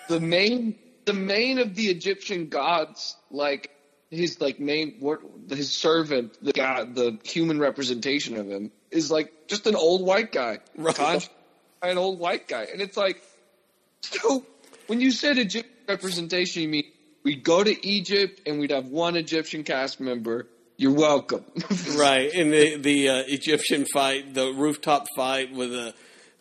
the 0.08 0.20
main, 0.20 0.78
the 1.06 1.14
main 1.14 1.60
of 1.60 1.76
the 1.76 1.88
Egyptian 1.88 2.50
gods, 2.50 3.16
like 3.32 3.72
his 4.10 4.40
like 4.40 4.60
main, 4.60 4.98
what 5.00 5.22
his 5.50 5.72
servant, 5.72 6.38
the 6.42 6.54
god, 6.54 6.96
the 6.96 7.20
human 7.24 7.60
representation 7.60 8.38
of 8.38 8.50
him 8.50 8.72
is 8.92 9.12
like 9.12 9.48
just 9.48 9.68
an 9.68 9.76
old 9.76 10.06
white 10.06 10.32
guy, 10.32 10.60
Right. 10.76 11.30
An 11.82 11.98
old 11.98 12.20
white 12.20 12.48
guy, 12.48 12.68
and 12.72 12.82
it's 12.82 12.98
like, 12.98 13.22
so 14.02 14.44
when 14.88 15.00
you 15.00 15.12
said 15.12 15.38
Egyptian 15.38 15.74
representation, 15.88 16.64
you 16.64 16.70
mean 16.70 16.86
we'd 17.24 17.44
go 17.44 17.64
to 17.64 17.88
Egypt 17.88 18.42
and 18.48 18.60
we'd 18.60 18.72
have 18.72 18.88
one 18.88 19.16
Egyptian 19.16 19.64
cast 19.64 20.00
member. 20.00 20.48
You're 20.78 20.94
welcome. 20.94 21.44
right 21.98 22.32
in 22.32 22.52
the 22.52 22.78
the 22.78 23.10
uh, 23.10 23.24
Egyptian 23.28 23.86
fight, 23.92 24.34
the 24.34 24.54
rooftop 24.54 25.06
fight 25.16 25.52
with 25.52 25.72
the 25.72 25.94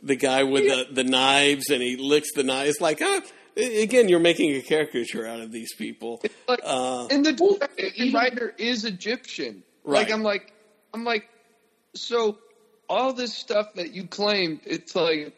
the 0.03 0.15
guy 0.17 0.43
with 0.45 0.65
the, 0.65 0.87
the 0.93 1.05
knives, 1.05 1.71
and 1.71 1.83
he 1.83 1.97
licks 1.97 2.33
the 2.35 2.43
knife. 2.45 2.67
knives. 2.67 2.81
Like, 2.81 3.01
ah, 3.03 3.23
again, 3.57 4.09
you're 4.11 4.21
making 4.21 4.55
a 4.55 4.61
caricature 4.61 5.27
out 5.27 5.41
of 5.41 5.51
these 5.53 5.75
people. 5.75 6.23
like, 6.47 6.61
Uh, 6.63 7.07
and 7.11 7.25
the 7.25 7.35
Well, 7.41 7.57
director 7.57 8.13
writer 8.17 8.55
is 8.59 8.85
Egyptian. 8.85 9.63
Right. 9.85 10.01
Like 10.07 10.13
I'm 10.13 10.23
like 10.23 10.53
I'm 10.93 11.05
like 11.05 11.29
so 11.95 12.39
all 12.89 13.13
this 13.15 13.33
stuff 13.35 13.73
that 13.75 13.93
you 13.95 14.07
claimed, 14.07 14.61
it's 14.67 14.95
like 14.95 15.35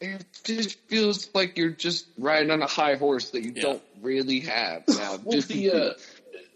it 0.00 0.24
just 0.44 0.78
feels 0.88 1.28
like 1.34 1.58
you're 1.58 1.70
just 1.70 2.06
riding 2.16 2.50
on 2.50 2.62
a 2.62 2.66
high 2.66 2.94
horse 2.94 3.30
that 3.30 3.42
you 3.42 3.52
Yeah. 3.56 3.62
don't 3.62 3.82
really 4.00 4.40
have 4.40 4.84
now. 4.88 5.18
Well, 5.24 5.36
just 5.36 5.48
the 5.48 5.70
uh, 5.72 5.92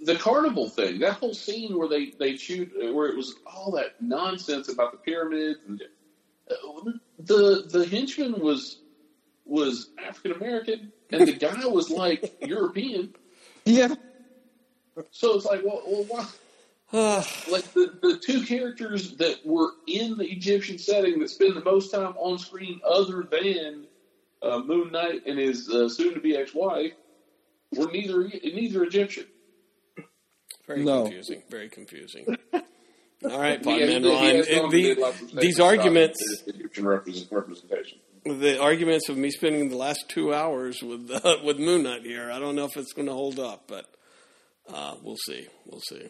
the 0.04 0.16
carnival 0.16 0.68
thing, 0.68 0.98
that 1.00 1.14
whole 1.14 1.34
scene 1.34 1.76
where 1.76 1.88
they 1.88 2.10
they 2.18 2.36
shoot, 2.36 2.72
where 2.94 3.08
it 3.08 3.16
was 3.16 3.34
all 3.46 3.72
that 3.72 4.00
nonsense 4.00 4.68
about 4.68 4.92
the 4.92 4.98
pyramids, 4.98 5.60
and 5.66 5.82
uh, 6.50 6.90
the 7.18 7.64
the 7.70 7.86
henchman 7.86 8.38
was 8.40 8.80
was 9.44 9.90
African 9.98 10.32
American, 10.32 10.92
and 11.10 11.26
the 11.26 11.32
guy 11.32 11.66
was 11.66 11.90
like 11.90 12.36
European. 12.46 13.14
yeah. 13.64 13.94
So 15.10 15.34
it's 15.34 15.44
like, 15.44 15.62
well, 15.64 15.82
well 15.86 16.04
why? 16.04 16.26
Like 17.50 17.72
the, 17.72 17.92
the 18.00 18.18
two 18.18 18.44
characters 18.44 19.16
that 19.16 19.44
were 19.44 19.70
in 19.88 20.16
the 20.16 20.30
Egyptian 20.30 20.78
setting 20.78 21.18
that 21.18 21.30
spend 21.30 21.56
the 21.56 21.64
most 21.64 21.90
time 21.90 22.14
on 22.16 22.38
screen, 22.38 22.80
other 22.86 23.26
than 23.28 23.86
uh, 24.42 24.60
Moon 24.60 24.92
Knight 24.92 25.26
and 25.26 25.38
his 25.38 25.68
uh, 25.68 25.88
soon-to-be 25.88 26.36
ex-wife, 26.36 26.92
were 27.72 27.90
neither 27.90 28.28
neither 28.28 28.84
Egyptian. 28.84 29.26
Very 30.66 30.84
No. 30.84 31.02
confusing. 31.02 31.42
Very 31.50 31.68
confusing. 31.68 32.26
All 32.54 33.40
right, 33.40 33.64
He 33.64 33.80
has- 33.80 33.90
Podman 33.90 34.04
Ron. 34.10 34.34
has 34.36 34.48
gone 34.48 34.58
and 34.64 34.70
to 34.70 34.76
the- 35.32 35.40
these 35.40 35.60
arguments, 35.60 36.18
Egyptian 36.46 36.86
representation. 36.86 37.98
the 38.24 38.60
arguments 38.60 39.08
of 39.08 39.16
me 39.16 39.30
spending 39.30 39.68
the 39.70 39.76
last 39.76 40.04
two 40.08 40.32
hours 40.34 40.82
with 40.82 41.10
uh, 41.10 41.36
with 41.44 41.58
Moon 41.58 41.82
Knight 41.84 42.02
here. 42.02 42.30
I 42.30 42.38
don't 42.38 42.54
know 42.56 42.64
if 42.64 42.76
it's 42.76 42.92
going 42.92 43.06
to 43.08 43.14
hold 43.14 43.38
up, 43.38 43.64
but 43.66 43.86
uh, 44.72 44.96
we'll 45.02 45.16
see. 45.26 45.46
We'll 45.66 45.80
see. 45.88 46.08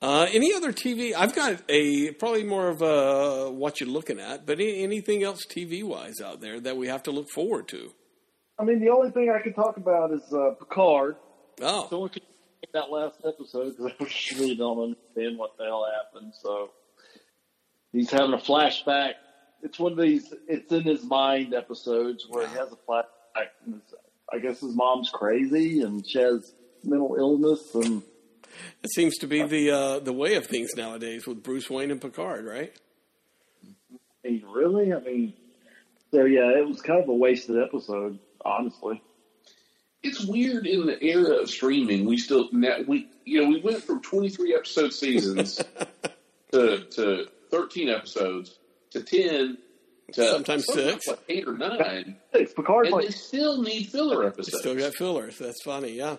Uh, 0.00 0.26
any 0.32 0.54
other 0.54 0.72
TV? 0.72 1.12
I've 1.16 1.34
got 1.34 1.60
a 1.68 2.12
probably 2.12 2.44
more 2.44 2.68
of 2.68 2.82
a 2.82 3.50
what 3.50 3.80
you're 3.80 3.88
looking 3.90 4.20
at, 4.20 4.46
but 4.46 4.60
any, 4.60 4.82
anything 4.84 5.24
else 5.24 5.40
TV 5.44 5.82
wise 5.82 6.20
out 6.24 6.40
there 6.40 6.60
that 6.60 6.76
we 6.76 6.86
have 6.86 7.02
to 7.04 7.10
look 7.10 7.26
forward 7.34 7.66
to? 7.68 7.90
I 8.60 8.64
mean, 8.64 8.80
the 8.80 8.90
only 8.90 9.10
thing 9.10 9.30
I 9.30 9.40
can 9.42 9.52
talk 9.54 9.76
about 9.76 10.12
is 10.12 10.22
uh, 10.32 10.50
Picard. 10.58 11.16
Oh, 11.60 11.86
So 11.90 11.98
we 12.00 12.08
could 12.10 12.22
take 12.22 12.27
that 12.72 12.90
last 12.90 13.18
episode 13.26 13.76
because 13.76 13.92
I 14.00 14.38
really 14.38 14.56
don't 14.56 14.78
understand 14.78 15.38
what 15.38 15.56
the 15.56 15.64
hell 15.64 15.86
happened. 16.04 16.32
So 16.40 16.70
he's 17.92 18.10
having 18.10 18.34
a 18.34 18.38
flashback. 18.38 19.14
It's 19.62 19.78
one 19.78 19.92
of 19.92 19.98
these. 19.98 20.32
It's 20.46 20.70
in 20.72 20.82
his 20.82 21.04
mind 21.04 21.54
episodes 21.54 22.26
where 22.28 22.46
he 22.46 22.54
has 22.56 22.68
a 22.72 22.76
flashback. 22.90 23.48
I 24.32 24.38
guess 24.38 24.60
his 24.60 24.74
mom's 24.74 25.10
crazy 25.10 25.80
and 25.80 26.06
she 26.06 26.18
has 26.18 26.52
mental 26.84 27.16
illness 27.18 27.74
and 27.74 28.02
it 28.82 28.90
seems 28.92 29.16
to 29.18 29.26
be 29.26 29.42
the 29.44 29.70
uh, 29.70 29.98
the 30.00 30.12
way 30.12 30.34
of 30.34 30.46
things 30.46 30.70
nowadays 30.76 31.26
with 31.26 31.42
Bruce 31.42 31.70
Wayne 31.70 31.90
and 31.90 32.00
Picard, 32.00 32.44
right? 32.44 32.72
I 34.24 34.28
mean, 34.28 34.44
really. 34.50 34.92
I 34.92 35.00
mean, 35.00 35.34
so 36.10 36.24
yeah, 36.24 36.58
it 36.58 36.66
was 36.66 36.82
kind 36.82 37.02
of 37.02 37.08
a 37.08 37.14
wasted 37.14 37.56
episode, 37.62 38.18
honestly. 38.44 39.02
It's 40.02 40.24
weird 40.24 40.66
in 40.66 40.86
the 40.86 41.02
era 41.04 41.36
of 41.42 41.50
streaming. 41.50 42.04
We 42.04 42.18
still 42.18 42.48
now 42.52 42.76
we 42.86 43.08
you 43.24 43.42
know 43.42 43.48
we 43.48 43.60
went 43.60 43.82
from 43.82 44.00
23 44.02 44.54
episode 44.54 44.92
seasons 44.92 45.56
to 46.52 46.84
to 46.84 47.26
13 47.50 47.88
episodes 47.88 48.58
to 48.90 49.02
10 49.02 49.58
to 50.12 50.30
Sometimes 50.30 50.64
six. 50.72 51.06
like 51.06 51.18
eight 51.28 51.46
or 51.46 51.56
nine, 51.58 52.16
It's 52.32 52.54
Picard's 52.54 52.86
and 52.88 52.96
like 52.96 53.06
they 53.06 53.10
still 53.12 53.60
need 53.60 53.88
filler 53.88 54.26
episodes. 54.26 54.60
Still 54.60 54.76
got 54.76 54.94
fillers. 54.94 55.36
That's 55.38 55.62
funny. 55.62 55.92
Yeah. 55.92 56.16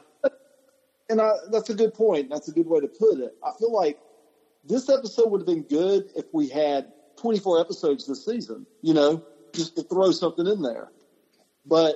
and 1.10 1.20
I, 1.20 1.32
that's 1.52 1.72
a 1.72 1.74
good 1.74 1.96
point. 1.96 2.30
That's 2.30 2.48
a 2.50 2.52
good 2.52 2.68
way 2.68 2.82
to 2.82 2.88
put 2.88 3.20
it. 3.20 3.36
I 3.44 3.52
feel 3.58 3.74
like 3.74 3.98
this 4.64 4.90
episode 4.90 5.32
would 5.32 5.42
have 5.42 5.48
been 5.48 5.64
good 5.64 6.10
if 6.16 6.26
we 6.34 6.50
had 6.50 6.92
24 7.18 7.62
episodes 7.62 8.06
this 8.06 8.24
season, 8.26 8.68
you 8.84 8.94
know, 8.94 9.24
just 9.54 9.76
to 9.78 9.84
throw 9.84 10.12
something 10.12 10.46
in 10.46 10.62
there. 10.62 10.92
But 11.66 11.96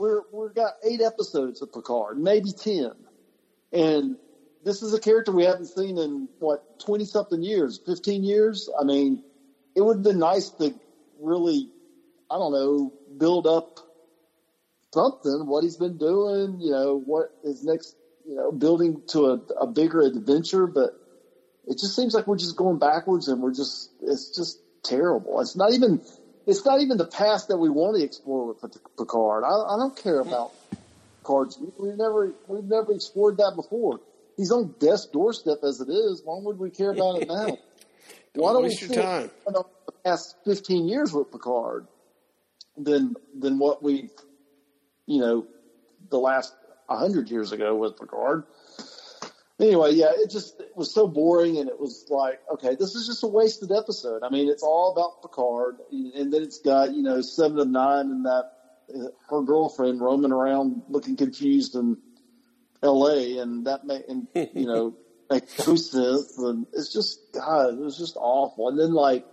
we're, 0.00 0.22
we've 0.32 0.54
got 0.54 0.72
eight 0.82 1.02
episodes 1.02 1.60
of 1.60 1.72
Picard, 1.72 2.18
maybe 2.18 2.52
10. 2.52 2.92
And 3.72 4.16
this 4.64 4.82
is 4.82 4.94
a 4.94 4.98
character 4.98 5.30
we 5.30 5.44
haven't 5.44 5.66
seen 5.66 5.98
in 5.98 6.26
what, 6.38 6.80
20 6.80 7.04
something 7.04 7.42
years, 7.42 7.78
15 7.84 8.24
years. 8.24 8.70
I 8.80 8.84
mean, 8.84 9.22
it 9.76 9.82
would 9.82 9.98
have 9.98 10.02
been 10.02 10.18
nice 10.18 10.48
to 10.50 10.74
really, 11.20 11.68
I 12.30 12.36
don't 12.36 12.52
know, 12.52 12.94
build 13.18 13.46
up 13.46 13.78
something, 14.94 15.46
what 15.46 15.64
he's 15.64 15.76
been 15.76 15.98
doing, 15.98 16.60
you 16.60 16.70
know, 16.70 16.98
what 16.98 17.34
his 17.44 17.62
next, 17.62 17.94
you 18.26 18.36
know, 18.36 18.50
building 18.50 19.02
to 19.08 19.26
a, 19.26 19.34
a 19.60 19.66
bigger 19.66 20.00
adventure. 20.00 20.66
But 20.66 20.98
it 21.66 21.78
just 21.78 21.94
seems 21.94 22.14
like 22.14 22.26
we're 22.26 22.38
just 22.38 22.56
going 22.56 22.78
backwards 22.78 23.28
and 23.28 23.42
we're 23.42 23.54
just, 23.54 23.90
it's 24.00 24.34
just 24.34 24.58
terrible. 24.82 25.40
It's 25.40 25.56
not 25.56 25.74
even, 25.74 26.00
it's 26.46 26.64
not 26.64 26.80
even 26.80 26.96
the 26.96 27.06
past 27.06 27.48
that 27.48 27.56
we 27.56 27.68
want 27.68 27.96
to 27.96 28.02
explore 28.02 28.46
with 28.46 28.60
Picard. 28.96 29.44
I, 29.44 29.48
I 29.48 29.76
don't 29.76 29.96
care 29.96 30.20
about 30.20 30.52
Picard's. 31.20 31.58
We've 31.78 31.96
never, 31.96 32.32
we've 32.48 32.64
never 32.64 32.92
explored 32.92 33.38
that 33.38 33.52
before. 33.56 34.00
He's 34.36 34.50
on 34.50 34.74
death's 34.78 35.06
doorstep 35.06 35.58
as 35.62 35.80
it 35.80 35.88
is. 35.88 36.22
Why 36.24 36.38
would 36.40 36.58
we 36.58 36.70
care 36.70 36.92
about 36.92 37.22
it 37.22 37.28
now? 37.28 37.58
Why 38.34 38.52
don't 38.52 38.62
we 38.62 38.68
waste 38.68 38.82
your 38.82 39.02
time. 39.02 39.30
the 39.46 39.64
past 40.04 40.36
15 40.44 40.88
years 40.88 41.12
with 41.12 41.30
Picard 41.30 41.86
than, 42.76 43.16
than 43.38 43.58
what 43.58 43.82
we've, 43.82 44.10
you 45.06 45.20
know, 45.20 45.46
the 46.10 46.18
last 46.18 46.54
100 46.86 47.28
years 47.28 47.52
ago 47.52 47.74
with 47.76 47.98
Picard? 47.98 48.44
Anyway, 49.60 49.92
yeah, 49.92 50.10
it 50.14 50.30
just 50.30 50.60
it 50.60 50.76
was 50.76 50.92
so 50.92 51.06
boring, 51.06 51.58
and 51.58 51.68
it 51.68 51.78
was 51.78 52.06
like, 52.08 52.40
okay, 52.52 52.76
this 52.76 52.94
is 52.94 53.06
just 53.06 53.22
a 53.22 53.26
wasted 53.26 53.72
episode. 53.72 54.22
I 54.22 54.30
mean, 54.30 54.48
it's 54.48 54.62
all 54.62 54.92
about 54.92 55.22
Picard, 55.22 55.76
and 55.90 56.32
then 56.32 56.42
it's 56.42 56.58
got 56.58 56.92
you 56.92 57.02
know 57.02 57.20
seven 57.20 57.58
of 57.58 57.68
nine 57.68 58.06
and 58.06 58.24
that 58.26 58.52
her 59.28 59.42
girlfriend 59.42 60.00
roaming 60.00 60.32
around 60.32 60.82
looking 60.88 61.16
confused 61.16 61.76
in 61.76 61.96
L.A. 62.82 63.38
and 63.38 63.66
that 63.66 63.84
may 63.84 64.02
and 64.08 64.26
you 64.34 64.66
know 64.66 64.96
make 65.30 65.44
no 65.66 65.76
sense, 65.76 66.38
and 66.38 66.66
it's 66.72 66.92
just 66.92 67.20
God, 67.32 67.74
it 67.74 67.80
was 67.80 67.98
just 67.98 68.16
awful. 68.16 68.68
And 68.68 68.78
then 68.78 68.92
like. 68.92 69.26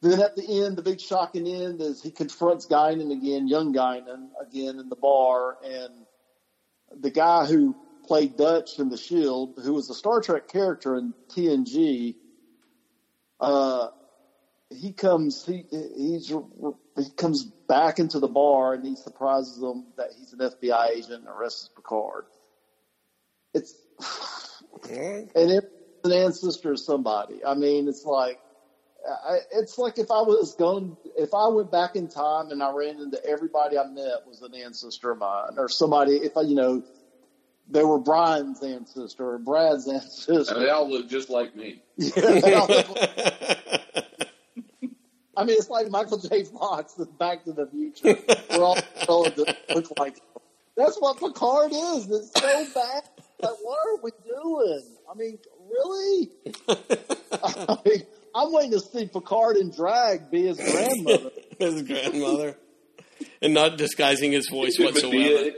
Then 0.00 0.20
at 0.20 0.36
the 0.36 0.64
end, 0.64 0.76
the 0.76 0.82
big 0.82 1.00
shocking 1.00 1.48
end 1.48 1.80
is 1.80 2.00
he 2.00 2.12
confronts 2.12 2.66
Guinan 2.66 3.10
again, 3.10 3.48
young 3.48 3.74
Guinan 3.74 4.28
again 4.40 4.78
in 4.78 4.88
the 4.88 4.94
bar, 4.94 5.56
and 5.64 5.92
the 7.02 7.10
guy 7.10 7.46
who 7.46 7.74
played 8.08 8.36
Dutch 8.36 8.78
in 8.78 8.88
The 8.88 8.96
Shield, 8.96 9.52
who 9.62 9.74
was 9.74 9.90
a 9.90 9.94
Star 9.94 10.20
Trek 10.20 10.48
character 10.48 10.96
in 10.96 11.14
TNG. 11.30 12.16
Uh, 13.38 13.88
he 14.70 14.92
comes, 14.92 15.44
he 15.44 15.64
he's 15.70 16.32
he 16.96 17.10
comes 17.16 17.44
back 17.68 17.98
into 17.98 18.18
the 18.18 18.28
bar 18.28 18.74
and 18.74 18.84
he 18.84 18.96
surprises 18.96 19.58
them 19.60 19.86
that 19.96 20.08
he's 20.16 20.32
an 20.32 20.40
FBI 20.40 20.90
agent 20.90 21.20
and 21.20 21.28
arrests 21.28 21.70
Picard. 21.76 22.26
It's 23.54 23.74
and 25.34 25.50
it's 25.50 25.66
an 26.04 26.12
ancestor 26.12 26.72
of 26.72 26.80
somebody. 26.80 27.44
I 27.44 27.54
mean, 27.54 27.88
it's 27.88 28.04
like 28.04 28.40
I, 29.06 29.38
it's 29.52 29.78
like 29.78 29.98
if 29.98 30.10
I 30.10 30.22
was 30.22 30.54
going, 30.58 30.96
if 31.16 31.32
I 31.32 31.48
went 31.48 31.70
back 31.70 31.94
in 31.94 32.08
time 32.08 32.50
and 32.50 32.62
I 32.62 32.72
ran 32.72 33.00
into 33.00 33.24
everybody 33.24 33.78
I 33.78 33.84
met 33.84 34.26
was 34.26 34.42
an 34.42 34.54
ancestor 34.54 35.12
of 35.12 35.18
mine, 35.18 35.52
or 35.56 35.68
somebody, 35.68 36.16
if 36.16 36.36
I, 36.36 36.42
you 36.42 36.54
know, 36.54 36.82
they 37.70 37.84
were 37.84 37.98
Brian's 37.98 38.62
ancestor 38.62 39.34
or 39.34 39.38
Brad's 39.38 39.88
ancestor. 39.92 40.54
And 40.54 40.64
they 40.64 40.70
all 40.70 40.88
look 40.88 41.08
just 41.08 41.30
like 41.30 41.54
me. 41.56 41.82
Yeah, 41.96 42.12
I 45.36 45.44
mean, 45.44 45.56
it's 45.56 45.70
like 45.70 45.88
Michael 45.88 46.18
J. 46.18 46.44
Fox 46.44 46.98
in 46.98 47.04
Back 47.16 47.44
to 47.44 47.52
the 47.52 47.68
Future. 47.68 48.16
We're 48.50 48.64
all 48.64 48.76
going 49.06 49.32
to 49.32 49.56
look 49.72 49.96
like. 49.96 50.20
That's 50.76 50.96
what 50.98 51.18
Picard 51.20 51.70
is. 51.72 52.10
It's 52.10 52.32
so 52.32 52.66
bad. 52.74 53.02
Like, 53.40 53.54
what 53.62 53.78
are 53.86 54.00
we 54.02 54.10
doing? 54.26 54.82
I 55.08 55.14
mean, 55.16 55.38
really? 55.70 56.30
I 56.68 57.78
mean, 57.86 58.02
I'm 58.34 58.52
waiting 58.52 58.72
to 58.72 58.80
see 58.80 59.06
Picard 59.06 59.56
in 59.58 59.70
drag 59.70 60.28
be 60.28 60.46
his 60.46 60.56
grandmother. 60.56 61.30
his 61.56 61.82
grandmother. 61.82 62.56
And 63.40 63.54
not 63.54 63.78
disguising 63.78 64.32
his 64.32 64.48
voice 64.48 64.76
whatsoever. 64.76 65.52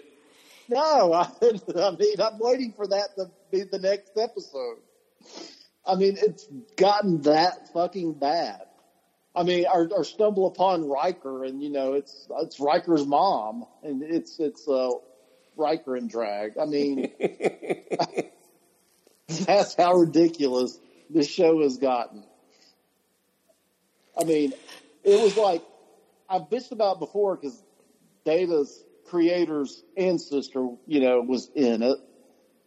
No, 0.71 1.13
I, 1.13 1.23
I 1.43 1.91
mean, 1.97 2.21
I'm 2.21 2.39
waiting 2.39 2.73
for 2.73 2.87
that 2.87 3.17
to 3.17 3.31
be 3.51 3.65
the 3.65 3.81
next 3.81 4.17
episode. 4.17 4.79
I 5.85 5.97
mean, 5.97 6.17
it's 6.17 6.47
gotten 6.77 7.23
that 7.23 7.73
fucking 7.73 8.15
bad. 8.15 8.63
I 9.35 9.43
mean, 9.43 9.67
or, 9.73 9.89
or 9.93 10.05
stumble 10.05 10.47
upon 10.47 10.89
Riker, 10.89 11.45
and 11.45 11.61
you 11.63 11.71
know, 11.71 11.95
it's 11.95 12.29
it's 12.43 12.61
Riker's 12.61 13.05
mom, 13.05 13.67
and 13.83 14.03
it's 14.03 14.39
it's 14.39 14.69
uh, 14.69 14.91
Riker 15.57 15.97
in 15.97 16.07
drag. 16.07 16.57
I 16.57 16.67
mean, 16.67 17.11
that's 19.29 19.75
how 19.75 19.95
ridiculous 19.95 20.79
this 21.09 21.29
show 21.29 21.63
has 21.63 21.79
gotten. 21.79 22.25
I 24.21 24.25
mean, 24.25 24.53
it 25.03 25.21
was 25.21 25.37
like 25.37 25.63
I 26.29 26.39
bitched 26.39 26.73
about 26.73 27.01
before 27.01 27.37
because 27.37 27.61
Data's 28.25 28.85
creator's 29.11 29.83
ancestor, 29.97 30.69
you 30.87 31.01
know, 31.01 31.21
was 31.21 31.51
in 31.55 31.83
it. 31.83 31.99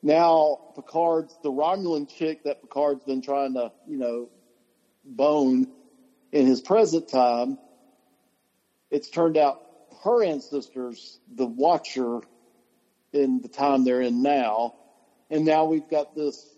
Now 0.02 0.74
Picard's 0.76 1.34
the 1.42 1.52
Romulan 1.52 2.10
chick 2.10 2.44
that 2.44 2.62
Picard's 2.62 3.04
been 3.06 3.22
trying 3.22 3.54
to, 3.54 3.72
you 3.88 3.98
know, 3.98 4.30
bone 5.06 5.68
in 6.34 6.46
his 6.46 6.62
present 6.62 7.08
time. 7.08 7.58
It's 8.92 9.10
turned 9.10 9.38
out 9.38 9.62
her 10.04 10.24
ancestors, 10.24 11.20
the 11.34 11.46
Watcher, 11.46 12.20
in 13.14 13.42
the 13.42 13.48
time 13.48 13.86
they're 13.86 14.02
in 14.02 14.22
now, 14.22 14.74
and 15.30 15.46
now 15.46 15.66
we've 15.66 15.88
got 15.88 16.16
this 16.16 16.50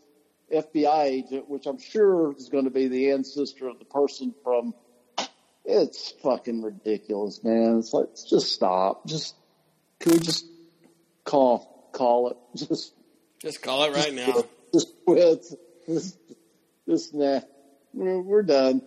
FBI 0.51 1.03
agent, 1.03 1.49
which 1.49 1.67
I'm 1.67 1.79
sure 1.79 2.33
is 2.35 2.49
going 2.49 2.63
to 2.63 2.71
be 2.71 2.87
the 2.87 3.11
ancestor 3.11 3.67
of 3.67 3.77
the 3.77 3.85
person 3.85 4.33
from. 4.43 4.73
It's 5.67 6.13
fucking 6.23 6.61
ridiculous, 6.61 7.43
man. 7.43 7.79
It's 7.79 7.91
like 7.91 8.07
just 8.29 8.53
stop, 8.53 9.05
just 9.07 9.35
can 9.99 10.13
we 10.13 10.19
just 10.19 10.45
call 11.23 11.89
call 11.93 12.29
it? 12.29 12.37
Just 12.67 12.93
just 13.39 13.61
call 13.61 13.83
it 13.83 13.95
right 13.95 14.13
now. 14.13 14.43
Just 14.73 14.93
quit. 15.05 15.45
Just, 15.87 16.17
just 16.87 17.13
nah. 17.13 17.41
We're, 17.93 18.19
we're 18.19 18.43
done. 18.43 18.81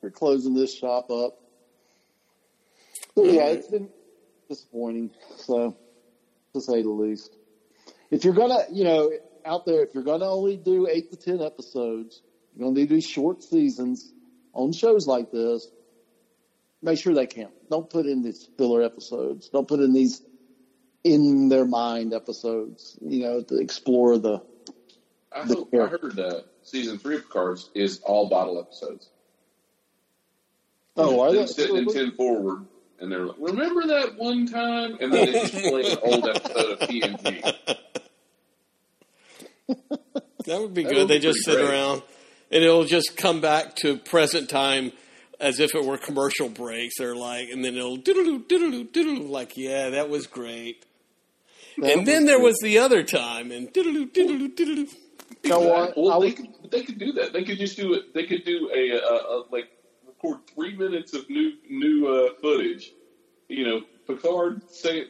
We're 0.00 0.10
closing 0.10 0.54
this 0.54 0.74
shop 0.74 1.10
up. 1.10 1.38
So, 3.14 3.24
yeah, 3.24 3.46
it's 3.48 3.66
been 3.66 3.88
disappointing. 4.48 5.10
So, 5.36 5.76
to 6.54 6.60
say 6.60 6.82
the 6.82 6.90
least. 6.90 7.34
If 8.10 8.24
you're 8.24 8.34
gonna, 8.34 8.60
you 8.70 8.84
know, 8.84 9.10
out 9.44 9.66
there, 9.66 9.82
if 9.82 9.94
you're 9.94 10.04
gonna 10.04 10.30
only 10.30 10.56
do 10.56 10.86
eight 10.88 11.10
to 11.10 11.16
ten 11.16 11.42
episodes, 11.42 12.22
you're 12.54 12.66
gonna 12.68 12.78
need 12.78 12.88
to 12.88 12.94
do 12.94 13.00
short 13.00 13.42
seasons 13.42 14.12
on 14.52 14.72
shows 14.72 15.06
like 15.06 15.30
this. 15.30 15.68
Make 16.80 16.98
sure 17.00 17.12
they 17.14 17.26
count. 17.26 17.52
Don't 17.68 17.90
put 17.90 18.06
in 18.06 18.22
these 18.22 18.48
filler 18.56 18.82
episodes. 18.82 19.48
Don't 19.48 19.66
put 19.66 19.80
in 19.80 19.92
these 19.92 20.22
in 21.04 21.48
their 21.48 21.64
mind 21.64 22.12
episodes, 22.14 22.98
you 23.00 23.22
know, 23.22 23.42
to 23.42 23.58
explore 23.58 24.18
the. 24.18 24.40
I, 25.34 25.42
hope, 25.42 25.72
I 25.74 25.86
heard 25.86 26.18
uh, 26.18 26.40
season 26.62 26.98
three 26.98 27.16
of 27.16 27.28
Cards 27.28 27.70
is 27.74 28.00
all 28.00 28.28
bottle 28.28 28.58
episodes. 28.60 29.08
Oh, 30.96 31.20
are 31.20 31.32
they 31.32 31.46
sitting 31.46 31.76
in 31.76 31.86
ten 31.86 32.12
forward, 32.12 32.66
and 32.98 33.12
they're 33.12 33.26
like, 33.26 33.36
"Remember 33.38 33.86
that 33.86 34.16
one 34.18 34.46
time?" 34.46 34.96
And 35.00 35.12
then 35.12 35.26
they 35.26 35.32
just 35.46 35.52
play 35.52 35.92
an 35.92 35.98
old 36.02 36.28
episode 36.28 36.72
of 36.72 36.78
TNG. 36.88 37.54
That 40.46 40.62
would 40.62 40.72
be 40.72 40.82
That 40.84 40.88
good. 40.90 40.98
would 41.00 41.08
they 41.08 41.18
be 41.18 41.22
just 41.24 41.44
sit 41.44 41.56
great. 41.58 41.68
around, 41.68 42.02
and 42.50 42.64
it'll 42.64 42.84
just 42.84 43.18
come 43.18 43.42
back 43.42 43.76
to 43.76 43.98
present 43.98 44.48
time 44.48 44.92
as 45.40 45.60
if 45.60 45.74
it 45.74 45.84
were 45.84 45.98
commercial 45.98 46.48
breaks. 46.48 46.94
They're 46.98 47.14
like, 47.14 47.50
and 47.50 47.62
then 47.62 47.76
it'll 47.76 47.98
doodle 47.98 48.38
doodle 48.38 48.84
doodle 48.84 49.26
like, 49.26 49.58
yeah, 49.58 49.90
that 49.90 50.08
was 50.08 50.26
great. 50.26 50.86
And 51.82 52.06
then 52.06 52.24
there 52.26 52.40
was 52.40 52.56
the 52.62 52.78
other 52.78 53.02
time, 53.02 53.50
and 53.52 53.72
doodle 53.72 54.06
doodle 54.06 54.48
doodle. 54.48 54.84
You 55.44 55.50
know 55.50 55.60
what? 55.60 55.96
Well, 55.96 56.22
I 56.22 56.26
they 56.26 56.32
could 56.32 56.48
they 56.70 56.82
could 56.82 56.98
do 56.98 57.12
that. 57.12 57.32
They 57.32 57.44
could 57.44 57.58
just 57.58 57.76
do 57.76 57.94
it. 57.94 58.12
They 58.14 58.24
could 58.26 58.44
do 58.44 58.70
a, 58.74 58.90
a, 58.98 59.14
a 59.38 59.44
like 59.50 59.68
record 60.06 60.40
three 60.54 60.76
minutes 60.76 61.14
of 61.14 61.28
new 61.30 61.52
new 61.68 62.06
uh, 62.08 62.34
footage. 62.40 62.92
You 63.48 63.64
know, 63.66 63.80
Picard 64.06 64.68
say 64.70 65.04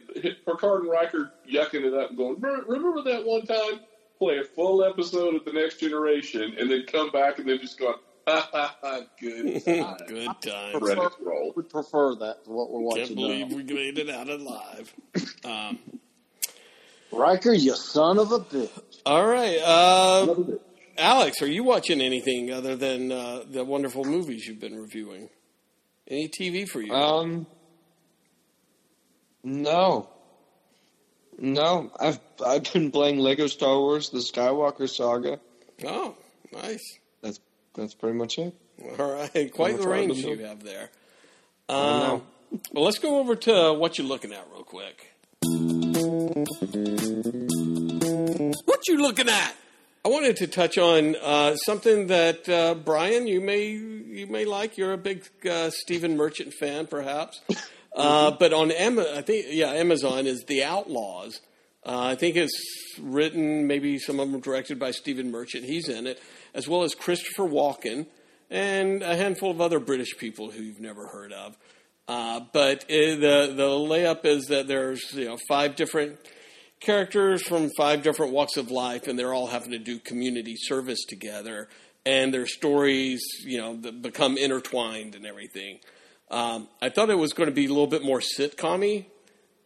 Picard 0.45 0.81
and 0.83 0.89
Riker 0.91 1.31
yucking 1.51 1.83
it 1.85 1.93
up 1.93 2.09
and 2.09 2.17
going. 2.17 2.39
"Remember- 2.39 2.65
Remember 2.71 3.01
that 3.11 3.25
one 3.25 3.45
time? 3.45 3.79
Play 4.19 4.37
a 4.39 4.43
full 4.43 4.83
episode 4.83 5.35
of 5.35 5.45
the 5.45 5.53
Next 5.53 5.79
Generation, 5.79 6.53
and 6.59 6.69
then 6.69 6.83
come 6.87 7.09
back 7.09 7.39
and 7.39 7.47
then 7.49 7.59
just 7.59 7.79
go. 7.79 7.95
Ha 8.27 8.49
ha 8.51 8.77
ha! 8.81 8.99
Good 9.19 9.65
time. 9.65 9.97
Good 10.07 10.41
times. 10.41 10.77
Credits 10.77 11.15
roll. 11.21 11.53
would 11.55 11.69
prefer 11.69 12.15
that 12.15 12.43
to 12.43 12.49
what 12.51 12.69
we're 12.69 12.81
Can't 12.93 12.99
watching 13.09 13.15
believe 13.15 13.49
now. 13.49 13.55
we 13.57 13.63
made 13.63 13.97
it 13.97 14.09
out 14.09 14.29
alive. 14.29 14.93
Um, 15.45 15.79
Riker, 17.11 17.53
you 17.53 17.75
son 17.75 18.17
of 18.19 18.31
a 18.31 18.39
bitch. 18.39 18.69
All 19.05 19.25
right, 19.25 19.57
uh, 19.63 20.35
Alex, 20.97 21.41
are 21.41 21.47
you 21.47 21.63
watching 21.63 22.01
anything 22.01 22.51
other 22.51 22.75
than 22.75 23.11
uh, 23.11 23.43
the 23.49 23.63
wonderful 23.65 24.03
movies 24.05 24.45
you've 24.45 24.59
been 24.59 24.77
reviewing? 24.79 25.29
Any 26.07 26.27
TV 26.27 26.67
for 26.67 26.81
you? 26.81 26.93
Um, 26.93 27.47
no, 29.43 30.09
no. 31.37 31.91
I've 31.99 32.19
I've 32.45 32.71
been 32.73 32.91
playing 32.91 33.19
Lego 33.19 33.47
Star 33.47 33.77
Wars: 33.77 34.09
The 34.09 34.19
Skywalker 34.19 34.89
Saga. 34.89 35.39
oh, 35.85 36.15
nice. 36.51 36.97
That's 37.21 37.39
that's 37.73 37.93
pretty 37.93 38.17
much 38.17 38.37
it. 38.37 38.53
All 38.99 39.11
right, 39.13 39.51
quite 39.53 39.77
the 39.79 39.87
range 39.87 40.17
you 40.17 40.37
have 40.39 40.63
there. 40.63 40.89
I 41.67 41.73
Um, 41.73 41.99
know. 41.99 42.23
well, 42.73 42.83
let's 42.85 42.99
go 42.99 43.19
over 43.19 43.35
to 43.35 43.73
what 43.73 43.97
you're 43.97 44.07
looking 44.07 44.33
at 44.33 44.45
real 44.51 44.63
quick. 44.63 45.13
What 46.29 46.37
you 48.87 49.01
looking 49.01 49.29
at? 49.29 49.55
I 50.05 50.09
wanted 50.09 50.37
to 50.37 50.47
touch 50.47 50.77
on 50.77 51.15
uh, 51.15 51.55
something 51.55 52.05
that 52.07 52.47
uh, 52.47 52.75
Brian, 52.75 53.25
you 53.25 53.41
may 53.41 53.69
you 53.69 54.27
may 54.29 54.45
like. 54.45 54.77
You're 54.77 54.93
a 54.93 54.97
big 54.97 55.25
uh, 55.49 55.71
Stephen 55.71 56.17
Merchant 56.17 56.53
fan, 56.53 56.87
perhaps. 56.87 57.41
Uh, 57.91 58.29
but 58.29 58.53
on 58.53 58.71
Ama- 58.71 59.15
I 59.15 59.23
think 59.23 59.47
yeah, 59.49 59.71
Amazon 59.71 60.27
is 60.27 60.45
The 60.47 60.63
Outlaws. 60.63 61.41
Uh, 61.83 61.99
I 61.99 62.15
think 62.15 62.35
it's 62.35 62.53
written, 63.01 63.65
maybe 63.65 63.97
some 63.97 64.19
of 64.19 64.31
them 64.31 64.41
directed 64.41 64.77
by 64.77 64.91
Stephen 64.91 65.31
Merchant. 65.31 65.65
He's 65.65 65.89
in 65.89 66.05
it, 66.05 66.21
as 66.53 66.67
well 66.67 66.83
as 66.83 66.93
Christopher 66.93 67.49
Walken 67.49 68.05
and 68.51 69.01
a 69.01 69.15
handful 69.15 69.49
of 69.49 69.59
other 69.59 69.79
British 69.79 70.15
people 70.17 70.51
who 70.51 70.61
you've 70.61 70.79
never 70.79 71.07
heard 71.07 71.33
of. 71.33 71.57
Uh, 72.09 72.39
but 72.53 72.85
uh, 72.85 72.87
the 72.87 73.53
the 73.55 73.69
layup 73.69 74.25
is 74.25 74.47
that 74.47 74.67
there's 74.67 75.13
you 75.13 75.25
know 75.25 75.37
five 75.47 75.75
different 75.75 76.17
characters 76.79 77.43
from 77.43 77.69
five 77.77 78.01
different 78.01 78.33
walks 78.33 78.57
of 78.57 78.71
life, 78.71 79.07
and 79.07 79.17
they're 79.17 79.31
all 79.31 79.45
having 79.45 79.69
to 79.69 79.77
do 79.77 79.99
community 79.99 80.55
service 80.57 81.05
together, 81.07 81.69
and 82.07 82.33
their 82.33 82.47
stories 82.47 83.21
you 83.45 83.59
know 83.59 83.75
become 83.75 84.39
intertwined 84.39 85.13
and 85.13 85.27
everything. 85.27 85.77
Um, 86.31 86.67
I 86.81 86.89
thought 86.89 87.11
it 87.11 87.17
was 87.19 87.33
going 87.33 87.47
to 87.47 87.53
be 87.53 87.65
a 87.65 87.69
little 87.69 87.85
bit 87.85 88.03
more 88.03 88.21
sitcom-y, 88.21 89.05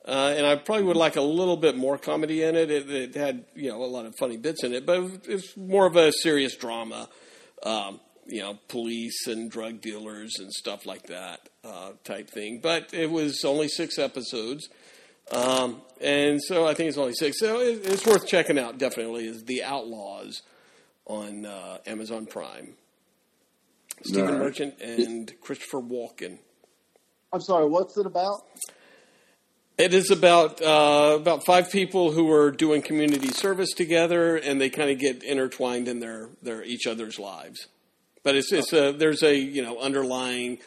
uh, 0.05 0.33
and 0.35 0.45
I 0.45 0.57
probably 0.57 0.83
would 0.83 0.97
like 0.97 1.15
a 1.15 1.21
little 1.21 1.55
bit 1.55 1.77
more 1.77 1.97
comedy 1.97 2.43
in 2.43 2.57
it. 2.57 2.69
it. 2.69 2.89
It 2.89 3.15
had 3.15 3.45
you 3.55 3.69
know 3.69 3.81
a 3.81 3.85
lot 3.85 4.05
of 4.05 4.17
funny 4.17 4.35
bits 4.35 4.65
in 4.65 4.73
it, 4.73 4.85
but 4.85 5.01
it's 5.29 5.55
more 5.55 5.85
of 5.85 5.95
a 5.95 6.11
serious 6.11 6.57
drama. 6.57 7.07
Um, 7.63 8.01
you 8.27 8.41
know, 8.41 8.59
police 8.67 9.27
and 9.27 9.49
drug 9.49 9.81
dealers 9.81 10.33
and 10.39 10.51
stuff 10.51 10.85
like 10.85 11.07
that 11.07 11.49
uh, 11.63 11.91
type 12.03 12.29
thing. 12.29 12.59
But 12.61 12.93
it 12.93 13.09
was 13.09 13.43
only 13.43 13.67
six 13.67 13.97
episodes, 13.97 14.69
um, 15.31 15.81
and 16.01 16.41
so 16.41 16.67
I 16.67 16.73
think 16.73 16.89
it's 16.89 16.97
only 16.97 17.13
six. 17.13 17.39
So 17.39 17.59
it, 17.59 17.85
it's 17.85 18.05
worth 18.05 18.27
checking 18.27 18.59
out. 18.59 18.77
Definitely 18.77 19.27
is 19.27 19.43
The 19.43 19.63
Outlaws 19.63 20.41
on 21.05 21.45
uh, 21.45 21.77
Amazon 21.85 22.25
Prime. 22.25 22.75
Stephen 24.03 24.25
All 24.25 24.33
right. 24.33 24.43
Merchant 24.43 24.81
and 24.81 25.31
Christopher 25.41 25.81
Walken. 25.81 26.39
I'm 27.31 27.41
sorry, 27.41 27.67
what's 27.67 27.97
it 27.97 28.05
about? 28.05 28.41
It 29.77 29.93
is 29.93 30.11
about 30.11 30.61
uh, 30.61 31.17
about 31.19 31.45
five 31.45 31.71
people 31.71 32.11
who 32.11 32.31
are 32.31 32.51
doing 32.51 32.83
community 32.83 33.29
service 33.29 33.71
together, 33.71 34.35
and 34.35 34.61
they 34.61 34.69
kind 34.69 34.91
of 34.91 34.99
get 34.99 35.23
intertwined 35.23 35.87
in 35.87 35.99
their 35.99 36.29
their 36.43 36.63
each 36.63 36.85
other's 36.85 37.17
lives. 37.17 37.67
But 38.23 38.35
it's 38.35 38.51
it's 38.51 38.73
a 38.73 38.91
there's 38.91 39.21
a 39.23 39.37
you 39.37 39.61
know 39.61 39.79
underlying 39.79 40.59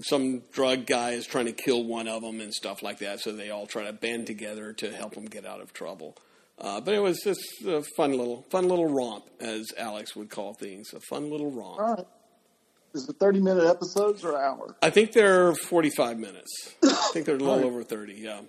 some 0.00 0.42
drug 0.52 0.86
guy 0.86 1.10
is 1.10 1.26
trying 1.26 1.46
to 1.46 1.52
kill 1.52 1.84
one 1.84 2.08
of 2.08 2.22
them 2.22 2.40
and 2.40 2.52
stuff 2.52 2.82
like 2.82 2.98
that, 2.98 3.20
so 3.20 3.32
they 3.32 3.50
all 3.50 3.66
try 3.66 3.84
to 3.84 3.92
band 3.92 4.26
together 4.26 4.72
to 4.74 4.92
help 4.92 5.14
him 5.14 5.26
get 5.26 5.46
out 5.46 5.60
of 5.60 5.72
trouble. 5.72 6.16
Uh, 6.58 6.80
but 6.80 6.94
it 6.94 7.00
was 7.00 7.20
just 7.22 7.40
a 7.66 7.82
fun 7.96 8.16
little 8.16 8.42
fun 8.50 8.68
little 8.68 8.88
romp, 8.88 9.24
as 9.40 9.66
Alex 9.76 10.14
would 10.14 10.30
call 10.30 10.54
things, 10.54 10.92
a 10.92 11.00
fun 11.00 11.30
little 11.30 11.50
romp. 11.50 11.80
All 11.80 11.94
right. 11.94 12.06
Is 12.94 13.08
it 13.08 13.16
30 13.18 13.40
minute 13.40 13.66
episodes 13.66 14.24
or 14.24 14.36
an 14.36 14.40
hour? 14.40 14.76
I 14.80 14.90
think 14.90 15.12
they're 15.12 15.52
45 15.52 16.16
minutes. 16.16 16.74
I 16.84 17.10
think 17.12 17.26
they're 17.26 17.34
a 17.34 17.38
little 17.38 17.64
over 17.64 17.82
30, 17.82 18.14
yeah. 18.14 18.40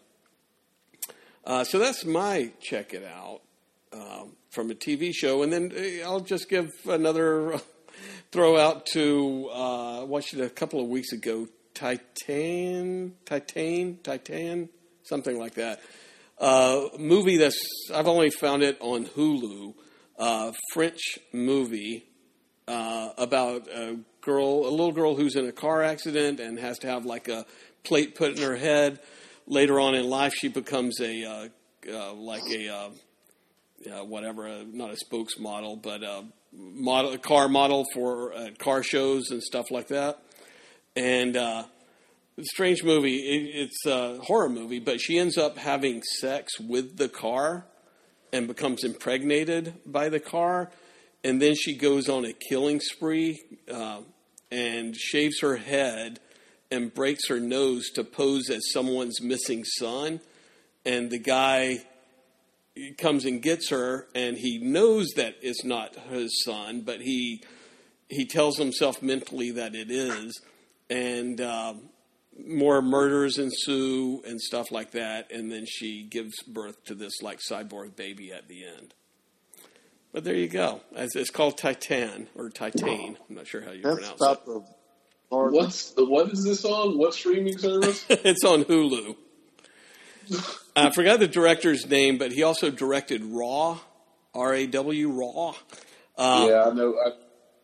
Uh, 1.44 1.64
so 1.64 1.80
that's 1.80 2.06
my 2.06 2.52
check 2.62 2.94
it 2.94 3.04
out 3.04 3.42
um, 3.92 4.34
from 4.52 4.70
a 4.70 4.76
TV 4.76 5.12
show. 5.14 5.42
And 5.42 5.52
then 5.52 5.72
uh, 5.76 6.08
I'll 6.08 6.20
just 6.20 6.48
give 6.48 6.70
another 6.88 7.60
throw 8.36 8.58
out 8.58 8.86
to 8.86 9.50
uh, 9.50 10.04
watched 10.04 10.34
it 10.34 10.42
a 10.42 10.50
couple 10.50 10.82
of 10.82 10.90
weeks 10.90 11.14
ago 11.14 11.48
Titan, 11.74 13.14
Titan, 13.24 13.98
Titan, 14.04 14.68
something 15.04 15.40
like 15.40 15.54
that. 15.54 15.80
Uh, 16.38 16.90
movie 17.00 17.38
that's, 17.38 17.58
I've 17.94 18.08
only 18.08 18.30
found 18.30 18.62
it 18.62 18.76
on 18.82 19.06
Hulu, 19.06 19.74
uh, 20.20 20.52
French 20.74 21.00
movie 21.32 22.04
uh, 22.68 23.12
about 23.18 23.70
a 23.70 24.00
girl, 24.20 24.68
a 24.68 24.72
little 24.72 24.92
girl 24.92 25.16
who's 25.16 25.38
in 25.38 25.46
a 25.46 25.54
car 25.54 25.82
accident 25.82 26.42
and 26.42 26.60
has 26.60 26.80
to 26.80 26.88
have 26.88 27.06
like 27.06 27.30
a 27.30 27.46
plate 27.86 28.16
put 28.16 28.38
in 28.38 28.44
her 28.44 28.58
head. 28.58 29.00
Later 29.48 29.80
on 29.80 29.96
in 29.96 30.10
life, 30.10 30.34
she 30.36 30.50
becomes 30.50 31.00
a 31.00 31.24
uh, 31.24 31.48
uh, 31.90 32.14
like 32.14 32.44
a 32.52 32.68
uh, 32.68 32.90
uh, 33.90 34.04
whatever, 34.04 34.46
uh, 34.46 34.64
not 34.68 34.92
a 34.92 34.98
spokesmodel, 35.06 35.82
but 35.82 36.04
a 36.04 36.26
model, 36.58 37.18
car 37.18 37.48
model 37.50 37.86
for 37.94 38.34
uh, 38.34 38.50
car 38.58 38.84
shows 38.84 39.32
and 39.32 39.42
stuff 39.42 39.72
like 39.72 39.88
that. 39.88 40.20
And 40.96 41.36
uh, 41.36 41.64
strange 42.42 42.84
movie. 42.84 43.18
It, 43.18 43.56
it's 43.56 43.86
a 43.86 44.20
horror 44.22 44.50
movie, 44.50 44.80
but 44.80 45.00
she 45.00 45.18
ends 45.18 45.38
up 45.38 45.58
having 45.58 46.02
sex 46.20 46.60
with 46.60 46.98
the 46.98 47.10
car 47.10 47.66
and 48.34 48.48
becomes 48.48 48.84
impregnated 48.84 49.76
by 49.86 50.10
the 50.10 50.20
car. 50.20 50.72
And 51.24 51.42
then 51.42 51.56
she 51.56 51.76
goes 51.76 52.10
on 52.10 52.26
a 52.26 52.34
killing 52.34 52.80
spree 52.80 53.42
uh, 53.72 54.02
and 54.52 54.96
shaves 54.96 55.40
her 55.42 55.56
head 55.56 56.20
and 56.70 56.94
breaks 56.94 57.28
her 57.30 57.40
nose 57.40 57.90
to 57.92 58.04
pose 58.04 58.50
as 58.50 58.72
someone's 58.72 59.22
missing 59.22 59.64
son. 59.64 60.20
And 60.86 61.10
the 61.10 61.20
guy 61.20 61.80
comes 62.98 63.26
and 63.26 63.42
gets 63.42 63.70
her, 63.70 64.08
and 64.14 64.38
he 64.38 64.58
knows 64.58 65.10
that 65.16 65.36
it's 65.42 65.64
not 65.64 65.96
his 66.10 66.44
son, 66.44 66.82
but 66.82 67.02
he 67.02 67.44
he 68.10 68.26
tells 68.26 68.58
himself 68.58 69.02
mentally 69.02 69.52
that 69.52 69.74
it 69.76 69.90
is. 69.90 70.40
And 70.90 71.42
um, 71.42 71.90
more 72.46 72.82
murders 72.82 73.38
ensue 73.38 74.22
and 74.28 74.40
stuff 74.42 74.72
like 74.72 74.92
that, 74.92 75.32
and 75.32 75.52
then 75.52 75.66
she 75.66 76.04
gives 76.04 76.44
birth 76.44 76.84
to 76.86 76.96
this 76.96 77.22
like 77.22 77.40
cyborg 77.40 77.96
baby 77.96 78.32
at 78.32 78.48
the 78.48 78.66
end. 78.66 78.94
But 80.12 80.24
there 80.24 80.36
you 80.36 80.48
go. 80.48 80.82
It's, 80.94 81.16
it's 81.16 81.30
called 81.30 81.58
Titan 81.58 82.28
or 82.36 82.50
Titan. 82.50 83.18
I'm 83.30 83.36
not 83.36 83.48
sure 83.48 83.62
how 83.62 83.72
you 83.72 83.82
That's 83.82 84.14
pronounce 84.14 84.22
it. 84.48 84.64
What's 85.30 85.90
the 85.92 86.06
what 86.06 86.32
is 86.32 86.44
this 86.44 86.64
on? 86.64 86.98
What 86.98 87.14
streaming 87.14 87.58
service? 87.58 88.06
it's 88.10 88.46
on 88.46 88.64
Hulu. 88.64 89.16
I 90.76 90.92
forgot 90.92 91.20
the 91.20 91.28
director's 91.28 91.86
name, 91.88 92.18
but 92.18 92.32
he 92.32 92.44
also 92.44 92.70
directed 92.70 93.24
Raw, 93.24 93.80
R 94.34 94.54
A 94.54 94.68
W 94.68 95.10
Raw. 95.10 95.54
Uh, 96.18 96.48
yeah, 96.50 96.64
I 96.66 96.74
know. 96.74 96.96
I, 97.06 97.12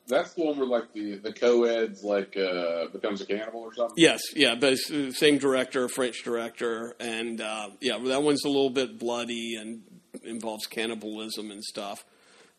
that's 0.08 0.34
the 0.34 0.44
one 0.44 0.58
where 0.58 0.68
like 0.68 0.94
the 0.94 1.16
the 1.18 1.32
co-ed's 1.32 2.04
like 2.04 2.36
uh, 2.38 2.88
becomes 2.92 3.22
a 3.22 3.26
cannibal 3.26 3.62
or 3.62 3.74
something. 3.74 3.96
Yes, 3.98 4.22
yeah, 4.36 4.56
but 4.56 4.74
it's 4.74 4.90
the 4.90 5.12
same 5.12 5.38
director, 5.38 5.88
French 5.88 6.24
director, 6.24 6.96
and 7.00 7.40
uh, 7.40 7.70
yeah, 7.80 7.98
that 7.98 8.22
one's 8.22 8.44
a 8.44 8.50
little 8.50 8.70
bit 8.70 9.00
bloody 9.00 9.56
and 9.56 9.84
involves 10.24 10.66
cannibalism 10.66 11.52
and 11.52 11.64
stuff. 11.64 12.04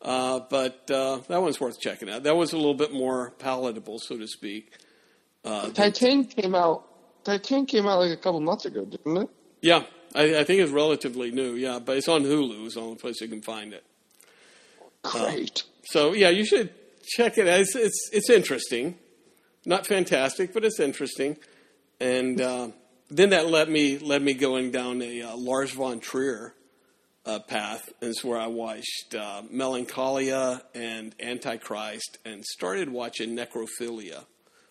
Uh, 0.01 0.41
but 0.51 0.91
uh, 0.91 1.19
that 1.29 1.41
one's 1.41 1.61
worth 1.61 1.79
checking 1.79 2.11
out. 2.11 2.25
That 2.25 2.37
was 2.37 2.53
a 2.53 2.57
little 2.57 2.75
bit 2.75 2.93
more 2.93 3.31
palatable, 3.39 3.99
so 4.01 4.17
to 4.17 4.27
speak. 4.27 4.73
Uh, 5.45 5.71
Titan 5.71 6.25
came 6.25 6.55
out. 6.55 6.89
Titan 7.25 7.67
came 7.67 7.87
out 7.87 8.01
like 8.01 8.11
a 8.11 8.17
couple 8.17 8.41
months 8.41 8.65
ago, 8.65 8.85
didn't 8.85 9.17
it? 9.17 9.29
Yeah, 9.63 9.85
I, 10.15 10.41
I 10.41 10.45
think 10.45 10.61
it's 10.61 10.73
relatively 10.73 11.31
new. 11.31 11.55
Yeah, 11.55 11.79
but 11.79 11.97
it's 11.97 12.09
on 12.09 12.25
Hulu. 12.25 12.67
It's 12.67 12.75
the 12.75 12.83
only 12.83 12.97
place 12.97 13.21
you 13.21 13.29
can 13.29 13.41
find 13.41 13.73
it. 13.73 13.85
Great. 15.03 15.65
So 15.85 16.13
yeah, 16.13 16.29
you 16.29 16.45
should 16.45 16.71
check 17.07 17.39
it. 17.39 17.49
out. 17.49 17.61
It's 17.61 17.75
it's, 17.75 18.11
it's 18.13 18.31
interesting, 18.31 18.99
not 19.65 19.87
fantastic, 19.87 20.53
but 20.53 20.65
it's 20.65 20.81
interesting. 20.81 21.37
And 22.01 22.41
uh, 22.41 22.69
then 23.11 23.31
that 23.31 23.47
led 23.47 23.69
me 23.69 23.99
led 23.99 24.23
me 24.23 24.35
going 24.35 24.71
down 24.71 25.01
a 25.01 25.23
uh, 25.23 25.37
Lars 25.37 25.71
von 25.71 26.01
Trier 26.01 26.55
uh, 27.25 27.39
path. 27.39 27.93
And 28.01 28.11
it's 28.11 28.25
where 28.25 28.39
I 28.39 28.49
watched 28.49 29.15
uh, 29.15 29.43
Melancholia 29.51 30.63
and 30.75 31.15
Antichrist, 31.21 32.19
and 32.25 32.45
started 32.45 32.91
watching 32.91 33.37
Necrophilia 33.37 34.25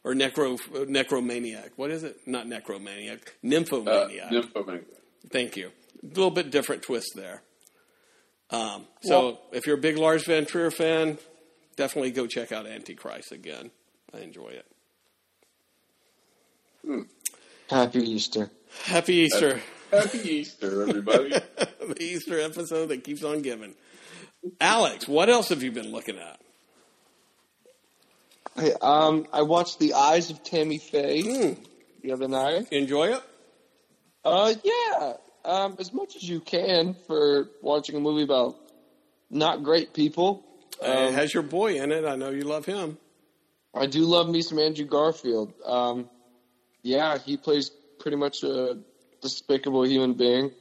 or 0.03 0.13
Necro 0.13 0.59
Necromaniac. 0.87 1.71
What 1.75 1.91
is 1.91 2.03
it? 2.03 2.17
Not 2.25 2.47
Necromaniac. 2.47 3.19
Uh, 3.27 3.31
Nymphomaniac. 3.43 4.31
Nymphomaniac. 4.31 4.85
Thank 5.29 5.57
you. 5.57 5.71
A 6.03 6.07
little 6.07 6.31
bit 6.31 6.51
different 6.51 6.81
twist 6.81 7.11
there. 7.15 7.43
Um, 8.49 8.85
so 9.01 9.39
if 9.51 9.65
you're 9.65 9.77
a 9.77 9.81
big 9.81 9.97
Lars 9.97 10.25
Van 10.25 10.45
Trier 10.45 10.71
fan, 10.71 11.19
definitely 11.77 12.11
go 12.11 12.27
check 12.27 12.51
out 12.51 12.67
Antichrist 12.67 13.31
again. 13.31 13.71
I 14.13 14.19
enjoy 14.19 14.49
it. 14.49 14.65
Happy 17.69 17.99
Easter. 17.99 18.51
Happy 18.83 19.13
Easter. 19.13 19.61
Happy 19.91 20.17
Easter, 20.19 20.87
everybody. 20.87 21.29
the 21.59 21.95
Easter 22.01 22.39
episode 22.39 22.87
that 22.87 23.03
keeps 23.03 23.23
on 23.23 23.41
giving. 23.41 23.75
Alex, 24.59 25.07
what 25.07 25.29
else 25.29 25.49
have 25.49 25.63
you 25.63 25.71
been 25.71 25.91
looking 25.91 26.17
at? 26.17 26.39
Hey, 28.55 28.73
um, 28.81 29.25
I 29.31 29.41
watched 29.43 29.79
The 29.79 29.93
Eyes 29.93 30.29
of 30.29 30.43
Tammy 30.43 30.77
Faye 30.77 31.21
Hmm. 31.21 31.53
the 32.03 32.11
other 32.11 32.27
night. 32.27 32.67
Enjoy 32.71 33.13
it? 33.13 33.23
Uh, 34.23 34.53
yeah, 34.63 35.13
um, 35.45 35.75
as 35.79 35.93
much 35.93 36.15
as 36.15 36.27
you 36.27 36.39
can 36.39 36.95
for 37.07 37.49
watching 37.61 37.95
a 37.95 37.99
movie 37.99 38.23
about 38.23 38.55
not 39.29 39.63
great 39.63 39.93
people. 39.93 40.43
it 40.81 40.87
Um, 40.87 41.13
has 41.13 41.33
your 41.33 41.43
boy 41.43 41.79
in 41.81 41.91
it. 41.91 42.05
I 42.05 42.15
know 42.15 42.29
you 42.29 42.41
love 42.43 42.65
him. 42.65 42.97
I 43.73 43.85
do 43.85 44.01
love 44.01 44.27
me 44.29 44.41
some 44.41 44.59
Andrew 44.59 44.85
Garfield. 44.85 45.53
Um, 45.65 46.09
yeah, 46.83 47.17
he 47.17 47.37
plays 47.37 47.71
pretty 47.99 48.17
much 48.17 48.43
a 48.43 48.77
despicable 49.21 49.85
human 49.85 50.13
being. 50.13 50.51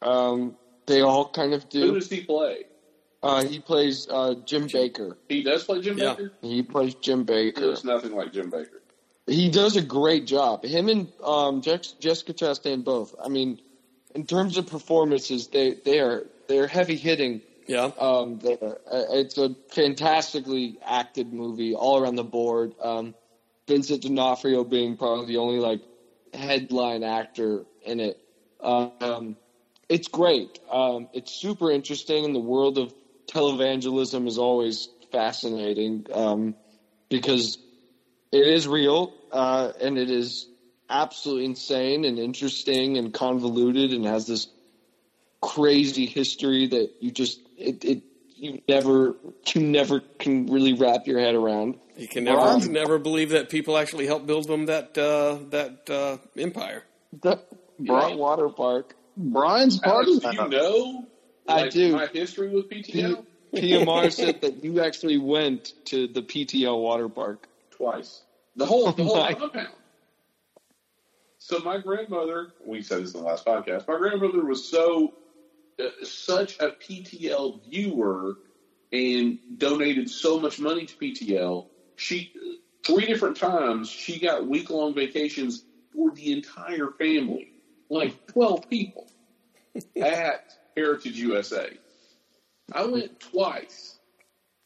Um, 0.00 0.56
they 0.86 1.02
all 1.02 1.28
kind 1.28 1.52
of 1.52 1.68
do. 1.68 1.80
Who 1.80 1.94
does 1.94 2.08
he 2.10 2.22
play? 2.22 2.64
Uh, 3.24 3.44
he 3.44 3.58
plays 3.58 4.06
uh, 4.10 4.34
Jim 4.44 4.68
Bakker. 4.68 5.16
He 5.28 5.42
does 5.42 5.64
play 5.64 5.80
Jim 5.80 5.96
Yeah. 5.98 6.14
Bakker? 6.14 6.30
He 6.42 6.62
plays 6.62 6.94
Jim 6.96 7.20
He 7.26 7.32
Bakker. 7.52 7.58
looks 7.60 7.84
nothing 7.84 8.14
like 8.14 8.32
Jim 8.32 8.50
Bakker. 8.50 8.80
He 9.26 9.50
does 9.50 9.76
a 9.76 9.82
great 9.82 10.26
job. 10.26 10.64
Him 10.64 10.88
and 10.88 11.08
um, 11.24 11.62
Jex- 11.62 11.92
Jessica 11.92 12.34
Chastain 12.34 12.84
both. 12.84 13.14
I 13.24 13.28
mean, 13.28 13.60
in 14.14 14.26
terms 14.26 14.58
of 14.58 14.66
performances, 14.66 15.48
they 15.48 15.74
they 15.74 15.98
are 16.00 16.26
they're 16.48 16.66
heavy 16.66 16.96
hitting. 16.96 17.40
Yeah. 17.66 17.90
Um, 17.98 18.38
there. 18.40 18.58
Uh, 18.62 19.04
it's 19.12 19.38
a 19.38 19.54
fantastically 19.70 20.78
acted 20.84 21.32
movie 21.32 21.74
all 21.74 21.98
around 21.98 22.16
the 22.16 22.24
board. 22.24 22.74
Um, 22.82 23.14
Vincent 23.66 24.02
D'Onofrio 24.02 24.64
being 24.64 24.98
probably 24.98 25.24
the 25.24 25.38
only 25.38 25.58
like 25.60 25.80
headline 26.34 27.02
actor 27.02 27.64
in 27.86 28.00
it. 28.00 28.18
Um, 28.60 29.36
it's 29.88 30.08
great. 30.08 30.58
Um, 30.70 31.08
it's 31.14 31.32
super 31.32 31.70
interesting, 31.70 32.24
in 32.24 32.34
the 32.34 32.40
world 32.40 32.76
of 32.76 32.92
televangelism 33.26 34.26
is 34.26 34.38
always 34.38 34.88
fascinating 35.12 36.06
um, 36.12 36.54
because 37.08 37.58
it 38.32 38.46
is 38.46 38.66
real 38.66 39.12
uh, 39.32 39.72
and 39.80 39.98
it 39.98 40.10
is 40.10 40.46
absolutely 40.90 41.46
insane 41.46 42.04
and 42.04 42.18
interesting 42.18 42.98
and 42.98 43.14
convoluted 43.14 43.92
and 43.92 44.04
has 44.04 44.26
this 44.26 44.48
crazy 45.40 46.06
history 46.06 46.66
that 46.68 46.90
you 47.00 47.10
just 47.10 47.38
it, 47.58 47.84
it 47.84 48.02
you 48.36 48.60
never 48.68 49.14
you 49.54 49.60
never 49.60 50.00
can 50.18 50.46
really 50.46 50.74
wrap 50.74 51.06
your 51.06 51.20
head 51.20 51.34
around. 51.34 51.78
You 51.96 52.08
can 52.08 52.24
never 52.24 52.40
Brian- 52.40 52.72
never 52.72 52.98
believe 52.98 53.30
that 53.30 53.48
people 53.48 53.76
actually 53.76 54.06
helped 54.06 54.26
build 54.26 54.48
them 54.48 54.66
that 54.66 54.98
uh, 54.98 55.38
that 55.50 55.88
uh, 55.88 56.18
empire. 56.36 56.84
The 57.22 57.40
Bright 57.78 58.16
Water 58.16 58.48
Park. 58.48 58.96
Brian's 59.16 59.78
part 59.78 60.06
Alex, 60.06 60.18
do 60.18 60.32
you 60.32 60.48
know 60.48 61.06
I 61.46 61.68
do. 61.68 61.92
my 61.92 62.06
history 62.06 62.48
with 62.48 62.68
PTL? 62.70 63.24
PMR 63.54 64.12
said 64.12 64.40
that 64.40 64.64
you 64.64 64.80
actually 64.80 65.18
went 65.18 65.72
to 65.86 66.08
the 66.08 66.22
PTL 66.22 66.80
water 66.80 67.08
park. 67.08 67.48
Twice. 67.70 68.22
The 68.56 68.66
whole 68.66 68.90
the 68.92 69.04
whole 69.04 69.16
my- 69.20 69.34
compound. 69.34 69.68
So 71.38 71.58
my 71.58 71.78
grandmother, 71.78 72.52
we 72.64 72.80
said 72.80 73.02
this 73.02 73.12
in 73.14 73.20
the 73.20 73.26
last 73.26 73.44
podcast. 73.44 73.86
My 73.86 73.98
grandmother 73.98 74.42
was 74.42 74.66
so 74.66 75.12
uh, 75.78 75.88
such 76.02 76.58
a 76.58 76.70
PTL 76.70 77.60
viewer 77.68 78.36
and 78.92 79.38
donated 79.58 80.08
so 80.08 80.40
much 80.40 80.58
money 80.58 80.86
to 80.86 80.96
PTL. 80.96 81.66
She 81.96 82.32
three 82.84 83.06
different 83.06 83.36
times 83.36 83.90
she 83.90 84.18
got 84.18 84.46
week 84.46 84.70
long 84.70 84.94
vacations 84.94 85.64
for 85.92 86.10
the 86.12 86.32
entire 86.32 86.90
family, 86.98 87.52
like 87.90 88.26
twelve 88.28 88.70
people, 88.70 89.06
at 90.00 90.50
Heritage 90.76 91.16
USA. 91.18 91.70
I 92.72 92.86
went 92.86 93.20
twice, 93.20 93.96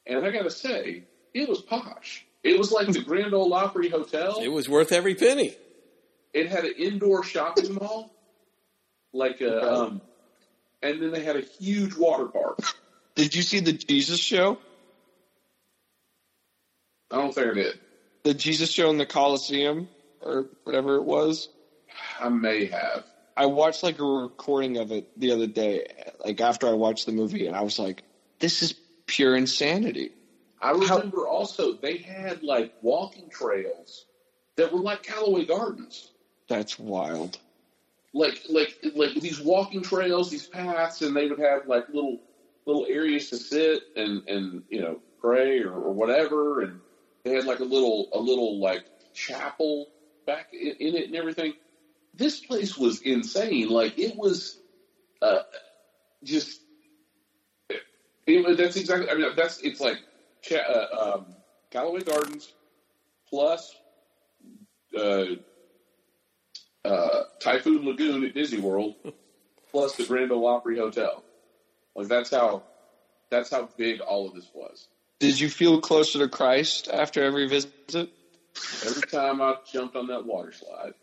and 0.07 0.25
I 0.25 0.31
got 0.31 0.45
to 0.45 0.51
say, 0.51 1.05
it 1.35 1.49
was 1.49 1.61
posh. 1.61 2.25
It 2.43 2.59
was 2.59 2.71
like 2.71 2.89
the 2.89 3.03
Grand 3.03 3.35
Ole 3.35 3.53
Opry 3.53 3.89
Hotel. 3.89 4.41
It 4.41 4.49
was 4.49 4.69
worth 4.69 4.93
every 4.93 5.15
penny. 5.15 5.57
It 6.33 6.49
had 6.49 6.65
an 6.65 6.75
indoor 6.79 7.25
shopping 7.25 7.75
mall, 7.75 8.13
like 9.13 9.41
a, 9.41 9.75
um, 9.75 10.01
and 10.83 11.03
then 11.03 11.11
they 11.11 11.25
had 11.25 11.37
a 11.37 11.41
huge 11.41 11.97
water 11.97 12.27
park. 12.27 12.61
Did 13.15 13.35
you 13.35 13.43
see 13.43 13.61
the 13.61 13.73
Jesus 13.73 14.21
show? 14.21 14.59
I 17.11 17.17
don't 17.17 17.35
think 17.35 17.49
I 17.49 17.55
did. 17.55 17.81
The 18.23 18.35
Jesus 18.35 18.71
show 18.71 18.91
in 18.91 18.99
the 18.99 19.07
Coliseum 19.07 19.89
or 20.21 20.47
whatever 20.65 20.97
it 20.97 21.05
was? 21.05 21.49
I 22.21 22.29
may 22.29 22.67
have. 22.67 23.05
I 23.39 23.47
watched 23.47 23.85
like 23.85 24.01
a 24.01 24.05
recording 24.05 24.79
of 24.79 24.91
it 24.91 25.07
the 25.17 25.31
other 25.31 25.47
day, 25.47 25.87
like 26.25 26.41
after 26.41 26.67
I 26.67 26.73
watched 26.73 27.07
the 27.07 27.13
movie, 27.13 27.47
and 27.47 27.55
I 27.55 27.61
was 27.63 27.79
like, 27.79 28.03
"This 28.41 28.63
is 28.63 28.75
pure 29.07 29.37
insanity." 29.37 30.11
I 30.61 30.73
remember 30.73 31.29
also 31.29 31.75
they 31.75 31.99
had 31.99 32.43
like 32.43 32.73
walking 32.83 33.31
trails 33.31 34.07
that 34.57 34.73
were 34.73 34.81
like 34.81 35.05
Callaway 35.05 35.45
Gardens. 35.45 36.11
That's 36.49 36.81
wild. 36.81 37.39
like 38.13 38.41
like 38.49 38.75
like 38.97 39.15
these 39.15 39.41
walking 39.41 39.83
trails, 39.83 40.31
these 40.31 40.49
paths, 40.49 41.03
and 41.03 41.15
they 41.15 41.29
would 41.29 41.39
have 41.39 41.69
like 41.69 41.89
little 41.91 42.19
little 42.67 42.87
areas 42.89 43.31
to 43.31 43.37
sit 43.37 43.83
and 43.95 44.27
and 44.27 44.65
you 44.69 44.81
know 44.81 45.01
pray 45.21 45.61
or, 45.61 45.75
or 45.75 45.93
whatever, 45.93 46.63
and 46.63 46.81
they 47.25 47.35
had 47.35 47.45
like 47.45 47.61
a 47.61 47.65
little 47.65 48.09
a 48.13 48.19
little 48.19 48.59
like 48.59 48.85
chapel 49.15 49.87
back 50.27 50.49
in, 50.53 50.75
in 50.81 50.97
it 50.97 51.07
and 51.07 51.15
everything. 51.15 51.55
This 52.19 52.41
place 52.41 52.77
was 52.77 53.01
insane. 53.01 53.69
Like 53.69 53.99
it 53.99 54.17
was 54.17 54.59
uh, 55.23 55.43
just 56.23 56.61
it, 58.27 58.57
that's 58.59 58.77
exactly. 58.77 59.09
I 59.09 59.15
mean 59.15 59.29
that's 59.37 59.61
it's 59.61 59.81
like 59.81 59.99
uh, 60.53 61.15
um, 61.15 61.27
Callaway 61.71 62.01
Gardens 62.01 62.53
plus. 63.31 63.75
Uh, 64.99 65.37
uh, 66.85 67.25
Typhoon 67.41 67.85
Lagoon 67.85 68.25
at 68.25 68.35
Disney 68.35 68.61
World, 68.61 68.95
plus 69.71 69.97
the 69.97 70.07
Grand 70.07 70.33
Ole 70.33 70.47
Opry 70.47 70.79
Hotel. 70.79 71.23
Like 71.95 72.09
that's 72.09 72.31
how 72.31 72.63
that's 73.31 73.51
how 73.51 73.69
big 73.77 74.01
all 74.01 74.29
of 74.29 74.35
this 74.35 74.49
was. 74.55 74.89
Did 75.21 75.39
you 75.39 75.51
feel 75.51 75.81
closer 75.81 76.21
to 76.21 76.29
Christ 76.29 76.89
after 76.93 77.23
every 77.23 77.49
visit? 77.49 77.73
Every 77.95 79.03
time 79.11 79.41
I 79.43 79.57
jumped 79.71 79.97
on 79.97 80.07
that 80.09 80.25
water 80.25 80.53
slide, 80.53 80.95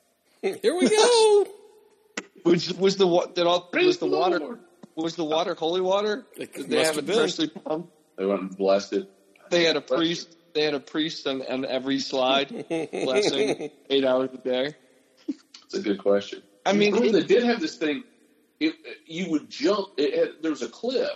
Here 0.61 0.75
we 0.75 0.89
go. 0.89 1.47
Was 2.45 2.71
was 2.75 2.95
the 2.97 3.07
wa- 3.07 3.25
did 3.25 3.47
all 3.47 3.69
was 3.73 3.97
the 3.97 4.05
water 4.05 4.59
was 4.95 5.15
the 5.15 5.23
water 5.23 5.55
holy 5.55 5.81
water? 5.81 6.27
Did 6.37 6.53
they 6.69 6.77
have 6.77 6.87
have 6.95 6.97
it 6.99 7.07
been. 7.07 7.15
freshly 7.15 7.47
pumped? 7.47 7.89
They 8.17 8.25
went 8.25 8.41
and 8.41 8.55
blessed 8.55 8.93
it. 8.93 9.09
They 9.49 9.63
had 9.63 9.75
a 9.77 9.81
priest. 9.81 10.37
They 10.53 10.61
had 10.61 10.75
a 10.75 10.79
priest 10.79 11.25
on, 11.25 11.41
on 11.41 11.65
every 11.65 11.97
slide, 11.99 12.49
blessing 12.69 13.71
eight 13.89 14.05
hours 14.05 14.29
a 14.33 14.37
day. 14.37 14.75
It's 15.27 15.73
a 15.73 15.81
good 15.81 15.97
question. 15.97 16.43
I 16.67 16.73
mean, 16.73 16.95
it- 17.03 17.13
they 17.13 17.23
did 17.23 17.43
have 17.43 17.59
this 17.59 17.77
thing. 17.77 18.03
It, 18.59 18.75
you 19.07 19.31
would 19.31 19.49
jump. 19.49 19.89
It 19.97 20.13
had, 20.15 20.29
there 20.43 20.51
was 20.51 20.61
a 20.61 20.69
cliff. 20.69 21.09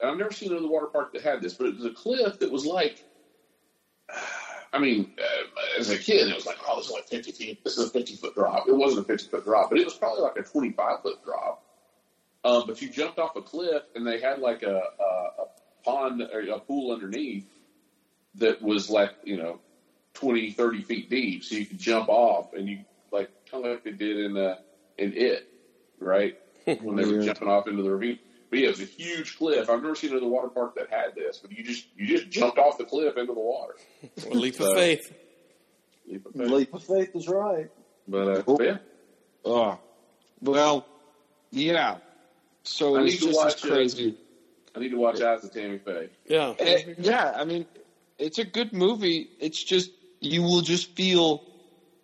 And 0.00 0.10
I've 0.10 0.16
never 0.16 0.32
seen 0.32 0.50
another 0.50 0.68
water 0.68 0.86
park 0.86 1.12
that 1.12 1.22
had 1.22 1.42
this, 1.42 1.52
but 1.54 1.66
it 1.66 1.76
was 1.76 1.84
a 1.84 1.90
cliff 1.90 2.38
that 2.38 2.50
was 2.50 2.64
like. 2.64 3.04
I 4.74 4.80
mean, 4.80 5.12
uh, 5.18 5.80
as 5.80 5.88
a 5.90 5.96
kid, 5.96 6.28
it 6.28 6.34
was 6.34 6.46
like, 6.46 6.56
oh, 6.66 6.76
this 6.76 6.86
is 6.86 6.92
like 6.92 7.06
50 7.06 7.30
feet. 7.30 7.62
This 7.62 7.78
is 7.78 7.88
a 7.88 7.90
50 7.90 8.16
foot 8.16 8.34
drop. 8.34 8.68
It 8.68 8.74
wasn't 8.74 9.06
a 9.06 9.08
50 9.08 9.30
foot 9.30 9.44
drop, 9.44 9.70
but 9.70 9.78
it 9.78 9.84
was 9.84 9.94
probably 9.94 10.22
like 10.22 10.36
a 10.36 10.42
25 10.42 11.02
foot 11.02 11.24
drop. 11.24 11.64
Um, 12.44 12.64
but 12.66 12.82
you 12.82 12.90
jumped 12.90 13.20
off 13.20 13.36
a 13.36 13.42
cliff, 13.42 13.84
and 13.94 14.04
they 14.04 14.20
had 14.20 14.40
like 14.40 14.64
a, 14.64 14.74
a, 14.98 15.04
a 15.04 15.46
pond 15.84 16.22
or 16.22 16.40
a 16.40 16.58
pool 16.58 16.92
underneath 16.92 17.46
that 18.34 18.60
was 18.60 18.90
like, 18.90 19.12
you 19.22 19.36
know, 19.36 19.60
20, 20.14 20.50
30 20.50 20.82
feet 20.82 21.08
deep. 21.08 21.44
So 21.44 21.54
you 21.54 21.66
could 21.66 21.78
jump 21.78 22.08
off, 22.08 22.52
and 22.52 22.68
you 22.68 22.80
like 23.12 23.30
kind 23.50 23.64
of 23.64 23.70
like 23.70 23.84
they 23.84 23.92
did 23.92 24.18
in 24.18 24.36
uh, 24.36 24.56
in 24.98 25.12
it, 25.14 25.48
right? 26.00 26.36
When 26.80 26.96
they 26.96 27.04
were 27.04 27.22
jumping 27.22 27.48
off 27.48 27.68
into 27.68 27.82
the 27.82 27.90
ravine. 27.90 28.18
But 28.54 28.60
yeah, 28.60 28.68
it 28.68 28.78
was 28.78 28.82
a 28.82 28.84
huge 28.84 29.36
cliff. 29.36 29.68
I've 29.68 29.82
never 29.82 29.96
seen 29.96 30.12
another 30.12 30.28
water 30.28 30.46
park 30.46 30.76
that 30.76 30.88
had 30.88 31.16
this, 31.16 31.38
but 31.38 31.50
you 31.50 31.64
just 31.64 31.88
you 31.96 32.06
just 32.06 32.30
jumped 32.30 32.56
off 32.56 32.78
the 32.78 32.84
cliff 32.84 33.16
into 33.16 33.34
the 33.34 33.40
water. 33.40 33.74
A 34.30 34.32
leap 34.32 34.60
of 34.60 34.74
faith. 34.74 35.12
Leap 36.06 36.24
of 36.24 36.34
faith. 36.34 36.50
Leap 36.50 36.72
of 36.72 36.84
faith 36.84 37.16
is 37.16 37.26
right. 37.26 37.68
But, 38.06 38.28
uh, 38.28 38.42
but 38.46 38.64
yeah, 38.64 38.76
Oh, 39.44 39.80
well, 40.40 40.86
yeah. 41.50 41.96
So 42.62 42.94
I 42.94 43.02
it's 43.02 43.14
need 43.14 43.18
to 43.18 43.26
just 43.26 43.36
watch 43.36 43.64
as 43.64 43.98
it. 43.98 44.14
I 44.76 44.78
need 44.78 44.90
to 44.90 44.98
watch 44.98 45.20
Eyes 45.20 45.42
of 45.42 45.52
Tammy 45.52 45.78
Faye. 45.78 46.10
Yeah. 46.28 46.54
Eh, 46.56 46.94
yeah, 46.98 47.32
I 47.34 47.44
mean, 47.44 47.66
it's 48.20 48.38
a 48.38 48.44
good 48.44 48.72
movie. 48.72 49.30
It's 49.40 49.60
just 49.60 49.90
you 50.20 50.44
will 50.44 50.60
just 50.60 50.94
feel. 50.94 51.42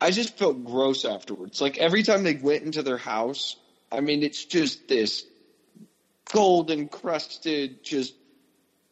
I 0.00 0.10
just 0.10 0.36
felt 0.36 0.64
gross 0.64 1.04
afterwards. 1.04 1.60
Like 1.60 1.78
every 1.78 2.02
time 2.02 2.24
they 2.24 2.34
went 2.34 2.64
into 2.64 2.82
their 2.82 2.98
house, 2.98 3.54
I 3.92 4.00
mean, 4.00 4.24
it's 4.24 4.44
just 4.44 4.88
this 4.88 5.26
gold 6.32 6.70
encrusted, 6.70 7.82
just 7.82 8.14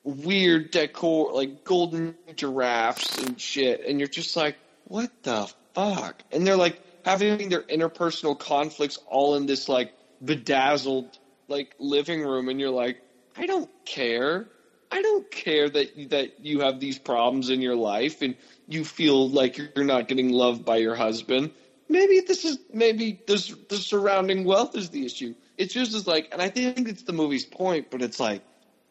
weird 0.04 0.70
decor, 0.70 1.32
like 1.32 1.64
golden 1.64 2.14
giraffes 2.34 3.18
and 3.18 3.40
shit. 3.40 3.84
And 3.86 3.98
you're 3.98 4.08
just 4.08 4.36
like, 4.36 4.56
what 4.84 5.10
the 5.22 5.48
fuck? 5.74 6.22
And 6.32 6.46
they're 6.46 6.56
like 6.56 6.80
having 7.04 7.48
their 7.48 7.62
interpersonal 7.62 8.38
conflicts 8.38 8.98
all 9.06 9.36
in 9.36 9.46
this 9.46 9.68
like 9.68 9.92
bedazzled 10.24 11.18
like 11.48 11.74
living 11.78 12.22
room, 12.22 12.48
and 12.48 12.60
you're 12.60 12.70
like, 12.70 12.98
I 13.36 13.46
don't 13.46 13.70
care. 13.84 14.48
I 14.90 15.02
don't 15.02 15.30
care 15.30 15.68
that 15.68 16.10
that 16.10 16.40
you 16.40 16.60
have 16.60 16.80
these 16.80 16.98
problems 16.98 17.50
in 17.50 17.60
your 17.60 17.76
life 17.76 18.22
and 18.22 18.36
you 18.66 18.84
feel 18.84 19.28
like 19.28 19.58
you're 19.58 19.84
not 19.84 20.08
getting 20.08 20.30
loved 20.30 20.64
by 20.64 20.78
your 20.78 20.94
husband. 20.94 21.50
Maybe 21.88 22.20
this 22.20 22.44
is 22.44 22.58
maybe 22.72 23.20
this 23.26 23.54
the 23.68 23.76
surrounding 23.76 24.44
wealth 24.44 24.76
is 24.76 24.90
the 24.90 25.04
issue. 25.04 25.34
It's 25.58 25.74
just 25.74 25.92
as 25.94 26.06
like, 26.06 26.28
and 26.32 26.40
I 26.40 26.48
think 26.48 26.88
it's 26.88 27.02
the 27.02 27.12
movie's 27.12 27.44
point, 27.44 27.90
but 27.90 28.00
it's 28.00 28.20
like, 28.20 28.42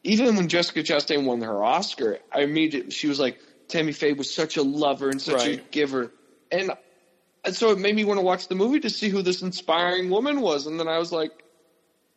even 0.03 0.35
when 0.35 0.49
Jessica 0.49 0.83
Chastain 0.83 1.25
won 1.25 1.41
her 1.41 1.63
Oscar, 1.63 2.19
I 2.31 2.41
immediately 2.41 2.91
she 2.91 3.07
was 3.07 3.19
like, 3.19 3.39
Tammy 3.69 3.93
Faye 3.93 4.13
was 4.13 4.33
such 4.33 4.57
a 4.57 4.63
lover 4.63 5.09
and 5.09 5.21
such 5.21 5.45
a 5.45 5.57
giver, 5.57 6.11
and 6.51 6.71
and 7.43 7.55
so 7.55 7.71
it 7.71 7.79
made 7.79 7.95
me 7.95 8.05
want 8.05 8.19
to 8.19 8.23
watch 8.23 8.47
the 8.47 8.55
movie 8.55 8.81
to 8.81 8.89
see 8.89 9.09
who 9.09 9.21
this 9.21 9.41
inspiring 9.41 10.09
woman 10.09 10.41
was, 10.41 10.67
and 10.67 10.79
then 10.79 10.87
I 10.87 10.99
was 10.99 11.11
like, 11.11 11.31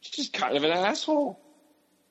she's 0.00 0.16
just 0.16 0.32
kind 0.32 0.56
of 0.56 0.64
an 0.64 0.72
asshole. 0.72 1.38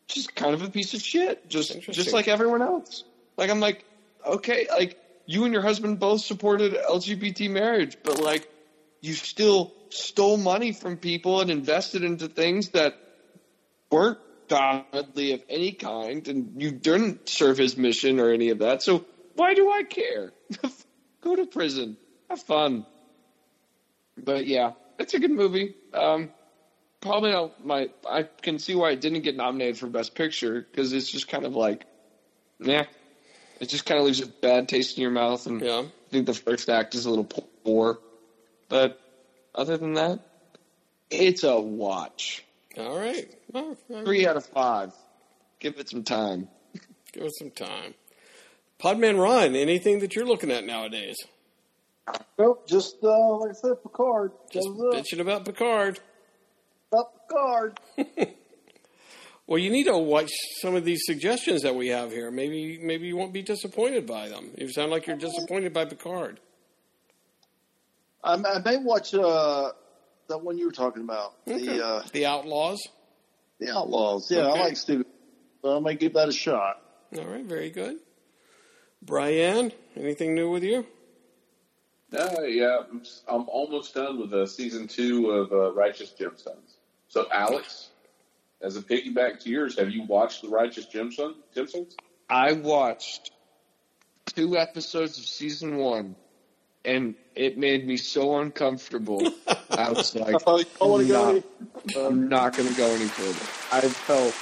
She's 0.08 0.28
kind 0.28 0.54
of 0.54 0.62
a 0.62 0.70
piece 0.70 0.94
of 0.94 1.02
shit, 1.02 1.48
just 1.50 1.80
just 1.82 2.14
like 2.14 2.28
everyone 2.28 2.62
else. 2.62 3.04
Like 3.38 3.50
I'm 3.50 3.60
like, 3.60 3.86
okay, 4.26 4.68
like 4.70 4.98
you 5.26 5.44
and 5.44 5.54
your 5.54 5.62
husband 5.62 6.00
both 6.00 6.22
supported 6.22 6.74
LGBT 6.74 7.50
marriage, 7.50 7.98
but 8.04 8.20
like 8.20 8.50
you 9.02 9.14
still 9.14 9.74
stole 9.90 10.38
money 10.38 10.72
from 10.74 10.98
people 10.98 11.42
and 11.42 11.52
invested 11.52 12.04
into 12.04 12.28
things 12.28 12.70
that 12.70 12.96
weren't 13.92 14.18
godly 14.50 15.34
of 15.34 15.44
any 15.50 15.74
kind, 15.74 16.28
and 16.28 16.62
you 16.62 16.72
didn't 16.72 17.30
serve 17.30 17.58
his 17.58 17.78
mission 17.78 18.20
or 18.20 18.32
any 18.32 18.50
of 18.50 18.60
that. 18.60 18.82
So 18.82 19.06
why 19.36 19.54
do 19.54 19.70
I 19.70 19.84
care? 19.84 20.34
Go 21.22 21.36
to 21.36 21.46
prison, 21.46 21.98
have 22.30 22.42
fun. 22.42 22.86
But 24.18 24.46
yeah, 24.48 24.72
it's 24.98 25.14
a 25.14 25.20
good 25.20 25.32
movie. 25.32 25.76
Um, 25.94 26.32
probably 27.02 27.32
not 27.32 27.52
my. 27.64 27.90
I 28.10 28.26
can 28.42 28.60
see 28.60 28.76
why 28.76 28.92
it 28.92 29.02
didn't 29.02 29.22
get 29.22 29.36
nominated 29.36 29.78
for 29.78 29.88
Best 29.88 30.16
Picture 30.16 30.66
because 30.72 30.94
it's 30.94 31.10
just 31.12 31.28
kind 31.28 31.46
of 31.46 31.56
like, 31.56 31.86
yeah, 32.60 32.86
it 33.60 33.70
just 33.70 33.86
kind 33.86 34.00
of 34.00 34.06
leaves 34.06 34.22
a 34.22 34.28
bad 34.42 34.68
taste 34.68 34.98
in 34.98 35.02
your 35.02 35.12
mouth, 35.12 35.46
and 35.46 35.62
Yeah. 35.62 35.82
I 35.82 36.10
think 36.12 36.26
the 36.26 36.34
first 36.34 36.70
act 36.70 36.96
is 36.96 37.06
a 37.06 37.10
little 37.10 37.30
poor. 37.66 38.00
But 38.70 38.98
other 39.56 39.78
than 39.78 39.94
that, 39.94 40.20
it's 41.10 41.44
a 41.44 41.60
watch. 41.60 42.44
All 42.78 42.98
right. 42.98 43.30
Well, 43.52 43.78
Three 44.04 44.28
out 44.28 44.38
of 44.38 44.46
five. 44.46 44.94
Give 45.60 45.78
it 45.78 45.90
some 45.90 46.04
time. 46.04 46.48
give 47.12 47.24
us 47.24 47.34
some 47.40 47.52
time. 47.52 47.94
Podman 48.80 49.22
Ron, 49.22 49.56
anything 49.56 50.00
that 50.00 50.16
you're 50.16 50.26
looking 50.26 50.52
at 50.52 50.66
nowadays? 50.66 51.18
Nope, 52.38 52.68
just 52.68 52.98
uh, 53.04 53.38
like 53.38 53.52
I 53.52 53.54
said, 53.54 53.84
Picard. 53.84 54.32
Just 54.52 54.68
That 54.68 55.04
bitching 55.04 55.20
about 55.20 55.46
Picard. 55.46 56.00
About 56.92 57.28
Picard. 57.28 57.80
Well, 59.50 59.58
you 59.58 59.72
need 59.72 59.86
to 59.86 59.98
watch 59.98 60.30
some 60.62 60.76
of 60.76 60.86
these 60.86 61.02
suggestions 61.08 61.64
that 61.64 61.74
we 61.74 61.88
have 61.88 62.12
here. 62.12 62.30
Maybe, 62.30 62.78
maybe 62.84 63.08
you 63.08 63.18
won't 63.18 63.34
be 63.34 63.42
disappointed 63.42 64.06
by 64.06 64.30
them. 64.30 64.52
You 64.56 64.72
sound 64.72 64.92
like 64.92 65.08
you're 65.08 65.18
disappointed 65.18 65.74
by 65.74 65.86
Picard. 65.86 66.40
I, 68.24 68.34
I 68.34 68.60
may 68.60 68.78
watch 68.78 69.14
uh, 69.14 69.72
that 70.28 70.38
one 70.40 70.58
you 70.58 70.66
were 70.68 70.72
talking 70.72 71.04
about, 71.04 71.34
Okay. 71.48 71.66
the 71.66 71.86
uh, 71.86 72.04
The 72.12 72.26
Outlaws. 72.26 72.88
the 73.60 73.70
Outlaws. 73.76 74.30
Yeah, 74.32 74.48
Okay. 74.48 74.60
I 74.60 74.64
like 74.64 74.78
Steve. 74.78 75.06
So 75.62 75.78
I 75.78 75.80
may 75.80 75.96
give 75.96 76.14
that 76.14 76.30
a 76.30 76.32
shot. 76.34 76.82
All 77.18 77.26
right, 77.26 77.44
very 77.46 77.70
good. 77.70 77.98
Brian, 79.02 79.72
anything 79.96 80.36
new 80.36 80.50
with 80.52 80.64
you? 80.64 80.86
Uh, 82.18 82.42
yeah, 82.44 82.80
I'm, 82.92 83.04
I'm 83.28 83.48
almost 83.50 83.94
done 83.94 84.20
with 84.20 84.34
uh, 84.34 84.46
season 84.46 84.88
two 84.88 85.30
of 85.32 85.52
uh, 85.52 85.72
Righteous 85.74 86.14
Gemstones. 86.20 86.76
So, 87.08 87.28
Alex, 87.32 87.90
as 88.62 88.76
a 88.78 88.82
piggyback 88.82 89.40
to 89.44 89.50
yours, 89.50 89.78
have 89.80 89.90
you 89.92 90.04
watched 90.04 90.42
the 90.42 90.50
Righteous 90.50 90.86
Gemstone, 90.88 91.36
Gemstones? 91.56 91.94
I 92.30 92.54
watched 92.54 93.32
two 94.28 94.58
episodes 94.58 95.18
of 95.18 95.26
season 95.26 95.78
one, 95.78 96.16
and 96.86 97.16
it 97.36 97.58
made 97.58 97.86
me 97.86 97.98
so 97.98 98.38
uncomfortable. 98.40 99.22
I 99.70 99.92
was 99.92 100.16
like, 100.16 100.36
I 100.36 100.38
thought 100.38 100.60
you 100.60 100.66
don't 100.80 100.90
want 100.90 101.04
to 101.04 101.10
go. 101.10 101.24
Nah. 101.24 101.30
any- 101.30 101.44
I'm 101.98 102.30
not 102.30 102.56
going 102.56 102.70
to 102.70 102.76
go 102.76 102.88
any 102.88 103.06
further. 103.06 103.46
I 103.72 103.82
felt, 103.90 104.36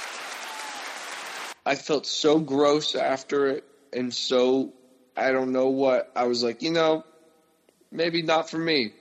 I 1.65 1.75
felt 1.75 2.05
so 2.05 2.39
gross 2.39 2.95
after 2.95 3.47
it, 3.47 3.63
and 3.93 4.13
so 4.13 4.73
I 5.15 5.31
don't 5.31 5.51
know 5.51 5.69
what. 5.69 6.11
I 6.15 6.25
was 6.25 6.43
like, 6.43 6.61
you 6.61 6.71
know, 6.71 7.03
maybe 7.91 8.21
not 8.21 8.49
for 8.49 8.57
me. 8.57 8.93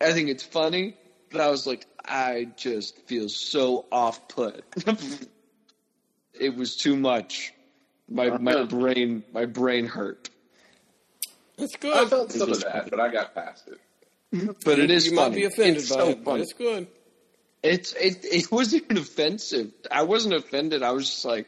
I 0.00 0.12
think 0.12 0.28
it's 0.28 0.42
funny, 0.42 0.96
but 1.30 1.40
I 1.40 1.48
was 1.48 1.66
like, 1.66 1.86
I 2.04 2.48
just 2.56 2.98
feel 3.06 3.28
so 3.28 3.86
off 3.92 4.28
put. 4.28 4.64
it 6.34 6.56
was 6.56 6.76
too 6.76 6.96
much. 6.96 7.52
My 8.08 8.38
my 8.38 8.52
uh-huh. 8.52 8.64
brain 8.64 9.22
my 9.32 9.46
brain 9.46 9.86
hurt. 9.86 10.30
That's 11.60 11.74
I 11.74 11.78
good. 11.78 12.08
felt 12.08 12.32
some 12.32 12.50
of 12.50 12.60
that, 12.62 12.90
but 12.90 13.00
I 13.00 13.10
got 13.12 13.34
past 13.34 13.68
it. 13.68 13.78
But 14.64 14.78
it 14.78 14.90
is 14.90 15.06
you 15.06 15.16
funny. 15.16 15.30
might 15.30 15.36
be 15.36 15.44
offended 15.44 15.76
it's 15.78 15.88
by 15.90 15.96
so 15.96 16.08
it, 16.10 16.24
but 16.24 16.30
funny. 16.30 16.42
it's 16.42 16.52
good. 16.52 16.86
It's 17.62 17.92
it 17.94 18.24
it 18.24 18.50
wasn't 18.52 18.84
even 18.84 18.98
offensive. 19.02 19.72
I 19.90 20.04
wasn't 20.04 20.34
offended. 20.34 20.82
I 20.82 20.92
was 20.92 21.06
just 21.08 21.24
like, 21.24 21.46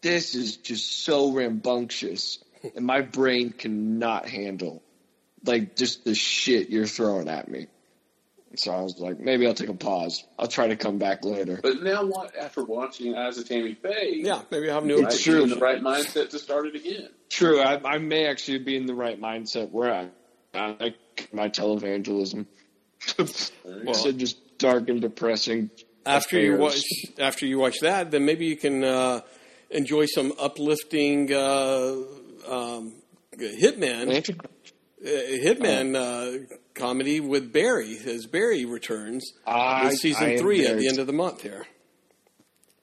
this 0.00 0.34
is 0.34 0.56
just 0.56 1.04
so 1.04 1.32
rambunctious, 1.32 2.38
and 2.74 2.84
my 2.86 3.02
brain 3.02 3.50
cannot 3.50 4.28
handle 4.28 4.82
like 5.44 5.76
just 5.76 6.04
the 6.04 6.14
shit 6.14 6.70
you're 6.70 6.86
throwing 6.86 7.28
at 7.28 7.48
me. 7.48 7.66
So 8.56 8.70
I 8.72 8.80
was 8.82 8.98
like, 8.98 9.18
maybe 9.18 9.46
I'll 9.46 9.54
take 9.54 9.68
a 9.70 9.74
pause. 9.74 10.24
I'll 10.38 10.46
try 10.48 10.68
to 10.68 10.76
come 10.76 10.98
back 10.98 11.24
later. 11.24 11.58
But 11.62 11.82
now, 11.82 12.04
what, 12.04 12.36
after 12.36 12.62
watching 12.64 13.14
Eyes 13.16 13.38
of 13.38 13.48
Tammy 13.48 13.74
Faye, 13.74 14.14
Yeah, 14.16 14.42
maybe 14.50 14.68
I'll 14.68 14.76
have 14.76 14.84
new 14.84 15.00
might 15.02 15.12
It's 15.12 15.24
be 15.24 15.30
true. 15.32 15.42
in 15.44 15.48
the 15.50 15.56
right 15.56 15.80
mindset 15.80 16.30
to 16.30 16.38
start 16.38 16.66
it 16.66 16.74
again. 16.74 17.08
True, 17.30 17.60
I, 17.60 17.80
I 17.84 17.98
may 17.98 18.26
actually 18.26 18.58
be 18.58 18.76
in 18.76 18.86
the 18.86 18.94
right 18.94 19.20
mindset 19.20 19.70
where 19.70 19.92
I, 19.92 20.08
I 20.54 20.76
like 20.78 21.28
my 21.32 21.48
televangelism. 21.48 22.44
Well, 23.18 23.28
Instead 23.88 24.18
just 24.18 24.58
dark 24.58 24.88
and 24.88 25.00
depressing. 25.00 25.70
after 26.06 26.38
you 26.38 26.56
watch 26.56 26.82
after 27.18 27.46
you 27.46 27.58
watch 27.58 27.80
that, 27.80 28.10
then 28.10 28.24
maybe 28.24 28.46
you 28.46 28.56
can 28.56 28.84
uh, 28.84 29.20
enjoy 29.70 30.04
some 30.06 30.32
uplifting 30.38 31.32
uh, 31.32 31.94
um, 32.48 32.92
Hitman 33.36 34.50
Hitman 35.04 35.96
uh, 35.96 36.54
comedy 36.74 37.20
with 37.20 37.52
Barry 37.52 37.98
as 38.06 38.26
Barry 38.26 38.64
returns 38.64 39.32
I- 39.46 39.84
with 39.86 39.98
season 39.98 40.24
I 40.24 40.36
three 40.38 40.66
at 40.66 40.78
the 40.78 40.88
end 40.88 40.98
of 40.98 41.06
the 41.06 41.12
month 41.12 41.42
here. 41.42 41.66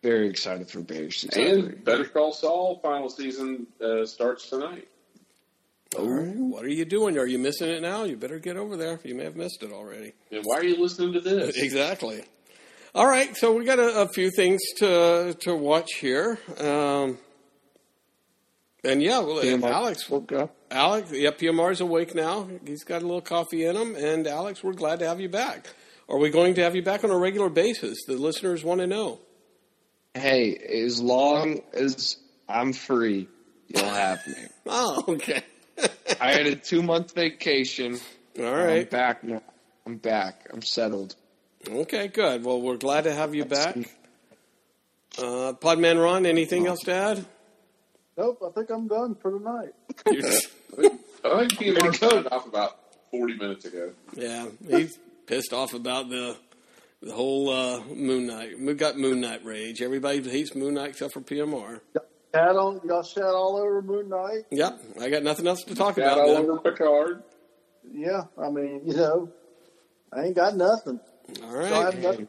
Very 0.01 0.29
excited 0.29 0.69
for 0.69 0.79
Barry 0.81 1.11
season 1.11 1.31
three. 1.31 1.49
and 1.51 1.83
Better 1.83 2.05
Call 2.05 2.31
Saul 2.33 2.79
final 2.81 3.09
season 3.09 3.67
uh, 3.83 4.05
starts 4.05 4.49
tonight. 4.49 4.87
All 5.97 6.07
right, 6.07 6.35
what 6.35 6.63
are 6.63 6.69
you 6.69 6.85
doing? 6.85 7.17
Are 7.17 7.25
you 7.25 7.39
missing 7.39 7.67
it 7.69 7.81
now? 7.81 8.03
You 8.03 8.15
better 8.15 8.37
get 8.39 8.57
over 8.57 8.77
there. 8.77 8.99
You 9.03 9.15
may 9.15 9.23
have 9.23 9.35
missed 9.35 9.63
it 9.63 9.71
already. 9.71 10.13
And 10.31 10.41
why 10.43 10.57
are 10.57 10.63
you 10.63 10.79
listening 10.79 11.13
to 11.13 11.19
this? 11.19 11.57
Exactly. 11.61 12.23
All 12.95 13.07
right, 13.07 13.35
so 13.35 13.53
we 13.53 13.65
got 13.65 13.79
a, 13.79 14.01
a 14.01 14.07
few 14.07 14.29
things 14.31 14.59
to 14.77 15.35
to 15.41 15.55
watch 15.55 15.93
here. 15.95 16.39
Um, 16.59 17.17
and 18.83 19.01
yeah, 19.01 19.19
well, 19.19 19.43
PMR 19.43 19.71
Alex, 19.71 20.09
woke 20.09 20.31
up. 20.31 20.55
Alex, 20.71 21.11
yeah, 21.11 21.31
PMR's 21.31 21.81
awake 21.81 22.15
now. 22.15 22.47
He's 22.65 22.83
got 22.83 23.01
a 23.01 23.05
little 23.05 23.21
coffee 23.21 23.65
in 23.65 23.75
him. 23.75 23.95
And 23.95 24.27
Alex, 24.27 24.63
we're 24.63 24.73
glad 24.73 24.99
to 24.99 25.07
have 25.07 25.19
you 25.19 25.29
back. 25.29 25.67
Are 26.07 26.17
we 26.17 26.29
going 26.29 26.53
to 26.55 26.63
have 26.63 26.75
you 26.75 26.81
back 26.81 27.03
on 27.03 27.11
a 27.11 27.17
regular 27.17 27.49
basis? 27.49 27.97
The 28.07 28.13
listeners 28.13 28.63
want 28.63 28.81
to 28.81 28.87
know. 28.87 29.19
Hey, 30.13 30.55
as 30.55 31.01
long 31.01 31.61
as 31.73 32.17
I'm 32.47 32.73
free, 32.73 33.27
you'll 33.67 33.83
have 33.85 34.25
me. 34.27 34.33
Oh, 34.71 35.03
okay. 35.07 35.41
I 36.21 36.33
had 36.33 36.45
a 36.45 36.55
two 36.55 36.83
month 36.83 37.15
vacation. 37.15 37.99
All 38.37 38.53
right. 38.53 38.81
I'm 38.81 38.89
back 38.89 39.23
now. 39.23 39.41
I'm 39.87 39.95
back. 39.97 40.47
I'm 40.53 40.61
settled. 40.61 41.15
Okay, 41.67 42.07
good. 42.07 42.43
Well, 42.43 42.61
we're 42.61 42.77
glad 42.77 43.05
to 43.05 43.13
have 43.13 43.33
you 43.33 43.45
back. 43.45 43.75
Uh, 45.17 45.53
Podman 45.53 46.01
Ron, 46.01 46.27
anything 46.27 46.67
else 46.67 46.81
to 46.81 46.93
add? 46.93 47.25
Nope, 48.19 48.43
I 48.45 48.49
think 48.51 48.69
I'm 48.69 48.85
done 48.89 49.15
for 49.15 49.31
tonight. 49.31 49.69
I 50.05 50.11
think 50.11 51.53
PMR 51.53 51.95
signed 51.95 52.27
off 52.27 52.45
about 52.45 52.77
40 53.11 53.37
minutes 53.37 53.63
ago. 53.63 53.93
Yeah, 54.13 54.47
he's 54.67 54.99
pissed 55.25 55.53
off 55.53 55.73
about 55.73 56.09
the 56.09 56.35
the 57.01 57.13
whole 57.13 57.49
uh, 57.49 57.79
Moon 57.85 58.27
Knight. 58.27 58.59
We 58.59 58.73
got 58.73 58.97
Moon 58.97 59.21
Knight 59.21 59.45
rage. 59.45 59.81
Everybody 59.81 60.21
hates 60.29 60.53
Moon 60.53 60.73
Knight 60.73 60.89
except 60.89 61.13
for 61.13 61.21
PMR. 61.21 61.79
Shat 62.35 62.57
on, 62.57 62.81
y'all 62.83 63.03
shat 63.03 63.23
all 63.23 63.55
over 63.55 63.81
Moon 63.81 64.09
Knight. 64.09 64.43
Yep, 64.51 64.81
I 64.99 65.09
got 65.09 65.23
nothing 65.23 65.47
else 65.47 65.63
to 65.63 65.73
talk 65.73 65.95
Got 65.95 66.17
about. 66.17 66.19
all 66.19 66.33
then. 66.35 66.49
over 66.49 66.57
Picard. 66.59 67.23
Yeah, 67.89 68.23
I 68.37 68.49
mean, 68.49 68.81
you 68.85 68.97
know, 68.97 69.29
I 70.11 70.25
ain't 70.25 70.35
got 70.35 70.57
nothing. 70.57 70.99
All 71.41 71.51
Don't 71.51 71.53
right, 71.53 71.71
have 71.85 71.99
nothing. 71.99 72.27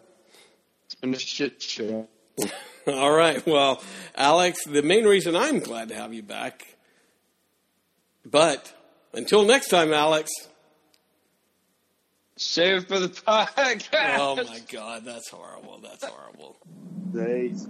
It's 0.87 0.95
been 0.95 1.15
a 1.15 1.19
shit 1.19 1.61
show. 1.61 2.07
all 2.87 3.13
right. 3.13 3.45
Well, 3.47 3.83
Alex, 4.15 4.65
the 4.65 4.83
main 4.83 5.05
reason 5.05 5.37
I'm 5.37 5.59
glad 5.59 5.89
to 5.89 5.95
have 5.95 6.13
you 6.15 6.23
back. 6.23 6.77
But 8.25 8.73
until 9.13 9.45
next 9.45 9.69
time, 9.69 9.93
Alex. 9.93 10.31
Save 12.37 12.89
for 12.89 12.99
the 12.99 13.09
podcast. 13.09 14.17
Oh 14.19 14.37
my 14.37 14.61
god, 14.73 15.05
that's 15.05 15.29
horrible. 15.29 15.79
That's 15.83 16.05
horrible. 16.05 16.57
Days. 17.13 17.67